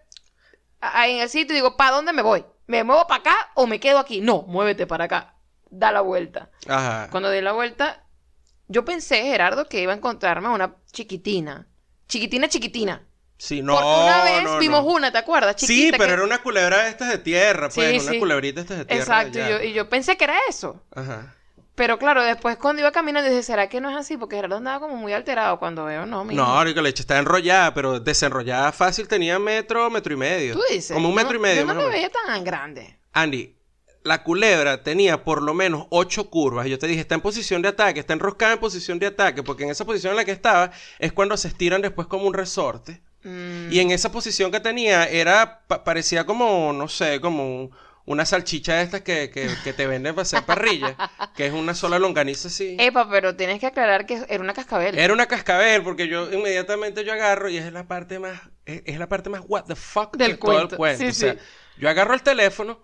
ahí 0.81 1.13
en 1.13 1.21
el 1.21 1.29
sitio 1.29 1.53
y 1.53 1.59
digo, 1.59 1.77
¿para 1.77 1.91
dónde 1.95 2.11
me 2.11 2.21
voy? 2.21 2.45
¿Me 2.71 2.85
muevo 2.85 3.05
para 3.05 3.19
acá 3.19 3.51
o 3.55 3.67
me 3.67 3.81
quedo 3.81 3.99
aquí? 3.99 4.21
No, 4.21 4.43
muévete 4.43 4.87
para 4.87 5.03
acá. 5.03 5.35
Da 5.69 5.91
la 5.91 5.99
vuelta. 5.99 6.49
Ajá. 6.69 7.09
Cuando 7.11 7.29
di 7.29 7.41
la 7.41 7.51
vuelta, 7.51 8.05
yo 8.69 8.85
pensé, 8.85 9.23
Gerardo, 9.23 9.67
que 9.67 9.81
iba 9.81 9.91
a 9.91 9.97
encontrarme 9.97 10.47
una 10.47 10.77
chiquitina. 10.93 11.67
Chiquitina, 12.07 12.47
chiquitina. 12.47 13.05
Sí, 13.37 13.61
no, 13.61 13.73
Porque 13.73 13.87
una 13.89 14.23
vez 14.23 14.43
no, 14.43 14.57
vimos 14.59 14.83
no. 14.85 14.89
una, 14.91 15.11
¿te 15.11 15.17
acuerdas? 15.17 15.55
Sí, 15.57 15.89
pero 15.91 16.05
que- 16.05 16.13
era 16.13 16.23
una 16.23 16.41
culebra 16.41 16.83
de 16.83 16.89
estas 16.91 17.09
de 17.09 17.17
tierra, 17.17 17.67
pues, 17.67 17.89
Sí, 17.91 17.99
una 17.99 18.11
sí. 18.13 18.19
culebrita 18.19 18.61
estas 18.61 18.77
de 18.77 18.85
tierra. 18.85 19.01
Exacto, 19.03 19.37
y 19.37 19.41
ya. 19.41 19.49
yo, 19.49 19.61
y 19.63 19.73
yo 19.73 19.89
pensé 19.89 20.15
que 20.15 20.23
era 20.23 20.35
eso. 20.47 20.81
Ajá. 20.95 21.35
Pero 21.81 21.97
claro, 21.97 22.21
después 22.23 22.57
cuando 22.57 22.81
iba 22.83 22.91
caminando 22.91 23.27
dije, 23.27 23.41
¿será 23.41 23.67
que 23.67 23.81
no 23.81 23.89
es 23.89 23.97
así? 23.97 24.15
Porque 24.15 24.35
Gerardo 24.35 24.57
andaba 24.57 24.79
como 24.79 24.97
muy 24.97 25.13
alterado 25.13 25.57
cuando 25.57 25.85
veo, 25.85 26.05
no, 26.05 26.23
mi 26.23 26.35
No, 26.35 26.63
rico 26.63 26.79
leche, 26.79 27.01
está 27.01 27.17
enrollada, 27.17 27.73
pero 27.73 27.99
desenrollada 27.99 28.71
fácil 28.71 29.07
tenía 29.07 29.39
metro, 29.39 29.89
metro 29.89 30.13
y 30.13 30.17
medio. 30.17 30.53
Tú 30.53 30.61
dices. 30.69 30.93
Como 30.93 31.09
un 31.09 31.15
metro 31.15 31.31
No, 31.33 31.39
y 31.39 31.41
medio. 31.41 31.61
Yo 31.61 31.73
no 31.73 31.73
me 31.73 31.89
veía 31.89 32.11
tan 32.11 32.43
grande. 32.43 32.99
Andy, 33.13 33.55
la 34.03 34.21
culebra 34.21 34.83
tenía 34.83 35.23
por 35.23 35.41
lo 35.41 35.55
menos 35.55 35.87
ocho 35.89 36.29
curvas. 36.29 36.67
Y 36.67 36.69
yo 36.69 36.77
te 36.77 36.85
dije, 36.85 37.01
está 37.01 37.15
en 37.15 37.21
posición 37.21 37.63
de 37.63 37.69
ataque, 37.69 37.99
está 37.99 38.13
enroscada 38.13 38.53
en 38.53 38.59
posición 38.59 38.99
de 38.99 39.07
ataque, 39.07 39.41
porque 39.41 39.63
en 39.63 39.71
esa 39.71 39.83
posición 39.83 40.11
en 40.11 40.17
la 40.17 40.25
que 40.25 40.31
estaba 40.33 40.69
es 40.99 41.11
cuando 41.11 41.35
se 41.35 41.47
estiran 41.47 41.81
después 41.81 42.07
como 42.07 42.25
un 42.27 42.35
resorte. 42.35 43.01
Mm, 43.23 43.71
Y 43.71 43.79
en 43.79 43.89
esa 43.89 44.11
posición 44.11 44.51
que 44.51 44.59
tenía 44.59 45.05
era, 45.05 45.61
pa- 45.67 45.83
parecía 45.83 46.27
como, 46.27 46.73
no 46.73 46.87
sé, 46.87 47.19
como 47.21 47.43
un- 47.63 47.71
una 48.11 48.25
salchicha 48.25 48.75
de 48.75 48.83
estas 48.83 49.01
que, 49.01 49.29
que, 49.29 49.49
que 49.63 49.73
te 49.73 49.87
venden 49.87 50.13
para 50.13 50.23
hacer 50.23 50.43
parrilla, 50.43 50.95
que 51.35 51.47
es 51.47 51.53
una 51.53 51.73
sola 51.73 51.99
longaniza 51.99 52.47
así. 52.49 52.75
Epa, 52.79 53.09
pero 53.09 53.35
tienes 53.35 53.59
que 53.59 53.67
aclarar 53.67 54.05
que 54.05 54.23
era 54.29 54.43
una 54.43 54.53
cascabel. 54.53 54.97
Era 54.97 55.13
una 55.13 55.25
cascabel, 55.27 55.83
porque 55.83 56.07
yo 56.07 56.31
inmediatamente 56.31 57.03
yo 57.03 57.13
agarro 57.13 57.49
y 57.49 57.57
es 57.57 57.71
la 57.71 57.87
parte 57.87 58.19
más, 58.19 58.39
es, 58.65 58.81
es 58.85 58.99
la 58.99 59.07
parte 59.09 59.29
más 59.29 59.41
what 59.47 59.65
the 59.65 59.75
fuck 59.75 60.15
Del 60.15 60.31
de 60.31 60.37
todo 60.37 60.51
el 60.51 60.57
cuento. 60.57 60.77
cuento. 60.77 61.03
Sí, 61.03 61.07
o 61.09 61.13
sea, 61.13 61.33
sí. 61.33 61.39
Yo 61.81 61.89
agarro 61.89 62.13
el 62.13 62.21
teléfono 62.21 62.79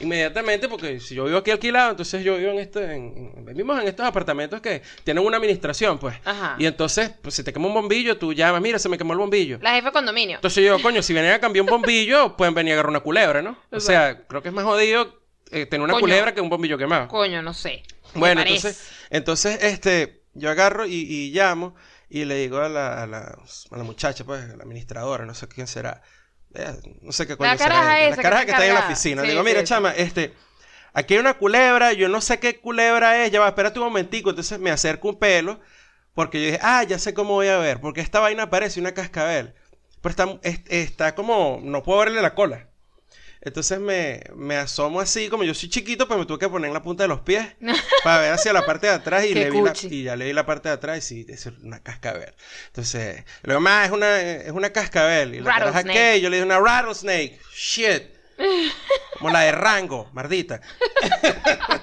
inmediatamente, 0.00 0.68
porque 0.68 0.98
si 0.98 1.14
yo 1.14 1.24
vivo 1.24 1.38
aquí 1.38 1.52
alquilado, 1.52 1.92
entonces 1.92 2.24
yo 2.24 2.36
vivo 2.36 2.50
en 2.50 2.58
este, 2.58 2.94
en, 2.94 3.44
vivimos 3.46 3.80
en 3.80 3.86
estos 3.86 4.04
apartamentos 4.04 4.60
que 4.60 4.82
tienen 5.04 5.24
una 5.24 5.36
administración, 5.36 6.00
pues. 6.00 6.16
Ajá. 6.24 6.56
Y 6.58 6.66
entonces, 6.66 7.12
pues 7.22 7.36
si 7.36 7.44
te 7.44 7.52
quema 7.52 7.68
un 7.68 7.74
bombillo, 7.74 8.18
tú 8.18 8.32
llamas, 8.32 8.60
mira, 8.60 8.80
se 8.80 8.88
me 8.88 8.98
quemó 8.98 9.12
el 9.12 9.20
bombillo. 9.20 9.60
La 9.62 9.74
jefa 9.74 9.86
de 9.90 9.92
condominio. 9.92 10.34
Entonces 10.34 10.64
yo, 10.64 10.82
coño, 10.82 11.00
si 11.00 11.12
vienen 11.12 11.32
a 11.32 11.38
cambiar 11.38 11.62
un 11.62 11.70
bombillo, 11.70 12.36
pueden 12.36 12.52
venir 12.52 12.72
a 12.72 12.74
agarrar 12.74 12.90
una 12.90 13.00
culebra, 13.00 13.40
¿no? 13.40 13.56
O 13.70 13.78
sea, 13.78 14.26
creo 14.26 14.42
que 14.42 14.48
es 14.48 14.54
más 14.54 14.64
jodido 14.64 15.20
eh, 15.52 15.66
tener 15.66 15.84
una 15.84 15.92
Coño. 15.92 16.00
culebra 16.00 16.34
que 16.34 16.40
un 16.40 16.48
bombillo 16.48 16.76
quemado. 16.76 17.06
Coño, 17.06 17.42
no 17.42 17.54
sé. 17.54 17.84
Bueno, 18.14 18.40
entonces, 18.40 18.90
entonces, 19.10 19.62
este, 19.62 20.24
yo 20.34 20.50
agarro 20.50 20.86
y, 20.86 20.94
y 20.94 21.30
llamo 21.30 21.76
y 22.08 22.24
le 22.24 22.34
digo 22.34 22.58
a 22.58 22.68
la, 22.68 23.00
a 23.00 23.06
la, 23.06 23.38
a 23.70 23.76
la 23.76 23.84
muchacha, 23.84 24.24
pues, 24.24 24.42
a 24.42 24.56
la 24.56 24.64
administradora, 24.64 25.24
no 25.24 25.34
sé 25.34 25.46
quién 25.46 25.68
será, 25.68 26.02
eh, 26.54 26.74
no 27.02 27.12
sé 27.12 27.26
qué 27.26 27.36
coño 27.36 27.50
La 27.50 27.56
será 27.58 27.68
caraja 27.74 28.00
esa 28.00 28.16
la 28.16 28.16
que 28.16 28.22
caraja 28.22 28.40
está 28.42 28.44
que 28.46 28.50
está 28.52 28.62
ahí 28.62 28.68
en 28.68 28.74
la 28.74 28.80
oficina. 28.80 29.22
Sí, 29.22 29.28
digo, 29.28 29.42
mira, 29.44 29.60
sí. 29.60 29.64
chama, 29.64 29.92
este, 29.92 30.34
aquí 30.94 31.14
hay 31.14 31.20
una 31.20 31.34
culebra, 31.38 31.92
yo 31.94 32.08
no 32.08 32.20
sé 32.22 32.40
qué 32.40 32.60
culebra 32.60 33.24
es, 33.24 33.32
ya 33.32 33.40
va, 33.40 33.48
espérate 33.48 33.78
un 33.80 33.86
momentico, 33.86 34.30
entonces 34.30 34.58
me 34.60 34.70
acerco 34.72 35.08
un 35.10 35.18
pelo, 35.18 35.60
porque 36.14 36.40
yo 36.40 36.46
dije, 36.48 36.60
ah, 36.62 36.84
ya 36.84 36.98
sé 37.00 37.14
cómo 37.14 37.34
voy 37.34 37.48
a 37.48 37.58
ver, 37.58 37.80
porque 37.80 38.02
esta 38.02 38.20
vaina 38.20 38.50
parece 38.50 38.80
una 38.80 38.94
cascabel, 38.94 39.54
pero 40.02 40.10
está, 40.10 40.40
es- 40.44 40.62
está 40.68 41.16
como, 41.16 41.60
no 41.64 41.82
puedo 41.84 42.00
verle 42.00 42.22
la 42.22 42.34
cola. 42.36 42.69
Entonces 43.42 43.80
me, 43.80 44.22
me 44.34 44.56
asomo 44.56 45.00
así, 45.00 45.28
como 45.30 45.44
yo 45.44 45.54
soy 45.54 45.70
chiquito, 45.70 46.06
pues 46.06 46.18
me 46.20 46.26
tuve 46.26 46.38
que 46.38 46.48
poner 46.48 46.68
en 46.68 46.74
la 46.74 46.82
punta 46.82 47.04
de 47.04 47.08
los 47.08 47.20
pies 47.20 47.46
para 48.04 48.20
ver 48.20 48.32
hacia 48.32 48.52
la 48.52 48.66
parte 48.66 48.86
de 48.86 48.92
atrás 48.92 49.24
y, 49.24 49.32
le 49.34 49.50
vi 49.50 49.62
la- 49.62 49.72
y 49.90 50.02
ya 50.02 50.14
le 50.16 50.26
vi 50.26 50.32
la 50.34 50.44
parte 50.44 50.68
de 50.68 50.74
atrás 50.74 50.98
y 50.98 51.24
sí, 51.24 51.26
es 51.28 51.46
una 51.62 51.82
cascabel. 51.82 52.34
Entonces, 52.66 53.24
lo 53.42 53.54
demás 53.54 53.86
es 53.86 53.92
una, 53.92 54.20
es 54.20 54.50
una 54.52 54.70
cascabel. 54.70 55.34
Y 55.36 55.40
la. 55.40 55.82
¿qué? 55.94 56.20
Yo 56.20 56.28
le 56.28 56.36
dije 56.36 56.44
una 56.46 56.60
rattlesnake. 56.60 57.38
Shit. 57.54 58.02
Como 59.18 59.30
la 59.30 59.40
de 59.40 59.52
Rango, 59.52 60.08
mardita. 60.12 60.60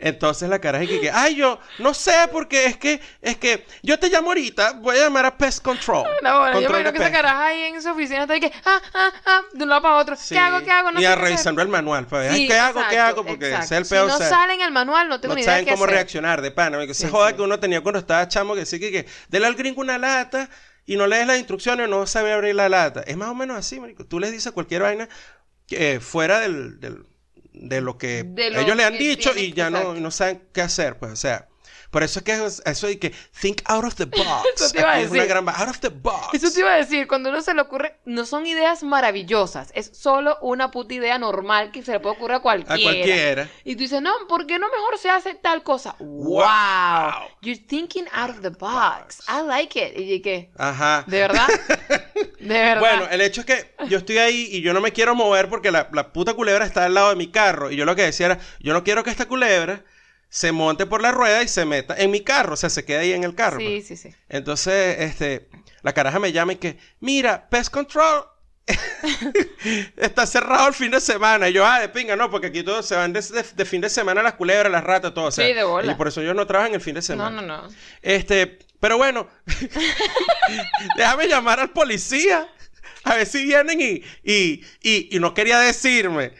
Entonces 0.00 0.48
la 0.48 0.60
caraja 0.60 0.86
que, 0.86 1.00
que, 1.00 1.10
ay, 1.10 1.34
yo 1.34 1.58
no 1.80 1.92
sé 1.92 2.12
porque 2.30 2.66
es 2.66 2.76
que, 2.76 3.00
es 3.20 3.36
que 3.36 3.66
yo 3.82 3.98
te 3.98 4.08
llamo 4.08 4.28
ahorita, 4.28 4.74
voy 4.74 4.96
a 4.96 5.00
llamar 5.00 5.26
a 5.26 5.36
Pest 5.36 5.60
Control. 5.60 6.04
No, 6.22 6.38
bueno, 6.38 6.60
yo 6.60 6.68
Control 6.68 6.72
me 6.76 6.80
imagino 6.80 6.92
que 6.92 6.98
esa 6.98 7.10
caraja 7.10 7.46
ahí 7.46 7.62
en 7.62 7.82
su 7.82 7.88
oficina 7.90 8.22
está 8.22 8.34
ahí 8.34 8.40
que, 8.40 8.52
ah, 8.64 8.80
ah, 8.94 9.12
ah, 9.26 9.42
de 9.52 9.62
un 9.64 9.68
lado 9.68 9.82
para 9.82 9.96
otro. 9.96 10.14
Sí. 10.14 10.34
¿Qué 10.36 10.38
hago? 10.38 10.62
¿Qué 10.64 10.70
hago? 10.70 10.92
No 10.92 11.00
y 11.00 11.02
sé 11.02 11.08
a 11.08 11.16
revisando 11.16 11.62
el 11.62 11.68
manual 11.68 12.06
para 12.06 12.22
ver, 12.22 12.30
ay, 12.32 12.38
Sí, 12.42 12.46
¿qué 12.46 12.54
hago? 12.58 12.78
¿Qué 12.88 12.94
exacto, 12.94 13.20
hago? 13.20 13.26
Porque 13.26 13.46
exacto. 13.46 13.64
es 13.64 13.72
el 13.72 13.84
Si 13.86 13.90
peor. 13.90 14.06
no 14.08 14.14
o 14.14 14.18
sea, 14.18 14.28
sale 14.28 14.54
en 14.54 14.60
el 14.60 14.70
manual, 14.70 15.08
no 15.08 15.20
tengo 15.20 15.32
no 15.34 15.36
ni 15.36 15.42
idea 15.42 15.52
saben 15.54 15.64
qué 15.64 15.70
cómo 15.72 15.84
hacer. 15.84 15.94
reaccionar 15.96 16.42
de 16.42 16.50
pana. 16.52 16.80
Esa 16.84 16.94
Sí, 16.94 17.08
joda 17.10 17.34
que 17.34 17.42
uno 17.42 17.58
tenía 17.58 17.80
cuando 17.80 17.98
estaba 17.98 18.28
chamo 18.28 18.54
que 18.54 18.66
sí 18.66 18.78
que, 18.78 18.92
que 18.92 19.06
dele 19.28 19.46
al 19.46 19.56
gringo 19.56 19.80
una 19.80 19.98
lata 19.98 20.48
y 20.86 20.94
no 20.96 21.08
lees 21.08 21.26
las 21.26 21.38
instrucciones, 21.38 21.88
no 21.88 22.06
sabe 22.06 22.32
abrir 22.32 22.54
la 22.54 22.68
lata. 22.68 23.02
Es 23.04 23.16
más 23.16 23.30
o 23.30 23.34
menos 23.34 23.56
así, 23.58 23.80
marico. 23.80 24.06
Tú 24.06 24.20
les 24.20 24.30
dices 24.30 24.52
cualquier 24.52 24.82
vaina 24.82 25.08
que, 25.66 25.94
eh, 25.94 26.00
fuera 26.00 26.38
del, 26.38 26.78
del- 26.78 27.04
de 27.60 27.80
lo 27.80 27.98
que 27.98 28.24
De 28.24 28.50
lo 28.50 28.60
ellos 28.60 28.76
le 28.76 28.84
han 28.84 28.92
que 28.92 28.98
dicho 28.98 29.30
y 29.36 29.52
ya 29.52 29.70
no, 29.70 29.94
no 29.94 30.10
saben 30.10 30.42
qué 30.52 30.62
hacer, 30.62 30.98
pues, 30.98 31.12
o 31.12 31.16
sea. 31.16 31.47
Por 31.90 32.02
eso 32.02 32.18
es 32.20 32.24
que 32.24 32.32
es- 32.44 32.62
eso 32.66 32.86
de 32.86 32.98
que 32.98 33.14
think 33.40 33.62
out 33.66 33.84
of 33.84 33.94
the 33.94 34.04
box. 34.04 34.46
Eso 34.56 34.70
te 34.72 34.80
iba 34.80 34.90
a 34.90 34.94
Aquí 34.96 35.04
es 35.04 35.10
una 35.10 35.22
decir. 35.22 35.28
gran 35.34 35.48
out 35.48 35.68
of 35.68 35.78
the 35.80 35.88
box. 35.88 36.34
Eso 36.34 36.50
te 36.52 36.60
iba 36.60 36.72
a 36.72 36.76
decir, 36.76 37.06
cuando 37.08 37.30
uno 37.30 37.40
se 37.40 37.54
le 37.54 37.62
ocurre, 37.62 37.96
no 38.04 38.26
son 38.26 38.46
ideas 38.46 38.82
maravillosas, 38.82 39.70
es 39.74 39.90
solo 39.94 40.36
una 40.42 40.70
puta 40.70 40.94
idea 40.94 41.18
normal 41.18 41.70
que 41.72 41.82
se 41.82 41.92
le 41.92 42.00
puede 42.00 42.16
ocurrir 42.16 42.36
a 42.36 42.40
cualquiera. 42.40 42.74
A 42.74 42.82
cualquiera. 42.82 43.48
Y 43.64 43.74
tú 43.76 43.80
dices, 43.84 44.02
no, 44.02 44.12
¿por 44.28 44.46
qué 44.46 44.58
no 44.58 44.66
mejor 44.70 44.98
se 44.98 45.08
hace 45.10 45.34
tal 45.34 45.62
cosa? 45.62 45.96
¡Wow! 45.98 46.38
Wow. 46.38 47.28
You're 47.40 47.58
thinking 47.66 48.06
out 48.12 48.30
of 48.30 48.40
the 48.42 48.50
box. 48.50 49.20
I 49.28 49.42
like 49.46 49.78
it. 49.78 49.98
Y 49.98 50.20
¿qué? 50.20 50.50
Ajá. 50.58 51.04
¿De 51.06 51.20
verdad? 51.20 51.46
¿De 52.40 52.48
verdad? 52.48 52.80
Bueno, 52.80 53.06
el 53.10 53.20
hecho 53.20 53.40
es 53.42 53.46
que 53.46 53.74
yo 53.88 53.98
estoy 53.98 54.18
ahí 54.18 54.48
y 54.52 54.60
yo 54.60 54.72
no 54.74 54.80
me 54.80 54.92
quiero 54.92 55.14
mover 55.14 55.48
porque 55.48 55.70
la, 55.70 55.88
la 55.92 56.12
puta 56.12 56.34
culebra 56.34 56.64
está 56.66 56.84
al 56.84 56.94
lado 56.94 57.10
de 57.10 57.16
mi 57.16 57.30
carro. 57.30 57.70
Y 57.70 57.76
yo 57.76 57.84
lo 57.84 57.94
que 57.96 58.02
decía 58.02 58.26
era, 58.26 58.38
yo 58.60 58.72
no 58.72 58.84
quiero 58.84 59.04
que 59.04 59.10
esta 59.10 59.26
culebra 59.26 59.84
se 60.28 60.52
monte 60.52 60.86
por 60.86 61.00
la 61.02 61.10
rueda 61.12 61.42
y 61.42 61.48
se 61.48 61.64
meta 61.64 61.94
en 61.96 62.10
mi 62.10 62.20
carro. 62.22 62.54
O 62.54 62.56
sea, 62.56 62.70
se 62.70 62.84
quede 62.84 62.98
ahí 62.98 63.12
en 63.12 63.24
el 63.24 63.34
carro. 63.34 63.58
Sí, 63.58 63.66
pues. 63.84 63.86
sí, 63.88 63.96
sí. 63.96 64.14
Entonces, 64.28 64.96
este, 65.00 65.48
la 65.82 65.92
caraja 65.94 66.18
me 66.18 66.32
llama 66.32 66.52
y 66.52 66.56
que, 66.56 66.78
mira, 67.00 67.48
Pest 67.48 67.70
Control 67.72 68.24
está 69.96 70.26
cerrado 70.26 70.68
el 70.68 70.74
fin 70.74 70.90
de 70.90 71.00
semana. 71.00 71.48
Y 71.48 71.52
yo, 71.54 71.64
ah, 71.66 71.80
de 71.80 71.88
pinga, 71.88 72.16
no, 72.16 72.30
porque 72.30 72.48
aquí 72.48 72.62
todos 72.62 72.86
se 72.86 72.94
van 72.96 73.12
de, 73.12 73.20
de- 73.22 73.42
de 73.54 73.64
fin 73.64 73.80
de 73.80 73.88
semana 73.88 74.22
las 74.22 74.34
culebras, 74.34 74.70
las 74.70 74.84
ratas, 74.84 75.14
todo. 75.14 75.26
O 75.26 75.30
sea, 75.30 75.46
Sí, 75.46 75.52
de 75.54 75.64
bola. 75.64 75.90
Y 75.92 75.94
por 75.94 76.08
eso 76.08 76.20
ellos 76.20 76.36
no 76.36 76.46
trabajan 76.46 76.74
el 76.74 76.80
fin 76.80 76.94
de 76.94 77.00
No, 77.00 77.02
semana. 77.06 77.40
no, 77.42 77.62
no. 77.62 77.68
Este, 78.02 78.58
pero 78.80 78.98
bueno, 78.98 79.28
déjame 80.96 81.28
llamar 81.28 81.60
al 81.60 81.70
policía. 81.70 82.46
A 83.04 83.14
ver 83.14 83.26
si 83.26 83.44
vienen 83.44 83.80
y, 83.80 84.02
y, 84.22 84.64
y, 84.82 85.16
y 85.16 85.20
no 85.20 85.32
quería 85.32 85.58
decirme. 85.60 86.32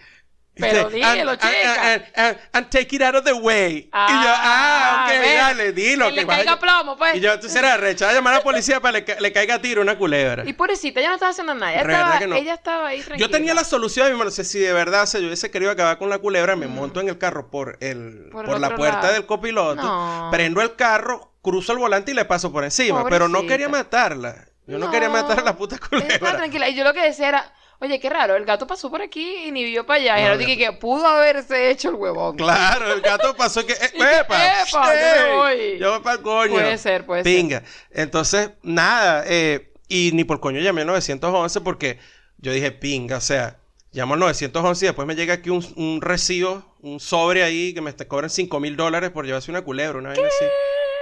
Pero 0.58 0.90
dígelo, 0.90 1.30
and, 1.32 1.40
chica. 1.40 1.92
And, 1.92 2.38
and- 2.52 2.70
take 2.70 2.94
it 2.96 3.02
out 3.02 3.14
of 3.14 3.24
the 3.24 3.32
way. 3.32 3.76
y 3.76 3.90
yo, 3.90 3.90
ah, 3.92 5.04
ok, 5.06 5.20
ve, 5.20 5.34
dale, 5.34 5.72
dilo. 5.72 6.06
Que 6.08 6.12
le 6.16 6.24
vaya- 6.24 6.44
caiga 6.44 6.58
plomo, 6.60 6.96
pues. 6.96 7.14
Y 7.16 7.20
yo, 7.20 7.32
entonces 7.32 7.56
era 7.58 7.76
recha, 7.76 8.06
voy 8.06 8.12
a 8.12 8.18
llamar 8.18 8.34
a 8.34 8.36
la 8.38 8.42
policía 8.42 8.80
para 8.80 9.04
que 9.04 9.12
le, 9.12 9.16
ca- 9.16 9.20
le 9.20 9.32
caiga 9.32 9.54
a 9.56 9.58
tiro 9.60 9.82
una 9.82 9.96
culebra. 9.96 10.44
Y 10.46 10.52
pobrecita, 10.52 11.00
ella 11.00 11.08
no 11.10 11.14
estaba 11.14 11.30
haciendo 11.30 11.54
nada. 11.54 11.72
Ella, 11.72 11.82
estaba, 11.82 12.18
que 12.18 12.26
no. 12.26 12.36
ella 12.36 12.54
estaba 12.54 12.88
ahí 12.88 13.00
tranquila. 13.02 13.26
Yo 13.26 13.30
tenía 13.30 13.54
la 13.54 13.64
solución, 13.64 14.12
mi 14.12 14.18
no 14.24 14.30
sé 14.30 14.44
si 14.44 14.58
de 14.58 14.72
verdad, 14.72 15.02
o 15.04 15.06
sea, 15.06 15.20
yo 15.20 15.26
hubiese 15.26 15.50
querido 15.50 15.70
acabar 15.70 15.98
con 15.98 16.10
la 16.10 16.18
culebra, 16.18 16.56
me 16.56 16.66
monto 16.66 17.00
en 17.00 17.08
el 17.08 17.18
carro 17.18 17.50
por 17.50 17.76
el 17.80 17.98
Mm. 17.98 18.30
Por 18.30 18.46
por, 18.46 18.54
el 18.56 18.60
la 18.60 18.74
puerta 18.76 19.00
lado. 19.02 19.12
del 19.14 19.26
copiloto, 19.26 19.82
No. 19.82 20.28
prendo 20.30 20.60
el 20.62 20.74
carro, 20.76 21.34
cruzo 21.42 21.72
el 21.72 21.78
volante 21.78 22.10
y 22.10 22.14
le 22.14 22.24
paso 22.24 22.52
por 22.52 22.64
encima, 22.64 23.04
pero 23.08 23.28
no 23.28 23.46
quería 23.46 23.68
matarla. 23.68 24.46
Yo 24.66 24.78
no, 24.78 24.90
quería 24.90 25.08
matar 25.08 25.40
a 25.40 25.42
la 25.42 25.56
puta 25.56 25.76
Ella 25.76 25.84
estaba 25.86 26.02
culebra. 26.02 26.36
tranquila. 26.36 26.68
Y 26.68 26.74
yo 26.74 26.84
lo 26.84 26.92
que 26.92 27.00
decía 27.02 27.28
era, 27.28 27.52
oye, 27.80 28.00
qué 28.00 28.08
raro, 28.10 28.36
el 28.36 28.44
gato 28.44 28.66
pasó 28.66 28.90
por 28.90 29.00
aquí 29.02 29.44
y 29.46 29.50
ni 29.52 29.64
vio 29.64 29.86
para 29.86 30.00
allá. 30.00 30.18
y 30.18 30.22
No, 30.22 30.28
ahora 30.30 30.38
dije 30.38 30.56
que 30.58 30.72
pudo 30.72 31.06
haberse 31.06 31.70
hecho 31.70 31.90
el 31.90 31.94
huevón. 31.96 32.36
Claro, 32.36 32.92
el 32.92 33.00
gato 33.00 33.34
pasó 33.36 33.64
que 33.66 33.72
eh, 33.72 33.90
¡epa! 34.20 34.62
¡epa, 34.62 34.94
yo 34.94 35.26
me 35.26 35.34
voy! 35.36 35.78
Yo 35.78 35.90
voy 35.92 36.00
para 36.02 36.16
el 36.16 36.22
coño. 36.22 36.52
Puede 36.52 36.78
ser, 36.78 37.06
puede 37.06 37.22
ser. 37.24 37.32
Pinga. 37.34 37.62
Entonces, 37.90 38.50
nada, 38.62 39.24
eh, 39.26 39.72
y 39.88 40.10
ni 40.12 40.24
por 40.24 40.40
coño 40.40 40.60
llamé 40.60 40.82
al 40.82 40.86
911 40.88 41.60
porque 41.62 41.98
yo 42.38 42.52
dije, 42.52 42.70
pinga, 42.72 43.16
o 43.16 43.20
sea, 43.20 43.58
llamo 43.92 44.14
al 44.14 44.20
911 44.20 44.84
y 44.84 44.88
después 44.88 45.06
me 45.08 45.14
llega 45.14 45.34
aquí 45.34 45.50
un, 45.50 45.64
un 45.76 46.00
recibo, 46.02 46.76
un 46.82 47.00
sobre 47.00 47.42
ahí 47.42 47.72
que 47.74 47.80
me 47.80 47.92
te 47.92 48.06
cobran 48.06 48.30
5 48.30 48.60
mil 48.60 48.76
dólares 48.76 49.10
por 49.10 49.24
llevarse 49.26 49.50
una 49.50 49.62
culebra, 49.62 49.98
una 49.98 50.10
vaina 50.10 50.26
así. 50.28 50.44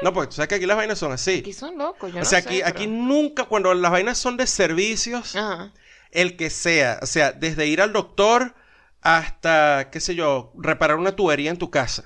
No, 0.02 0.12
porque 0.12 0.28
tú 0.28 0.34
sabes 0.36 0.48
que 0.48 0.54
aquí 0.56 0.66
las 0.66 0.76
vainas 0.76 0.98
son 0.98 1.10
así. 1.12 1.38
Aquí 1.40 1.52
son 1.54 1.78
locos, 1.78 2.10
yo 2.12 2.16
o 2.16 2.20
no 2.20 2.24
sea, 2.26 2.42
sé, 2.42 2.48
aquí, 2.48 2.56
pero- 2.58 2.68
aquí 2.68 2.86
nunca, 2.86 3.44
cuando 3.44 3.72
las 3.74 3.90
vainas 3.90 4.18
son 4.18 4.36
de 4.36 4.46
servicios, 4.46 5.34
Ajá. 5.34 5.72
El 6.16 6.36
que 6.36 6.48
sea, 6.50 6.98
o 7.02 7.06
sea, 7.06 7.32
desde 7.32 7.66
ir 7.66 7.82
al 7.82 7.92
doctor 7.92 8.54
hasta, 9.02 9.90
qué 9.90 10.00
sé 10.00 10.14
yo, 10.14 10.52
reparar 10.56 10.96
una 10.96 11.14
tubería 11.14 11.50
en 11.50 11.58
tu 11.58 11.70
casa. 11.70 12.04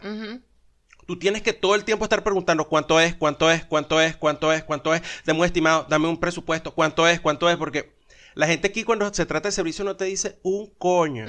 Tú 1.07 1.19
tienes 1.19 1.43
que 1.43 1.53
todo 1.53 1.77
el 1.77 1.85
tiempo 1.85 2.05
estar 2.05 2.23
preguntando 2.23 2.69
cuánto 2.69 3.01
es, 3.01 3.15
cuánto 3.15 3.51
es, 3.51 3.65
cuánto 3.65 4.01
es, 4.01 4.17
cuánto 4.17 4.53
es, 4.53 4.65
cuánto 4.65 4.95
es. 4.95 5.03
Dame 5.25 5.39
un 5.39 5.47
estimado, 5.47 5.87
dame 5.89 6.09
un 6.09 6.19
presupuesto, 6.19 6.75
cuánto 6.75 7.07
es, 7.07 7.21
cuánto 7.21 7.49
es, 7.49 7.57
porque 7.57 7.97
la 8.35 8.49
gente 8.49 8.69
aquí 8.69 8.83
cuando 8.83 9.13
se 9.15 9.27
trata 9.27 9.49
de 9.49 9.53
servicio 9.53 9.85
no 9.85 9.97
te 9.97 10.07
dice 10.07 10.41
un 10.43 10.75
coño. 10.77 11.27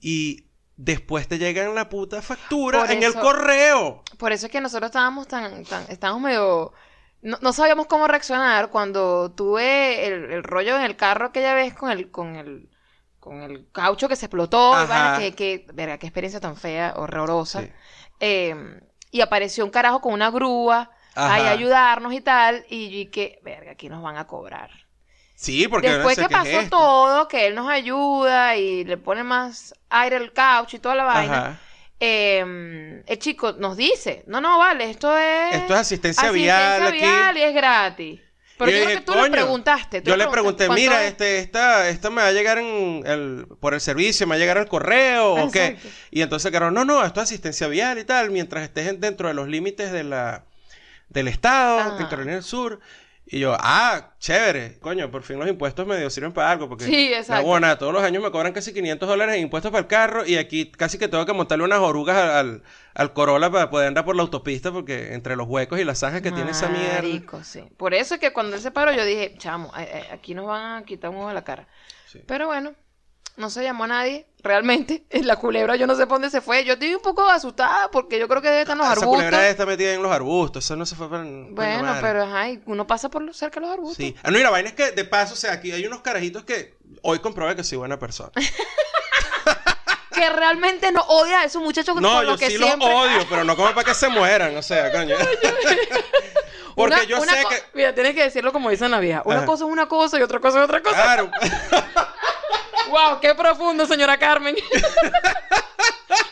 Y 0.00 0.46
después 0.76 1.28
te 1.28 1.38
llegan 1.38 1.74
la 1.74 1.90
puta 1.90 2.22
factura 2.22 2.80
Por 2.80 2.90
en 2.90 3.02
el 3.02 3.12
correo. 3.12 4.02
Por 4.16 4.32
eso 4.32 4.46
es 4.46 4.52
que 4.52 4.62
nosotros 4.62 4.88
estábamos 4.88 5.28
tan, 5.28 5.64
tan 5.64 5.84
estábamos 5.90 6.22
medio, 6.22 6.72
no, 7.22 7.38
no 7.40 7.52
sabíamos 7.52 7.86
cómo 7.86 8.06
reaccionar 8.06 8.70
cuando 8.70 9.30
tuve 9.32 10.06
el, 10.06 10.32
el 10.32 10.42
rollo 10.42 10.76
en 10.76 10.82
el 10.82 10.96
carro 10.96 11.26
aquella 11.26 11.54
vez 11.54 11.74
con 11.74 11.90
el, 11.90 12.10
con 12.10 12.36
el, 12.36 12.68
con 13.18 13.42
el 13.42 13.66
caucho 13.72 14.08
que 14.08 14.16
se 14.16 14.26
explotó, 14.26 14.72
y 14.82 14.86
vaina, 14.86 15.18
que, 15.18 15.34
que, 15.34 15.66
verga, 15.72 15.98
qué 15.98 16.06
experiencia 16.06 16.40
tan 16.40 16.56
fea, 16.56 16.94
horrorosa. 16.96 17.62
Sí. 17.62 17.72
Eh, 18.20 18.80
y 19.10 19.20
apareció 19.20 19.64
un 19.64 19.70
carajo 19.70 20.00
con 20.00 20.12
una 20.12 20.30
grúa 20.30 20.90
ahí 21.14 21.42
a 21.42 21.50
ayudarnos 21.50 22.12
y 22.12 22.20
tal, 22.20 22.64
y 22.68 22.90
yo 22.90 22.98
y 22.98 23.06
que, 23.06 23.40
verga, 23.42 23.72
aquí 23.72 23.88
nos 23.88 24.02
van 24.02 24.16
a 24.16 24.26
cobrar. 24.26 24.70
Sí, 25.34 25.68
porque 25.68 25.90
Después 25.90 26.18
no 26.18 26.24
sé 26.24 26.28
que 26.28 26.34
es 26.34 26.40
pasó 26.40 26.70
todo, 26.70 27.28
que 27.28 27.46
él 27.46 27.54
nos 27.54 27.68
ayuda 27.68 28.56
y 28.56 28.84
le 28.84 28.96
pone 28.96 29.22
más 29.22 29.74
aire 29.88 30.16
al 30.16 30.32
caucho 30.32 30.76
y 30.76 30.80
toda 30.80 30.94
la 30.96 31.04
vaina, 31.04 31.38
Ajá. 31.38 31.60
Eh, 32.00 33.02
el 33.06 33.18
chico 33.18 33.52
nos 33.52 33.76
dice, 33.76 34.22
no, 34.26 34.40
no, 34.40 34.58
vale, 34.58 34.90
esto 34.90 35.16
es... 35.16 35.54
Esto 35.56 35.74
es 35.74 35.80
asistencia, 35.80 36.28
asistencia 36.28 36.80
vial 36.80 37.30
aquí. 37.30 37.38
y 37.38 37.42
es 37.42 37.54
gratis. 37.54 38.20
Pero 38.56 38.70
yo 38.72 38.84
creo 38.84 38.96
que 38.98 39.04
tú 39.04 39.12
le 39.12 39.18
"Coño". 39.20 39.32
preguntaste. 39.32 40.00
tú 40.02 40.10
Yo 40.10 40.16
le 40.16 40.24
le 40.24 40.30
pregunté, 40.30 40.66
¿cuánto 40.66 40.80
mira, 40.82 41.04
es?". 41.04 41.10
este, 41.12 41.38
esta, 41.38 41.88
esta 41.88 42.10
me 42.10 42.22
va 42.22 42.28
a 42.28 42.32
llegar 42.32 42.58
en 42.58 43.04
el, 43.06 43.46
por 43.60 43.72
el 43.74 43.80
servicio, 43.80 44.26
me 44.26 44.30
va 44.32 44.34
a 44.36 44.38
llegar 44.38 44.58
al 44.58 44.66
correo 44.68 45.34
o 45.34 45.50
qué. 45.50 45.66
Exacto. 45.66 45.88
Y 46.10 46.22
entonces, 46.22 46.50
claro, 46.50 46.70
no, 46.72 46.84
no, 46.84 47.04
esto 47.04 47.20
es 47.20 47.24
asistencia 47.24 47.68
vial 47.68 47.98
y 48.00 48.04
tal, 48.04 48.30
mientras 48.32 48.64
estés 48.64 48.88
en- 48.88 49.00
dentro 49.00 49.28
de 49.28 49.34
los 49.34 49.46
límites 49.46 49.92
de 49.92 50.02
la, 50.02 50.44
del 51.08 51.28
Estado, 51.28 51.78
Ajá. 51.78 51.96
en 52.00 52.06
Carolina 52.08 52.34
del 52.34 52.42
Sur. 52.42 52.80
Y 53.30 53.40
yo, 53.40 53.54
ah, 53.60 54.14
chévere, 54.18 54.78
coño, 54.80 55.10
por 55.10 55.22
fin 55.22 55.38
los 55.38 55.46
impuestos 55.48 55.86
medio 55.86 56.08
sirven 56.08 56.32
para 56.32 56.50
algo, 56.50 56.66
porque 56.66 56.84
Sí, 56.86 57.12
exacto. 57.12 57.60
nada, 57.60 57.76
todos 57.76 57.92
los 57.92 58.02
años 58.02 58.22
me 58.22 58.30
cobran 58.30 58.54
casi 58.54 58.72
500 58.72 59.06
dólares 59.06 59.34
en 59.36 59.42
impuestos 59.42 59.70
para 59.70 59.80
el 59.82 59.86
carro 59.86 60.24
y 60.24 60.36
aquí 60.36 60.70
casi 60.72 60.96
que 60.98 61.08
tengo 61.08 61.26
que 61.26 61.34
montarle 61.34 61.64
unas 61.64 61.80
orugas 61.80 62.16
al, 62.16 62.30
al, 62.30 62.62
al 62.94 63.12
Corolla 63.12 63.50
para 63.50 63.68
poder 63.68 63.88
andar 63.88 64.06
por 64.06 64.16
la 64.16 64.22
autopista 64.22 64.72
porque 64.72 65.12
entre 65.12 65.36
los 65.36 65.46
huecos 65.46 65.78
y 65.78 65.84
las 65.84 65.98
zanjas 65.98 66.22
que 66.22 66.32
tiene 66.32 66.52
esa 66.52 66.68
mierda. 66.70 67.42
Sí. 67.42 67.62
Por 67.76 67.92
eso 67.92 68.14
es 68.14 68.20
que 68.20 68.32
cuando 68.32 68.56
él 68.56 68.62
se 68.62 68.70
paró 68.70 68.92
yo 68.92 69.04
dije, 69.04 69.34
chamo, 69.36 69.72
aquí 70.10 70.34
nos 70.34 70.46
van 70.46 70.82
a 70.82 70.84
quitar 70.86 71.10
un 71.10 71.16
ojo 71.18 71.28
de 71.28 71.34
la 71.34 71.44
cara. 71.44 71.68
Sí. 72.06 72.20
Pero 72.26 72.46
bueno, 72.46 72.72
no 73.38 73.48
se 73.50 73.62
llamó 73.62 73.84
a 73.84 73.86
nadie, 73.88 74.26
realmente. 74.42 75.04
La 75.22 75.36
culebra 75.36 75.76
yo 75.76 75.86
no 75.86 75.94
sé 75.94 76.06
por 76.06 76.16
dónde 76.16 76.30
se 76.30 76.40
fue. 76.40 76.64
Yo 76.64 76.74
estoy 76.74 76.94
un 76.94 77.00
poco 77.00 77.26
asustada 77.28 77.90
porque 77.90 78.18
yo 78.18 78.28
creo 78.28 78.42
que 78.42 78.48
debe 78.48 78.60
estar 78.62 78.74
en 78.74 78.78
los 78.78 78.86
Esa 78.86 78.92
arbustos. 78.92 79.14
culebra 79.16 79.48
está 79.48 79.64
metida 79.66 79.94
en 79.94 80.02
los 80.02 80.12
arbustos. 80.12 80.64
Eso 80.64 80.76
no 80.76 80.84
se 80.84 80.94
fue 80.96 81.08
para. 81.08 81.22
Bueno, 81.24 81.96
pero 82.00 82.24
ajá, 82.24 82.46
uno 82.66 82.86
pasa 82.86 83.08
por 83.08 83.32
cerca 83.34 83.60
de 83.60 83.66
los 83.66 83.74
arbustos. 83.74 83.96
Sí. 83.96 84.14
Ah, 84.22 84.30
no, 84.30 84.38
y 84.38 84.42
la 84.42 84.50
vaina 84.50 84.68
es 84.68 84.74
que, 84.74 84.90
de 84.92 85.04
paso, 85.04 85.34
o 85.34 85.36
sea, 85.36 85.52
aquí 85.52 85.72
hay 85.72 85.86
unos 85.86 86.00
carajitos 86.02 86.44
que 86.44 86.76
hoy 87.02 87.20
comprobé 87.20 87.56
que 87.56 87.64
soy 87.64 87.78
buena 87.78 87.98
persona. 87.98 88.30
Que 90.10 90.30
realmente 90.30 90.90
no 90.90 91.02
odia 91.02 91.42
a 91.42 91.44
esos 91.44 91.62
muchachos 91.62 91.94
No, 92.00 92.10
por 92.14 92.24
yo 92.24 92.30
lo 92.32 92.36
que 92.38 92.50
sí 92.50 92.56
siempre... 92.56 92.88
los 92.88 92.88
odio, 93.06 93.26
pero 93.30 93.44
no 93.44 93.54
como 93.54 93.68
para 93.72 93.84
que 93.84 93.94
se 93.94 94.08
mueran, 94.08 94.56
o 94.56 94.62
sea, 94.62 94.90
coño. 94.98 95.14
Porque 96.74 96.94
Una- 96.96 97.04
yo 97.04 97.20
una 97.22 97.32
sé 97.34 97.44
que. 97.48 97.62
Mira, 97.74 97.94
tienes 97.94 98.14
que 98.16 98.22
decirlo 98.24 98.52
como 98.52 98.68
dicen 98.70 98.90
la 98.90 98.98
vieja. 98.98 99.22
Una 99.24 99.36
Ajá. 99.38 99.46
cosa 99.46 99.64
es 99.64 99.70
una 99.70 99.86
cosa 99.86 100.18
y 100.18 100.22
otra 100.22 100.40
cosa 100.40 100.58
es 100.58 100.64
otra 100.64 100.82
cosa. 100.82 100.96
Claro. 101.02 101.30
¡Wow! 102.98 103.20
¡Qué 103.20 103.34
profundo, 103.34 103.86
señora 103.86 104.18
Carmen! 104.18 104.56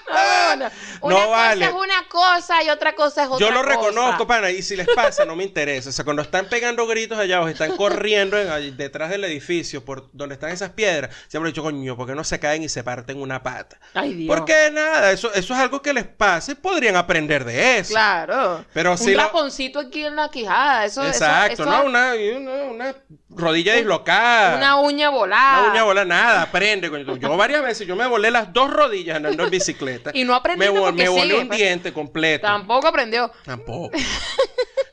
No, 0.08 0.56
no. 0.56 0.70
Una 1.02 1.14
No 1.14 1.20
cosa 1.26 1.30
vale. 1.36 1.64
es 1.66 1.72
una 1.72 2.08
cosa 2.08 2.62
y 2.62 2.70
otra 2.70 2.94
cosa 2.94 3.24
es 3.24 3.28
otra 3.28 3.44
Yo 3.46 3.52
lo 3.52 3.62
cosa. 3.62 3.70
reconozco, 3.76 4.26
pana, 4.26 4.50
y 4.50 4.62
si 4.62 4.74
les 4.76 4.86
pasa, 4.94 5.24
no 5.26 5.36
me 5.36 5.44
interesa. 5.44 5.90
O 5.90 5.92
sea, 5.92 6.04
cuando 6.04 6.22
están 6.22 6.48
pegando 6.48 6.86
gritos 6.86 7.18
allá 7.18 7.36
abajo, 7.36 7.50
están 7.50 7.76
corriendo 7.76 8.38
en- 8.38 8.76
detrás 8.76 9.10
del 9.10 9.24
edificio, 9.24 9.84
por 9.84 10.08
donde 10.12 10.34
están 10.36 10.50
esas 10.50 10.70
piedras, 10.70 11.14
siempre 11.28 11.50
he 11.50 11.52
dicho, 11.52 11.62
coño, 11.62 11.96
¿por 11.96 12.06
qué 12.06 12.14
no 12.14 12.24
se 12.24 12.38
caen 12.38 12.62
y 12.62 12.68
se 12.68 12.82
parten 12.84 13.20
una 13.20 13.42
pata? 13.42 13.78
Ay, 13.92 14.14
Dios. 14.14 14.34
Porque 14.34 14.70
nada, 14.72 15.10
eso, 15.12 15.32
eso 15.34 15.52
es 15.52 15.60
algo 15.60 15.82
que 15.82 15.92
les 15.92 16.06
pasa 16.06 16.52
y 16.52 16.54
podrían 16.54 16.96
aprender 16.96 17.44
de 17.44 17.78
eso. 17.78 17.90
Claro. 17.92 18.64
Pero 18.72 18.92
Un 18.92 18.98
si 18.98 19.12
lo- 19.12 19.22
raponcito 19.22 19.80
aquí 19.80 20.04
en 20.04 20.16
la 20.16 20.30
quijada. 20.30 20.86
Eso, 20.86 21.02
eso- 21.02 21.10
Exacto, 21.10 21.64
eso- 21.64 21.64
¿no? 21.66 21.84
Una, 21.84 22.12
una, 22.36 22.52
una 22.70 22.94
rodilla 23.36 23.74
dislocada. 23.74 24.56
Una 24.56 24.76
uña 24.76 25.10
volada. 25.10 25.60
Una 25.60 25.70
uña 25.72 25.82
bola, 25.84 26.04
nada, 26.04 26.42
aprende. 26.42 26.90
Yo 27.20 27.36
varias 27.36 27.62
veces, 27.62 27.86
yo 27.86 27.94
me 27.96 28.06
volé 28.06 28.30
las 28.30 28.52
dos 28.52 28.70
rodillas 28.70 29.16
andando 29.16 29.44
en 29.44 29.50
bicicleta. 29.50 30.10
Y 30.14 30.24
no 30.24 30.34
aprendiste 30.34 30.72
Me, 30.72 30.92
me 30.92 31.08
volé 31.08 31.34
un 31.38 31.46
pues. 31.48 31.58
diente 31.58 31.92
completo. 31.92 32.46
Tampoco 32.46 32.88
aprendió. 32.88 33.30
Tampoco. 33.44 33.90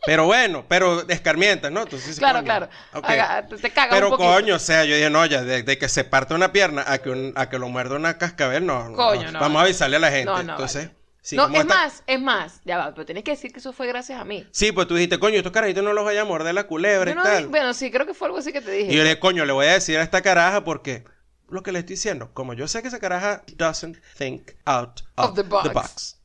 pero 0.05 0.25
bueno, 0.25 0.65
pero 0.67 1.07
escarmientas, 1.07 1.71
¿no? 1.71 1.83
Entonces, 1.83 2.17
Claro, 2.19 2.39
coño, 2.39 2.45
claro. 2.45 2.69
te 3.49 3.71
Pero 3.89 4.09
un 4.11 4.17
coño, 4.17 4.55
o 4.55 4.59
sea, 4.59 4.83
yo 4.83 4.95
dije, 4.95 5.09
no, 5.09 5.25
ya, 5.25 5.43
de, 5.43 5.63
de 5.63 5.77
que 5.77 5.87
se 5.87 6.03
parte 6.03 6.33
una 6.33 6.51
pierna 6.51 6.83
a 6.87 6.97
que, 6.97 7.09
un- 7.09 7.33
a 7.35 7.49
que 7.49 7.57
lo 7.57 7.69
muerda 7.69 7.95
una 7.95 8.17
cascabel, 8.17 8.65
no. 8.65 8.91
Coño, 8.93 9.31
no. 9.31 9.39
Vamos 9.39 9.61
a 9.61 9.63
avisarle 9.65 9.95
a 9.95 9.99
la 9.99 10.11
gente. 10.11 10.25
No, 10.25 10.43
no, 10.43 10.51
Entonces, 10.53 10.87
vale. 10.87 11.02
Sí, 11.23 11.35
no, 11.35 11.47
es 11.47 11.65
más, 11.65 12.03
es 12.05 12.21
más. 12.21 12.61
Ya 12.65 12.77
va, 12.77 12.93
pero 12.93 13.03
tienes 13.07 13.23
que 13.23 13.31
decir 13.31 13.51
que 13.51 13.57
eso 13.57 13.73
fue 13.73 13.87
gracias 13.87 14.19
a 14.21 14.23
mí. 14.25 14.47
Sí, 14.51 14.71
pues 14.71 14.87
tú 14.87 14.93
dijiste, 14.93 15.17
coño, 15.17 15.37
estos 15.37 15.51
carajitos 15.51 15.83
no 15.83 15.91
los 15.93 16.05
vaya 16.05 16.21
a 16.21 16.25
morder 16.25 16.53
la 16.53 16.67
culebra 16.67 17.05
Yo 17.07 17.13
y 17.13 17.15
no 17.15 17.23
tal. 17.23 17.47
bueno, 17.47 17.73
sí, 17.73 17.89
creo 17.89 18.05
que 18.05 18.13
fue 18.13 18.27
algo 18.27 18.37
así 18.37 18.53
que 18.53 18.61
te 18.61 18.69
dije. 18.69 18.91
Y 18.91 18.95
yo 18.95 19.01
le 19.01 19.09
dije, 19.09 19.19
coño, 19.19 19.43
le 19.45 19.53
voy 19.53 19.65
a 19.65 19.73
decir 19.73 19.97
a 19.97 20.03
esta 20.03 20.21
caraja 20.21 20.63
porque 20.63 21.03
lo 21.49 21.63
que 21.63 21.71
le 21.71 21.79
estoy 21.79 21.95
diciendo, 21.95 22.29
como 22.33 22.53
yo 22.53 22.67
sé 22.67 22.81
que 22.83 22.89
esa 22.89 22.99
caraja 22.99 23.43
doesn't 23.55 23.97
think 24.17 24.51
out 24.65 25.01
of, 25.15 25.31
Of 25.31 25.35
the 25.35 25.41
box. 25.43 25.73
box. 25.73 26.17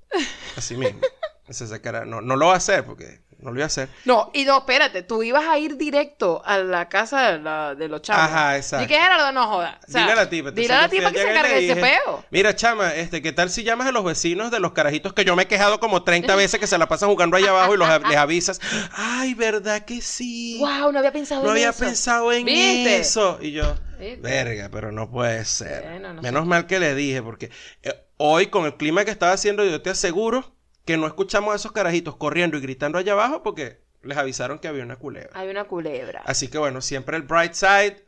Así 0.57 0.77
mismo. 0.77 1.01
Esa, 1.49 1.65
esa 1.65 1.81
cara, 1.81 2.05
no, 2.05 2.21
no 2.21 2.37
lo 2.37 2.49
va 2.49 2.53
a 2.53 2.57
hacer 2.59 2.85
porque 2.85 3.23
no 3.41 3.51
lo 3.51 3.57
iba 3.57 3.65
a 3.65 3.67
hacer. 3.69 3.89
No, 4.05 4.31
y 4.35 4.45
no, 4.45 4.59
espérate, 4.59 5.03
tú 5.03 5.23
ibas 5.23 5.45
a 5.47 5.59
ir 5.59 5.77
directo 5.77 6.43
a 6.45 6.59
la 6.59 6.89
casa 6.89 7.31
de, 7.33 7.39
la- 7.39 7.75
de 7.75 7.89
los 7.89 8.03
chavos. 8.03 8.23
Ajá, 8.25 8.57
exacto. 8.57 8.85
Y 8.85 8.89
que 8.89 8.95
Gerardo 8.99 9.31
no 9.33 9.47
joda. 9.47 9.79
O 9.87 9.91
sea, 9.91 10.01
dile 10.03 10.13
a 10.13 10.17
la 10.17 10.29
tipa. 10.29 10.51
Dile 10.51 10.75
a 10.75 10.81
la 10.83 10.89
tipa 10.89 11.13
que 11.13 11.19
se 11.19 11.33
cargue 11.33 11.65
ese 11.71 11.77
peo. 11.81 12.25
Mira, 12.31 12.55
chama, 12.57 12.95
este, 12.95 13.23
¿qué 13.23 13.33
tal 13.33 13.51
si 13.51 13.63
llamas 13.63 13.87
a 13.87 13.93
los 13.93 14.05
vecinos 14.05 14.51
de 14.51 14.61
los 14.61 14.73
carajitos 14.73 15.13
que 15.13 15.25
yo 15.25 15.37
me 15.37 15.45
he 15.45 15.47
quejado 15.47 15.79
como 15.81 16.03
30 16.03 16.35
veces 16.37 16.59
que 16.59 16.67
se 16.67 16.79
la 16.79 16.89
pasan 16.89 17.09
jugando 17.11 17.37
allá 17.37 17.51
abajo 17.51 17.75
y 17.75 17.77
los, 17.79 17.89
les 18.09 18.17
avisas? 18.17 18.61
Ay, 18.93 19.35
¿verdad 19.35 19.85
que 19.85 20.01
sí? 20.01 20.59
Wow, 20.61 20.91
no 20.93 20.99
había 20.99 21.13
pensado 21.13 21.43
No 21.43 21.49
en 21.49 21.53
había 21.53 21.71
eso. 21.71 21.79
pensado 21.85 22.33
en 22.33 22.45
¿Viste? 22.45 22.97
eso. 22.99 23.39
Y 23.41 23.53
yo, 23.53 23.75
¿Viste? 24.01 24.17
verga, 24.21 24.69
pero 24.73 24.91
no 24.93 25.11
puede 25.11 25.45
ser. 25.45 25.85
Bueno, 25.85 26.13
no 26.15 26.23
Menos 26.23 26.43
sé. 26.43 26.49
mal 26.49 26.67
que 26.67 26.81
le 26.81 26.95
dije, 26.95 27.23
porque 27.23 27.51
eh, 27.83 27.95
hoy 28.17 28.49
con 28.49 28.65
el 28.67 28.75
clima 28.77 29.05
que 29.05 29.11
estaba 29.13 29.33
haciendo, 29.33 29.65
yo 29.65 29.81
te 29.81 29.91
aseguro 29.91 30.55
que 30.89 30.97
no 30.97 31.07
escuchamos 31.07 31.53
a 31.53 31.57
esos 31.57 31.73
carajitos 31.73 32.17
corriendo 32.17 32.57
y 32.57 32.63
gritando 32.63 32.97
allá 32.97 33.13
abajo 33.13 33.43
porque 33.43 33.85
les 34.03 34.17
avisaron 34.17 34.59
que 34.59 34.69
había 34.69 34.83
una 34.83 34.97
culebra. 34.97 35.29
Hay 35.35 35.51
una 35.51 35.65
culebra. 35.65 36.23
Así 36.25 36.49
que 36.49 36.57
bueno, 36.57 36.81
siempre 36.81 37.19
el 37.19 37.25
bright 37.25 37.53
side. 37.53 38.07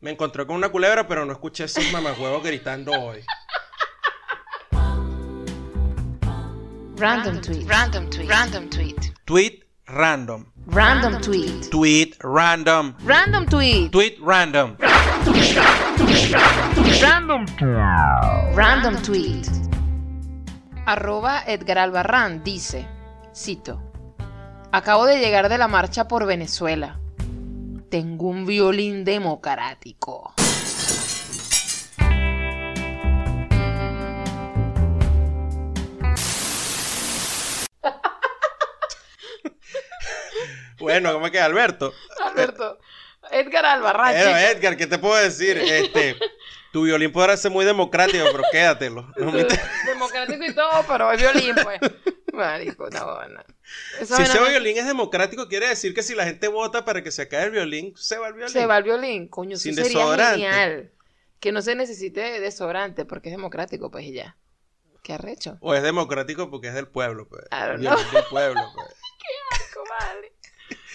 Me 0.00 0.12
encontré 0.12 0.46
con 0.46 0.56
una 0.56 0.70
culebra, 0.70 1.06
pero 1.06 1.26
no 1.26 1.32
escuché 1.32 1.64
esos 1.64 1.84
mamajuegos 1.92 2.42
gritando 2.44 2.90
hoy. 2.92 3.20
Random 6.96 7.38
tweet. 7.42 7.66
Random 7.68 8.08
tweet. 8.08 8.28
Random 8.30 8.70
tweet. 8.70 8.96
Tweet 9.26 9.64
random. 9.88 10.46
Random 10.68 11.20
tweet. 11.20 11.68
Tweet 11.70 12.16
random. 12.22 12.94
Random 13.04 13.44
tweet. 13.44 13.90
Tweet 13.92 14.18
random. 14.22 14.76
Random 18.56 19.02
tweet. 19.02 19.71
Arroba 20.84 21.44
Edgar 21.46 21.78
Albarrán 21.78 22.42
dice, 22.42 22.88
cito, 23.32 23.80
acabo 24.72 25.06
de 25.06 25.20
llegar 25.20 25.48
de 25.48 25.56
la 25.56 25.68
marcha 25.68 26.08
por 26.08 26.26
Venezuela. 26.26 26.98
Tengo 27.88 28.26
un 28.26 28.46
violín 28.46 29.04
democrático. 29.04 30.34
Bueno, 40.80 41.12
¿cómo 41.12 41.30
que 41.30 41.38
Alberto? 41.38 41.94
Alberto, 42.24 42.80
Edgar 43.30 43.64
Albarrán. 43.66 44.14
Pero. 44.14 44.36
Edgar, 44.36 44.76
¿qué 44.76 44.88
te 44.88 44.98
puedo 44.98 45.14
decir? 45.14 45.58
Este, 45.58 46.16
tu 46.72 46.82
violín 46.82 47.12
podrá 47.12 47.36
ser 47.36 47.52
muy 47.52 47.64
democrático, 47.64 48.24
pero 48.32 48.42
quédatelo. 48.50 49.06
No 49.16 49.30
me 49.30 49.46
Democrático 50.08 50.44
y 50.44 50.54
todo, 50.54 50.84
pero 50.88 51.12
es 51.12 51.20
violín, 51.20 51.54
pues. 51.62 51.80
Marico, 52.32 52.88
no, 52.90 53.28
no. 53.28 53.40
Esa 54.00 54.16
Si 54.16 54.22
ese 54.22 54.40
no- 54.40 54.48
violín 54.48 54.78
es 54.78 54.86
democrático, 54.86 55.48
quiere 55.48 55.68
decir 55.68 55.94
que 55.94 56.02
si 56.02 56.14
la 56.14 56.24
gente 56.24 56.48
vota 56.48 56.84
para 56.84 57.02
que 57.02 57.10
se 57.10 57.22
acabe 57.22 57.44
el 57.44 57.50
violín, 57.50 57.94
se 57.96 58.18
va 58.18 58.28
el 58.28 58.34
violín. 58.34 58.52
Se 58.52 58.64
va 58.66 58.78
el 58.78 58.84
violín, 58.84 59.28
coño, 59.28 59.54
eso 59.54 59.62
Sin 59.64 59.74
sería 59.74 59.90
desodorante. 59.90 60.40
genial. 60.40 60.92
Que 61.40 61.52
no 61.52 61.60
se 61.60 61.74
necesite 61.74 62.40
desodorante 62.40 63.04
porque 63.04 63.28
es 63.28 63.34
democrático, 63.34 63.90
pues 63.90 64.04
y 64.06 64.12
ya. 64.12 64.36
Qué 65.02 65.14
arrecho. 65.14 65.58
O 65.60 65.74
es 65.74 65.82
democrático 65.82 66.48
porque 66.50 66.68
es 66.68 66.74
del 66.74 66.86
pueblo, 66.86 67.26
pues. 67.28 67.44
El 67.50 67.78
violín 67.78 68.04
del 68.12 68.24
pueblo, 68.30 68.60
pues. 68.74 68.88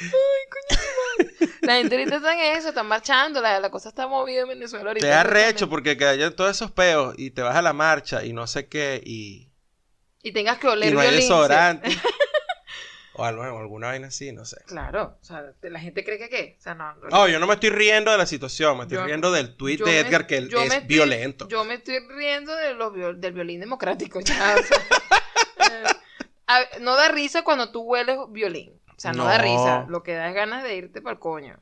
Ay, 0.02 0.10
coño. 0.50 1.48
La 1.62 1.76
gente 1.78 1.98
ahorita 1.98 2.16
está 2.18 2.34
en 2.34 2.58
eso, 2.58 2.70
están 2.70 2.88
marchando, 2.88 3.41
la, 3.41 3.60
la 3.60 3.70
cosa 3.70 3.89
está 3.89 4.08
movida 4.08 4.41
en 4.41 4.48
Venezuela 4.50 4.89
ahorita. 4.89 5.06
Te 5.06 5.12
da 5.12 5.24
recho 5.24 5.70
porque 5.70 5.98
que 5.98 6.06
haya 6.06 6.36
todos 6.36 6.52
esos 6.52 6.72
peos 6.72 7.16
y 7.18 7.32
te 7.32 7.41
vas 7.41 7.56
a 7.56 7.62
la 7.62 7.74
marcha 7.74 8.24
y 8.24 8.34
no 8.34 8.48
sé 8.48 8.68
qué 8.68 9.02
y, 9.04 9.50
Y 10.24 10.32
tengas 10.32 10.58
que 10.60 10.68
oler 10.68 10.91
y 10.91 10.93
no 10.93 11.00
hay 11.02 11.08
violín. 11.10 11.22
sí. 11.24 11.28
desodorante. 11.28 11.89
o 13.14 13.24
algo, 13.26 13.41
alguna 13.43 13.88
vaina 13.88 14.08
así, 14.08 14.32
no 14.32 14.45
sé. 14.45 14.58
Claro, 14.68 15.18
o 15.20 15.26
sea, 15.26 15.43
la 15.64 15.80
gente 15.80 16.04
cree 16.04 16.20
que 16.20 16.30
qué. 16.30 16.56
O 16.60 16.62
sea, 16.62 16.76
no. 16.76 16.93
no. 16.95 17.10
No, 17.10 17.28
yo 17.28 17.39
no 17.39 17.48
me 17.48 17.56
estoy 17.56 17.72
riendo 17.72 18.12
de 18.12 18.18
la 18.20 18.28
situación, 18.28 18.78
me 18.78 18.84
estoy 18.84 19.00
Yo- 19.00 19.06
riendo 19.06 19.32
del 19.32 19.58
tweet 19.58 19.78
de 19.78 19.84
me- 19.86 20.00
Edgar 20.00 20.28
que 20.28 20.38
él 20.38 20.50
es 20.54 20.54
estoy- 20.74 20.88
violento. 20.88 21.48
Yo 21.48 21.66
me 21.66 21.74
estoy 21.74 22.00
riendo 22.08 22.56
de 22.56 22.76
los 22.76 22.93
del 23.20 23.34
violín 23.34 23.60
democrático. 23.60 24.20
ya, 24.22 24.56
o 24.60 24.64
sea, 24.64 24.78
eh, 25.72 25.95
a 26.45 26.80
no 26.80 26.95
da 26.95 27.08
risa 27.10 27.43
cuando 27.43 27.72
tú 27.72 27.82
hueles 27.82 28.18
violín. 28.30 28.80
O 28.98 29.00
sea, 29.00 29.14
no, 29.14 29.26
da 29.26 29.38
risa. 29.38 29.86
Lo 29.88 30.02
que 30.02 30.14
da 30.14 30.28
es 30.30 30.36
ganas 30.36 30.64
de 30.64 30.76
irte 30.76 31.02
para 31.02 31.14
el 31.14 31.20
coño. 31.20 31.60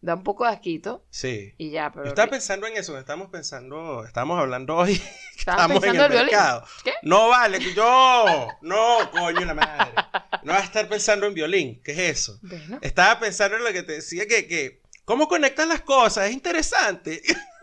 Da 0.00 0.14
un 0.14 0.22
poco 0.22 0.44
de 0.44 0.50
asquito 0.50 1.04
Sí. 1.10 1.54
y 1.58 1.70
ya, 1.70 1.90
pero. 1.90 2.04
Yo 2.04 2.10
estaba 2.10 2.30
pensando 2.30 2.66
en 2.66 2.76
eso, 2.76 2.96
estamos 2.98 3.28
pensando, 3.28 4.04
estamos 4.04 4.38
hablando 4.38 4.76
hoy, 4.76 4.92
¿Estabas 5.36 5.62
estamos 5.62 5.84
en 5.84 5.96
el 5.96 6.00
el 6.02 6.12
mercado. 6.12 6.64
¿Qué? 6.84 6.92
No 7.02 7.28
vale, 7.28 7.58
yo, 7.74 8.48
no, 8.60 9.10
coño 9.10 9.44
la 9.44 9.54
madre. 9.54 9.92
No 10.42 10.52
vas 10.52 10.62
a 10.62 10.64
estar 10.64 10.88
pensando 10.88 11.26
en 11.26 11.34
violín, 11.34 11.82
¿qué 11.82 11.92
es 11.92 11.98
eso? 11.98 12.38
Bueno. 12.42 12.78
Estaba 12.82 13.18
pensando 13.18 13.56
en 13.56 13.64
lo 13.64 13.72
que 13.72 13.82
te 13.82 13.94
decía 13.94 14.26
que, 14.26 14.46
que 14.46 14.80
¿cómo 15.04 15.28
conectan 15.28 15.68
las 15.68 15.80
cosas? 15.80 16.28
Es 16.28 16.32
interesante. 16.32 17.22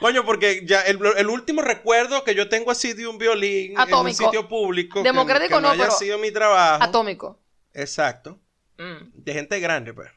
Coño, 0.00 0.24
porque 0.24 0.62
ya 0.64 0.80
el, 0.82 0.98
el 1.16 1.28
último 1.28 1.62
recuerdo 1.62 2.24
que 2.24 2.34
yo 2.34 2.48
tengo 2.48 2.70
así 2.70 2.94
de 2.94 3.06
un 3.06 3.18
violín 3.18 3.74
en 3.78 3.94
un 3.94 4.14
sitio 4.14 4.48
público 4.48 5.02
Democrático 5.02 5.56
que, 5.56 5.62
no, 5.62 5.68
no, 5.68 5.70
haya 5.70 5.82
pero 5.84 5.96
sido 5.96 6.18
mi 6.18 6.30
trabajo. 6.32 6.82
Atómico. 6.82 7.38
Exacto. 7.74 8.38
Mm, 8.78 9.10
De 9.14 9.32
gente 9.34 9.60
grande, 9.60 9.92
pues. 9.92 10.10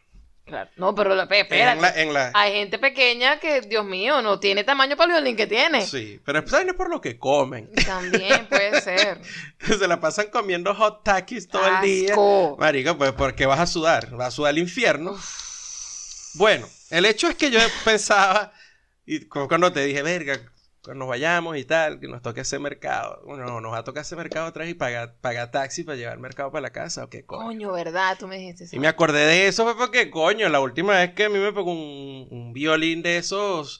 claro. 0.45 0.69
No, 0.77 0.95
pero 0.95 1.13
la, 1.15 1.23
espérate. 1.23 1.59
En 1.59 1.81
la, 1.81 1.89
en 2.01 2.13
la- 2.13 2.31
Hay 2.34 2.53
gente 2.53 2.79
pequeña 2.79 3.39
que, 3.39 3.59
Dios 3.61 3.84
mío, 3.86 4.21
no 4.21 4.39
tiene 4.39 4.63
tamaño 4.63 4.95
para 4.95 5.17
el 5.17 5.21
violín 5.21 5.36
que 5.36 5.47
tiene. 5.47 5.86
Sí, 5.86 6.21
pero 6.25 6.39
es 6.39 6.73
por 6.77 6.89
lo 6.89 7.01
que 7.01 7.19
comen. 7.19 7.69
También 7.86 8.47
puede 8.47 8.79
ser. 8.81 9.21
Se 9.59 9.88
la 9.88 9.99
pasan 9.99 10.27
comiendo 10.31 10.73
hot 10.73 11.03
takis 11.03 11.47
todo 11.49 11.65
el 11.67 11.81
día. 11.81 12.11
Asco. 12.11 12.55
Marica, 12.57 12.97
pues 12.97 13.11
porque 13.11 13.45
vas 13.45 13.59
a 13.59 13.67
sudar, 13.67 14.11
vas 14.11 14.29
a 14.29 14.31
sudar 14.31 14.51
al 14.51 14.59
infierno. 14.59 15.17
Bueno, 16.36 16.67
el 16.89 17.05
hecho 17.05 17.27
es 17.27 17.36
que 17.36 17.51
yo 17.51 17.59
pensaba, 17.86 18.53
y 19.06 19.26
cu- 19.26 19.47
cuando 19.47 19.72
te 19.72 19.84
dije, 19.86 20.01
verga, 20.04 20.39
cuando 20.84 20.99
nos 21.06 21.08
vayamos 21.10 21.58
y 21.58 21.64
tal, 21.66 21.99
que 21.99 22.08
nos 22.08 22.22
toque 22.22 22.41
hacer 22.41 22.60
mercado. 22.60 23.22
Bueno, 23.26 23.62
nos 23.62 23.72
va 23.72 23.78
a 23.78 23.84
tocar 23.84 24.01
hacer 24.01 24.18
mercado 24.18 24.47
atrás 24.47 24.68
y 24.68 24.74
pagar, 24.74 25.16
pagar 25.22 25.49
taxi 25.51 25.84
para 25.84 25.95
llevar 25.97 26.16
el 26.16 26.20
mercado 26.20 26.51
para 26.51 26.62
la 26.64 26.72
casa. 26.72 27.06
¿O 27.06 27.10
qué 27.10 27.26
coño? 27.26 27.45
Coño, 27.45 27.72
¿verdad? 27.72 28.18
Tú 28.20 28.28
me 28.28 28.38
dijiste 28.38 28.66
eso. 28.66 28.76
Y 28.76 28.80
me 28.80 28.88
acordé 28.89 29.26
de 29.26 29.47
eso 29.47 29.64
fue 29.64 29.78
porque, 29.78 30.10
coño, 30.10 30.49
la 30.49 30.60
última 30.60 30.97
vez 30.99 31.14
que 31.14 31.26
a 31.26 31.30
mí 31.30 31.39
me 31.39 31.54
pegó 31.54 31.72
un, 31.72 32.28
un 32.30 32.54
violín 32.54 33.01
de 33.01 33.18
esos 33.18 33.80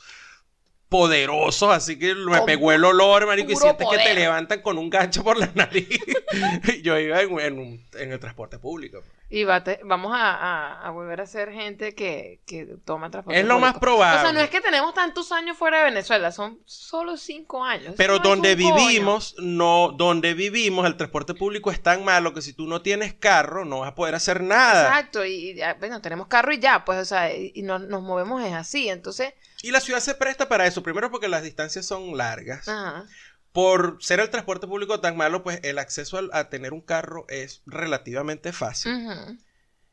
poderosos, 0.89 1.71
así 1.74 1.97
que 1.97 2.13
me 2.13 2.41
pegó 2.43 2.71
el 2.71 2.86
olor, 2.86 3.26
marico, 3.26 3.51
y 3.51 3.55
sientes 3.55 3.88
que 3.89 3.97
te 3.97 4.13
levantan 4.13 4.61
con 4.61 4.78
un 4.78 4.89
gancho 4.91 5.24
por 5.24 5.38
la 5.38 5.47
nariz. 5.55 5.89
Yo 6.84 6.97
iba 6.99 7.21
en, 7.21 7.39
en 7.39 7.59
un- 7.59 7.86
en 7.95 8.11
el 8.11 8.19
transporte 8.19 8.59
público. 8.59 9.01
Y 9.36 9.45
va 9.45 9.63
te- 9.63 9.79
vamos 9.84 10.13
a, 10.15 10.31
a- 10.34 10.88
a 10.88 10.89
volver 10.91 11.19
a 11.21 11.25
ser 11.25 11.51
gente 11.51 11.95
que, 11.95 12.39
que 12.45 12.67
toma 12.86 13.09
transporte 13.09 13.39
Es 13.39 13.45
lo 13.47 13.57
más 13.57 13.79
probable. 13.79 14.19
O 14.19 14.21
sea, 14.21 14.31
no 14.31 14.39
es 14.39 14.49
que 14.51 14.61
tenemos 14.61 14.93
tantos 14.93 15.31
años 15.31 15.57
fuera 15.57 15.79
de 15.79 15.86
Venezuela, 15.86 16.31
son 16.31 16.59
solo 16.65 17.17
cinco 17.17 17.63
años. 17.63 17.95
Pero 17.97 18.17
no 18.17 18.23
donde 18.23 18.55
coño. 18.55 18.75
vivimos, 18.75 19.34
no, 19.39 19.91
donde 19.97 20.36
vivimos, 20.36 20.86
el 20.86 20.97
transporte 20.97 21.34
público 21.34 21.71
es 21.71 21.81
tan 21.81 22.05
malo 22.05 22.34
que 22.36 22.43
si 22.43 22.53
tú 22.53 22.67
no 22.67 22.84
tienes 22.84 23.15
carro, 23.15 23.65
no 23.65 23.79
vas 23.79 23.89
a 23.91 23.95
poder 23.95 24.13
hacer 24.13 24.41
nada. 24.43 24.84
Exacto, 24.88 25.25
y, 25.25 25.49
y, 25.51 25.61
bueno, 25.79 25.99
tenemos 25.99 26.27
carro 26.27 26.53
y 26.53 26.59
ya, 26.59 26.86
pues, 26.86 26.99
o 26.99 27.05
sea, 27.05 27.34
y, 27.36 27.51
y 27.55 27.63
no- 27.63 27.79
nos 27.79 28.03
movemos 28.03 28.43
es 28.43 28.53
así, 28.53 28.88
entonces, 28.89 29.34
Y 29.63 29.71
la 29.71 29.79
ciudad 29.79 30.01
se 30.01 30.13
presta 30.13 30.47
para 30.49 30.67
eso. 30.67 30.84
Primero 30.84 31.09
porque 31.09 31.27
las 31.29 31.41
distancias 31.41 31.86
son 31.88 32.17
largas. 32.17 32.67
ajá, 32.67 33.05
Por 33.53 33.97
ser 34.01 34.19
el 34.19 34.29
transporte 34.29 34.67
público 34.67 34.99
tan 34.99 35.15
malo, 35.15 35.43
pues 35.43 35.59
el 35.63 35.79
acceso 35.79 36.19
a, 36.33 36.49
tener 36.49 36.73
un 36.73 36.81
carro 36.81 37.25
es 37.29 37.61
relativamente 37.65 38.51
fácil. 38.51 38.91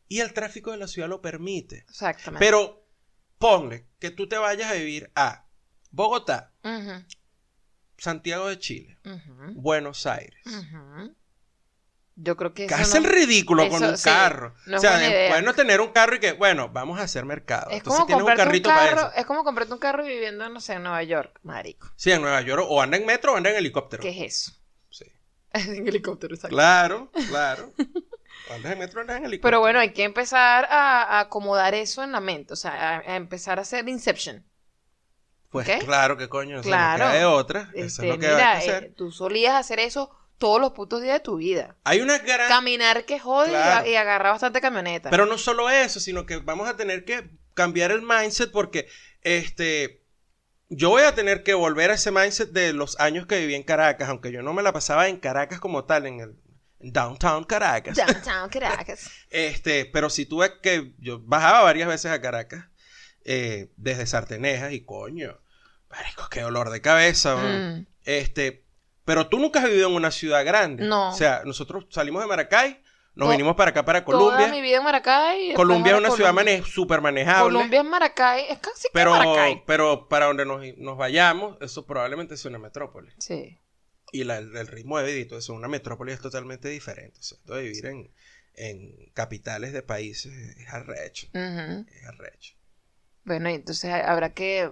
Y 0.09 0.21
el 0.21 0.33
tráfico 0.33 0.73
de 0.73 0.79
la 0.79 0.89
ciudad 0.89 1.09
lo 1.09 1.23
permite. 1.23 1.85
exactamente. 1.89 2.45
Pero 2.45 2.85
ponle 3.39 3.87
que 4.01 4.11
tú 4.11 4.29
te 4.29 4.39
vayas 4.39 4.71
a 4.71 4.75
vivir 4.75 5.13
a 5.15 5.47
Bogotá, 5.91 6.53
Santiago 7.99 8.49
de 8.49 8.59
Chile, 8.59 8.99
Buenos 9.55 10.07
Aires. 10.07 10.43
Yo 12.23 12.37
creo 12.37 12.53
que 12.53 12.67
Que 12.67 12.75
hace 12.75 12.99
el 12.99 13.05
no- 13.05 13.09
ridículo 13.11 13.69
con 13.71 13.83
un 13.83 13.97
sí, 13.97 14.05
carro. 14.05 14.55
no 14.67 14.77
o 14.77 14.81
sea, 14.81 14.99
idea. 15.09 15.31
bueno 15.31 15.55
tener 15.55 15.81
un 15.81 15.89
carro 15.93 16.17
y 16.17 16.21
que, 16.21 16.33
bueno, 16.33 16.69
vamos 16.69 17.01
a 17.01 17.05
hacer 17.05 17.25
mercado. 17.25 17.71
es 17.71 17.79
Entonces 17.79 18.01
como 18.01 18.07
tienes 18.07 18.23
un 18.23 18.27
comprarte 18.29 18.43
un, 18.43 18.47
carrito 18.49 18.69
para 18.69 18.91
carro, 18.91 19.09
eso. 19.13 19.21
es 19.21 19.27
como 19.27 19.45
comprarte 19.45 19.73
un 19.73 19.79
carro 19.79 20.05
viviendo, 20.05 20.49
no 20.51 20.61
sé, 20.61 20.75
en 20.75 20.83
Nueva 20.83 21.03
York, 21.03 21.39
marico. 21.45 21.91
Sí, 21.97 22.13
en 22.13 22.21
Nueva 22.21 22.41
York. 22.43 22.63
O 22.69 22.83
anda 22.83 22.97
en 22.99 23.07
metro 23.07 23.33
o 23.33 23.37
anda 23.37 23.49
en 23.51 23.57
helicóptero. 23.57 24.03
¿Qué 24.03 24.11
es 24.11 24.35
eso? 24.51 24.53
Sí. 24.91 25.07
en 25.55 25.89
helicóptero, 25.89 26.35
exacto. 26.35 26.55
Claro, 26.55 27.11
claro. 27.29 27.73
O 28.51 28.53
andas 28.55 28.73
en 28.73 28.79
metro 28.81 28.99
o 28.99 29.01
andas 29.01 29.17
en 29.19 29.25
helicóptero. 29.25 29.43
Pero 29.51 29.61
bueno, 29.61 29.79
hay 29.79 29.93
que 29.93 30.05
empezar 30.05 30.67
a, 30.67 31.03
a 31.05 31.21
acomodar 31.21 31.75
eso 31.75 32.03
en 32.05 32.13
la 32.13 32.21
mente, 32.21 32.53
o 32.53 32.57
sea, 32.57 32.73
a, 32.73 32.99
a 32.99 33.17
empezar 33.17 33.59
a 33.59 33.63
hacer 33.63 33.89
Inception. 33.89 34.45
Pues 35.51 35.69
claro 35.85 36.17
que 36.17 36.29
coño, 36.29 36.61
Claro. 36.61 37.05
no 37.07 37.11
queda 37.11 37.19
de 37.19 37.25
otra. 37.25 37.71
Eso 37.75 38.03
Este, 38.03 38.09
es 38.09 38.15
lo 38.15 38.19
que 38.21 38.27
hay 38.29 38.35
mira, 38.35 38.53
que 38.53 38.59
hacer. 38.71 38.85
eh, 38.85 38.95
tú 38.97 39.11
solías 39.11 39.55
hacer 39.55 39.81
eso 39.81 40.17
todos 40.41 40.61
los 40.61 40.73
putos 40.73 41.03
días 41.03 41.19
de 41.19 41.21
tu 41.21 41.37
vida. 41.37 41.77
Hay 41.85 42.01
una 42.01 42.19
gran... 42.19 42.49
Caminar 42.49 43.05
que 43.05 43.21
jode 43.21 43.53
y 43.53 43.55
a- 43.55 43.63
Claro. 43.63 43.89
y, 43.89 43.95
agarrar 43.95 44.33
bastante 44.33 44.61
camioneta. 44.61 45.11
Pero 45.11 45.27
no 45.27 45.39
solo 45.39 45.71
eso, 45.71 46.01
sino 46.01 46.27
que 46.27 46.39
vamos 46.39 46.69
a 46.69 46.77
tener 46.77 47.05
que 47.05 47.31
cambiar 47.55 47.93
el 47.93 48.03
mindset 48.03 48.51
porque 48.51 48.89
este 49.23 50.01
yo 50.71 50.89
voy 50.89 51.03
a 51.03 51.15
tener 51.15 51.43
que 51.43 51.53
volver 51.53 51.91
a 51.91 51.95
ese 51.95 52.11
mindset 52.11 52.51
de 52.51 52.73
los 52.73 52.99
años 53.01 53.27
que 53.27 53.39
viví 53.41 53.55
en 53.55 53.65
Caracas, 53.65 54.09
aunque 54.09 54.33
yo 54.33 54.41
no 54.43 54.55
me 54.55 54.63
la 54.63 54.73
pasaba 54.73 55.09
en 55.09 55.19
Caracas 55.19 55.61
como 55.61 55.85
tal, 55.85 56.07
en 56.07 56.21
el 56.21 56.37
downtown 56.79 57.45
Caracas. 57.45 57.97
Downtown 57.97 58.49
Caracas. 58.49 59.11
Este, 59.31 59.85
pero 59.85 60.11
si 60.11 60.27
tuve 60.27 60.61
que 60.63 60.95
yo 60.99 61.21
bajaba 61.21 61.63
varias 61.63 61.89
veces 61.89 62.11
a 62.13 62.21
Caracas 62.21 62.67
eh, 63.25 63.71
desde 63.77 64.07
Sartenejas 64.07 64.73
y 64.73 64.85
coño, 64.85 65.39
marico, 65.91 66.29
qué 66.31 66.41
dolor 66.41 66.71
de 66.71 66.81
cabeza. 66.81 67.37
Mm. 67.37 67.87
Este, 68.05 68.65
pero 69.11 69.27
tú 69.29 69.41
nunca 69.41 69.59
has 69.59 69.65
vivido 69.69 69.89
en 69.89 69.95
una 69.97 70.13
ciudad 70.13 70.45
grande. 70.45 70.85
No. 70.85 71.11
O 71.11 71.13
sea, 71.15 71.43
nosotros 71.45 71.87
salimos 71.91 72.23
de 72.23 72.29
Maracay, 72.29 72.81
nos 73.17 73.27
To- 73.27 73.33
vinimos 73.33 73.57
para 73.57 73.71
acá 73.73 73.85
para 73.85 74.05
Toda 74.05 74.19
Colombia. 74.19 74.47
mi 74.47 74.61
vida 74.61 74.77
en 74.77 74.85
Maracay. 74.85 75.53
Colombia 75.55 75.95
es 75.95 75.99
una 75.99 76.11
ciudad 76.13 76.33
mane- 76.33 76.63
súper 76.63 77.01
manejable. 77.01 77.53
Colombia 77.55 77.81
es 77.81 77.85
Maracay, 77.87 78.45
es 78.51 78.59
casi 78.61 78.83
que 78.85 78.91
pero, 78.93 79.11
Maracay. 79.11 79.65
pero 79.67 80.07
para 80.09 80.27
donde 80.27 80.47
nos, 80.47 80.63
nos 80.79 80.97
vayamos, 80.97 81.57
eso 81.61 81.85
probablemente 81.87 82.35
es 82.35 82.45
una 82.45 82.59
metrópoli. 82.61 83.11
Sí. 83.19 83.59
Y 84.13 84.23
la- 84.23 84.39
el 84.39 84.67
ritmo 84.69 84.99
de 84.99 85.07
vida 85.07 85.19
y 85.19 85.25
todo 85.25 85.41
eso, 85.41 85.53
una 85.55 85.67
metrópoli 85.67 86.13
es 86.13 86.21
totalmente 86.21 86.69
diferente. 86.69 87.19
O 87.19 87.23
sea, 87.25 87.37
esto 87.39 87.55
de 87.57 87.63
vivir 87.65 87.87
en, 87.87 88.15
en 88.55 89.11
capitales 89.13 89.73
de 89.73 89.83
países 89.83 90.33
es 90.57 90.69
arrecho. 90.73 91.27
Ujú. 91.35 91.87
Es 91.91 92.07
arrecho. 92.07 92.55
Bueno, 93.25 93.51
y 93.51 93.55
entonces 93.55 93.91
habrá 93.93 94.33
que 94.35 94.71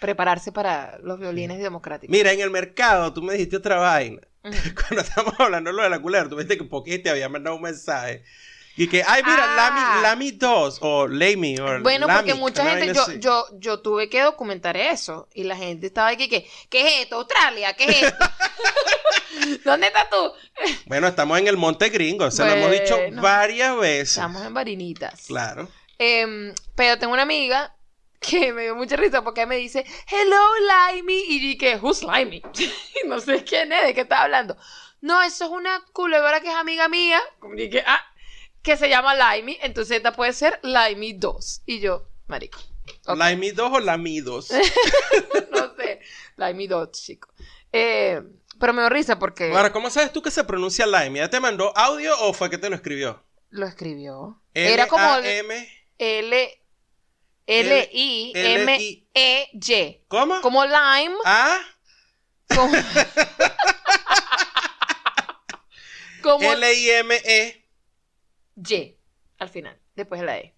prepararse 0.00 0.52
para 0.52 0.98
los 1.02 1.18
violines 1.18 1.58
democráticos. 1.58 2.10
Mira, 2.12 2.32
en 2.32 2.40
el 2.40 2.50
mercado 2.50 3.12
tú 3.12 3.22
me 3.22 3.32
dijiste 3.34 3.56
otra 3.56 3.76
vaina. 3.78 4.20
Cuando 4.42 5.00
estábamos 5.02 5.34
hablando 5.38 5.70
de 5.70 5.76
lo 5.76 5.82
de 5.82 5.90
la 5.90 6.00
culera, 6.00 6.28
tú 6.28 6.36
viste 6.36 6.56
que 6.56 6.64
Pocky 6.64 6.98
te 6.98 7.10
había 7.10 7.28
mandado 7.28 7.56
un 7.56 7.62
mensaje. 7.62 8.22
Y 8.78 8.88
que, 8.88 9.02
ay, 9.06 9.22
mira, 9.24 9.42
Ah. 9.42 10.02
Lamy, 10.02 10.02
Lamy 10.02 10.30
2 10.32 10.78
o 10.82 11.08
Lamy 11.08 11.58
o 11.58 11.80
Bueno, 11.80 12.06
porque 12.06 12.34
mucha 12.34 12.62
gente, 12.68 12.92
yo, 12.94 13.02
así. 13.02 13.18
yo, 13.20 13.46
yo 13.54 13.80
tuve 13.80 14.10
que 14.10 14.20
documentar 14.20 14.76
eso. 14.76 15.28
Y 15.32 15.44
la 15.44 15.56
gente 15.56 15.86
estaba 15.86 16.08
aquí 16.08 16.28
que, 16.28 16.46
¿qué 16.68 16.80
es 16.86 17.02
esto? 17.04 17.16
Australia, 17.16 17.72
¿qué 17.72 17.84
es 17.84 18.02
esto? 18.02 18.24
¿Dónde 19.64 19.86
estás 19.88 20.10
tú? 20.10 20.16
Bueno, 20.86 21.06
estamos 21.08 21.38
en 21.38 21.48
el 21.48 21.56
Monte 21.56 21.88
Gringo, 21.90 22.30
se 22.30 22.44
lo 22.44 22.50
hemos 22.52 22.70
dicho 22.70 22.98
varias 23.20 23.76
veces. 23.78 24.10
Estamos 24.10 24.44
en 24.44 24.54
Varinitas. 24.54 25.26
Claro. 25.26 25.68
Em, 25.98 26.54
pero 26.74 26.98
tengo 26.98 27.12
una 27.14 27.22
amiga 27.22 27.74
que 28.28 28.52
me 28.52 28.62
dio 28.62 28.76
mucha 28.76 28.96
risa 28.96 29.22
porque 29.22 29.46
me 29.46 29.56
dice, 29.56 29.84
hello, 30.10 30.94
Limey. 30.94 31.24
Y 31.28 31.38
dije, 31.38 31.78
who's 31.80 32.02
Limey? 32.02 32.42
Y 32.58 33.06
no 33.08 33.20
sé 33.20 33.44
quién 33.44 33.72
es, 33.72 33.86
de 33.86 33.94
qué 33.94 34.02
está 34.02 34.22
hablando. 34.22 34.56
No, 35.00 35.22
eso 35.22 35.44
es 35.44 35.50
una 35.50 35.84
culebra 35.92 36.40
que 36.40 36.48
es 36.48 36.54
amiga 36.54 36.88
mía. 36.88 37.20
Como 37.38 37.54
dije, 37.54 37.82
ah, 37.86 38.02
que 38.62 38.76
se 38.76 38.88
llama 38.88 39.14
Limey. 39.14 39.58
Entonces 39.62 39.98
esta 39.98 40.12
puede 40.12 40.32
ser 40.32 40.58
Limey 40.62 41.12
2. 41.14 41.62
Y 41.66 41.80
yo, 41.80 42.08
marico. 42.26 42.58
Lamy 43.06 43.50
2 43.50 43.72
o 43.72 43.80
Lamy 43.80 44.20
2. 44.20 44.50
no 45.52 45.74
sé. 45.76 46.00
Limey 46.36 46.66
2, 46.66 46.90
chico. 46.92 47.28
Eh, 47.72 48.22
pero 48.58 48.72
me 48.72 48.82
dio 48.82 48.88
risa 48.88 49.18
porque 49.18 49.52
Ahora, 49.52 49.72
¿cómo 49.72 49.90
sabes 49.90 50.12
tú 50.12 50.22
que 50.22 50.30
se 50.30 50.44
pronuncia 50.44 50.86
Lime? 50.86 51.18
¿Ya 51.18 51.30
te 51.30 51.40
mandó 51.40 51.76
audio 51.76 52.18
o 52.20 52.32
fue 52.32 52.48
que 52.48 52.58
te 52.58 52.70
lo 52.70 52.76
escribió? 52.76 53.22
lo 53.50 53.66
escribió. 53.66 54.40
Era 54.54 54.86
como. 54.86 55.16
L, 55.98 56.62
L, 57.46 57.88
I, 57.92 58.32
M, 58.34 59.04
E, 59.14 59.48
Y. 59.52 60.04
¿Cómo? 60.08 60.40
Como 60.40 60.64
lime. 60.64 61.14
A 61.24 61.58
Como, 62.48 62.72
como 66.22 66.52
L-I-M-E. 66.52 67.64
Y 68.56 68.96
al 69.38 69.48
final, 69.48 69.78
después 69.94 70.20
de 70.20 70.26
la 70.26 70.38
E. 70.38 70.54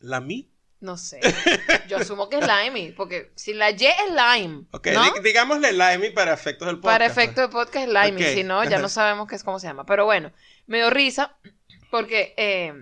Lamy. 0.00 0.50
No 0.80 0.98
sé. 0.98 1.18
Yo 1.88 1.96
asumo 1.96 2.28
que 2.28 2.36
es 2.38 2.46
lime, 2.46 2.92
porque 2.94 3.32
si 3.36 3.54
la 3.54 3.70
Y 3.70 3.86
es 3.86 3.94
lime, 4.10 4.66
Ok, 4.70 4.88
¿no? 4.92 5.02
di- 5.14 5.20
digámosle 5.22 5.72
Lime 5.72 6.10
para 6.10 6.34
efectos 6.34 6.66
del 6.66 6.76
podcast. 6.76 6.92
Para 6.94 7.06
efecto 7.06 7.40
de 7.40 7.48
podcast 7.48 7.88
es 7.88 7.88
lime, 7.88 8.28
Ok. 8.28 8.34
si 8.34 8.44
no, 8.44 8.62
ya 8.64 8.78
no 8.78 8.90
sabemos 8.90 9.26
qué 9.26 9.34
es 9.36 9.44
cómo 9.44 9.58
se 9.58 9.66
llama. 9.66 9.86
Pero 9.86 10.04
bueno, 10.04 10.30
me 10.66 10.78
dio 10.78 10.90
risa 10.90 11.38
porque 11.90 12.34
eh, 12.36 12.74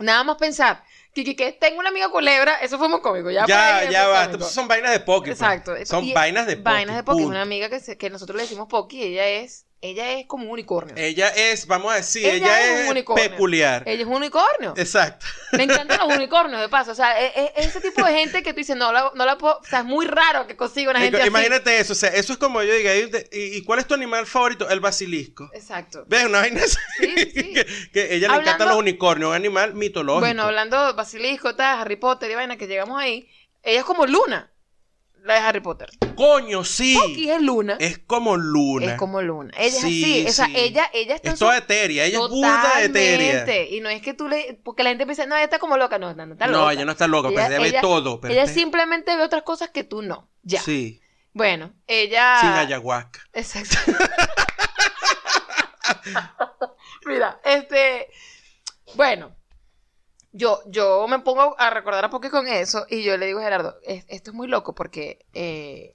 nada 0.00 0.24
más 0.24 0.36
pensar 0.36 0.82
que, 1.14 1.24
que, 1.24 1.36
que 1.36 1.52
tengo 1.52 1.78
una 1.80 1.90
amiga 1.90 2.08
culebra, 2.08 2.56
eso 2.60 2.78
fue 2.78 2.88
muy 2.88 3.00
cómico. 3.00 3.30
Ya, 3.30 3.40
pues. 3.44 3.48
Ya, 3.48 3.90
ya 3.90 4.06
va. 4.08 4.26
cómico. 4.26 4.44
Son 4.48 4.66
vainas 4.68 4.92
de 4.92 5.00
Poki. 5.00 5.30
pues. 5.30 5.40
Exacto. 5.40 5.74
Son 5.84 6.04
Y- 6.04 6.12
vainas 6.14 6.46
de 6.46 6.56
Poki. 6.56 6.64
Vainas 6.64 6.96
de 6.96 7.02
Poki, 7.04 7.22
una 7.24 7.42
amiga 7.42 7.68
que, 7.68 7.80
se- 7.80 7.98
que 7.98 8.08
nosotros 8.10 8.36
le 8.36 8.42
decimos 8.44 8.68
Poki, 8.68 9.02
ella 9.02 9.26
es, 9.26 9.66
ella 9.82 10.12
es 10.12 10.26
como 10.26 10.44
un 10.44 10.50
unicornio. 10.52 10.94
Ella 10.96 11.28
es, 11.28 11.66
vamos 11.66 11.92
a 11.92 11.96
decir, 11.96 12.24
Ella 12.24 12.36
ella, 12.36 12.60
es 12.66 12.70
un 12.76 12.84
es, 12.84 12.90
unicornio. 12.92 13.28
peculiar. 13.30 13.82
Ella 13.84 14.02
es 14.02 14.06
un 14.06 14.14
unicornio. 14.14 14.74
Exacto. 14.76 15.26
Me 15.52 15.64
encantan 15.64 15.98
los 15.98 16.16
unicornios, 16.16 16.60
de 16.60 16.68
paso. 16.68 16.92
O 16.92 16.94
sea, 16.94 17.18
es, 17.20 17.32
es- 17.34 17.50
es 17.56 17.66
ese 17.66 17.80
tipo 17.80 18.04
de 18.06 18.14
gente 18.14 18.42
que 18.44 18.52
tú 18.52 18.58
dices, 18.58 18.76
no 18.76 18.92
la, 18.92 19.10
no 19.14 19.26
la 19.26 19.36
puedo. 19.36 19.58
O 19.58 19.64
sea, 19.64 19.80
es 19.80 19.84
muy 19.84 20.06
raro 20.06 20.46
que 20.46 20.56
consiga 20.56 20.92
una 20.92 21.00
gente 21.00 21.18
así. 21.18 21.26
Imagínate 21.26 21.80
eso, 21.80 21.94
o 21.94 21.96
sea, 21.96 22.10
eso 22.10 22.32
es 22.32 22.38
como 22.38 22.62
yo 22.62 22.72
diga, 22.72 22.94
¿y, 22.94 23.10
y 23.32 23.62
cuál 23.64 23.80
es 23.80 23.86
tu 23.88 23.94
animal 23.94 24.24
favorito? 24.24 24.70
El 24.70 24.78
basilisco. 24.78 25.50
Exacto. 25.52 26.04
¿Ves? 26.06 26.26
Una 26.26 26.38
vaina 26.38 26.62
así. 26.62 26.76
Sí, 27.00 27.14
sí. 27.34 27.52
que, 27.54 27.66
que 27.92 28.14
ella 28.14 28.28
le 28.28 28.36
encantan 28.36 28.68
los 28.68 28.76
unicornios, 28.76 29.30
un 29.30 29.34
animal 29.34 29.74
mitológico. 29.74 30.20
Bueno, 30.20 30.44
hablando 30.44 30.86
de 30.86 30.92
Basilisco, 30.92 31.56
tal, 31.56 31.80
Harry 31.80 31.96
Potter 31.96 32.30
y 32.30 32.36
vaina, 32.36 32.56
que 32.56 32.68
llegamos 32.68 33.00
ahí. 33.02 33.28
Ella 33.64 33.80
es 33.80 33.84
como 33.84 34.06
Luna, 34.06 34.51
la 35.24 35.34
de 35.34 35.40
Harry 35.40 35.60
Potter. 35.60 35.88
Coño, 36.16 36.64
sí. 36.64 36.96
Poki 36.98 37.30
es 37.30 37.40
Luna. 37.40 37.76
Es 37.78 37.98
como 37.98 38.36
luna. 38.36 38.92
Es 38.92 38.98
como 38.98 39.22
Luna. 39.22 39.52
Ella 39.56 39.80
Sí, 39.80 40.20
es 40.26 40.38
así. 40.40 40.52
O 40.52 40.54
sea, 40.54 40.60
ella, 40.60 40.90
ella 40.92 41.14
está 41.14 41.32
Es 41.32 41.38
toda 41.38 41.56
etérea, 41.56 42.04
ella 42.04 42.18
es 42.22 42.28
burda 42.28 42.82
etérea. 42.82 43.64
Y 43.70 43.80
no 43.80 43.88
es 43.88 44.02
que 44.02 44.14
tú 44.14 44.28
le. 44.28 44.58
Porque 44.62 44.82
la 44.82 44.90
gente 44.90 45.04
piensa, 45.06 45.26
no, 45.26 45.36
ella 45.36 45.44
está 45.44 45.58
como 45.58 45.76
loca. 45.76 45.98
No, 45.98 46.14
no, 46.14 46.26
no 46.26 46.32
está 46.32 46.46
loca. 46.46 46.58
No, 46.58 46.70
ella 46.70 46.84
no 46.84 46.92
está 46.92 47.06
loca, 47.06 47.28
pero 47.34 47.46
ella, 47.46 47.60
ve 47.60 47.78
todo. 47.80 48.20
Pero 48.20 48.34
ella 48.34 48.46
simplemente 48.46 49.16
ve 49.16 49.22
otras 49.22 49.42
cosas 49.42 49.70
que 49.70 49.84
tú 49.84 50.02
no. 50.02 50.28
Ya. 50.42 50.60
Sí, 50.60 51.00
Bueno, 51.32 51.72
ella. 51.86 52.38
sin 52.40 52.50
ayahuasca. 52.50 53.20
Exacto. 53.32 53.76
Mira, 57.06 57.40
este. 57.44 58.08
Bueno, 58.94 59.34
yo, 60.32 60.60
yo 60.66 61.06
me 61.08 61.18
pongo 61.20 61.54
a 61.58 61.70
recordar 61.70 62.04
a 62.04 62.10
Poki 62.10 62.28
con 62.30 62.46
eso 62.48 62.86
y 62.88 63.02
yo 63.02 63.16
le 63.16 63.26
digo 63.26 63.40
a 63.40 63.42
Gerardo, 63.44 63.76
"Es- 63.84 64.04
esto 64.08 64.30
es 64.30 64.34
muy 64.34 64.48
loco 64.48 64.74
porque 64.74 65.24
eh, 65.34 65.94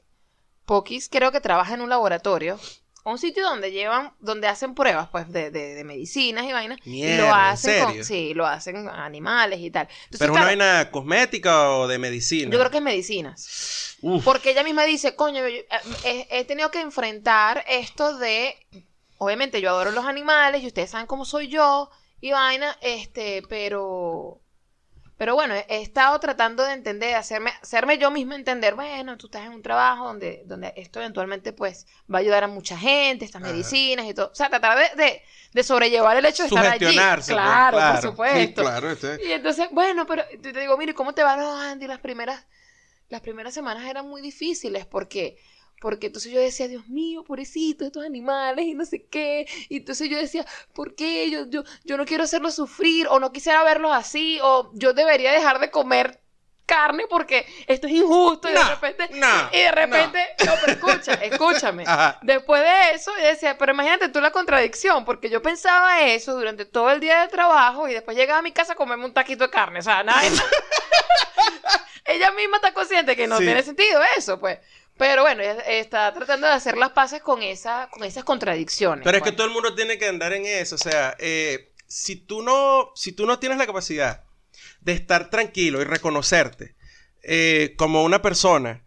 Pokis 0.66 1.10
creo 1.10 1.32
que 1.32 1.40
trabaja 1.42 1.74
en 1.74 1.82
un 1.82 1.90
laboratorio, 1.90 2.60
un 3.06 3.18
sitio 3.18 3.44
donde 3.44 3.72
llevan, 3.72 4.14
donde 4.20 4.48
hacen 4.50 4.76
pruebas 4.76 5.08
pues 5.10 5.32
de, 5.32 5.50
de, 5.50 5.76
de 5.76 5.84
medicinas 5.86 6.46
y 6.46 6.52
vainas. 6.52 6.78
y 6.86 6.90
Mierda, 6.90 7.18
lo 7.18 7.26
¿en 7.28 7.32
hacen 7.32 7.86
con, 7.86 8.04
sí, 8.04 8.34
lo 8.34 8.46
hacen 8.46 8.90
animales 8.90 9.60
y 9.62 9.72
tal. 9.72 9.88
Entonces, 9.88 10.20
¿Pero 10.20 10.34
una 10.34 10.42
claro, 10.42 10.48
vaina 10.60 10.92
cosmética 10.92 11.72
o 11.72 11.88
de 11.88 11.98
medicina? 12.00 12.52
yo 12.52 12.60
creo 12.60 12.70
que 12.70 12.78
es 12.78 12.84
medicinas. 12.84 13.96
Uf, 14.02 14.24
Porque 14.26 14.52
ella 14.52 14.64
misma 14.64 14.84
dice, 14.84 15.16
coño, 15.16 15.40
yo- 15.48 15.56
eh, 15.58 15.68
he, 16.04 16.28
he 16.40 16.44
tenido 16.46 16.70
que 16.70 16.82
enfrentar 16.82 17.64
esto 17.70 18.18
de, 18.18 18.56
obviamente 19.20 19.62
yo 19.62 19.70
adoro 19.70 19.92
los 19.92 20.06
animales 20.06 20.62
y 20.64 20.68
ustedes 20.68 20.90
saben 20.92 21.08
cómo 21.08 21.24
soy 21.24 21.48
yo 21.48 21.90
y 22.20 22.32
vaina, 22.32 22.78
este, 22.82 23.44
pero, 23.48 24.42
pero 25.18 25.36
bueno, 25.36 25.54
he, 25.56 25.82
estado 25.82 26.20
tratando 26.20 26.64
de 26.64 26.74
entender, 26.74 27.16
hacerme, 27.16 27.52
hacerme 27.62 27.98
yo 27.98 28.12
misma 28.12 28.36
entender, 28.36 28.76
bueno, 28.76 29.18
tú 29.18 29.28
estás 29.28 29.46
en 29.46 29.54
un 29.54 29.62
trabajo 29.62 30.06
donde, 30.06 30.44
donde 30.46 30.74
esto 30.76 31.00
eventualmente 31.00 31.54
pues 31.54 31.86
va 32.12 32.20
a 32.20 32.22
ayudar 32.22 32.44
a 32.44 32.48
mucha 32.48 32.78
gente, 32.78 33.26
estas 33.26 33.42
Ajá. 33.42 33.52
medicinas 33.52 34.06
y 34.06 34.14
todo, 34.14 34.32
o 34.32 34.36
sea, 34.36 34.50
tratar 34.50 34.78
de, 34.78 35.04
de, 35.04 35.22
de 35.54 35.64
sobrellevar 35.64 36.18
el 36.18 36.26
hecho 36.26 36.44
de 36.44 36.50
estar 36.50 36.66
allí. 36.66 36.86
sugestionarse. 36.86 37.34
pues, 37.34 37.44
Claro, 37.46 37.78
por 37.94 38.02
supuesto. 38.02 38.62
claro, 38.62 38.92
este- 38.92 39.20
Y 39.28 39.32
entonces, 39.32 39.68
bueno, 39.72 40.06
pero 40.06 40.24
te 40.42 40.54
te 40.54 40.60
digo, 40.60 40.78
mire, 40.78 40.94
¿cómo 40.94 41.14
te 41.14 41.24
va? 41.24 41.36
No, 41.38 41.56
Andy, 41.60 41.88
las 41.88 42.00
primeras, 42.00 42.46
las 43.10 43.22
primeras 43.22 43.54
semanas 43.54 43.86
eran 43.88 44.08
muy 44.08 44.22
difíciles 44.22 44.86
porque, 44.86 45.38
porque 45.80 46.08
entonces 46.08 46.32
yo 46.32 46.40
decía, 46.40 46.68
Dios 46.68 46.88
mío, 46.88 47.24
pobrecito, 47.24 47.86
estos 47.86 48.04
animales 48.06 48.66
y 48.66 48.74
no 48.74 48.86
sé 48.86 49.06
qué. 49.06 49.48
Y 49.70 49.78
entonces 49.78 50.10
yo 50.10 50.18
decía, 50.18 50.46
¿por 50.74 50.96
qué? 50.96 51.30
Yo, 51.30 51.46
yo, 51.48 51.64
yo 51.84 51.98
no 51.98 52.06
quiero 52.06 52.24
hacerlos 52.24 52.56
sufrir 52.56 53.08
o 53.10 53.20
no 53.20 53.32
quisiera 53.32 53.64
verlos 53.64 53.92
así 53.94 54.40
o 54.42 54.72
yo 54.74 54.94
debería 54.94 55.32
dejar 55.32 55.60
de 55.60 55.70
comer 55.70 56.20
carne 56.66 57.06
porque 57.10 57.46
esto 57.68 57.88
es 57.88 57.94
injusto 57.94 58.50
y 58.50 58.52
de 58.52 58.62
repente 58.62 59.08
no, 59.14 59.50
y 59.54 59.58
de 59.58 59.72
repente 59.72 60.20
no, 60.46 60.52
pero 60.60 60.74
escucha 60.74 61.14
escúchame 61.24 61.84
Ajá. 61.88 62.20
Después 62.24 62.62
de 62.62 62.92
eso, 62.94 63.14
yo 63.18 63.26
decía, 63.26 63.58
pero 63.58 63.72
imagínate 63.72 64.10
tú 64.10 64.20
la 64.20 64.32
contradicción, 64.32 65.06
porque 65.06 65.30
yo 65.30 65.42
pensaba 65.42 66.02
eso 66.02 66.36
durante 66.36 66.66
todo 66.66 66.90
el 66.92 67.00
día 67.00 67.22
de 67.22 67.30
trabajo 67.30 67.88
y 67.88 67.94
después 67.94 68.18
llegaba 68.18 68.40
a 68.40 68.42
mi 68.42 68.52
casa 68.52 68.74
a 68.74 68.76
comerme 68.76 69.06
un 69.06 69.14
taquito 69.14 69.46
de 69.46 69.50
carne. 69.50 69.80
O 69.80 69.82
sea, 69.82 70.04
nada. 70.04 70.22
ella 72.06 72.32
misma 72.32 72.58
está 72.58 72.74
consciente 72.74 73.16
que 73.16 73.28
no 73.28 73.38
Sí. 73.38 73.46
tiene 73.46 73.64
sentido 73.64 74.02
eso, 74.18 74.40
pues. 74.40 74.60
Pero 74.98 75.22
bueno, 75.22 75.44
está 75.44 76.14
tratando 76.14 76.48
de 76.48 76.54
hacer 76.54 76.78
las 76.78 76.92
paces 76.92 77.22
con, 77.22 77.44
esa, 77.44 77.90
con 77.92 78.04
esas 78.04 78.24
contradicciones. 78.24 79.04
Pero 79.04 79.18
es 79.18 79.24
que 79.24 79.30
pues. 79.30 79.38
todo 79.38 79.48
el 79.48 79.54
mundo 79.54 79.76
tiene 79.76 79.98
que 79.98 80.08
andar 80.08 80.34
en 80.34 80.46
eso. 80.46 80.76
O 80.76 80.80
sea, 80.80 81.16
eh, 81.20 81.72
si, 81.86 82.16
tú 82.16 82.42
no, 82.42 82.92
si 82.96 83.12
tú 83.12 83.26
no 83.26 83.38
tienes 83.40 83.60
la 83.60 83.68
capacidad 83.68 84.24
de 84.82 84.94
estar 84.94 85.30
tranquilo 85.30 85.82
y 85.82 85.86
reconocerte 85.86 86.76
eh, 87.22 87.76
como 87.78 88.04
una 88.04 88.22
persona 88.22 88.84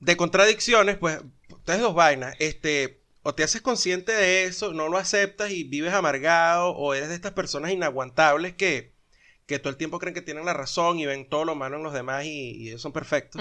de 0.00 0.16
contradicciones, 0.16 0.98
pues, 0.98 1.20
tienes 1.64 1.82
dos 1.82 1.94
vainas. 1.94 2.34
Este, 2.40 3.04
o 3.22 3.34
te 3.34 3.44
haces 3.44 3.62
consciente 3.62 4.12
de 4.12 4.44
eso, 4.44 4.72
no 4.72 4.88
lo 4.88 4.98
aceptas 4.98 5.52
y 5.52 5.62
vives 5.62 5.94
amargado, 5.94 6.70
o 6.70 6.92
eres 6.92 7.08
de 7.08 7.14
estas 7.14 7.32
personas 7.32 7.70
inaguantables 7.70 8.54
que, 8.54 8.94
que 9.46 9.60
todo 9.60 9.70
el 9.70 9.76
tiempo 9.76 10.00
creen 10.00 10.14
que 10.14 10.22
tienen 10.22 10.44
la 10.44 10.54
razón 10.54 10.98
y 10.98 11.06
ven 11.06 11.28
todo 11.28 11.44
lo 11.44 11.54
malo 11.54 11.76
en 11.76 11.84
los 11.84 11.92
demás 11.92 12.24
y, 12.24 12.50
y 12.56 12.68
ellos 12.68 12.82
son 12.82 12.92
perfectos. 12.92 13.40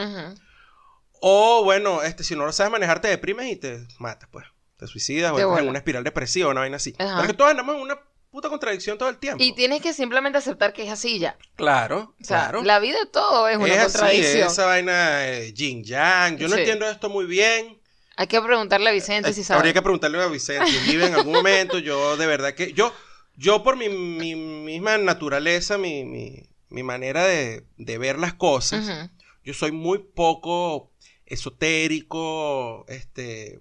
O 1.25 1.63
bueno, 1.63 2.01
este, 2.03 2.21
si 2.25 2.35
no 2.35 2.45
lo 2.45 2.51
sabes 2.51 2.69
manejar, 2.69 2.99
te 2.99 3.07
deprimes 3.07 3.49
y 3.49 3.55
te 3.55 3.87
matas, 3.97 4.27
pues. 4.29 4.45
Te 4.75 4.87
suicidas 4.87 5.31
o 5.31 5.39
entras 5.39 5.59
en 5.61 5.69
una 5.69 5.77
espiral 5.77 6.03
depresiva, 6.03 6.49
una 6.49 6.59
vaina 6.59 6.75
así. 6.75 6.93
Ajá. 6.99 7.11
Pero 7.11 7.21
es 7.21 7.27
que 7.27 7.33
todos 7.37 7.51
andamos 7.51 7.75
en 7.75 7.81
una 7.81 7.97
puta 8.29 8.49
contradicción 8.49 8.97
todo 8.97 9.07
el 9.07 9.17
tiempo. 9.17 9.41
Y 9.41 9.53
tienes 9.55 9.81
que 9.81 9.93
simplemente 9.93 10.37
aceptar 10.37 10.73
que 10.73 10.83
es 10.83 10.89
así 10.91 11.19
ya. 11.19 11.37
Claro, 11.55 12.13
O 12.21 12.25
sea, 12.25 12.39
claro. 12.49 12.63
la 12.63 12.79
vida 12.79 12.99
de 12.99 13.05
todo 13.05 13.47
es 13.47 13.55
una 13.55 13.67
es 13.67 13.77
así, 13.79 13.91
contradicción. 13.93 14.47
esa 14.47 14.65
vaina 14.65 15.27
eh, 15.29 15.53
yin 15.53 15.83
yang. 15.85 16.37
Yo 16.37 16.49
no 16.49 16.55
Sí. 16.55 16.61
entiendo 16.61 16.89
esto 16.89 17.09
muy 17.09 17.25
bien. 17.25 17.79
Hay 18.17 18.27
que 18.27 18.41
preguntarle 18.41 18.89
a 18.89 18.93
Vicente 18.93 19.29
Eh, 19.29 19.33
si 19.33 19.45
sabe. 19.45 19.59
Habría 19.59 19.73
que 19.73 19.81
preguntarle 19.81 20.21
a 20.21 20.27
Vicente 20.27 20.67
si 20.69 20.91
vive 20.91 21.05
en 21.05 21.13
algún 21.15 21.33
momento. 21.33 21.79
Yo, 21.79 22.17
de 22.17 22.27
verdad 22.27 22.53
que. 22.53 22.73
Yo, 22.73 22.91
yo 23.37 23.63
por 23.63 23.77
mi, 23.77 23.87
mi 23.87 24.35
misma 24.35 24.97
naturaleza, 24.97 25.77
mi, 25.77 26.03
mi, 26.03 26.43
mi 26.69 26.83
manera 26.83 27.23
de, 27.23 27.63
de 27.77 27.97
ver 27.97 28.19
las 28.19 28.33
cosas, 28.33 29.09
yo 29.45 29.53
soy 29.53 29.71
muy 29.71 29.99
poco 29.99 30.91
esotérico, 31.25 32.85
este, 32.87 33.59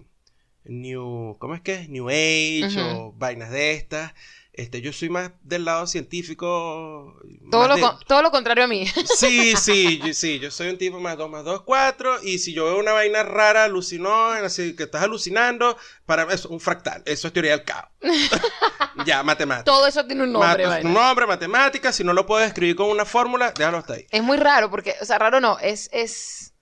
new, 0.65 1.37
¿cómo 1.39 1.55
es 1.55 1.61
que 1.61 1.73
es? 1.75 1.89
New 1.89 2.09
Age 2.09 2.75
o 2.81 3.13
vainas 3.17 3.51
de 3.51 3.73
estas. 3.73 4.13
Este, 4.55 4.81
yo 4.81 4.93
soy 4.93 5.09
más 5.09 5.31
del 5.41 5.65
lado 5.65 5.87
científico. 5.87 7.19
todo, 7.49 7.67
lo, 7.67 7.75
de- 7.75 7.81
con- 7.81 7.97
todo 8.05 8.21
lo 8.21 8.29
contrario 8.29 8.65
a 8.65 8.67
mí. 8.67 8.85
Sí, 9.17 9.55
sí, 9.57 9.97
yo, 10.05 10.13
sí, 10.13 10.37
yo 10.37 10.51
soy 10.51 10.67
un 10.69 10.77
tipo 10.77 10.99
más 10.99 11.17
2 11.17 11.27
más 11.27 11.43
2, 11.43 11.63
4. 11.63 12.21
Y 12.23 12.37
si 12.37 12.53
yo 12.53 12.65
veo 12.65 12.77
una 12.79 12.91
vaina 12.93 13.23
rara, 13.23 13.63
alucinógena, 13.63 14.45
así 14.45 14.75
que 14.75 14.83
estás 14.83 15.01
alucinando, 15.01 15.75
para 16.05 16.31
eso, 16.31 16.49
un 16.49 16.59
fractal. 16.59 17.01
Eso 17.07 17.25
es 17.27 17.33
teoría 17.33 17.57
del 17.57 17.63
caos. 17.63 17.89
ya, 19.07 19.23
matemática. 19.23 19.63
todo 19.63 19.87
eso 19.87 20.05
tiene 20.05 20.21
un 20.23 20.31
nombre. 20.33 20.67
Un 20.83 20.93
nombre, 20.93 21.25
matemática. 21.25 21.91
Si 21.91 22.03
no 22.03 22.13
lo 22.13 22.27
puedes 22.27 22.47
escribir 22.49 22.75
con 22.75 22.89
una 22.89 23.05
fórmula, 23.05 23.51
déjalo 23.57 23.79
hasta 23.79 23.93
ahí. 23.95 24.05
Es 24.11 24.21
muy 24.21 24.37
raro 24.37 24.69
porque, 24.69 24.93
o 25.01 25.05
sea, 25.05 25.17
raro 25.17 25.39
no, 25.41 25.57
es, 25.57 25.89
es... 25.91 26.52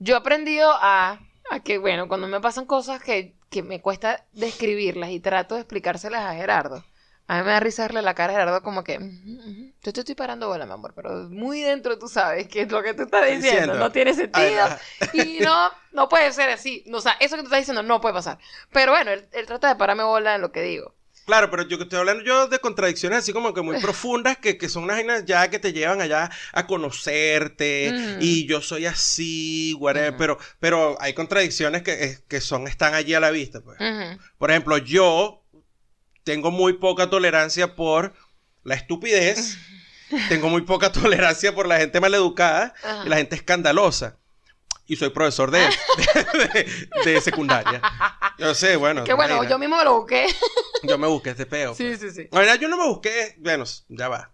Yo 0.00 0.14
he 0.14 0.18
aprendido 0.18 0.70
a, 0.72 1.20
a 1.50 1.60
que, 1.60 1.78
bueno, 1.78 2.08
cuando 2.08 2.26
me 2.26 2.40
pasan 2.40 2.66
cosas 2.66 3.02
que, 3.02 3.36
que 3.50 3.62
me 3.62 3.80
cuesta 3.80 4.26
describirlas 4.32 5.10
y 5.10 5.20
trato 5.20 5.54
de 5.54 5.60
explicárselas 5.60 6.22
a 6.24 6.34
Gerardo, 6.34 6.84
a 7.28 7.38
mí 7.38 7.44
me 7.44 7.52
da 7.52 7.60
risa 7.60 7.82
verle 7.82 8.02
la 8.02 8.14
cara 8.14 8.32
a 8.32 8.36
Gerardo 8.36 8.62
como 8.62 8.82
que, 8.82 8.96
"Ujú, 8.98 9.04
ujú, 9.06 9.72
yo 9.82 9.92
te 9.92 10.00
estoy 10.00 10.14
parando 10.16 10.48
bola, 10.48 10.66
mi 10.66 10.72
amor, 10.72 10.92
pero 10.96 11.28
muy 11.30 11.60
dentro 11.60 11.98
tú 11.98 12.08
sabes 12.08 12.48
que 12.48 12.66
lo 12.66 12.82
que 12.82 12.94
tú 12.94 13.02
estás 13.04 13.26
diciendo, 13.26 13.42
Diciendo. 13.50 13.78
no 13.78 13.92
tiene 13.92 14.14
sentido 14.14 14.66
y 15.12 15.40
no, 15.40 15.70
no 15.92 16.08
puede 16.08 16.32
ser 16.32 16.50
así. 16.50 16.84
O 16.92 17.00
sea, 17.00 17.12
eso 17.20 17.36
que 17.36 17.42
tú 17.42 17.46
estás 17.48 17.60
diciendo 17.60 17.82
no 17.82 18.00
puede 18.00 18.14
pasar. 18.14 18.38
Pero 18.72 18.92
bueno, 18.92 19.10
él, 19.12 19.28
él 19.32 19.46
trata 19.46 19.68
de 19.68 19.76
pararme 19.76 20.02
bola 20.04 20.34
en 20.34 20.40
lo 20.40 20.50
que 20.52 20.62
digo. 20.62 20.94
Claro, 21.30 21.48
pero 21.48 21.62
yo 21.68 21.78
estoy 21.78 21.98
hablando 22.00 22.24
yo 22.24 22.48
de 22.48 22.58
contradicciones 22.58 23.20
así 23.20 23.32
como 23.32 23.54
que 23.54 23.62
muy 23.62 23.80
profundas 23.80 24.36
que, 24.36 24.58
que 24.58 24.68
son 24.68 24.82
unas 24.82 24.96
vainas 24.96 25.24
ya 25.26 25.48
que 25.48 25.60
te 25.60 25.72
llevan 25.72 26.00
allá 26.00 26.28
a 26.52 26.66
conocerte 26.66 27.92
Mm. 27.92 28.18
y 28.20 28.46
yo 28.46 28.60
soy 28.62 28.86
así, 28.86 29.74
whatever, 29.78 30.16
pero, 30.16 30.38
pero 30.58 30.96
hay 31.00 31.12
contradicciones 31.14 31.82
que, 31.82 32.18
que 32.26 32.40
son, 32.40 32.66
están 32.66 32.94
allí 32.94 33.14
a 33.14 33.20
la 33.20 33.30
vista, 33.30 33.60
pues. 33.60 33.78
Por 34.38 34.50
ejemplo, 34.50 34.78
yo 34.78 35.44
tengo 36.24 36.50
muy 36.50 36.74
poca 36.74 37.08
tolerancia 37.10 37.76
por 37.76 38.12
la 38.64 38.74
estupidez, 38.74 39.56
tengo 40.28 40.48
muy 40.48 40.62
poca 40.62 40.90
tolerancia 40.90 41.54
por 41.54 41.68
la 41.68 41.78
gente 41.78 42.00
maleducada 42.00 42.74
Ajá. 42.82 43.02
y 43.06 43.08
la 43.08 43.16
gente 43.16 43.36
escandalosa. 43.36 44.18
Y 44.90 44.96
soy 44.96 45.10
profesor 45.10 45.52
de, 45.52 45.60
de, 45.60 46.64
de- 47.04 47.12
de 47.12 47.20
secundaria. 47.20 47.80
Yo 48.38 48.52
sé, 48.54 48.74
bueno. 48.74 49.04
Que 49.04 49.12
bueno, 49.14 49.44
yo 49.44 49.56
mismo 49.56 49.76
me 49.78 49.84
lo 49.84 49.98
busqué. 50.00 50.26
yo 50.82 50.98
me 50.98 51.06
busqué 51.06 51.30
este 51.30 51.46
peo. 51.46 51.74
Sí, 51.76 51.84
pues. 51.96 52.00
sí, 52.00 52.10
sí. 52.10 52.28
La 52.32 52.40
verdad, 52.40 52.58
yo 52.58 52.68
no 52.68 52.76
me 52.76 52.86
busqué. 52.88 53.36
Bueno, 53.38 53.64
ya 53.88 54.08
va. 54.08 54.32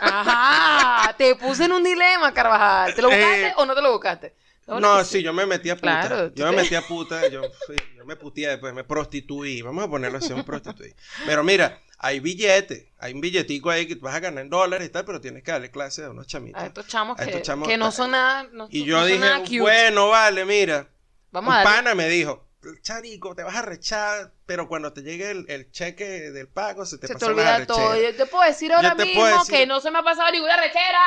Ajá, 0.00 1.12
te 1.16 1.34
puse 1.34 1.64
en 1.64 1.72
un 1.72 1.84
dilema, 1.84 2.32
Carvajal. 2.32 2.94
¿Te 2.94 3.02
lo 3.02 3.08
buscaste 3.08 3.46
Eh, 3.48 3.52
o 3.56 3.66
no 3.66 3.74
te 3.74 3.82
lo 3.82 3.92
buscaste? 3.92 4.34
No, 4.66 5.04
sí, 5.04 5.22
yo 5.22 5.32
me 5.32 5.44
metí 5.46 5.70
a 5.70 5.76
puta. 5.76 6.06
Claro, 6.06 6.34
yo 6.34 6.46
me 6.50 6.56
metí 6.62 6.74
a 6.74 6.82
puta. 6.82 7.28
Yo, 7.28 7.42
fui- 7.66 7.76
yo 7.96 8.04
me 8.04 8.16
puteé 8.16 8.48
después, 8.48 8.72
me 8.74 8.84
prostituí. 8.84 9.60
Vamos 9.62 9.84
a 9.84 9.88
ponerlo 9.88 10.18
así, 10.18 10.32
me 10.34 10.44
prostituí. 10.44 10.94
Pero 11.26 11.42
mira, 11.44 11.80
hay 11.98 12.20
billetes. 12.20 12.86
Hay 12.98 13.12
un 13.12 13.20
billetico 13.20 13.70
ahí 13.70 13.86
que 13.86 13.94
vas 13.96 14.14
a 14.14 14.20
ganar 14.20 14.42
en 14.44 14.50
dólares 14.50 14.86
y 14.88 14.90
tal, 14.90 15.04
pero 15.04 15.20
tienes 15.20 15.42
que 15.42 15.50
darle 15.52 15.70
clase 15.70 16.04
a 16.04 16.10
unos 16.10 16.26
chamitos. 16.26 16.62
A 16.62 16.66
estos 16.66 16.86
chamos 16.86 17.18
A 17.18 17.24
que, 17.24 17.30
estos 17.30 17.42
chamos- 17.42 17.68
que 17.68 17.76
no 17.76 17.90
son 17.92 18.12
nada. 18.12 18.44
No, 18.52 18.68
Y 18.70 18.80
no 18.80 18.86
yo 18.86 18.98
son 19.00 19.08
dije, 19.08 19.38
cute. 19.44 19.60
bueno, 19.60 20.08
vale, 20.08 20.44
mira. 20.44 20.88
Vamos 21.30 21.52
un 21.54 21.60
a 21.60 21.64
pana 21.64 21.94
me 21.94 22.08
dijo, 22.08 22.46
Charico, 22.82 23.34
te 23.36 23.42
vas 23.44 23.54
a 23.54 23.62
rechar, 23.62 24.32
pero 24.46 24.66
cuando 24.68 24.92
te 24.92 25.02
llegue 25.02 25.30
el, 25.30 25.44
el 25.48 25.70
cheque 25.70 26.04
del 26.32 26.48
pago 26.48 26.84
se 26.86 26.98
te 26.98 27.06
Se 27.06 27.14
te 27.14 27.18
pasa 27.20 27.26
la 27.26 27.32
olvida 27.32 27.66
todo. 27.66 27.92
rechera". 27.92 28.10
Yo 28.10 28.16
te 28.16 28.26
puedo 28.26 28.44
decir 28.44 28.72
ahora 28.72 28.96
te 28.96 29.04
mismo 29.06 29.24
decir- 29.26 29.54
que 29.54 29.66
no 29.66 29.80
se 29.80 29.90
me 29.90 29.98
ha 29.98 30.02
pasado 30.02 30.30
ninguna 30.32 30.56
rechera. 30.56 31.00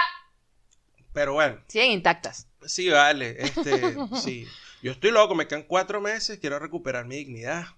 Pero 1.14 1.34
bueno, 1.34 1.60
Siguen 1.68 1.92
intactas. 1.92 2.48
sí, 2.66 2.90
vale, 2.90 3.36
este, 3.40 3.96
sí. 4.24 4.48
Yo 4.82 4.94
estoy 4.94 5.12
loco, 5.12 5.36
me 5.36 5.46
quedan 5.48 5.64
cuatro 5.64 6.00
meses, 6.02 6.40
quiero 6.40 6.58
recuperar 6.58 7.06
mi 7.06 7.18
dignidad. 7.18 7.66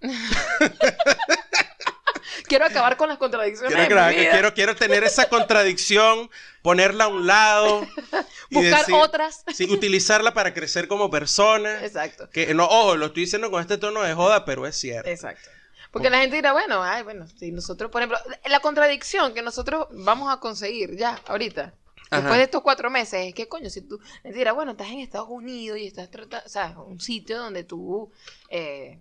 Quiero 2.44 2.64
acabar 2.66 2.96
con 2.96 3.08
las 3.08 3.18
contradicciones 3.18 3.74
Quiero, 3.74 3.94
de 3.94 4.00
gra- 4.00 4.08
mi 4.10 4.20
vida. 4.20 4.30
quiero, 4.32 4.54
quiero 4.54 4.76
tener 4.76 5.02
esa 5.04 5.28
contradicción, 5.28 6.30
ponerla 6.62 7.04
a 7.04 7.08
un 7.08 7.26
lado. 7.26 7.82
y 8.50 8.54
Buscar 8.56 8.80
decir- 8.80 8.94
otras. 8.94 9.44
Sí, 9.54 9.64
utilizarla 9.70 10.34
para 10.34 10.52
crecer 10.54 10.86
como 10.86 11.10
persona. 11.10 11.84
Exacto. 11.84 12.28
Que 12.30 12.52
no, 12.54 12.64
ojo, 12.66 12.96
lo 12.96 13.06
estoy 13.06 13.22
diciendo 13.24 13.50
con 13.50 13.60
este 13.60 13.78
tono 13.78 14.02
de 14.02 14.14
joda, 14.14 14.44
pero 14.44 14.66
es 14.66 14.76
cierto. 14.76 15.08
Exacto. 15.08 15.48
Porque 15.90 16.10
la 16.10 16.18
gente 16.18 16.36
dirá, 16.36 16.52
bueno, 16.52 16.82
ay, 16.82 17.02
bueno, 17.04 17.26
si 17.28 17.52
nosotros, 17.52 17.90
por 17.90 18.02
ejemplo, 18.02 18.18
la 18.46 18.60
contradicción 18.60 19.32
que 19.32 19.42
nosotros 19.42 19.86
vamos 19.92 20.32
a 20.32 20.40
conseguir 20.40 20.96
ya, 20.96 21.20
ahorita, 21.28 21.72
Ajá. 22.10 22.16
después 22.20 22.36
de 22.38 22.42
estos 22.44 22.62
cuatro 22.62 22.90
meses, 22.90 23.28
es 23.28 23.32
que, 23.34 23.46
coño, 23.48 23.70
si 23.70 23.80
tú, 23.82 24.00
la 24.00 24.22
gente 24.22 24.38
dirá, 24.38 24.52
bueno, 24.52 24.72
estás 24.72 24.88
en 24.88 24.98
Estados 24.98 25.28
Unidos 25.30 25.78
y 25.78 25.86
estás 25.86 26.10
tratando, 26.10 26.44
o 26.44 26.48
sea, 26.48 26.74
un 26.80 27.00
sitio 27.00 27.38
donde 27.38 27.62
tú, 27.62 28.10
eh, 28.50 29.00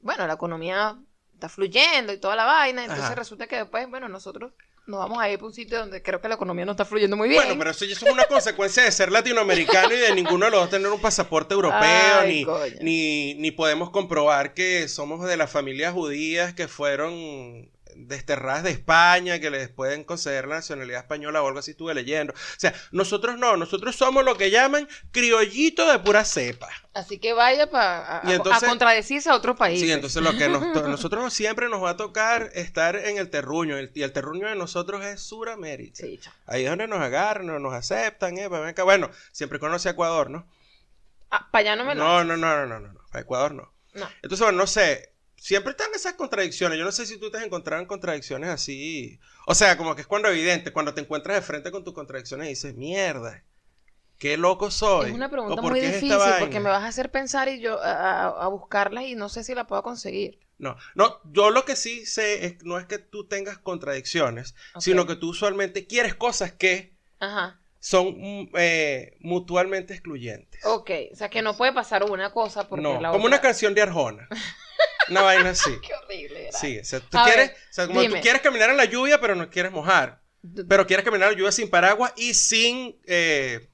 bueno, 0.00 0.26
la 0.26 0.34
economía 0.34 0.98
está 1.36 1.48
fluyendo 1.48 2.12
y 2.12 2.18
toda 2.18 2.34
la 2.34 2.44
vaina, 2.44 2.82
entonces 2.82 3.04
Ajá. 3.04 3.14
resulta 3.14 3.46
que 3.46 3.56
después, 3.56 3.88
bueno, 3.88 4.08
nosotros 4.08 4.52
nos 4.86 5.00
vamos 5.00 5.18
a 5.18 5.28
ir 5.28 5.38
para 5.38 5.48
un 5.48 5.52
sitio 5.52 5.78
donde 5.80 6.02
creo 6.02 6.20
que 6.20 6.28
la 6.28 6.36
economía 6.36 6.64
no 6.64 6.70
está 6.72 6.84
fluyendo 6.84 7.16
muy 7.16 7.28
bien. 7.28 7.42
Bueno, 7.42 7.58
pero 7.58 7.70
eso 7.70 7.84
ya 7.84 7.92
es 7.92 8.02
una 8.02 8.24
consecuencia 8.24 8.84
de 8.84 8.92
ser 8.92 9.10
latinoamericano 9.10 9.92
y 9.92 9.98
de 9.98 10.14
ninguno 10.14 10.46
de 10.46 10.52
los 10.52 10.60
dos 10.60 10.70
tener 10.70 10.90
un 10.90 11.00
pasaporte 11.00 11.54
europeo, 11.54 12.20
Ay, 12.20 12.34
ni, 12.34 12.44
coño. 12.44 12.76
ni, 12.80 13.34
ni 13.34 13.50
podemos 13.50 13.90
comprobar 13.90 14.54
que 14.54 14.88
somos 14.88 15.26
de 15.26 15.36
las 15.36 15.50
familias 15.50 15.92
judías 15.92 16.54
que 16.54 16.68
fueron 16.68 17.68
desterradas 17.96 18.62
de 18.62 18.70
España, 18.70 19.38
que 19.40 19.50
les 19.50 19.68
pueden 19.68 20.04
conceder 20.04 20.46
la 20.46 20.56
nacionalidad 20.56 21.00
española 21.00 21.42
o 21.42 21.46
algo 21.48 21.58
así, 21.58 21.72
estuve 21.72 21.94
leyendo. 21.94 22.32
O 22.32 22.58
sea, 22.58 22.74
nosotros 22.92 23.38
no, 23.38 23.56
nosotros 23.56 23.96
somos 23.96 24.24
lo 24.24 24.36
que 24.36 24.50
llaman 24.50 24.88
criollito 25.12 25.90
de 25.90 25.98
pura 25.98 26.24
cepa. 26.24 26.68
Así 26.94 27.18
que 27.18 27.32
vaya 27.32 27.70
para 27.70 28.18
a, 28.18 28.60
contradecirse 28.60 29.28
a 29.28 29.34
otros 29.34 29.56
países. 29.56 29.86
Sí, 29.86 29.92
entonces 29.92 30.22
lo 30.22 30.36
que 30.36 30.48
nos 30.48 30.62
nosotros 30.88 31.32
siempre 31.32 31.68
nos 31.68 31.82
va 31.82 31.90
a 31.90 31.96
tocar 31.96 32.50
estar 32.54 32.96
en 32.96 33.18
el 33.18 33.28
terruño, 33.28 33.76
el- 33.76 33.90
y 33.94 34.02
el 34.02 34.12
terruño 34.12 34.48
de 34.48 34.56
nosotros 34.56 35.04
es 35.04 35.20
Suramérica. 35.20 35.96
Sí. 35.96 36.20
Ahí 36.46 36.64
es 36.64 36.70
donde 36.70 36.88
nos 36.88 37.00
agarran, 37.00 37.46
nos 37.62 37.74
aceptan, 37.74 38.38
eh, 38.38 38.48
ven 38.48 38.64
acá. 38.64 38.82
Bueno, 38.82 39.10
siempre 39.32 39.58
conoce 39.58 39.88
a 39.88 39.92
Ecuador, 39.92 40.30
¿no? 40.30 40.46
Ah, 41.30 41.48
para 41.50 41.60
allá 41.60 41.76
no 41.76 41.84
me 41.84 41.94
lo 41.94 42.02
No, 42.04 42.24
no, 42.24 42.36
no, 42.36 42.56
no, 42.56 42.66
no, 42.66 42.80
no, 42.80 42.92
no, 42.92 43.00
a 43.12 43.20
Ecuador 43.20 43.52
no. 43.52 43.72
No. 43.94 44.08
Entonces, 44.22 44.40
bueno, 44.40 44.58
no 44.58 44.66
sé, 44.66 45.15
siempre 45.36 45.70
están 45.72 45.88
esas 45.94 46.14
contradicciones. 46.14 46.78
Yo 46.78 46.84
no 46.84 46.92
sé 46.92 47.06
si 47.06 47.18
tú 47.18 47.30
te 47.30 47.38
has 47.38 47.44
encontrado 47.44 47.80
en 47.82 47.88
contradicciones 47.88 48.50
así. 48.50 49.18
O 49.46 49.54
sea, 49.54 49.76
como 49.76 49.94
que 49.94 50.00
es 50.02 50.06
cuando 50.06 50.28
evidente, 50.28 50.72
cuando 50.72 50.94
te 50.94 51.00
encuentras 51.00 51.36
de 51.36 51.42
frente 51.42 51.70
con 51.70 51.84
tus 51.84 51.94
contradicciones 51.94 52.46
y 52.46 52.50
dices, 52.50 52.74
mierda, 52.74 53.44
qué 54.18 54.36
loco 54.36 54.70
soy. 54.70 55.10
Es 55.10 55.14
una 55.14 55.28
pregunta 55.30 55.54
¿O 55.54 55.62
por 55.62 55.72
muy 55.72 55.80
difícil 55.80 56.16
vaina?". 56.16 56.38
porque 56.40 56.60
me 56.60 56.70
vas 56.70 56.82
a 56.82 56.88
hacer 56.88 57.10
pensar 57.10 57.48
y 57.48 57.60
yo 57.60 57.80
a, 57.82 57.92
a- 58.24 58.44
a 58.44 58.48
buscarlas 58.48 59.04
y 59.04 59.14
no 59.14 59.28
sé 59.28 59.44
si 59.44 59.54
la 59.54 59.66
puedo 59.66 59.82
conseguir. 59.82 60.38
No, 60.58 60.74
no, 60.94 61.20
yo 61.32 61.50
lo 61.50 61.66
que 61.66 61.76
sí 61.76 62.06
sé 62.06 62.46
es, 62.46 62.64
no 62.64 62.78
es 62.78 62.86
que 62.86 62.98
tú 62.98 63.26
tengas 63.28 63.58
contradicciones, 63.58 64.54
sino 64.78 65.06
que 65.06 65.14
tú 65.16 65.30
usualmente 65.30 65.86
quieres 65.86 66.14
cosas 66.14 66.52
que 66.52 66.94
Ajá. 67.20 67.60
son 67.78 68.14
mm, 68.18 68.48
eh, 68.56 69.18
mutuamente 69.20 69.92
excluyentes. 69.92 70.64
Ok, 70.64 70.90
o 71.12 71.16
sea 71.16 71.28
que 71.28 71.42
no 71.42 71.54
puede 71.58 71.74
pasar 71.74 72.04
una 72.10 72.32
cosa 72.32 72.66
porque 72.68 72.82
no, 72.82 72.94
la 73.02 73.10
como 73.10 73.24
otra... 73.26 73.36
una 73.36 73.40
canción 73.42 73.74
de 73.74 73.82
Arjona. 73.82 74.28
Una 75.08 75.22
vaina 75.22 75.50
así. 75.50 75.70
Qué 75.86 75.94
horrible 75.94 76.48
era. 76.48 76.58
Sí, 76.58 76.78
o 76.78 76.84
sea, 76.84 77.00
tú 77.00 77.18
A 77.18 77.24
quieres, 77.24 77.48
ver, 77.48 77.56
o 77.56 77.72
sea, 77.72 77.86
como 77.86 78.04
tú 78.04 78.14
quieres 78.20 78.42
caminar 78.42 78.70
en 78.70 78.76
la 78.76 78.84
lluvia, 78.84 79.20
pero 79.20 79.34
no 79.34 79.48
quieres 79.50 79.72
mojar. 79.72 80.20
Pero 80.68 80.86
quieres 80.86 81.04
caminar 81.04 81.28
en 81.28 81.34
la 81.34 81.38
lluvia 81.38 81.52
sin 81.52 81.68
paraguas 81.68 82.12
y 82.16 82.34
sin, 82.34 83.00
eh, 83.06 83.68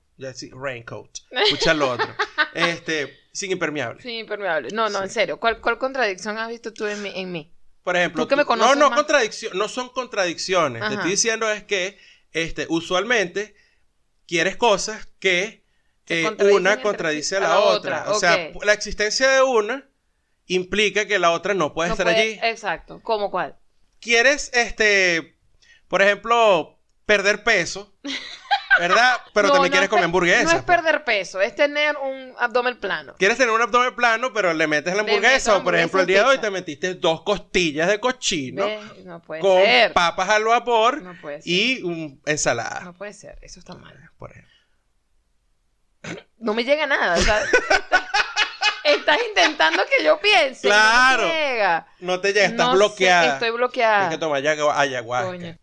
raincoat. 0.53 1.18
Escucha 1.30 1.74
lo 1.74 1.91
otro. 1.91 2.09
Este, 2.55 3.18
sin 3.33 3.51
impermeable. 3.51 4.03
Sí, 4.03 4.18
impermeable. 4.18 4.68
No, 4.72 4.91
no, 4.91 4.99
Sí. 4.99 5.05
en 5.05 5.11
serio. 5.11 5.41
¿Cuál, 5.41 5.61
cuál 5.62 5.78
contradicción 5.78 6.37
has 6.37 6.51
visto 6.51 6.72
tú 6.74 6.87
en 6.87 7.03
mí? 7.03 7.11
En 7.14 7.33
mí? 7.33 7.51
Por 7.83 7.97
ejemplo, 7.97 8.22
Tú 8.24 8.28
que 8.28 8.37
me 8.37 8.45
conoces 8.45 8.76
no, 8.76 8.91
no, 8.91 8.95
contradicción, 8.95 9.57
no 9.57 9.68
son 9.68 9.89
contradicciones. 9.89 10.80
Te 10.80 10.87
Ajá. 10.87 10.95
estoy 10.97 11.11
diciendo 11.12 11.51
es 11.51 11.64
que, 11.64 11.99
este, 12.33 12.66
usualmente 12.68 13.55
quieres 14.26 14.57
cosas 14.57 15.09
que 15.18 15.64
eh, 16.09 16.28
una 16.53 16.83
contradice 16.83 17.39
a 17.39 17.41
la, 17.41 17.47
a 17.47 17.51
la 17.51 17.61
otra. 17.61 18.01
otra, 18.03 18.12
O 18.12 18.18
sea, 18.20 18.51
la 18.62 18.72
existencia 18.74 19.28
de 19.30 19.43
una 19.43 19.89
implica 20.55 21.07
que 21.07 21.18
la 21.18 21.30
otra 21.30 21.55
no 21.55 21.72
puede 21.74 21.88
No 21.90 21.94
estar 21.94 22.07
puede- 22.07 22.20
allí. 22.20 22.38
Exacto. 22.42 23.00
¿Cómo 23.03 23.30
cuál? 23.30 23.57
quieres, 24.00 24.50
este, 24.53 25.36
por 25.88 26.03
ejemplo, 26.03 26.76
perder 27.07 27.44
peso, 27.44 27.94
¿verdad? 28.80 29.16
Pero 29.32 29.46
No, 29.48 29.55
también 29.55 29.70
no 29.70 29.74
quieres 29.74 29.84
es 29.86 29.90
comer 29.90 30.05
hamburguesa. 30.07 30.42
No 30.42 30.48
es 30.50 30.55
pues. 30.64 30.76
perder 30.76 31.05
peso, 31.05 31.40
es 31.40 31.55
tener 31.55 31.96
un 31.98 32.34
abdomen 32.38 32.80
plano. 32.80 33.14
Quieres 33.18 33.36
tener 33.38 33.55
un 33.55 33.61
abdomen 33.62 33.94
plano, 33.94 34.32
pero 34.32 34.53
le 34.55 34.66
metes 34.66 34.92
la 34.94 35.03
hamburguesa. 35.03 35.57
O 35.57 35.62
por 35.62 35.76
ejemplo, 35.76 36.00
el 36.00 36.07
día 36.09 36.22
de 36.24 36.28
hoy 36.30 36.38
te 36.38 36.50
metiste 36.50 36.94
dos 36.94 37.22
costillas 37.22 37.86
de 37.88 38.00
cochino 38.00 38.64
¿Ves? 38.64 39.05
No 39.05 39.22
puede 39.22 39.40
con 39.40 39.62
ser. 39.62 39.92
papas 39.92 40.28
al 40.30 40.44
vapor 40.44 41.00
No 41.03 41.14
puede 41.20 41.42
ser. 41.42 41.53
y 41.53 41.82
un 41.82 42.20
ensalada. 42.26 42.80
No 42.80 42.94
puede 42.94 43.12
ser. 43.12 43.38
Eso 43.42 43.61
está 43.61 43.74
mal. 43.74 43.96
Por 44.18 44.32
ejemplo. 44.32 44.50
No 46.38 46.55
me 46.55 46.64
llega 46.64 46.86
nada. 46.88 47.14
o 47.16 47.20
sea, 47.22 47.40
estás 48.85 49.18
intentando 49.28 49.83
que 49.87 50.05
yo 50.05 50.18
piense. 50.20 50.66
y 50.66 50.70
no 50.70 50.76
me 50.76 50.83
Claro. 50.83 51.22
llega. 51.28 51.87
No 52.01 52.20
te 52.20 52.33
llega, 52.33 52.47
estás 52.47 52.66
No 52.66 52.72
sé, 52.72 52.76
bloqueada. 52.78 53.33
estoy 53.35 53.51
bloqueada. 53.51 53.99
Tienes 54.01 54.16
que 54.16 54.20
tomar 54.20 54.43
ayahu- 54.43 54.72
ayahuasca. 54.74 55.26
Coño. 55.28 55.57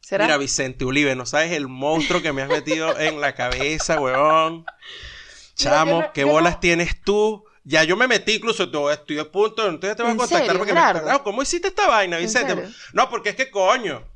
¿Será? 0.00 0.24
Mira, 0.26 0.36
Vicente 0.36 0.84
Ulibe, 0.84 1.16
no 1.16 1.26
sabes 1.26 1.50
el 1.52 1.66
monstruo 1.68 2.22
que 2.22 2.32
me 2.32 2.42
has 2.42 2.48
metido 2.48 2.96
en 2.98 3.20
la 3.20 3.34
cabeza, 3.34 4.00
weón. 4.00 4.64
Chamo, 5.56 6.02
no- 6.02 6.12
¿qué 6.12 6.22
no- 6.22 6.32
bolas 6.32 6.60
tienes 6.60 7.00
tú? 7.02 7.44
Ya 7.64 7.82
yo 7.82 7.96
me 7.96 8.06
metí, 8.06 8.34
incluso 8.34 8.70
te- 8.70 8.92
estoy 8.92 9.18
a 9.18 9.24
punto, 9.30 9.66
entonces 9.66 9.96
te 9.96 10.02
voy 10.02 10.10
a 10.10 10.12
¿En 10.12 10.18
contactar 10.18 10.46
serio, 10.46 10.58
porque 10.58 10.72
me 10.72 10.78
Gerardo? 10.80 11.10
Ah, 11.10 11.22
¿Cómo 11.24 11.42
hiciste 11.42 11.68
esta 11.68 11.88
vaina, 11.88 12.16
¿En 12.18 12.22
Vicente? 12.22 12.68
No, 12.92 13.10
porque 13.10 13.30
es 13.30 13.36
que 13.36 13.50
coño. 13.50 14.06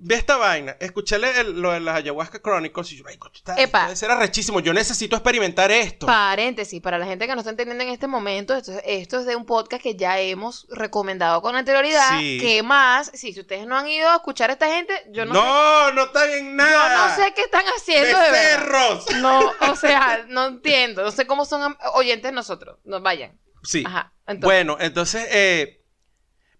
Ve 0.00 0.14
esta 0.14 0.36
vaina, 0.36 0.76
escuché 0.78 1.16
el- 1.16 1.60
lo 1.60 1.72
de 1.72 1.80
las 1.80 1.96
ayahuasca 1.96 2.40
Chronicles 2.40 2.92
y 2.92 2.96
yo, 2.98 3.04
ay, 3.08 3.16
coño, 3.16 3.32
está- 3.34 3.56
Epa. 3.56 3.84
debe 3.84 3.96
ser 3.96 4.10
arrechísimo, 4.12 4.60
yo 4.60 4.72
necesito 4.72 5.16
experimentar 5.16 5.72
esto. 5.72 6.06
Paréntesis, 6.06 6.80
para 6.80 6.98
la 6.98 7.06
gente 7.06 7.26
que 7.26 7.32
no 7.34 7.40
está 7.40 7.50
entendiendo 7.50 7.82
en 7.82 7.90
este 7.90 8.06
momento, 8.06 8.54
esto, 8.54 8.72
es- 8.72 8.82
esto 8.86 9.18
es 9.18 9.26
de 9.26 9.34
un 9.34 9.44
podcast 9.44 9.82
que 9.82 9.96
ya 9.96 10.20
hemos 10.20 10.68
recomendado 10.70 11.42
con 11.42 11.56
anterioridad. 11.56 12.16
Sí. 12.18 12.38
¿Qué 12.40 12.62
más? 12.62 13.10
Si, 13.12 13.32
si 13.32 13.40
ustedes 13.40 13.66
no 13.66 13.76
han 13.76 13.88
ido 13.88 14.08
a 14.08 14.16
escuchar 14.16 14.50
a 14.50 14.52
esta 14.52 14.68
gente, 14.68 14.94
yo 15.10 15.24
no, 15.24 15.34
no, 15.34 15.90
no, 15.92 16.04
está 16.04 16.24
en 16.26 16.30
sé. 16.30 16.44
Yo 16.44 16.52
nada. 16.54 17.08
no 17.08 17.16
sé 17.16 17.32
qué 17.34 17.40
están 17.42 17.64
haciendo 17.76 18.18
de. 18.20 18.30
Becerros. 18.30 19.06
No, 19.16 19.52
o 19.68 19.74
sea, 19.76 20.24
no 20.28 20.46
entiendo. 20.46 21.02
No 21.02 21.10
sé 21.10 21.26
cómo 21.26 21.44
son 21.44 21.76
oyentes 21.94 22.32
nosotros. 22.32 22.78
Nos 22.84 23.02
vayan. 23.02 23.36
Sí. 23.64 23.82
Ajá. 23.84 24.12
Entonces, 24.28 24.44
Bueno, 24.44 24.76
entonces 24.78 25.26
eh, 25.32 25.77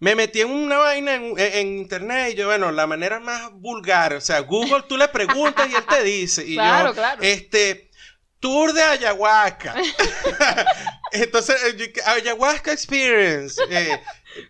me 0.00 0.14
metí 0.14 0.40
en 0.40 0.50
una 0.50 0.78
vaina 0.78 1.14
en, 1.14 1.34
en- 1.38 1.78
internet 1.78 2.32
y 2.32 2.36
yo, 2.36 2.46
bueno, 2.46 2.70
la 2.72 2.86
manera 2.86 3.18
más 3.20 3.50
vulgar, 3.52 4.14
o 4.14 4.20
sea, 4.20 4.40
Google 4.40 4.84
tú 4.88 4.96
le 4.96 5.08
preguntas 5.08 5.68
y 5.70 5.74
él 5.74 5.84
te 5.88 6.02
dice. 6.04 6.44
Y 6.46 6.54
Claro, 6.54 6.90
yo, 6.90 6.94
claro. 6.94 7.22
este, 7.22 7.90
tour 8.40 8.72
de 8.72 8.82
ayahuasca. 8.82 9.74
entonces, 11.12 11.56
eh, 11.78 11.92
ayahuasca 12.06 12.72
experience. 12.72 13.60
eh, 13.70 14.00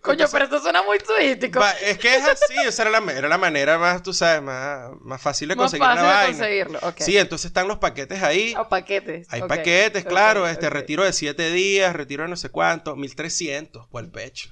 coño, 0.03 0.26
pero 0.30 0.44
esto 0.44 0.61
suena 0.61 0.82
muy 0.82 0.99
turístico. 0.99 1.61
es 1.82 1.99
que 1.99 2.14
es 2.16 2.24
así, 2.26 2.66
o 2.66 2.72
sea, 2.72 2.86
era 2.88 3.01
la, 3.01 3.12
era 3.12 3.28
la 3.28 3.38
manera 3.38 3.78
más, 3.78 4.03
tú 4.03 4.12
sabes, 4.12 4.42
más, 4.42 4.90
más 5.01 5.20
fácil 5.22 5.49
de 5.49 5.57
Más 5.57 5.64
conseguir 5.64 5.86
fácil 5.86 6.03
la 6.05 6.09
de 6.11 6.14
vaina. 6.16 6.38
conseguirlo. 6.38 6.78
ok. 6.82 6.96
Sí, 7.01 7.16
entonces 7.18 7.46
están 7.46 7.68
los 7.68 7.78
paquetes 7.78 8.22
ahí. 8.22 8.55
O 8.59 8.68
paquetes. 8.68 9.26
Hay 9.30 9.42
paquetes, 9.42 10.05
claro, 10.05 10.46
este 10.49 10.68
retiro 10.70 11.05
de 11.05 11.12
7 11.12 11.51
días, 11.53 11.94
retiro 11.94 12.24
de 12.24 12.28
no 12.28 12.36
sé 12.36 12.51
cuánto, 12.51 12.96
1300 12.96 13.86
por 13.88 14.05
el 14.05 14.11
pecho. 14.11 14.51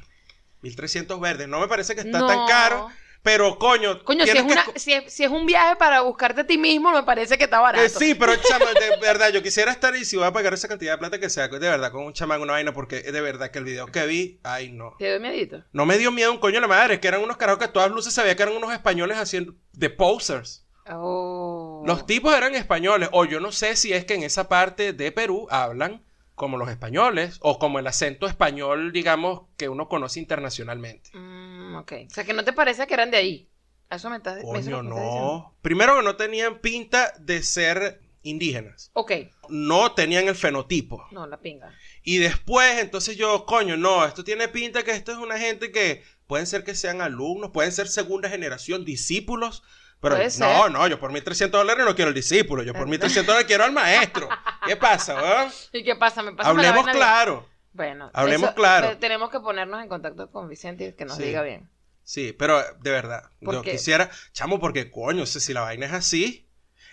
1300 0.62 1.20
verdes, 1.20 1.48
no 1.48 1.60
me 1.60 1.68
parece 1.68 1.94
que 1.94 2.02
está 2.02 2.26
tan 2.26 2.46
caro, 2.46 2.88
pero 3.26 3.58
coño, 3.58 4.04
Coño, 4.04 4.24
si 4.24 4.30
es, 4.30 4.36
que 4.36 4.42
una, 4.42 4.64
si, 4.76 4.92
es, 4.92 5.12
si 5.12 5.24
es 5.24 5.30
un 5.30 5.46
viaje 5.46 5.74
para 5.74 6.02
buscarte 6.02 6.42
a 6.42 6.46
ti 6.46 6.56
mismo, 6.58 6.92
me 6.92 7.02
parece 7.02 7.36
que 7.36 7.42
está 7.42 7.58
barato. 7.58 7.84
Eh, 7.84 7.88
sí, 7.88 8.14
pero 8.14 8.30
de 8.30 8.96
verdad, 9.00 9.32
yo 9.32 9.42
quisiera 9.42 9.72
estar 9.72 9.96
y 9.96 10.04
si 10.04 10.16
voy 10.16 10.26
a 10.26 10.32
pagar 10.32 10.54
esa 10.54 10.68
cantidad 10.68 10.92
de 10.92 10.98
plata 10.98 11.18
que 11.18 11.28
sea, 11.28 11.48
de 11.48 11.58
verdad, 11.58 11.90
con 11.90 12.04
un 12.04 12.12
chamán, 12.12 12.40
una 12.40 12.52
vaina, 12.52 12.72
porque 12.72 13.02
de 13.02 13.20
verdad 13.20 13.50
que 13.50 13.58
el 13.58 13.64
video 13.64 13.86
que 13.86 14.06
vi, 14.06 14.38
ay 14.44 14.70
no. 14.70 14.94
¿Te 15.00 15.10
doy 15.10 15.18
miedito? 15.18 15.64
No 15.72 15.86
me 15.86 15.98
dio 15.98 16.12
miedo 16.12 16.30
un 16.30 16.38
coño 16.38 16.54
de 16.54 16.60
la 16.60 16.68
madre, 16.68 16.94
es 16.94 17.00
que 17.00 17.08
eran 17.08 17.20
unos 17.20 17.36
carajos 17.36 17.58
que 17.58 17.64
a 17.64 17.72
todas 17.72 17.90
luces 17.90 18.14
se 18.14 18.22
veía 18.22 18.36
que 18.36 18.44
eran 18.44 18.54
unos 18.54 18.72
españoles 18.72 19.16
haciendo 19.18 19.54
de 19.72 19.90
posers. 19.90 20.64
Oh. 20.88 21.82
Los 21.84 22.06
tipos 22.06 22.32
eran 22.32 22.54
españoles, 22.54 23.08
o 23.10 23.24
yo 23.24 23.40
no 23.40 23.50
sé 23.50 23.74
si 23.74 23.92
es 23.92 24.04
que 24.04 24.14
en 24.14 24.22
esa 24.22 24.48
parte 24.48 24.92
de 24.92 25.10
Perú 25.10 25.48
hablan 25.50 26.05
como 26.36 26.58
los 26.58 26.68
españoles, 26.68 27.38
o 27.40 27.58
como 27.58 27.80
el 27.80 27.86
acento 27.86 28.26
español, 28.26 28.92
digamos, 28.92 29.42
que 29.56 29.68
uno 29.68 29.88
conoce 29.88 30.20
internacionalmente. 30.20 31.10
Mm, 31.14 31.74
ok. 31.76 31.92
O 32.06 32.14
sea, 32.14 32.24
que 32.24 32.34
no 32.34 32.44
te 32.44 32.52
parece 32.52 32.86
que 32.86 32.94
eran 32.94 33.10
de 33.10 33.16
ahí. 33.16 33.50
Eso 33.90 34.10
me 34.10 34.18
estás 34.18 34.42
Coño, 34.42 34.52
me 34.52 34.60
estás 34.60 34.84
no. 34.84 35.54
Primero 35.62 35.96
que 35.96 36.02
no 36.02 36.16
tenían 36.16 36.60
pinta 36.60 37.12
de 37.18 37.42
ser 37.42 38.00
indígenas. 38.22 38.90
Ok. 38.92 39.12
No 39.48 39.92
tenían 39.92 40.28
el 40.28 40.34
fenotipo. 40.34 41.06
No, 41.10 41.26
la 41.26 41.40
pinga. 41.40 41.72
Y 42.02 42.18
después, 42.18 42.80
entonces 42.80 43.16
yo, 43.16 43.46
coño, 43.46 43.76
no, 43.76 44.04
esto 44.04 44.22
tiene 44.22 44.48
pinta 44.48 44.82
que 44.82 44.90
esto 44.90 45.12
es 45.12 45.18
una 45.18 45.38
gente 45.38 45.72
que 45.72 46.02
pueden 46.26 46.46
ser 46.46 46.64
que 46.64 46.74
sean 46.74 47.00
alumnos, 47.00 47.50
pueden 47.50 47.72
ser 47.72 47.88
segunda 47.88 48.28
generación, 48.28 48.84
discípulos. 48.84 49.62
Pero 50.00 50.14
Puede 50.16 50.26
no, 50.26 50.30
ser. 50.62 50.70
no, 50.72 50.86
yo 50.88 51.00
por 51.00 51.10
1.300 51.10 51.50
dólares 51.50 51.84
no 51.84 51.94
quiero 51.96 52.10
el 52.10 52.14
discípulo, 52.14 52.62
yo 52.62 52.74
por 52.74 52.86
1.300 52.86 53.22
dólares 53.24 53.46
quiero 53.46 53.64
al 53.64 53.72
maestro. 53.72 54.28
¿Qué 54.66 54.76
pasa, 54.76 55.14
weón? 55.22 55.50
¿Y 55.72 55.82
qué 55.84 55.96
pasa? 55.96 56.22
Me 56.22 56.32
pasa 56.32 56.50
Hablemos 56.50 56.86
claro. 56.88 57.48
Bueno, 57.72 58.10
Hablemos 58.14 58.48
eso- 58.50 58.54
claro. 58.54 58.88
te- 58.90 58.96
tenemos 58.96 59.30
que 59.30 59.40
ponernos 59.40 59.82
en 59.82 59.88
contacto 59.88 60.30
con 60.30 60.48
Vicente 60.48 60.86
y 60.88 60.92
que 60.94 61.04
nos 61.04 61.16
Sí. 61.16 61.24
diga 61.24 61.42
bien. 61.42 61.68
Sí, 62.04 62.32
pero 62.32 62.62
de 62.80 62.90
verdad, 62.90 63.30
¿Por 63.42 63.54
yo 63.56 63.62
qué? 63.62 63.72
quisiera, 63.72 64.08
chamo, 64.32 64.60
porque 64.60 64.90
coño, 64.90 65.26
si 65.26 65.52
la 65.52 65.62
vaina 65.62 65.86
es 65.86 65.92
así, 65.92 66.48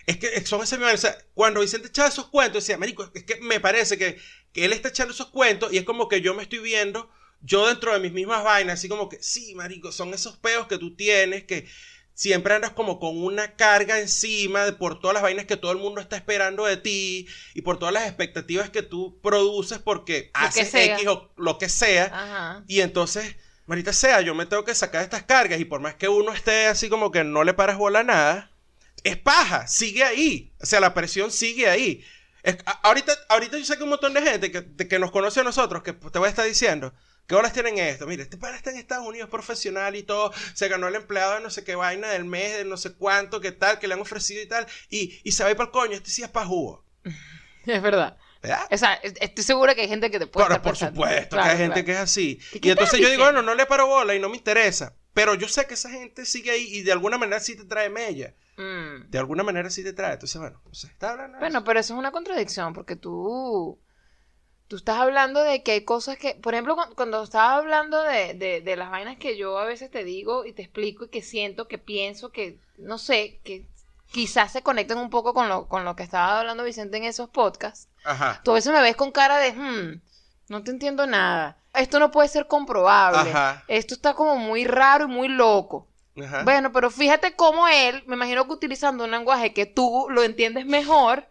es 0.06 0.16
que 0.18 0.44
son 0.44 0.62
ese 0.62 0.76
o 0.76 0.96
sea, 0.96 1.16
cuando 1.34 1.60
Vicente 1.60 1.88
echaba 1.88 2.08
esos 2.08 2.26
cuentos, 2.26 2.62
decía, 2.64 2.76
marico, 2.78 3.08
es 3.14 3.22
que 3.24 3.40
me 3.40 3.60
parece 3.60 3.96
que, 3.96 4.18
que 4.52 4.64
él 4.64 4.72
está 4.72 4.88
echando 4.88 5.14
esos 5.14 5.28
cuentos 5.28 5.72
y 5.72 5.78
es 5.78 5.84
como 5.84 6.08
que 6.08 6.20
yo 6.20 6.34
me 6.34 6.42
estoy 6.42 6.58
viendo, 6.58 7.08
yo 7.40 7.66
dentro 7.68 7.92
de 7.92 8.00
mis 8.00 8.12
mismas 8.12 8.42
vainas, 8.44 8.74
así 8.80 8.88
como 8.88 9.08
que, 9.08 9.22
sí, 9.22 9.54
marico, 9.54 9.92
son 9.92 10.12
esos 10.14 10.36
peos 10.36 10.66
que 10.66 10.78
tú 10.78 10.96
tienes, 10.96 11.44
que 11.44 11.66
siempre 12.14 12.54
andas 12.54 12.70
como 12.72 12.98
con 13.00 13.16
una 13.22 13.52
carga 13.56 13.98
encima 14.00 14.64
de, 14.64 14.72
por 14.72 15.00
todas 15.00 15.14
las 15.14 15.22
vainas 15.22 15.46
que 15.46 15.56
todo 15.56 15.72
el 15.72 15.78
mundo 15.78 16.00
está 16.00 16.16
esperando 16.16 16.64
de 16.64 16.76
ti 16.76 17.26
y 17.54 17.62
por 17.62 17.78
todas 17.78 17.92
las 17.92 18.06
expectativas 18.06 18.70
que 18.70 18.82
tú 18.82 19.18
produces 19.22 19.78
porque 19.78 20.30
Lo 20.34 20.46
haces. 20.46 20.74
X 20.74 21.06
o 21.08 21.30
lo 21.36 21.58
que 21.58 21.68
sea. 21.68 22.04
Ajá. 22.06 22.64
Y 22.68 22.80
entonces, 22.80 23.36
Marita 23.66 23.92
sea, 23.92 24.20
yo 24.20 24.34
me 24.34 24.46
tengo 24.46 24.64
que 24.64 24.74
sacar 24.74 25.02
estas 25.02 25.24
cargas 25.24 25.58
y 25.60 25.64
por 25.64 25.80
más 25.80 25.94
que 25.94 26.08
uno 26.08 26.32
esté 26.32 26.66
así 26.66 26.88
como 26.88 27.10
que 27.10 27.24
no 27.24 27.44
le 27.44 27.54
paras 27.54 27.78
bola 27.78 28.00
a 28.00 28.04
nada, 28.04 28.50
es 29.02 29.16
paja, 29.16 29.66
sigue 29.66 30.04
ahí. 30.04 30.52
O 30.60 30.66
sea, 30.66 30.80
la 30.80 30.94
presión 30.94 31.30
sigue 31.30 31.68
ahí. 31.68 32.04
Es- 32.42 32.58
a- 32.66 32.80
ahorita, 32.88 33.12
ahorita 33.28 33.58
yo 33.58 33.64
sé 33.64 33.76
que 33.76 33.82
un 33.82 33.88
montón 33.90 34.14
de 34.14 34.22
gente 34.22 34.52
que, 34.52 34.60
de- 34.60 34.86
que 34.86 34.98
nos 34.98 35.10
conoce 35.10 35.40
a 35.40 35.44
nosotros, 35.44 35.82
que 35.82 35.92
te 35.94 36.18
voy 36.18 36.26
a 36.26 36.30
estar 36.30 36.46
diciendo, 36.46 36.92
¿qué 37.26 37.34
horas 37.34 37.52
tienen 37.52 37.78
esto? 37.78 38.06
Mire, 38.06 38.22
este 38.24 38.36
padre 38.36 38.56
está 38.56 38.70
en 38.70 38.76
Estados 38.78 39.06
Unidos 39.06 39.30
profesional 39.30 39.96
y 39.96 40.02
todo, 40.02 40.32
se 40.54 40.68
ganó 40.68 40.88
el 40.88 40.94
empleado 40.94 41.34
de 41.34 41.40
no 41.40 41.50
sé 41.50 41.64
qué 41.64 41.74
vaina 41.74 42.08
del 42.08 42.24
mes, 42.24 42.56
de 42.58 42.64
no 42.64 42.76
sé 42.76 42.94
cuánto, 42.94 43.40
qué 43.40 43.52
tal, 43.52 43.78
que 43.78 43.88
le 43.88 43.94
han 43.94 44.00
ofrecido 44.00 44.42
y 44.42 44.46
tal, 44.46 44.66
y, 44.90 45.20
y 45.24 45.32
se 45.32 45.44
va 45.44 45.50
para 45.54 45.64
el 45.64 45.70
coño, 45.70 45.92
este 45.94 46.10
sí 46.10 46.22
es 46.22 46.28
para 46.30 46.46
jugo. 46.46 46.84
Es 47.66 47.80
verdad. 47.82 48.18
¿Verdad? 48.42 48.66
O 48.70 48.76
sea, 48.76 48.94
es- 48.96 49.14
estoy 49.22 49.42
segura 49.42 49.74
que 49.74 49.80
hay 49.82 49.88
gente 49.88 50.10
que 50.10 50.18
te 50.18 50.26
puede 50.26 50.46
Claro, 50.46 50.56
estar 50.56 50.62
por 50.62 50.72
pensando. 50.72 51.00
supuesto, 51.00 51.36
Claro, 51.36 51.44
que 51.44 51.52
hay 51.52 51.58
gente 51.58 51.84
que 51.84 51.92
es 51.92 51.98
así. 51.98 52.38
¿Y 52.60 52.70
entonces 52.70 53.00
yo 53.00 53.08
digo, 53.08 53.22
bueno, 53.24 53.40
no 53.40 53.54
le 53.54 53.64
paro 53.64 53.86
bola 53.86 54.14
y 54.14 54.18
no 54.20 54.28
me 54.28 54.36
interesa. 54.36 54.94
Pero 55.14 55.34
yo 55.34 55.48
sé 55.48 55.66
que 55.66 55.74
esa 55.74 55.88
gente 55.88 56.26
sigue 56.26 56.50
ahí 56.50 56.66
y 56.76 56.82
de 56.82 56.92
alguna 56.92 57.16
manera 57.16 57.40
sí 57.40 57.56
te 57.56 57.64
trae 57.64 57.88
mella. 57.88 58.34
Mm. 58.58 59.08
De 59.08 59.18
alguna 59.18 59.42
manera 59.44 59.70
sí 59.70 59.82
te 59.82 59.94
trae. 59.94 60.12
Entonces, 60.14 60.38
bueno, 60.38 60.60
no 60.62 60.74
sé, 60.74 60.88
está 60.88 61.12
hablando 61.12 61.38
Bueno, 61.38 61.64
pero 61.64 61.80
eso 61.80 61.94
es 61.94 61.98
una 61.98 62.12
contradicción, 62.12 62.74
porque 62.74 62.96
tú, 62.96 63.78
tú 64.74 64.78
estás 64.78 64.98
hablando 64.98 65.40
de 65.44 65.62
que 65.62 65.70
hay 65.70 65.84
cosas 65.84 66.18
que, 66.18 66.34
por 66.34 66.52
ejemplo, 66.52 66.74
cu- 66.74 66.96
cuando 66.96 67.22
estaba 67.22 67.58
hablando 67.58 68.02
de, 68.02 68.34
de, 68.34 68.60
de 68.60 68.74
las 68.76 68.90
vainas 68.90 69.18
que 69.18 69.36
yo 69.36 69.56
a 69.56 69.64
veces 69.64 69.88
te 69.88 70.02
digo 70.02 70.44
y 70.44 70.52
te 70.52 70.62
explico 70.62 71.04
y 71.04 71.10
que 71.10 71.22
siento, 71.22 71.68
que 71.68 71.78
pienso, 71.78 72.30
que, 72.32 72.58
no 72.76 72.98
sé, 72.98 73.38
que 73.44 73.68
quizás 74.10 74.50
se 74.50 74.62
conecten 74.64 74.98
un 74.98 75.10
poco 75.10 75.32
con 75.32 75.48
lo, 75.48 75.68
con 75.68 75.84
lo 75.84 75.94
que 75.94 76.02
estaba 76.02 76.40
hablando 76.40 76.64
Vicente 76.64 76.96
en 76.96 77.04
esos 77.04 77.28
podcasts. 77.30 77.88
Ajá. 78.04 78.40
tú 78.42 78.50
a 78.50 78.54
veces 78.54 78.72
me 78.72 78.82
ves 78.82 78.96
con 78.96 79.12
cara 79.12 79.38
de, 79.38 79.52
hmm, 79.52 80.00
no 80.48 80.64
te 80.64 80.72
entiendo 80.72 81.06
nada, 81.06 81.56
esto 81.72 82.00
no 82.00 82.10
puede 82.10 82.26
ser 82.26 82.48
comprobable, 82.48 83.30
Ajá. 83.30 83.62
esto 83.68 83.94
está 83.94 84.14
como 84.14 84.34
muy 84.38 84.64
raro 84.64 85.04
y 85.04 85.08
muy 85.08 85.28
loco. 85.28 85.86
Ajá. 86.20 86.42
Bueno, 86.42 86.72
pero 86.72 86.90
fíjate 86.90 87.36
cómo 87.36 87.68
él, 87.68 88.02
me 88.08 88.16
imagino 88.16 88.44
que 88.46 88.52
utilizando 88.54 89.04
un 89.04 89.12
lenguaje 89.12 89.52
que 89.54 89.66
tú 89.66 90.08
lo 90.10 90.24
entiendes 90.24 90.66
mejor, 90.66 91.28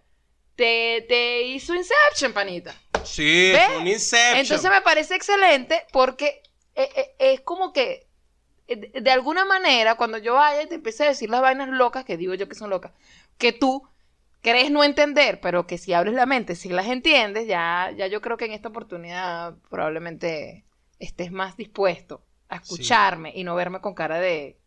te, 0.55 1.03
te 1.09 1.41
hizo 1.41 1.75
Inception, 1.75 2.31
panita. 2.31 2.73
Sí, 3.05 3.51
¿Ves? 3.51 3.69
es 3.69 3.77
un 3.77 3.87
Inception. 3.87 4.37
Entonces 4.37 4.71
me 4.71 4.81
parece 4.81 5.15
excelente 5.15 5.85
porque 5.91 6.41
eh, 6.75 6.89
eh, 6.95 7.15
es 7.19 7.41
como 7.41 7.73
que, 7.73 8.07
eh, 8.67 9.01
de, 9.01 9.11
alguna 9.11 9.45
manera, 9.45 9.95
cuando 9.95 10.17
yo 10.17 10.33
vaya 10.35 10.63
y 10.63 10.67
te 10.67 10.75
empiece 10.75 11.03
a 11.03 11.09
decir 11.09 11.29
las 11.29 11.41
vainas 11.41 11.69
locas, 11.69 12.05
que 12.05 12.17
digo 12.17 12.33
yo 12.33 12.47
que 12.47 12.55
son 12.55 12.69
locas, 12.69 12.91
que 13.37 13.53
tú 13.53 13.87
crees 14.41 14.71
no 14.71 14.83
entender, 14.83 15.39
pero 15.41 15.65
que 15.65 15.77
si 15.77 15.93
abres 15.93 16.13
la 16.13 16.25
mente, 16.25 16.55
si 16.55 16.69
las 16.69 16.87
entiendes, 16.87 17.47
ya, 17.47 17.91
ya 17.95 18.07
yo 18.07 18.21
creo 18.21 18.37
que 18.37 18.45
en 18.45 18.51
esta 18.51 18.69
oportunidad 18.69 19.55
probablemente 19.69 20.65
estés 20.99 21.31
más 21.31 21.57
dispuesto 21.57 22.23
a 22.49 22.57
escucharme 22.57 23.31
y 23.35 23.43
no 23.43 23.55
verme 23.55 23.79
con 23.81 23.93
cara 23.93 24.19
de, 24.19 24.57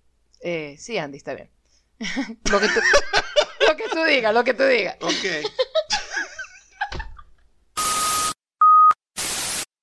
eh, 0.40 0.76
sí, 0.78 0.98
Andy, 0.98 1.18
está 1.18 1.34
bien. 1.34 1.50
lo, 2.50 2.60
que 2.60 2.68
tú, 2.68 2.80
lo 3.68 3.76
que 3.76 3.88
tú 3.90 4.04
digas, 4.04 4.34
lo 4.34 4.44
que 4.44 4.54
tú 4.54 4.64
digas. 4.64 4.96
Ok. 5.00 5.46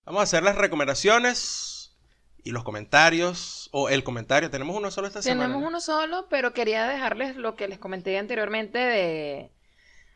Vamos 0.06 0.20
a 0.20 0.24
hacer 0.24 0.44
las 0.44 0.56
recomendaciones 0.56 1.96
y 2.44 2.52
los 2.52 2.64
comentarios. 2.64 3.70
O 3.72 3.90
el 3.90 4.04
comentario. 4.04 4.50
Tenemos 4.52 4.76
uno 4.76 4.92
solo 4.92 5.08
esta 5.08 5.22
semana. 5.22 5.46
Tenemos 5.46 5.62
¿no? 5.62 5.68
uno 5.70 5.82
solo, 5.82 6.28
pero 6.30 6.54
quería 6.54 6.88
dejarles 6.88 7.36
lo 7.38 7.56
que 7.56 7.68
les 7.68 7.80
comenté 7.80 8.18
anteriormente 8.18 8.78
de 8.78 9.52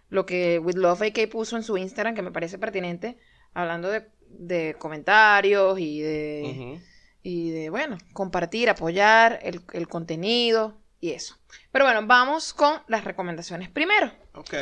lo 0.10 0.26
que 0.26 0.60
With 0.60 0.76
Love 0.76 1.02
AK 1.04 1.30
puso 1.30 1.58
en 1.58 1.64
su 1.64 1.78
Instagram, 1.78 2.16
que 2.16 2.22
me 2.22 2.32
parece 2.32 2.58
pertinente, 2.58 3.18
hablando 3.54 3.90
de, 3.90 4.08
de 4.30 4.76
comentarios 4.78 5.80
y 5.80 6.02
de, 6.02 6.82
y 7.24 7.50
de, 7.50 7.70
bueno, 7.70 7.98
compartir, 8.14 8.70
apoyar 8.70 9.40
el, 9.42 9.62
el 9.74 9.88
contenido 9.88 10.78
y 11.02 11.12
eso. 11.12 11.38
Pero 11.72 11.86
bueno, 11.86 12.06
vamos 12.06 12.54
con 12.54 12.82
las 12.88 13.04
recomendaciones 13.04 13.70
primero. 13.70 14.12
Ok. 14.34 14.54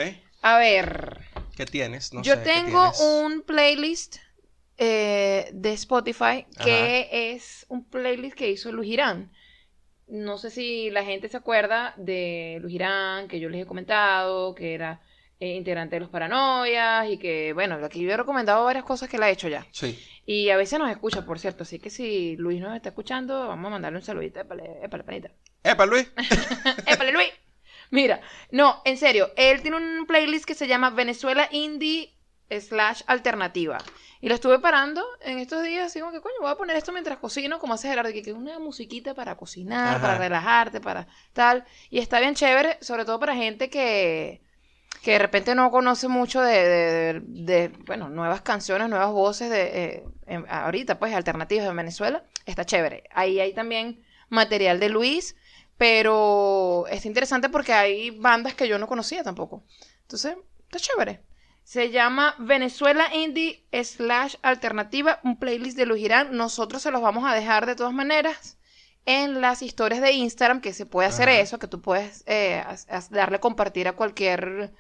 A 0.41 0.57
ver, 0.57 1.19
¿Qué 1.55 1.65
tienes? 1.65 2.13
No 2.13 2.21
yo 2.21 2.35
sé, 2.35 2.43
¿qué 2.43 2.45
tengo 2.45 2.91
tienes? 2.91 2.99
un 3.01 3.41
playlist 3.41 4.17
eh, 4.77 5.49
de 5.53 5.73
Spotify 5.73 6.45
que 6.63 7.07
es 7.11 7.65
un 7.69 7.85
playlist 7.85 8.35
que 8.35 8.49
hizo 8.49 8.71
Luis 8.71 8.89
Girán. 8.89 9.31
No 10.07 10.37
sé 10.37 10.51
si 10.51 10.91
la 10.91 11.03
gente 11.03 11.29
se 11.29 11.37
acuerda 11.37 11.93
de 11.97 12.59
Luis 12.61 12.73
Girán, 12.73 13.27
que 13.27 13.39
yo 13.39 13.49
les 13.49 13.63
he 13.63 13.65
comentado, 13.65 14.53
que 14.53 14.73
era 14.73 15.01
eh, 15.39 15.55
integrante 15.55 15.95
de 15.95 16.01
los 16.01 16.09
Paranoias 16.09 17.09
y 17.09 17.17
que, 17.17 17.53
bueno, 17.53 17.75
aquí 17.83 18.01
yo 18.01 18.11
he 18.11 18.17
recomendado 18.17 18.63
varias 18.63 18.85
cosas 18.85 19.09
que 19.09 19.17
él 19.17 19.23
ha 19.23 19.29
hecho 19.29 19.47
ya. 19.47 19.65
Sí. 19.71 19.99
Y 20.25 20.49
a 20.49 20.57
veces 20.57 20.79
nos 20.79 20.89
escucha, 20.89 21.25
por 21.25 21.39
cierto. 21.39 21.63
Así 21.63 21.79
que 21.79 21.89
si 21.89 22.35
Luis 22.37 22.61
nos 22.61 22.75
está 22.75 22.89
escuchando, 22.89 23.47
vamos 23.47 23.67
a 23.67 23.71
mandarle 23.71 23.97
un 23.97 24.05
saludito. 24.05 24.39
Épale, 24.39 24.79
épale, 24.83 25.03
panita. 25.03 25.31
Epa, 25.63 25.85
Luis. 25.85 26.07
¡Épale, 26.87 27.11
Luis! 27.11 27.29
Mira, 27.91 28.21
no, 28.51 28.81
en 28.85 28.97
serio, 28.97 29.31
él 29.35 29.61
tiene 29.61 29.77
un 29.77 30.05
playlist 30.05 30.45
que 30.45 30.55
se 30.55 30.67
llama 30.67 30.89
Venezuela 30.89 31.47
Indie 31.51 32.15
slash 32.49 33.01
alternativa. 33.07 33.77
Y 34.21 34.29
lo 34.29 34.35
estuve 34.35 34.59
parando 34.59 35.03
en 35.21 35.39
estos 35.39 35.61
días, 35.63 35.87
así 35.87 35.99
como 35.99 36.11
que, 36.11 36.21
coño, 36.21 36.35
voy 36.41 36.49
a 36.51 36.55
poner 36.55 36.75
esto 36.77 36.91
mientras 36.91 37.17
cocino, 37.19 37.59
como 37.59 37.73
hace 37.75 37.87
Gerardo, 37.89 38.11
que 38.11 38.23
que 38.23 38.31
es 38.31 38.35
una 38.35 38.57
musiquita 38.59 39.13
para 39.13 39.35
cocinar, 39.37 39.95
Ajá. 39.97 40.01
para 40.01 40.17
relajarte, 40.17 40.81
para 40.81 41.07
tal. 41.33 41.65
Y 41.89 41.99
está 41.99 42.19
bien 42.19 42.33
chévere, 42.35 42.77
sobre 42.81 43.05
todo 43.05 43.19
para 43.19 43.35
gente 43.35 43.69
que, 43.69 44.41
que 45.03 45.11
de 45.11 45.19
repente 45.19 45.53
no 45.53 45.69
conoce 45.69 46.07
mucho 46.07 46.41
de, 46.41 46.53
de- 46.67 47.21
de, 47.23 47.67
bueno, 47.85 48.09
nuevas 48.09 48.41
canciones, 48.41 48.89
nuevas 48.89 49.11
voces 49.11 49.49
de 49.49 49.61
eh, 49.83 50.03
en- 50.25 50.45
ahorita, 50.49 50.97
pues, 50.97 51.13
alternativas 51.13 51.67
en 51.67 51.75
Venezuela. 51.75 52.23
Está 52.45 52.65
chévere. 52.65 53.03
Ahí 53.11 53.39
hay 53.39 53.53
también 53.53 54.03
material 54.29 54.79
de 54.79 54.89
Luis, 54.89 55.35
pero 55.77 56.85
es 56.89 57.05
interesante 57.05 57.49
porque 57.49 57.73
hay 57.73 58.09
bandas 58.11 58.55
que 58.55 58.67
yo 58.67 58.79
no 58.79 58.87
conocía 58.87 59.23
tampoco. 59.23 59.63
Entonces, 60.03 60.35
está 60.63 60.79
chévere. 60.79 61.21
Se 61.65 61.89
llama 61.89 62.35
Venezuela 62.37 63.07
Indie 63.11 63.65
slash 63.83 64.35
Alternativa, 64.43 65.19
un 65.23 65.39
playlist 65.39 65.75
de 65.75 65.87
Luis 65.87 65.99
Girán. 66.03 66.37
Nosotros 66.37 66.83
se 66.83 66.91
los 66.91 67.01
vamos 67.01 67.25
a 67.25 67.33
dejar 67.33 67.65
de 67.65 67.75
todas 67.75 67.91
maneras 67.91 68.59
en 69.05 69.41
las 69.41 69.63
historias 69.63 69.99
de 69.99 70.11
Instagram, 70.11 70.61
que 70.61 70.73
se 70.73 70.85
puede 70.85 71.07
hacer 71.07 71.27
Ajá. 71.27 71.39
eso, 71.39 71.57
que 71.57 71.67
tú 71.67 71.81
puedes 71.81 72.23
eh, 72.27 72.63
darle 73.09 73.39
compartir 73.39 73.87
a 73.87 73.93
cualquier 73.93 74.73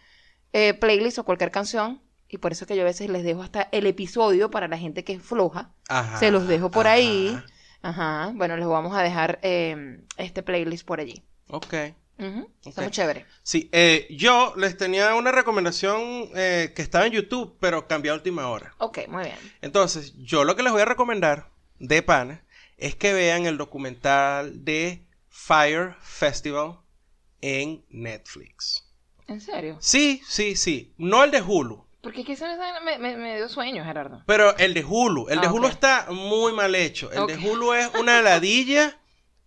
eh, 0.53 0.75
playlist 0.75 1.17
o 1.17 1.25
cualquier 1.25 1.49
canción. 1.49 2.03
Y 2.29 2.37
por 2.37 2.51
eso 2.51 2.67
que 2.67 2.75
yo 2.75 2.83
a 2.83 2.85
veces 2.85 3.09
les 3.09 3.23
dejo 3.23 3.41
hasta 3.41 3.67
el 3.71 3.87
episodio 3.87 4.51
para 4.51 4.67
la 4.67 4.77
gente 4.77 5.03
que 5.03 5.13
es 5.13 5.23
floja. 5.23 5.73
Ajá. 5.89 6.19
Se 6.19 6.29
los 6.29 6.47
dejo 6.47 6.69
por 6.69 6.85
ahí. 6.85 7.35
Ajá. 7.81 8.25
Ajá. 8.25 8.31
Bueno, 8.35 8.57
les 8.57 8.67
vamos 8.67 8.95
a 8.95 9.01
dejar 9.01 9.39
eh, 9.41 10.03
este 10.17 10.43
playlist 10.43 10.85
por 10.85 10.99
allí. 10.99 11.23
Ok. 11.49 11.73
Está 12.65 12.81
muy 12.81 12.91
chévere. 12.91 13.25
Sí, 13.43 13.69
eh, 13.71 14.07
yo 14.09 14.53
les 14.55 14.77
tenía 14.77 15.13
una 15.15 15.31
recomendación 15.31 16.29
eh, 16.35 16.71
que 16.75 16.81
estaba 16.81 17.05
en 17.05 17.13
YouTube, 17.13 17.57
pero 17.59 17.87
cambió 17.87 18.13
a 18.13 18.15
última 18.15 18.47
hora. 18.49 18.73
Ok, 18.77 18.99
muy 19.07 19.23
bien. 19.25 19.37
Entonces, 19.61 20.13
yo 20.17 20.43
lo 20.43 20.55
que 20.55 20.63
les 20.63 20.71
voy 20.71 20.81
a 20.81 20.85
recomendar 20.85 21.49
de 21.79 22.01
pana 22.01 22.43
es 22.77 22.95
que 22.95 23.13
vean 23.13 23.45
el 23.45 23.57
documental 23.57 24.63
de 24.63 25.05
Fire 25.29 25.95
Festival 26.01 26.79
en 27.41 27.83
Netflix. 27.89 28.87
¿En 29.27 29.41
serio? 29.41 29.77
Sí, 29.81 30.21
sí, 30.27 30.55
sí. 30.55 30.93
No 30.97 31.23
el 31.23 31.31
de 31.31 31.41
Hulu, 31.41 31.83
Porque 32.01 32.21
es 32.21 32.25
que 32.27 32.33
eso 32.33 32.45
me, 32.83 32.97
me, 32.99 33.17
me 33.17 33.35
dio 33.35 33.49
sueño, 33.49 33.83
Gerardo. 33.83 34.23
pero 34.25 34.55
el 34.57 34.73
de 34.73 34.85
Hulu. 34.85 35.27
El 35.29 35.41
de 35.41 35.47
Ah, 35.47 35.51
Hulu 35.51 35.67
está 35.67 36.07
muy 36.11 36.53
mal 36.53 36.75
hecho. 36.75 37.11
El 37.11 37.27
de 37.27 37.35
Hulu 37.37 37.73
es 37.73 37.89
una 37.99 38.21
ladilla. 38.21 38.99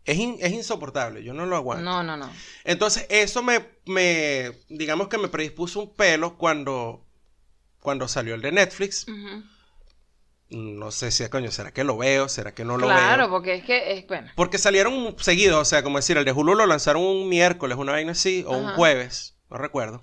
Es, 0.08 0.16
in- 0.18 0.38
es 0.40 0.52
insoportable, 0.52 1.22
yo 1.22 1.34
no 1.34 1.46
lo 1.46 1.56
aguanto. 1.56 1.84
No, 1.84 2.02
no, 2.02 2.16
no. 2.16 2.30
Entonces, 2.64 3.06
eso 3.10 3.42
me, 3.42 3.64
me, 3.86 4.52
digamos 4.68 5.08
que 5.08 5.18
me 5.18 5.28
predispuso 5.28 5.80
un 5.80 5.94
pelo 5.94 6.38
cuando, 6.38 7.04
cuando 7.80 8.08
salió 8.08 8.34
el 8.34 8.40
de 8.42 8.52
Netflix. 8.52 9.06
No 10.50 10.90
sé 10.90 11.10
si, 11.10 11.28
coño, 11.28 11.50
¿será 11.50 11.72
que 11.74 11.84
lo 11.84 11.98
veo? 11.98 12.26
¿Será 12.30 12.54
que 12.54 12.64
no 12.64 12.78
lo 12.78 12.86
claro, 12.86 13.24
veo? 13.24 13.30
porque 13.30 13.54
es 13.56 13.64
que 13.64 13.92
es 13.98 14.06
bueno. 14.06 14.30
Porque 14.34 14.56
salieron 14.56 15.14
seguidos, 15.18 15.60
o 15.60 15.64
sea, 15.66 15.82
como 15.82 15.98
decir, 15.98 16.16
el 16.16 16.24
de 16.24 16.32
Hulu 16.32 16.54
lo 16.54 16.64
lanzaron 16.64 17.02
un 17.02 17.28
miércoles, 17.28 17.76
una 17.76 17.92
vaina 17.92 18.12
así, 18.12 18.44
o 18.46 18.56
un 18.56 18.72
jueves, 18.72 19.36
no 19.50 19.58
recuerdo. 19.58 20.02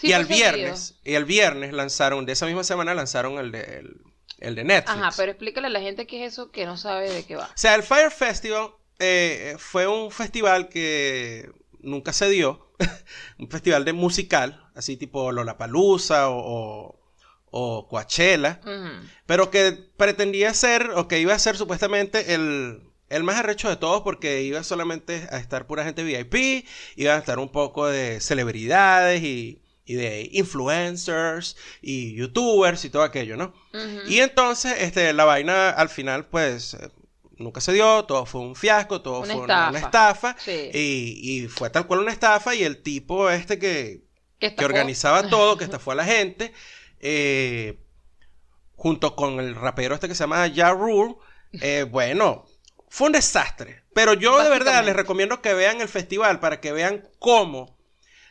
Sí, 0.00 0.08
y 0.08 0.12
al 0.14 0.24
viernes, 0.24 0.94
y 1.04 1.12
el 1.12 1.26
viernes 1.26 1.74
lanzaron, 1.74 2.24
de 2.24 2.32
esa 2.32 2.46
misma 2.46 2.64
semana 2.64 2.94
lanzaron 2.94 3.38
el 3.38 3.52
de, 3.52 3.60
el, 3.80 4.00
el 4.38 4.54
de 4.54 4.64
Netflix. 4.64 4.98
Ajá, 4.98 5.10
pero 5.14 5.32
explícale 5.32 5.66
a 5.66 5.70
la 5.70 5.80
gente 5.80 6.06
qué 6.06 6.24
es 6.24 6.32
eso 6.32 6.50
que 6.50 6.64
no 6.64 6.78
sabe 6.78 7.10
de 7.12 7.24
qué 7.26 7.36
va. 7.36 7.44
O 7.44 7.56
sea, 7.58 7.74
el 7.74 7.82
Fire 7.82 8.10
Festival 8.10 8.70
eh, 8.98 9.56
fue 9.58 9.86
un 9.86 10.10
festival 10.10 10.68
que 10.68 11.50
nunca 11.80 12.12
se 12.12 12.28
dio. 12.28 12.72
un 13.38 13.48
festival 13.48 13.84
de 13.84 13.92
musical, 13.92 14.68
así 14.74 14.96
tipo 14.96 15.32
Lollapalooza 15.32 16.30
o, 16.30 16.38
o, 16.38 17.00
o 17.50 17.88
Coachella. 17.88 18.60
Pero 19.26 19.50
que 19.50 19.72
pretendía 19.96 20.54
ser, 20.54 20.90
o 20.94 21.08
que 21.08 21.20
iba 21.20 21.34
a 21.34 21.38
ser 21.38 21.56
supuestamente 21.56 22.34
el, 22.34 22.82
el 23.08 23.22
más 23.24 23.36
arrecho 23.36 23.68
de 23.68 23.76
todos, 23.76 24.02
porque 24.02 24.42
iba 24.42 24.62
solamente 24.62 25.28
a 25.30 25.38
estar 25.38 25.66
pura 25.66 25.84
gente 25.84 26.02
VIP, 26.02 26.66
iba 26.96 27.14
a 27.14 27.18
estar 27.18 27.38
un 27.38 27.50
poco 27.50 27.86
de 27.86 28.20
celebridades 28.20 29.22
y, 29.22 29.62
y 29.84 29.94
de 29.94 30.28
influencers 30.32 31.56
y 31.80 32.14
youtubers 32.14 32.84
y 32.84 32.90
todo 32.90 33.02
aquello, 33.02 33.36
¿no? 33.36 33.52
Y 34.08 34.18
entonces, 34.18 34.74
este, 34.80 35.12
la 35.12 35.24
vaina 35.24 35.70
al 35.70 35.88
final, 35.88 36.26
pues, 36.26 36.76
nunca 37.42 37.60
se 37.60 37.72
dio, 37.72 38.04
todo 38.04 38.26
fue 38.26 38.40
un 38.40 38.56
fiasco, 38.56 39.02
todo 39.02 39.20
Una 39.20 39.34
fue 39.34 39.42
una, 39.42 39.70
una 39.70 39.78
estafa. 39.78 40.36
Sí. 40.38 40.70
Y, 40.72 41.42
y 41.42 41.48
fue 41.48 41.70
tal 41.70 41.86
cual 41.86 42.00
una 42.00 42.12
estafa 42.12 42.54
y 42.54 42.62
el 42.64 42.82
tipo 42.82 43.30
este 43.30 43.58
que, 43.58 44.04
Que 44.38 44.64
organizaba 44.64 45.22
todo, 45.28 45.56
que 45.56 45.64
estafó 45.64 45.92
a 45.92 45.96
la 45.96 46.04
gente, 46.04 46.52
eh, 47.00 47.78
junto 48.76 49.14
con 49.16 49.40
el 49.40 49.54
rapero 49.54 49.94
este 49.94 50.08
que 50.08 50.14
se 50.14 50.24
llama 50.24 50.50
Ja 50.54 50.70
Rule, 50.70 51.16
eh, 51.60 51.86
bueno, 51.90 52.46
fue 52.88 53.08
un 53.08 53.12
desastre. 53.12 53.82
Pero 53.94 54.14
yo 54.14 54.42
de 54.42 54.48
verdad 54.48 54.84
les 54.84 54.96
recomiendo 54.96 55.42
que 55.42 55.52
vean 55.52 55.80
el 55.80 55.88
festival 55.88 56.40
para 56.40 56.60
que 56.60 56.72
vean 56.72 57.08
cómo 57.18 57.76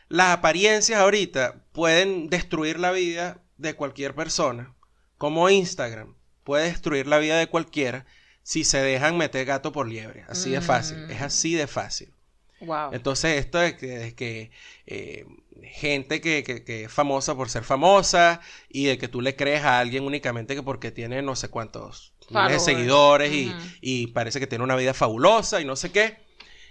las 0.08 0.36
apariencias 0.36 1.00
ahorita 1.00 1.64
pueden 1.72 2.28
destruir 2.28 2.80
la 2.80 2.90
vida 2.90 3.42
de 3.58 3.74
cualquier 3.74 4.14
persona, 4.14 4.74
como 5.18 5.48
Instagram 5.48 6.16
puede 6.44 6.64
destruir 6.64 7.06
la 7.06 7.18
vida 7.18 7.38
de 7.38 7.48
cualquiera 7.48 8.06
si 8.42 8.64
se 8.64 8.80
dejan 8.82 9.16
meter 9.16 9.44
gato 9.46 9.72
por 9.72 9.88
liebre. 9.88 10.24
Así 10.28 10.50
de 10.50 10.60
fácil, 10.60 10.98
Mm. 11.06 11.10
es 11.10 11.22
así 11.22 11.54
de 11.54 11.66
fácil. 11.66 12.12
Wow. 12.60 12.90
Entonces, 12.92 13.38
esto 13.38 13.58
de 13.58 13.76
que, 13.76 13.86
de 13.86 14.14
que, 14.14 14.50
eh, 14.86 15.26
gente 15.64 16.20
que, 16.20 16.44
que- 16.44 16.62
que 16.64 16.84
es 16.84 16.92
famosa 16.92 17.34
por 17.34 17.50
ser 17.50 17.64
famosa 17.64 18.40
y 18.68 18.84
de 18.86 18.98
que 18.98 19.08
tú 19.08 19.20
le 19.20 19.34
crees 19.36 19.62
a 19.64 19.80
alguien 19.80 20.04
únicamente 20.04 20.54
que 20.54 20.62
porque 20.62 20.90
tiene 20.92 21.22
no 21.22 21.34
sé 21.36 21.48
cuántos 21.48 22.12
de 22.30 22.58
seguidores 22.60 23.32
y, 23.32 23.52
y 23.80 24.06
parece 24.08 24.38
que 24.40 24.46
tiene 24.46 24.62
una 24.64 24.76
vida 24.76 24.94
fabulosa 24.94 25.60
y 25.60 25.64
no 25.64 25.74
sé 25.76 25.90
qué. 25.90 26.18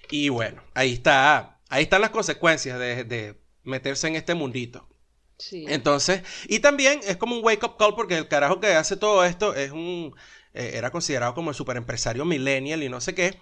Y 0.09 0.30
bueno, 0.30 0.61
ahí 0.74 0.93
está, 0.93 1.59
ahí 1.69 1.84
están 1.84 2.01
las 2.01 2.09
consecuencias 2.09 2.80
de, 2.80 3.03
de 3.03 3.38
meterse 3.63 4.07
en 4.07 4.15
este 4.15 4.34
mundito. 4.34 4.88
Sí. 5.38 5.65
Entonces, 5.67 6.22
y 6.47 6.59
también 6.59 6.99
es 7.05 7.17
como 7.17 7.36
un 7.36 7.43
wake 7.43 7.63
up 7.63 7.76
call 7.78 7.95
porque 7.95 8.17
el 8.17 8.28
carajo 8.28 8.59
que 8.59 8.67
hace 8.76 8.95
todo 8.97 9.26
esto 9.26 9.55
es 9.55 9.72
un, 9.72 10.13
eh, 10.54 10.72
era 10.76 10.91
considerado 10.91 11.34
como 11.34 11.49
el 11.52 11.56
super 11.56 11.78
empresario 11.78 12.26
millennial 12.26 12.84
y 12.84 12.89
no 12.89 13.02
sé 13.02 13.16
qué. 13.16 13.39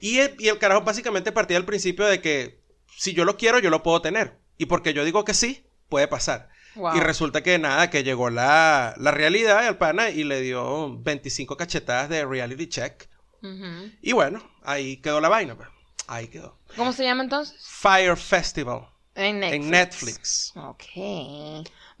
Y 0.00 0.18
el, 0.18 0.34
y 0.38 0.48
el 0.48 0.58
carajo 0.58 0.82
básicamente 0.82 1.32
partía 1.32 1.56
del 1.56 1.64
principio 1.66 2.06
de 2.06 2.20
que 2.20 2.60
si 2.96 3.14
yo 3.14 3.24
lo 3.24 3.36
quiero, 3.36 3.58
yo 3.58 3.70
lo 3.70 3.82
puedo 3.82 4.00
tener. 4.02 4.38
Y 4.58 4.66
porque 4.66 4.94
yo 4.94 5.04
digo 5.04 5.24
que 5.24 5.34
sí, 5.34 5.64
puede 5.88 6.08
pasar. 6.08 6.48
Wow. 6.74 6.96
Y 6.96 7.00
resulta 7.00 7.42
que 7.42 7.58
nada, 7.58 7.90
que 7.90 8.02
llegó 8.02 8.30
la, 8.30 8.94
la 8.96 9.10
realidad 9.10 9.66
al 9.66 9.76
pana 9.76 10.10
y 10.10 10.24
le 10.24 10.40
dio 10.40 10.98
25 10.98 11.56
cachetadas 11.56 12.08
de 12.08 12.24
reality 12.24 12.66
check. 12.68 13.08
Y 14.00 14.12
bueno, 14.12 14.40
ahí 14.62 14.98
quedó 14.98 15.20
la 15.20 15.28
vaina. 15.28 15.56
pues. 15.56 15.68
Ahí 16.06 16.28
quedó. 16.28 16.58
¿Cómo 16.76 16.92
se 16.92 17.04
llama 17.04 17.24
entonces? 17.24 17.56
Fire 17.66 18.16
Festival 18.16 18.88
En 19.14 19.40
Netflix. 19.40 19.64
en 19.64 19.70
Netflix. 19.70 20.52
Ok. 20.56 20.84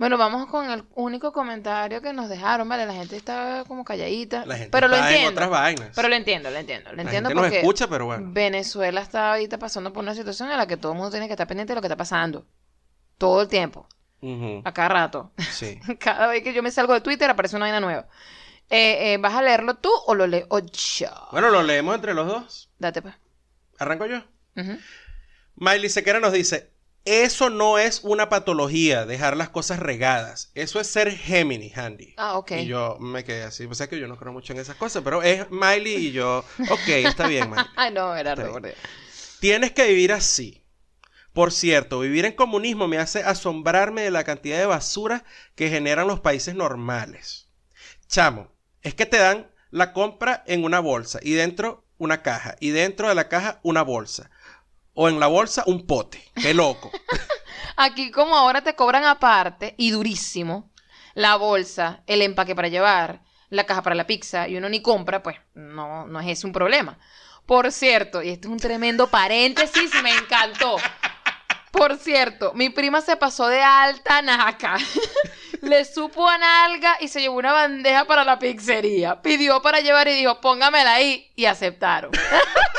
Bueno, 0.02 0.18
vamos 0.18 0.48
con 0.48 0.68
el 0.68 0.82
único 0.96 1.32
comentario 1.32 2.02
que 2.02 2.12
nos 2.12 2.28
dejaron, 2.28 2.68
¿vale? 2.68 2.86
La 2.86 2.92
gente 2.92 3.14
está 3.14 3.62
como 3.68 3.84
calladita. 3.84 4.44
La 4.46 4.56
gente 4.56 4.70
pero 4.72 4.88
lo 4.88 4.96
está 4.96 5.06
en 5.10 5.14
entiendo. 5.14 5.30
otras 5.30 5.50
vainas. 5.50 5.90
Pero 5.94 6.08
lo 6.08 6.16
entiendo, 6.16 6.50
lo 6.50 6.58
entiendo. 6.58 6.90
Lo 6.90 6.96
La 6.96 7.02
entiendo 7.02 7.28
gente 7.28 7.42
nos 7.44 7.52
escucha, 7.52 7.86
pero 7.86 8.06
bueno. 8.06 8.32
Venezuela 8.32 9.00
está 9.00 9.30
ahorita 9.30 9.60
pasando 9.60 9.92
por 9.92 10.02
una 10.02 10.16
situación 10.16 10.50
en 10.50 10.58
la 10.58 10.66
que 10.66 10.76
todo 10.76 10.90
el 10.90 10.98
mundo 10.98 11.12
tiene 11.12 11.28
que 11.28 11.34
estar 11.34 11.46
pendiente 11.46 11.70
de 11.70 11.76
lo 11.76 11.82
que 11.82 11.86
está 11.86 11.96
pasando. 11.96 12.44
Todo 13.16 13.42
el 13.42 13.46
tiempo. 13.46 13.86
A 14.64 14.72
cada 14.72 14.88
rato. 14.88 15.30
Sí. 15.38 15.78
Cada 16.00 16.26
vez 16.26 16.42
que 16.42 16.52
yo 16.52 16.64
me 16.64 16.72
salgo 16.72 16.94
de 16.94 17.00
Twitter 17.00 17.30
aparece 17.30 17.54
una 17.54 17.66
vaina 17.66 17.78
nueva. 17.78 18.08
Eh, 18.70 19.12
eh, 19.12 19.18
¿Vas 19.18 19.34
a 19.34 19.42
leerlo 19.42 19.76
tú 19.76 19.90
o 20.06 20.16
lo 20.16 20.26
leo 20.26 20.48
yo? 20.72 21.10
Bueno, 21.30 21.50
lo 21.50 21.62
leemos 21.62 21.94
entre 21.94 22.12
los 22.12 22.26
dos. 22.26 22.72
Date 22.80 23.02
pues. 23.02 23.14
¿Arranco 23.78 24.06
yo? 24.06 24.20
Miley 25.54 25.88
Sequera 25.88 26.18
nos 26.18 26.32
dice, 26.32 26.71
eso 27.04 27.50
no 27.50 27.78
es 27.78 28.00
una 28.04 28.28
patología, 28.28 29.06
dejar 29.06 29.36
las 29.36 29.48
cosas 29.48 29.78
regadas. 29.80 30.50
Eso 30.54 30.80
es 30.80 30.86
ser 30.86 31.10
Gemini, 31.10 31.72
Handy. 31.74 32.14
Ah, 32.16 32.38
ok. 32.38 32.52
Y 32.52 32.66
yo 32.66 32.96
me 33.00 33.24
quedé 33.24 33.42
así, 33.42 33.66
pues 33.66 33.80
es 33.80 33.88
que 33.88 33.98
yo 33.98 34.06
no 34.08 34.16
creo 34.16 34.32
mucho 34.32 34.52
en 34.52 34.60
esas 34.60 34.76
cosas, 34.76 35.02
pero 35.02 35.22
es 35.22 35.50
Miley 35.50 35.94
y 36.08 36.12
yo, 36.12 36.44
ok, 36.70 36.88
está 36.88 37.26
bien, 37.26 37.50
Miley. 37.50 37.64
Ay, 37.76 37.92
no, 37.92 38.14
era 38.14 38.32
Está 38.32 38.42
re 38.42 38.48
bien. 38.48 38.52
por 38.52 38.62
Dios. 38.62 38.76
Tienes 39.40 39.72
que 39.72 39.86
vivir 39.88 40.12
así. 40.12 40.62
Por 41.32 41.50
cierto, 41.50 42.00
vivir 42.00 42.24
en 42.26 42.34
comunismo 42.34 42.88
me 42.88 42.98
hace 42.98 43.22
asombrarme 43.22 44.02
de 44.02 44.10
la 44.10 44.22
cantidad 44.24 44.58
de 44.58 44.66
basura 44.66 45.24
que 45.54 45.70
generan 45.70 46.06
los 46.06 46.20
países 46.20 46.54
normales. 46.54 47.48
Chamo, 48.06 48.52
es 48.82 48.94
que 48.94 49.06
te 49.06 49.16
dan 49.16 49.50
la 49.70 49.92
compra 49.94 50.44
en 50.46 50.62
una 50.64 50.78
bolsa 50.80 51.18
y 51.22 51.32
dentro 51.32 51.84
una 51.96 52.20
caja 52.22 52.56
y 52.60 52.70
dentro 52.70 53.08
de 53.08 53.14
la 53.14 53.28
caja 53.28 53.60
una 53.62 53.82
bolsa. 53.82 54.30
O 54.94 55.08
en 55.08 55.18
la 55.20 55.26
bolsa 55.26 55.64
un 55.66 55.86
pote. 55.86 56.22
Qué 56.34 56.54
loco. 56.54 56.90
Aquí 57.76 58.10
como 58.10 58.36
ahora 58.36 58.62
te 58.62 58.74
cobran 58.74 59.04
aparte 59.04 59.74
y 59.78 59.90
durísimo 59.90 60.70
la 61.14 61.36
bolsa, 61.36 62.02
el 62.06 62.22
empaque 62.22 62.54
para 62.54 62.68
llevar, 62.68 63.22
la 63.50 63.64
caja 63.64 63.82
para 63.82 63.94
la 63.94 64.06
pizza 64.06 64.48
y 64.48 64.56
uno 64.56 64.68
ni 64.68 64.80
compra, 64.80 65.22
pues 65.22 65.36
no, 65.54 66.06
no 66.06 66.20
es 66.20 66.28
ese 66.28 66.46
un 66.46 66.52
problema. 66.52 66.98
Por 67.46 67.72
cierto, 67.72 68.22
y 68.22 68.30
este 68.30 68.46
es 68.46 68.52
un 68.52 68.58
tremendo 68.58 69.08
paréntesis, 69.08 69.90
me 70.02 70.14
encantó. 70.14 70.76
Por 71.70 71.96
cierto, 71.96 72.52
mi 72.54 72.70
prima 72.70 73.00
se 73.00 73.16
pasó 73.16 73.48
de 73.48 73.62
alta 73.62 74.22
naca. 74.22 74.76
Le 75.62 75.84
supo 75.84 76.28
a 76.28 76.38
nalga 76.38 76.96
y 77.00 77.08
se 77.08 77.20
llevó 77.20 77.36
una 77.36 77.52
bandeja 77.52 78.04
para 78.04 78.24
la 78.24 78.38
pizzería. 78.38 79.22
Pidió 79.22 79.62
para 79.62 79.80
llevar 79.80 80.06
y 80.08 80.12
dijo, 80.12 80.40
póngamela 80.40 80.94
ahí. 80.94 81.32
Y 81.34 81.46
aceptaron. 81.46 82.12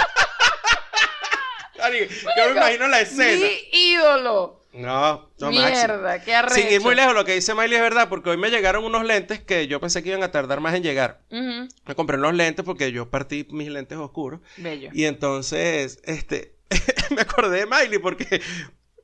Yo 2.38 2.46
me 2.46 2.52
imagino 2.52 2.88
la 2.88 3.02
escena. 3.02 3.46
Mi 3.46 3.80
ídolo. 3.80 4.62
No, 4.74 5.30
no 5.40 5.52
máximo. 5.52 5.70
Mierda, 5.70 6.24
qué 6.24 6.34
arrecho. 6.34 6.56
Sin 6.56 6.72
ir 6.72 6.82
muy 6.82 6.96
lejos, 6.96 7.14
lo 7.14 7.26
que 7.26 7.36
dice 7.36 7.54
Miley 7.54 7.76
es 7.76 7.82
verdad, 7.82 8.10
porque 8.10 8.32
hoy 8.32 8.38
me 8.38 8.50
llegaron 8.50 8.84
unos 8.84 9.06
lentes 9.06 9.40
que 9.40 9.68
yo 9.68 9.80
pensé 9.80 10.02
que 10.02 10.10
iban 10.10 10.24
a 10.24 10.32
tardar 10.32 10.62
más 10.62 10.74
en 10.74 10.82
llegar. 10.82 11.22
Me 11.30 11.96
compré 11.96 12.18
unos 12.18 12.34
lentes 12.34 12.66
porque 12.66 12.92
yo 12.92 13.10
partí 13.10 13.48
mis 13.52 13.70
lentes 13.70 13.98
oscuros. 14.00 14.40
Bello. 14.58 14.90
Y 14.92 15.06
entonces, 15.06 16.00
este, 16.06 16.56
me 17.12 17.22
acordé 17.22 17.60
de 17.60 17.66
Miley 17.68 18.00
porque 18.00 18.42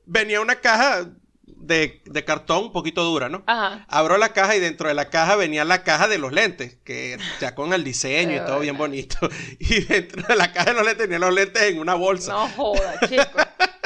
venía 0.06 0.40
una 0.40 0.56
caja 0.56 1.08
de, 1.56 2.02
de 2.04 2.24
cartón 2.24 2.64
un 2.64 2.72
poquito 2.72 3.04
dura, 3.04 3.28
¿no? 3.28 3.42
Ajá. 3.46 3.84
Abro 3.88 4.18
la 4.18 4.32
caja 4.32 4.56
y 4.56 4.60
dentro 4.60 4.88
de 4.88 4.94
la 4.94 5.10
caja 5.10 5.36
venía 5.36 5.64
la 5.64 5.82
caja 5.82 6.08
de 6.08 6.18
los 6.18 6.32
lentes, 6.32 6.78
que 6.84 7.18
ya 7.40 7.54
con 7.54 7.72
el 7.72 7.84
diseño 7.84 8.36
y 8.36 8.46
todo 8.46 8.60
bien 8.60 8.76
bonito. 8.76 9.16
Y 9.58 9.84
dentro 9.84 10.22
de 10.26 10.36
la 10.36 10.52
caja 10.52 10.70
de 10.70 10.74
los 10.74 10.84
lentes 10.84 11.04
tenía 11.06 11.18
los 11.18 11.34
lentes 11.34 11.62
en 11.62 11.78
una 11.78 11.94
bolsa. 11.94 12.32
No 12.32 12.48
joda, 12.48 13.00
chico. 13.08 13.22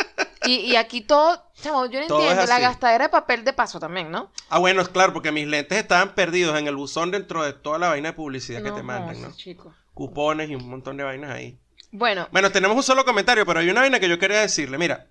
Y, 0.46 0.56
y 0.56 0.76
aquí 0.76 1.00
todo, 1.00 1.42
chamo, 1.62 1.86
yo 1.86 2.00
no 2.00 2.06
Todo 2.06 2.20
entiendo, 2.20 2.46
la 2.46 2.60
gastadera 2.60 3.04
de 3.04 3.08
papel 3.08 3.44
de 3.44 3.54
paso 3.54 3.80
también, 3.80 4.10
¿no? 4.10 4.30
Ah, 4.50 4.58
bueno, 4.58 4.82
es 4.82 4.90
claro, 4.90 5.14
porque 5.14 5.32
mis 5.32 5.46
lentes 5.46 5.78
estaban 5.78 6.14
perdidos 6.14 6.58
en 6.58 6.66
el 6.66 6.76
buzón 6.76 7.10
dentro 7.10 7.42
de 7.42 7.54
toda 7.54 7.78
la 7.78 7.88
vaina 7.88 8.10
de 8.10 8.12
publicidad 8.12 8.62
que 8.62 8.70
te 8.70 8.82
mandan, 8.82 9.22
¿no? 9.22 9.32
chico. 9.34 9.74
Cupones 9.94 10.50
y 10.50 10.54
un 10.54 10.68
montón 10.68 10.98
de 10.98 11.04
vainas 11.04 11.30
ahí. 11.30 11.58
Bueno, 11.92 12.28
Bueno, 12.30 12.50
tenemos 12.50 12.76
un 12.76 12.82
solo 12.82 13.04
comentario, 13.06 13.46
pero 13.46 13.60
hay 13.60 13.70
una 13.70 13.80
vaina 13.80 14.00
que 14.00 14.08
yo 14.08 14.18
quería 14.18 14.40
decirle. 14.40 14.76
Mira, 14.76 15.06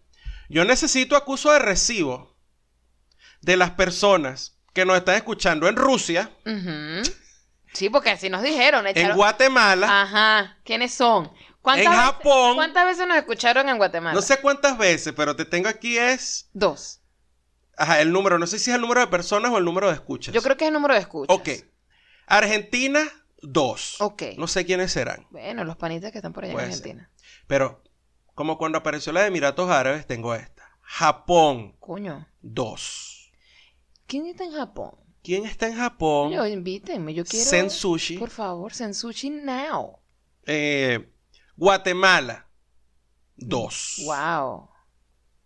yo 0.49 0.65
necesito 0.65 1.15
acuso 1.15 1.51
de 1.51 1.59
recibo 1.59 2.32
de 3.43 3.57
las 3.57 3.71
personas 3.71 4.57
que 4.73 4.85
nos 4.85 4.97
están 4.97 5.15
escuchando 5.15 5.67
en 5.67 5.75
Rusia, 5.75 6.31
sí, 7.73 7.89
porque 7.89 8.09
así 8.11 8.29
nos 8.29 8.41
dijeron. 8.41 8.85
en 8.87 9.15
Guatemala, 9.15 10.01
Ajá, 10.01 10.57
¿quiénes 10.63 10.93
son? 10.93 11.31
¿Cuántas 11.61 11.85
en 11.85 11.91
veces- 11.91 12.05
Japón. 12.05 12.55
¿Cuántas 12.55 12.85
veces 12.85 13.07
nos 13.07 13.17
escucharon 13.17 13.69
en 13.69 13.77
Guatemala? 13.77 14.13
no 14.15 14.21
sé 14.21 14.37
cuántas 14.41 14.77
veces, 14.77 15.13
pero 15.15 15.35
te 15.35 15.45
tengo 15.45 15.69
aquí 15.69 15.97
es... 15.97 16.49
Dos. 16.53 16.99
Ajá, 17.77 18.01
el 18.01 18.11
número, 18.11 18.37
no 18.37 18.47
sé 18.47 18.59
si 18.59 18.69
es 18.69 18.75
el 18.75 18.81
número 18.81 18.99
de 19.01 19.07
personas 19.07 19.51
o 19.51 19.57
el 19.57 19.65
número 19.65 19.87
de 19.87 19.93
escuchas. 19.93 20.33
Yo 20.33 20.41
creo 20.41 20.57
que 20.57 20.65
es 20.65 20.67
el 20.69 20.73
número 20.73 20.93
de 20.93 20.99
escuchas. 20.99 21.35
Ok. 21.35 21.49
Argentina, 22.27 23.01
dos. 23.41 23.95
Ok. 23.99 24.23
No 24.37 24.47
sé 24.47 24.65
quiénes 24.65 24.91
serán. 24.91 25.25
Bueno, 25.31 25.63
los 25.63 25.75
panitas 25.77 26.11
que 26.11 26.17
están 26.19 26.33
por 26.33 26.43
allá 26.43 26.53
en 26.53 26.59
Argentina. 26.59 27.09
Pero, 27.47 27.81
como 28.35 28.57
cuando 28.57 28.77
apareció 28.77 29.11
la 29.13 29.21
de 29.21 29.27
Emiratos 29.27 29.69
Árabes, 29.69 30.05
tengo 30.05 30.35
esta. 30.35 30.63
Japón, 30.81 31.75
Coño. 31.79 32.27
dos. 32.41 33.12
¿Quién 34.07 34.25
está 34.27 34.43
en 34.43 34.51
Japón? 34.53 34.91
¿Quién 35.23 35.45
está 35.45 35.67
en 35.67 35.75
Japón? 35.75 36.31
Yo, 36.31 36.45
invítenme, 36.45 37.13
yo 37.13 37.23
quiero... 37.23 37.45
Sensushi. 37.45 38.17
Por 38.17 38.29
favor, 38.29 38.73
Sensushi 38.73 39.29
now. 39.29 39.99
Eh, 40.45 41.09
Guatemala, 41.55 42.49
dos. 43.37 44.01
Wow. 44.05 44.69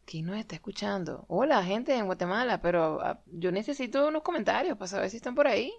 ¿Quién 0.06 0.26
nos 0.26 0.38
está 0.38 0.56
escuchando? 0.56 1.26
Hola, 1.28 1.64
gente 1.64 1.96
en 1.96 2.06
Guatemala, 2.06 2.62
pero 2.62 3.00
ah, 3.02 3.22
yo 3.28 3.52
necesito 3.52 4.08
unos 4.08 4.24
comentarios 4.24 4.78
para 4.78 4.88
saber 4.88 5.10
si 5.10 5.18
están 5.18 5.36
por 5.36 5.48
ahí. 5.48 5.72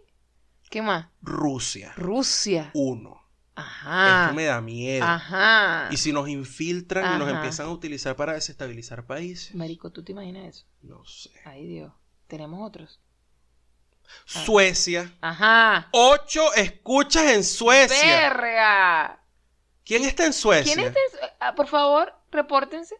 ¿Qué 0.70 0.82
más? 0.82 1.08
Rusia, 1.22 1.92
Rusia. 1.96 2.70
uno. 2.74 3.26
Ajá. 3.54 4.26
Esto 4.26 4.36
me 4.36 4.44
da 4.44 4.60
miedo. 4.60 5.04
Ajá. 5.04 5.88
Y 5.90 5.96
si 5.96 6.12
nos 6.12 6.28
infiltran 6.28 7.16
y 7.16 7.18
nos 7.18 7.28
empiezan 7.28 7.66
a 7.66 7.70
utilizar 7.70 8.14
para 8.14 8.34
desestabilizar 8.34 9.06
países. 9.06 9.54
Marico, 9.54 9.90
¿tú 9.90 10.04
te 10.04 10.12
imaginas 10.12 10.46
eso? 10.46 10.66
No 10.82 11.04
sé. 11.04 11.30
Ay, 11.44 11.66
Dios. 11.66 11.92
Tenemos 12.28 12.64
otros. 12.66 13.00
Suecia. 14.24 15.12
Ajá. 15.20 15.88
Ocho 15.92 16.52
escuchas 16.54 17.24
en 17.32 17.44
Suecia. 17.44 18.06
¡Verga! 18.30 19.20
¿Quién 19.84 20.04
está 20.04 20.26
en 20.26 20.32
Suecia? 20.32 20.74
¿Quién 20.74 20.86
está 20.86 20.98
en 21.00 21.10
Su- 21.20 21.26
ah, 21.40 21.54
Por 21.54 21.66
favor, 21.66 22.14
repórtense. 22.30 22.94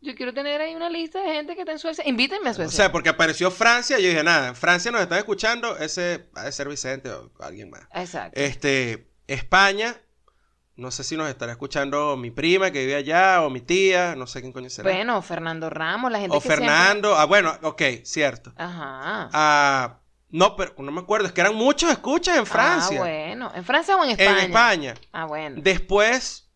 Yo 0.00 0.16
quiero 0.16 0.34
tener 0.34 0.60
ahí 0.60 0.74
una 0.74 0.90
lista 0.90 1.20
de 1.22 1.32
gente 1.32 1.54
que 1.54 1.60
está 1.60 1.72
en 1.72 1.78
Suecia. 1.78 2.02
Invítenme 2.06 2.48
a 2.48 2.52
O 2.52 2.54
Suecia. 2.54 2.76
sea, 2.76 2.92
porque 2.92 3.08
apareció 3.08 3.50
Francia 3.52 3.98
y 3.98 4.02
yo 4.02 4.08
dije, 4.08 4.24
nada, 4.24 4.48
en 4.48 4.56
Francia 4.56 4.90
nos 4.90 5.00
están 5.00 5.18
escuchando, 5.18 5.76
ese 5.78 6.28
ha 6.34 6.42
de 6.44 6.50
ser 6.52 6.68
Vicente 6.68 7.08
o 7.10 7.30
alguien 7.40 7.70
más. 7.70 7.82
Exacto. 7.94 8.40
Este, 8.40 9.08
España, 9.28 10.00
No 10.74 10.90
sé 10.90 11.04
si 11.04 11.16
nos 11.16 11.28
estará 11.28 11.52
escuchando 11.52 12.16
mi 12.16 12.30
prima 12.30 12.70
que 12.70 12.80
vive 12.80 12.94
allá 12.94 13.42
o 13.42 13.50
mi 13.50 13.60
tía, 13.60 14.14
no 14.16 14.26
sé 14.26 14.40
quién 14.40 14.52
coño 14.52 14.70
será. 14.70 14.90
Bueno, 14.90 15.20
Fernando 15.20 15.68
Ramos, 15.68 16.10
la 16.10 16.18
gente 16.20 16.36
o 16.36 16.40
que 16.40 16.48
siempre- 16.48 16.66
Fernando. 16.66 17.14
Ah, 17.16 17.26
bueno, 17.26 17.52
ok, 17.62 17.82
cierto. 18.04 18.52
Ajá. 18.56 19.28
Ah, 19.32 19.98
no, 20.30 20.56
pero 20.56 20.74
no 20.78 20.90
me 20.90 21.00
acuerdo, 21.02 21.26
es 21.26 21.32
que 21.32 21.42
eran 21.42 21.54
muchos 21.54 21.90
escuchas 21.90 22.38
en 22.38 22.46
Francia. 22.46 22.96
Ah, 22.98 23.02
bueno. 23.02 23.52
¿En 23.54 23.64
Francia 23.64 23.96
o 23.96 24.02
en 24.04 24.10
España? 24.12 24.30
En 24.38 24.46
España. 24.46 24.94
Ah, 25.12 25.26
bueno. 25.26 25.56
Después 25.62 26.50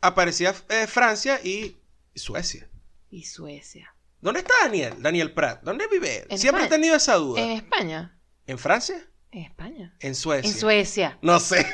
aparecía 0.00 0.54
eh, 0.70 0.86
Francia 0.86 1.38
y 1.44 1.76
Suecia. 2.14 2.70
Y 3.10 3.24
Suecia. 3.24 3.94
¿Dónde 4.22 4.40
está 4.40 4.54
Daniel? 4.62 4.94
Daniel 4.98 5.34
Prat. 5.34 5.62
¿Dónde 5.62 5.86
vive 5.88 6.26
él? 6.28 6.38
Siempre 6.38 6.62
he 6.62 6.64
España. 6.64 6.68
tenido 6.68 6.96
esa 6.96 7.16
duda. 7.16 7.40
¿En 7.42 7.50
España? 7.50 8.18
¿En 8.46 8.58
Francia? 8.58 8.96
En 9.32 9.44
España. 9.44 9.94
¿En 10.00 10.14
Suecia? 10.14 10.50
En 10.50 10.54
Suecia. 10.58 11.18
No 11.22 11.40
sé. 11.40 11.66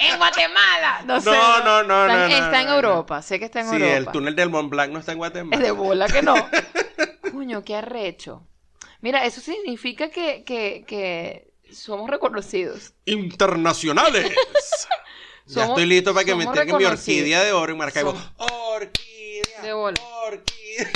En 0.00 0.16
Guatemala. 0.16 1.02
No, 1.04 1.20
sé. 1.20 1.30
No, 1.30 1.62
no, 1.62 1.82
no, 1.82 2.02
Está, 2.06 2.16
no, 2.16 2.24
en- 2.24 2.30
no, 2.30 2.36
está 2.36 2.60
en 2.62 2.66
no, 2.66 2.72
no. 2.72 2.76
Europa. 2.76 3.20
Sé 3.22 3.38
que 3.38 3.44
está 3.44 3.60
en 3.60 3.68
sí, 3.68 3.76
Europa. 3.76 3.94
el 3.96 4.06
túnel 4.06 4.34
del 4.34 4.48
Mont 4.48 4.70
Blanc 4.70 4.90
no 4.90 5.00
está 5.00 5.12
en 5.12 5.18
Guatemala. 5.18 5.56
Es 5.56 5.62
de 5.62 5.70
bola 5.70 6.06
que 6.08 6.22
no. 6.22 6.34
Coño, 7.32 7.62
qué 7.62 7.76
arrecho. 7.76 8.46
Mira, 9.02 9.24
eso 9.26 9.42
significa 9.42 10.08
que, 10.08 10.44
que, 10.44 10.84
que 10.88 11.52
somos 11.70 12.08
reconocidos. 12.08 12.94
Internacionales. 13.04 14.30
ya 15.46 15.54
Somos- 15.66 15.68
estoy 15.70 15.86
listo 15.86 16.14
para 16.14 16.24
que 16.24 16.34
me 16.34 16.44
entreguen 16.44 16.76
mi 16.78 16.84
orquídea 16.84 17.42
de 17.44 17.52
oro 17.52 17.70
en 17.72 17.78
Maracaibo. 17.78 18.12
Somos- 18.12 18.32
Orquídea. 18.38 19.60
De 19.60 19.72
bola. 19.74 20.00
Orquídea. 20.26 20.90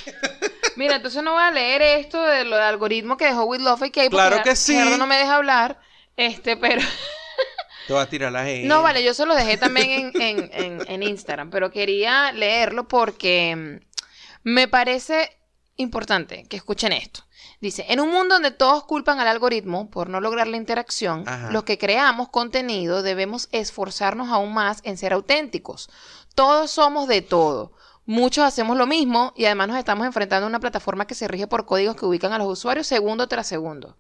Mira, 0.77 0.97
entonces 0.97 1.23
no 1.23 1.33
voy 1.35 1.43
a 1.43 1.51
leer 1.51 1.83
esto 1.83 2.23
de 2.23 2.45
lo 2.45 2.57
del 2.57 2.65
algoritmo 2.65 3.19
que 3.19 3.27
dejó 3.27 3.45
With 3.45 3.61
Love 3.61 3.83
y 3.83 3.91
porque 3.91 4.09
Claro 4.09 4.43
que 4.43 4.57
sí. 4.57 4.73
Gerardo 4.75 4.97
no 4.97 5.07
me 5.07 5.19
deja 5.19 5.37
hablar. 5.37 5.81
Este, 6.19 6.57
pero. 6.57 6.83
Te 7.87 7.97
a 7.97 8.07
tirar 8.07 8.33
la 8.33 8.45
gente. 8.45 8.67
No, 8.69 8.83
vale, 8.83 9.03
yo 9.03 9.15
se 9.15 9.25
lo 9.25 9.35
dejé 9.35 9.57
también 9.57 10.13
en, 10.15 10.21
en, 10.21 10.51
en, 10.53 10.83
en 10.87 11.03
Instagram, 11.03 11.49
pero 11.49 11.71
quería 11.71 12.33
leerlo 12.33 12.87
porque 12.89 13.57
mm, 13.57 14.51
me 14.51 14.69
parece 14.69 15.39
importante 15.77 16.45
que 16.49 16.57
escuchen 16.57 16.93
esto. 16.93 17.23
Dice, 17.61 17.87
en 17.89 18.01
un 18.01 18.11
mundo 18.11 18.35
donde 18.35 18.51
todos 18.51 18.85
culpan 18.85 19.21
al 19.21 19.29
algoritmo 19.29 19.91
por 19.91 20.11
no 20.11 20.21
lograr 20.21 20.49
la 20.49 20.57
interacción, 20.57 21.23
Ajá. 21.27 21.51
los 21.51 21.63
que 21.63 21.79
creamos 21.79 22.29
contenido 22.29 23.03
debemos 23.03 23.49
esforzarnos 23.53 24.29
aún 24.29 24.53
más 24.53 24.81
en 24.83 24.99
ser 24.99 25.13
auténticos. 25.13 25.89
Todos 26.35 26.73
somos 26.73 27.07
de 27.07 27.23
todo. 27.23 27.73
Muchos 28.07 28.45
hacemos 28.45 28.77
lo 28.77 28.87
mismo 28.87 29.33
y 29.37 29.45
además 29.45 29.69
nos 29.69 29.79
estamos 29.79 30.07
enfrentando 30.07 30.47
a 30.47 30.49
una 30.49 30.61
plataforma 30.61 31.07
que 31.07 31.15
se 31.15 31.29
rige 31.29 31.47
por 31.47 31.65
códigos 31.65 31.95
que 31.95 32.07
ubican 32.07 32.33
a 32.33 32.39
los 32.39 32.49
usuarios 32.49 32.87
segundo 32.89 33.29
tras 33.29 33.47
segundo. 33.47 33.97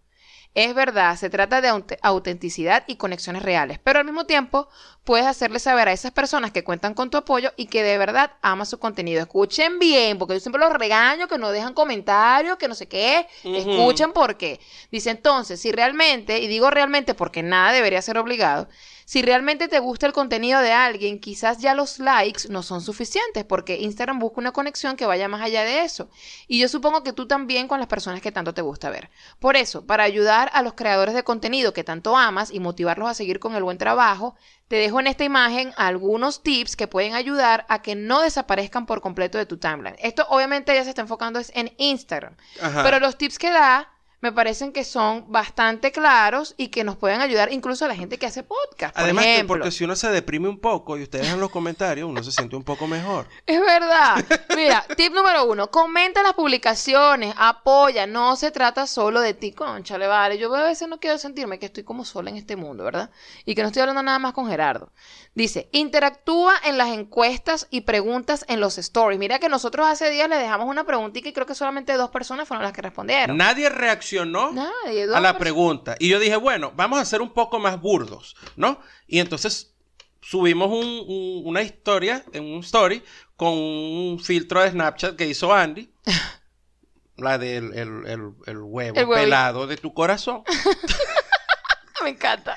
Es 0.54 0.74
verdad, 0.74 1.16
se 1.16 1.30
trata 1.30 1.60
de 1.60 1.68
aut- 1.70 1.98
autenticidad 2.02 2.84
y 2.88 2.96
conexiones 2.96 3.42
reales, 3.42 3.78
pero 3.78 3.98
al 4.00 4.04
mismo 4.04 4.26
tiempo 4.26 4.68
puedes 5.08 5.26
hacerle 5.26 5.58
saber 5.58 5.88
a 5.88 5.92
esas 5.94 6.12
personas 6.12 6.50
que 6.50 6.64
cuentan 6.64 6.92
con 6.92 7.08
tu 7.08 7.16
apoyo 7.16 7.54
y 7.56 7.68
que 7.68 7.82
de 7.82 7.96
verdad 7.96 8.32
aman 8.42 8.66
su 8.66 8.78
contenido. 8.78 9.22
Escuchen 9.22 9.78
bien, 9.78 10.18
porque 10.18 10.34
yo 10.34 10.40
siempre 10.40 10.60
los 10.60 10.70
regaño, 10.70 11.28
que 11.28 11.38
no 11.38 11.50
dejan 11.50 11.72
comentarios, 11.72 12.58
que 12.58 12.68
no 12.68 12.74
sé 12.74 12.88
qué. 12.88 13.26
Ujú. 13.42 13.54
Escuchen 13.56 14.12
por 14.12 14.36
qué. 14.36 14.60
Dice 14.92 15.08
entonces, 15.08 15.62
si 15.62 15.72
realmente, 15.72 16.40
y 16.40 16.46
digo 16.46 16.70
realmente 16.70 17.14
porque 17.14 17.42
nada 17.42 17.72
debería 17.72 18.02
ser 18.02 18.18
obligado, 18.18 18.68
si 19.06 19.22
realmente 19.22 19.68
te 19.68 19.78
gusta 19.78 20.04
el 20.04 20.12
contenido 20.12 20.60
de 20.60 20.72
alguien, 20.72 21.18
quizás 21.18 21.56
ya 21.56 21.72
los 21.72 21.98
likes 21.98 22.42
no 22.50 22.62
son 22.62 22.82
suficientes, 22.82 23.42
porque 23.46 23.78
Instagram 23.78 24.18
busca 24.18 24.38
una 24.42 24.52
conexión 24.52 24.96
que 24.96 25.06
vaya 25.06 25.28
más 25.28 25.40
allá 25.40 25.64
de 25.64 25.84
eso. 25.84 26.10
Y 26.46 26.58
yo 26.60 26.68
supongo 26.68 27.02
que 27.02 27.14
tú 27.14 27.26
también 27.26 27.68
con 27.68 27.78
las 27.78 27.88
personas 27.88 28.20
que 28.20 28.32
tanto 28.32 28.52
te 28.52 28.60
gusta 28.60 28.90
ver. 28.90 29.08
Por 29.38 29.56
eso, 29.56 29.86
para 29.86 30.04
ayudar 30.04 30.50
a 30.52 30.60
los 30.60 30.74
creadores 30.74 31.14
de 31.14 31.24
contenido 31.24 31.72
que 31.72 31.84
tanto 31.84 32.18
amas 32.18 32.50
y 32.52 32.60
motivarlos 32.60 33.08
a 33.08 33.14
seguir 33.14 33.38
con 33.38 33.56
el 33.56 33.62
buen 33.62 33.78
trabajo, 33.78 34.36
te 34.68 34.76
dejo 34.76 35.00
en 35.00 35.06
esta 35.06 35.24
imagen 35.24 35.72
algunos 35.76 36.42
tips 36.42 36.76
que 36.76 36.86
pueden 36.86 37.14
ayudar 37.14 37.64
a 37.68 37.80
que 37.80 37.94
no 37.94 38.20
desaparezcan 38.20 38.86
por 38.86 39.00
completo 39.00 39.38
de 39.38 39.46
tu 39.46 39.56
timeline. 39.56 39.96
Esto 39.98 40.26
obviamente 40.28 40.74
ya 40.74 40.84
se 40.84 40.90
está 40.90 41.02
enfocando 41.02 41.38
es 41.38 41.50
en 41.54 41.72
Instagram. 41.78 42.36
Ajá. 42.60 42.82
Pero 42.82 43.00
los 43.00 43.16
tips 43.16 43.38
que 43.38 43.50
da 43.50 43.88
me 44.20 44.32
parecen 44.32 44.72
que 44.72 44.84
son 44.84 45.30
bastante 45.30 45.92
claros 45.92 46.54
y 46.56 46.68
que 46.68 46.82
nos 46.82 46.96
pueden 46.96 47.20
ayudar 47.20 47.52
incluso 47.52 47.84
a 47.84 47.88
la 47.88 47.94
gente 47.94 48.18
que 48.18 48.26
hace 48.26 48.42
podcast. 48.42 48.94
Por 48.94 49.04
Además, 49.04 49.24
que 49.24 49.34
ejemplo. 49.34 49.54
porque 49.56 49.70
si 49.70 49.84
uno 49.84 49.94
se 49.94 50.10
deprime 50.10 50.48
un 50.48 50.58
poco 50.58 50.98
y 50.98 51.04
ustedes 51.04 51.28
en 51.28 51.38
los 51.38 51.50
comentarios, 51.50 52.08
uno 52.08 52.22
se 52.24 52.32
siente 52.32 52.56
un 52.56 52.64
poco 52.64 52.86
mejor. 52.88 53.26
Es 53.46 53.60
verdad. 53.60 54.24
Mira, 54.56 54.84
tip 54.96 55.12
número 55.12 55.44
uno, 55.44 55.70
comenta 55.70 56.22
las 56.22 56.34
publicaciones, 56.34 57.32
apoya, 57.36 58.06
no 58.06 58.34
se 58.36 58.50
trata 58.50 58.86
solo 58.86 59.20
de 59.20 59.34
ti, 59.34 59.52
conchale, 59.52 60.06
vale. 60.08 60.36
Yo 60.36 60.52
a 60.54 60.64
veces 60.64 60.88
no 60.88 60.98
quiero 60.98 61.16
sentirme 61.18 61.58
que 61.58 61.66
estoy 61.66 61.84
como 61.84 62.04
sola 62.04 62.30
en 62.30 62.36
este 62.36 62.56
mundo, 62.56 62.84
¿verdad? 62.84 63.10
Y 63.44 63.54
que 63.54 63.62
no 63.62 63.68
estoy 63.68 63.82
hablando 63.82 64.02
nada 64.02 64.18
más 64.18 64.32
con 64.32 64.48
Gerardo. 64.48 64.92
Dice, 65.34 65.68
interactúa 65.72 66.54
en 66.64 66.76
las 66.76 66.88
encuestas 66.88 67.68
y 67.70 67.82
preguntas 67.82 68.44
en 68.48 68.58
los 68.60 68.78
stories. 68.78 69.18
Mira 69.20 69.38
que 69.38 69.48
nosotros 69.48 69.86
hace 69.86 70.10
días 70.10 70.28
le 70.28 70.36
dejamos 70.36 70.66
una 70.66 70.84
preguntita 70.84 71.28
y 71.28 71.32
creo 71.32 71.46
que 71.46 71.54
solamente 71.54 71.92
dos 71.92 72.10
personas 72.10 72.48
fueron 72.48 72.64
las 72.64 72.72
que 72.72 72.82
respondieron. 72.82 73.36
Nadie 73.36 73.68
reaccionó 73.68 74.07
Nadie, 74.52 75.06
dos 75.06 75.16
a 75.16 75.20
la 75.20 75.38
pregunta. 75.38 75.96
Y 75.98 76.08
yo 76.08 76.18
dije, 76.18 76.36
bueno, 76.36 76.72
vamos 76.76 76.98
a 76.98 77.04
ser 77.04 77.20
un 77.22 77.30
poco 77.32 77.58
más 77.58 77.80
burdos, 77.80 78.36
¿no? 78.56 78.80
Y 79.06 79.18
entonces 79.20 79.74
subimos 80.20 80.68
un- 80.68 81.04
un- 81.08 81.42
una 81.46 81.62
historia 81.62 82.24
en 82.32 82.44
un 82.44 82.60
story 82.60 83.02
con 83.36 83.52
un 83.52 84.18
filtro 84.22 84.60
de 84.62 84.70
Snapchat 84.70 85.16
que 85.16 85.26
hizo 85.26 85.52
Andy. 85.52 85.90
La 87.16 87.36
del 87.38 87.72
el, 87.74 88.32
El 88.46 88.58
huevo. 88.62 89.12
pelado 89.14 89.66
de 89.66 89.76
tu 89.76 89.92
corazón. 89.92 90.42
Me 92.04 92.10
encanta. 92.10 92.56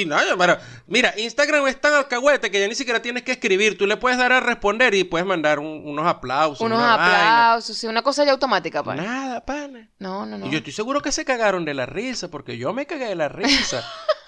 Y 0.00 0.04
no, 0.06 0.16
pero 0.38 0.56
mira, 0.86 1.14
Instagram 1.16 1.66
es 1.68 1.80
tan 1.80 1.94
alcahuete 1.94 2.50
que 2.50 2.60
ya 2.60 2.68
ni 2.68 2.74
siquiera 2.74 3.00
tienes 3.00 3.22
que 3.22 3.32
escribir. 3.32 3.78
Tú 3.78 3.86
le 3.86 3.96
puedes 3.96 4.18
dar 4.18 4.32
a 4.32 4.40
responder 4.40 4.94
y 4.94 5.04
puedes 5.04 5.26
mandar 5.26 5.58
un- 5.58 5.82
unos 5.86 6.06
aplausos. 6.06 6.60
Unos 6.60 6.78
una 6.78 6.94
aplausos, 6.94 7.76
sí, 7.76 7.86
una 7.86 8.02
cosa 8.02 8.24
ya 8.24 8.32
automática, 8.32 8.82
pa. 8.82 8.94
Nada, 8.94 9.44
pana. 9.44 9.88
No, 9.98 10.26
no, 10.26 10.38
no. 10.38 10.46
Y 10.46 10.50
yo 10.50 10.58
estoy 10.58 10.72
seguro 10.72 11.00
que 11.00 11.12
se 11.12 11.24
cagaron 11.24 11.64
de 11.64 11.74
la 11.74 11.86
risa, 11.86 12.28
porque 12.28 12.56
yo 12.58 12.72
me 12.72 12.86
cagué 12.86 13.06
de 13.06 13.14
la 13.14 13.28
risa. 13.28 13.84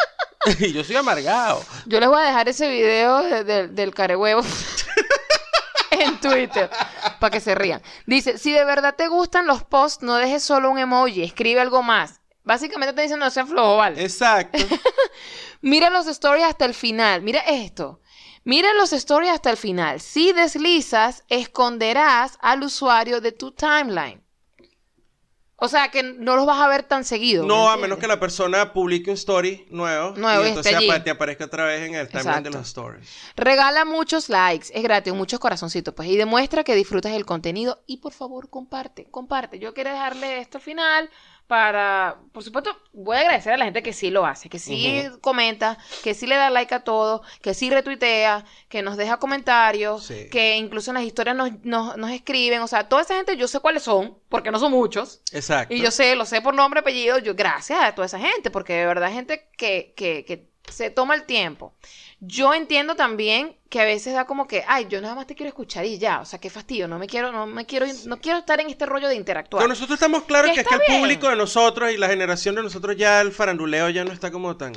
y 0.61 0.73
yo 0.73 0.85
soy 0.85 0.97
amargado. 0.97 1.63
Yo 1.87 1.99
les 2.01 2.09
voy 2.09 2.21
a 2.21 2.27
dejar 2.27 2.49
ese 2.49 2.69
video 2.71 3.23
de- 3.23 3.45
de- 3.45 3.69
del 3.69 3.93
carehuevo 3.95 4.43
en 5.91 6.21
Twitter 6.21 6.71
para 7.21 7.31
que 7.31 7.41
se 7.41 7.55
rían. 7.55 7.83
Dice, 8.07 8.39
si 8.39 8.53
de 8.53 8.65
verdad 8.65 8.95
te 8.97 9.09
gustan 9.09 9.47
los 9.47 9.65
posts, 9.65 10.03
no 10.03 10.15
dejes 10.17 10.43
solo 10.43 10.71
un 10.71 10.79
emoji, 10.79 11.23
escribe 11.23 11.61
algo 11.61 11.83
más. 11.83 12.21
Básicamente 12.47 12.95
te 12.95 13.03
dicen 13.03 13.19
no 13.19 13.29
sean 13.29 13.49
flojo, 13.49 13.77
¿vale? 13.79 14.01
Exacto. 14.01 14.57
Mira 15.63 15.91
los 15.91 16.07
stories 16.07 16.45
hasta 16.45 16.65
el 16.65 16.75
final. 16.75 17.21
Mira 17.23 17.41
esto. 17.41 18.01
Mira 18.45 18.73
los 18.75 18.93
stories 18.93 19.33
hasta 19.33 19.51
el 19.51 19.57
final. 19.57 20.01
Si 20.01 20.33
deslizas, 20.33 21.25
esconderás 21.29 22.39
al 22.41 22.63
usuario 22.63 23.21
de 23.21 23.33
tu 23.33 23.51
timeline. 23.51 24.23
O 25.59 25.69
sea 25.69 25.91
que 25.91 26.03
no 26.03 26.37
los 26.37 26.47
vas 26.47 26.61
a 26.61 26.69
ver 26.69 26.85
tan 26.85 27.05
seguido. 27.05 27.43
¿me 27.43 27.49
No, 27.49 27.69
a 27.69 27.77
menos 27.79 27.99
que 27.99 28.07
la 28.07 28.21
persona 28.21 28.73
publique 28.73 29.11
un 29.11 29.15
story 29.15 29.67
nuevo. 29.71 30.13
Nuevo 30.17 30.45
y 30.45 30.49
entonces 30.49 30.73
allí. 30.73 30.89
te 31.03 31.11
aparezca 31.11 31.47
otra 31.47 31.65
vez 31.65 31.81
en 31.83 31.95
el 31.97 32.09
timeline 32.09 32.45
de 32.45 32.51
los 32.51 32.67
stories. 32.69 33.09
Regala 33.35 33.85
muchos 33.87 34.29
likes, 34.29 34.69
es 34.73 34.83
gratis, 34.85 35.15
muchos 35.15 35.41
corazoncitos, 35.41 35.95
pues, 35.95 36.11
y 36.11 36.17
demuestra 36.17 36.63
que 36.63 36.77
disfrutas 36.77 37.13
el 37.13 37.25
contenido. 37.25 37.83
Y 37.87 37.97
por 37.97 38.13
favor, 38.13 38.51
comparte, 38.51 39.11
comparte. 39.11 39.59
Yo 39.59 39.73
quiero 39.75 39.91
dejarle 39.91 40.41
esto 40.41 40.59
al 40.59 40.63
final 40.63 41.11
para, 41.47 42.17
por 42.33 42.43
supuesto, 42.43 42.77
voy 42.93 43.17
a 43.17 43.21
agradecer 43.21 43.53
a 43.53 43.57
la 43.57 43.65
gente 43.65 43.83
que 43.83 43.93
sí 43.93 44.11
lo 44.11 44.27
hace, 44.27 44.49
que 44.49 44.59
sí 44.59 45.05
comenta, 45.21 45.79
que 46.03 46.13
sí 46.15 46.27
le 46.27 46.35
da 46.37 46.51
like 46.51 46.75
a 46.75 46.81
todo, 46.85 47.23
que 47.41 47.55
sí 47.55 47.71
retuitea, 47.71 48.45
que 48.69 48.83
nos 48.83 48.97
deja 48.97 49.19
comentarios, 49.19 50.05
Sí. 50.07 50.29
que 50.31 50.57
incluso 50.57 50.91
en 50.91 50.97
las 50.97 51.05
historias 51.05 51.37
nos, 51.37 51.51
nos, 51.63 51.97
nos 51.97 52.11
escriben. 52.11 52.61
O 52.63 52.67
sea, 52.67 52.89
toda 52.89 53.03
esa 53.03 53.15
gente 53.17 53.37
yo 53.37 53.47
sé 53.49 53.61
cuáles 53.61 53.83
son, 53.85 54.19
porque 54.29 54.51
no 54.51 54.59
son 54.59 54.73
muchos. 54.73 55.21
Exacto. 55.33 55.73
Y 55.75 55.81
yo 55.81 55.91
sé, 55.91 56.17
lo 56.17 56.27
sé 56.27 56.41
por 56.41 56.55
nombre, 56.55 56.81
apellido, 56.81 57.19
yo 57.19 57.35
gracias 57.35 57.79
a 57.81 57.95
toda 57.95 58.07
esa 58.07 58.19
gente, 58.19 58.51
porque 58.51 58.75
de 58.75 58.87
verdad 58.87 59.13
gente 59.13 59.49
que, 59.57 59.95
que, 59.97 60.25
que 60.25 60.49
se 60.71 60.91
toma 60.91 61.15
el 61.15 61.25
tiempo. 61.25 61.75
Yo 62.21 62.55
entiendo 62.55 62.97
también 62.97 63.57
que 63.69 63.81
a 63.81 63.85
veces 63.85 64.15
da 64.15 64.25
como 64.27 64.47
que, 64.47 64.65
ay, 64.67 64.87
yo 64.89 65.01
nada 65.01 65.15
más 65.15 65.27
te 65.27 65.35
quiero 65.35 65.49
escuchar 65.49 65.85
y 65.85 65.99
ya, 65.99 66.21
o 66.21 66.25
sea, 66.25 66.39
qué 66.41 66.49
fastidio, 66.49 66.89
no 66.89 66.99
me 66.99 67.07
quiero, 67.07 67.31
no 67.31 67.47
me 67.47 67.67
quiero, 67.67 67.87
no 68.07 68.21
quiero 68.21 68.39
estar 68.39 68.59
en 68.61 68.71
este 68.71 68.87
rollo 68.87 69.09
de 69.09 69.17
interactuar. 69.17 69.61
Pero 69.61 69.69
nosotros 69.69 69.97
estamos 69.97 70.25
claros 70.25 70.51
Que 70.51 70.55
que 70.55 70.61
es 70.63 70.67
que 70.67 70.75
el 70.75 70.99
público 71.01 71.29
de 71.29 71.37
nosotros 71.37 71.93
y 71.93 71.97
la 71.99 72.09
generación 72.09 72.55
de 72.55 72.63
nosotros 72.63 72.97
ya 72.97 73.21
el 73.21 73.33
faranduleo 73.33 73.91
ya 73.91 74.05
no 74.05 74.13
está 74.13 74.31
como 74.31 74.57
tan 74.57 74.73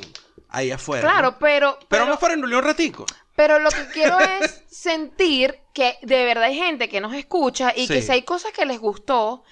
ahí 0.48 0.70
afuera. 0.70 1.02
Claro, 1.08 1.30
¿no? 1.32 1.38
pero, 1.38 1.76
Pero 1.88 1.88
pero, 1.88 2.04
vamos 2.04 2.20
farandulear 2.20 2.62
un 2.62 2.68
ratico. 2.68 3.06
pero 3.34 3.58
lo 3.58 3.70
que 3.70 3.86
quiero 3.92 4.18
es 4.20 4.64
sentir 4.68 5.58
que 5.72 5.96
de 6.02 6.24
verdad 6.24 6.44
hay 6.44 6.56
gente 6.56 6.88
que 6.90 7.00
nos 7.00 7.14
escucha 7.14 7.72
y 7.74 7.88
que 7.88 8.02
si 8.02 8.12
hay 8.12 8.22
cosas 8.22 8.52
que 8.52 8.66
les 8.66 8.78
gustó 8.78 9.44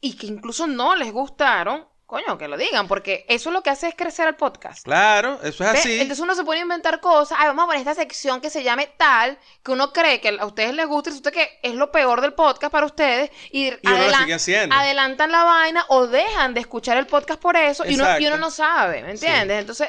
y 0.00 0.16
que 0.16 0.26
incluso 0.26 0.66
no 0.66 0.96
les 0.96 1.12
gustaron, 1.12 1.86
coño, 2.12 2.36
que 2.36 2.46
lo 2.46 2.58
digan, 2.58 2.88
porque 2.88 3.24
eso 3.26 3.50
lo 3.50 3.62
que 3.62 3.70
hace 3.70 3.88
es 3.88 3.94
crecer 3.94 4.28
el 4.28 4.34
podcast. 4.34 4.84
Claro, 4.84 5.40
eso 5.42 5.64
es 5.64 5.70
así. 5.70 5.92
Entonces 5.98 6.22
uno 6.22 6.34
se 6.34 6.44
pone 6.44 6.58
a 6.58 6.62
inventar 6.62 7.00
cosas. 7.00 7.38
Ay, 7.40 7.46
vamos 7.46 7.62
a 7.62 7.66
poner 7.68 7.80
esta 7.80 7.94
sección 7.94 8.42
que 8.42 8.50
se 8.50 8.62
llame 8.62 8.86
tal, 8.98 9.38
que 9.62 9.72
uno 9.72 9.94
cree 9.94 10.20
que 10.20 10.36
a 10.38 10.44
ustedes 10.44 10.74
les 10.74 10.86
gusta 10.86 11.08
y 11.08 11.12
resulta 11.12 11.30
que 11.30 11.48
es 11.62 11.72
lo 11.72 11.90
peor 11.90 12.20
del 12.20 12.34
podcast 12.34 12.70
para 12.70 12.84
ustedes. 12.84 13.30
Y, 13.50 13.68
Y 13.68 13.68
uno 13.68 13.92
lo 13.92 13.96
adelan- 13.96 14.20
sigue 14.20 14.34
haciendo. 14.34 14.76
adelantan 14.76 15.32
la 15.32 15.42
vaina 15.44 15.86
o 15.88 16.06
dejan 16.06 16.52
de 16.52 16.60
escuchar 16.60 16.98
el 16.98 17.06
podcast 17.06 17.40
por 17.40 17.56
eso 17.56 17.86
y 17.86 17.94
uno, 17.94 18.18
y 18.20 18.26
uno 18.26 18.36
no 18.36 18.50
sabe, 18.50 19.02
¿me 19.02 19.12
entiendes? 19.12 19.58
Entonces, 19.60 19.88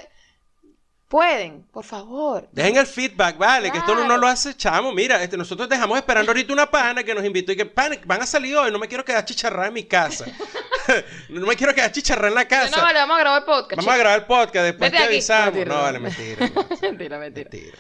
pueden, 1.09 1.63
por 1.73 1.83
favor. 1.83 2.47
Dejen 2.53 2.77
el 2.77 2.87
feedback, 2.87 3.37
vale, 3.37 3.69
que 3.69 3.79
esto 3.79 3.95
no, 3.95 4.17
lo 4.17 4.27
hace 4.27 4.55
chamo. 4.55 4.93
Mira, 4.93 5.21
este, 5.21 5.37
nosotros 5.37 5.67
dejamos 5.67 5.97
esperando 5.97 6.31
ahorita 6.31 6.53
una 6.53 6.71
pana 6.71 7.03
que 7.03 7.13
nos 7.13 7.25
invitó 7.25 7.51
y 7.51 7.57
que 7.57 7.65
pana, 7.65 7.97
van 8.05 8.21
a 8.21 8.25
salir 8.25 8.55
hoy, 8.55 8.71
no 8.71 8.79
me 8.79 8.87
quiero 8.87 9.03
quedar 9.03 9.25
chicharrada 9.25 9.67
en 9.67 9.73
mi 9.73 9.83
casa. 9.83 10.25
no 11.29 11.45
me 11.47 11.55
quiero 11.55 11.73
quedar 11.73 11.91
chicharrada 11.91 12.27
en 12.29 12.35
la 12.35 12.47
casa. 12.47 12.75
No, 12.77 12.83
vale, 12.83 12.99
vamos 12.99 13.17
a 13.17 13.19
grabar 13.19 13.41
el 13.41 13.45
podcast. 13.45 13.75
Vamos 13.77 13.93
a 13.93 13.97
grabar 13.97 14.19
el 14.19 14.25
podcast 14.25 14.65
después 14.65 14.91
Vete 14.91 14.97
que 14.97 15.03
aquí. 15.03 15.13
avisamos. 15.13 15.53
Mentira, 15.53 15.75
no, 15.75 15.81
vale, 15.81 15.99
mentira. 15.99 16.39
mentira, 16.81 17.19
mentira. 17.19 17.19
mentira, 17.19 17.49
mentira. 17.49 17.77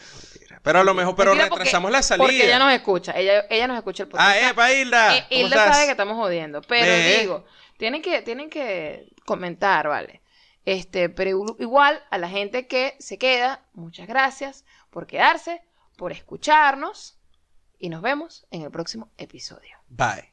Pero 0.61 0.79
a 0.79 0.83
lo 0.85 0.93
mejor, 0.93 1.15
pero 1.15 1.31
Mentira 1.31 1.49
porque- 1.49 1.63
retrasamos 1.65 1.91
la 1.91 2.01
salida. 2.01 2.23
Porque 2.25 2.45
ella 2.45 2.59
nos 2.59 2.71
escucha, 2.73 3.11
ella, 3.17 3.45
ella 3.49 3.67
nos 3.67 3.77
escucha 3.77 4.03
el 4.03 4.09
podcast. 4.09 4.29
Ah, 4.29 4.49
epa, 4.49 4.71
Hilda. 4.71 5.17
Eh, 5.17 5.25
¿cómo 5.29 5.41
Hilda 5.41 5.55
estás? 5.57 5.73
sabe 5.75 5.85
que 5.87 5.91
estamos 5.91 6.15
jodiendo, 6.15 6.61
pero 6.61 7.19
digo, 7.19 7.45
tienen 7.77 8.01
que, 8.01 8.21
tienen 8.21 8.49
que 8.49 9.09
comentar, 9.25 9.89
¿vale? 9.89 10.21
Este, 10.65 11.09
pero 11.09 11.31
igu- 11.31 11.55
igual 11.59 12.01
a 12.09 12.17
la 12.17 12.29
gente 12.29 12.67
que 12.67 12.95
se 12.99 13.17
queda, 13.17 13.65
muchas 13.73 14.07
gracias 14.07 14.63
por 14.89 15.05
quedarse, 15.05 15.61
por 15.97 16.13
escucharnos 16.13 17.17
y 17.77 17.89
nos 17.89 18.01
vemos 18.01 18.45
en 18.49 18.61
el 18.61 18.71
próximo 18.71 19.11
episodio. 19.17 19.77
Bye. 19.89 20.32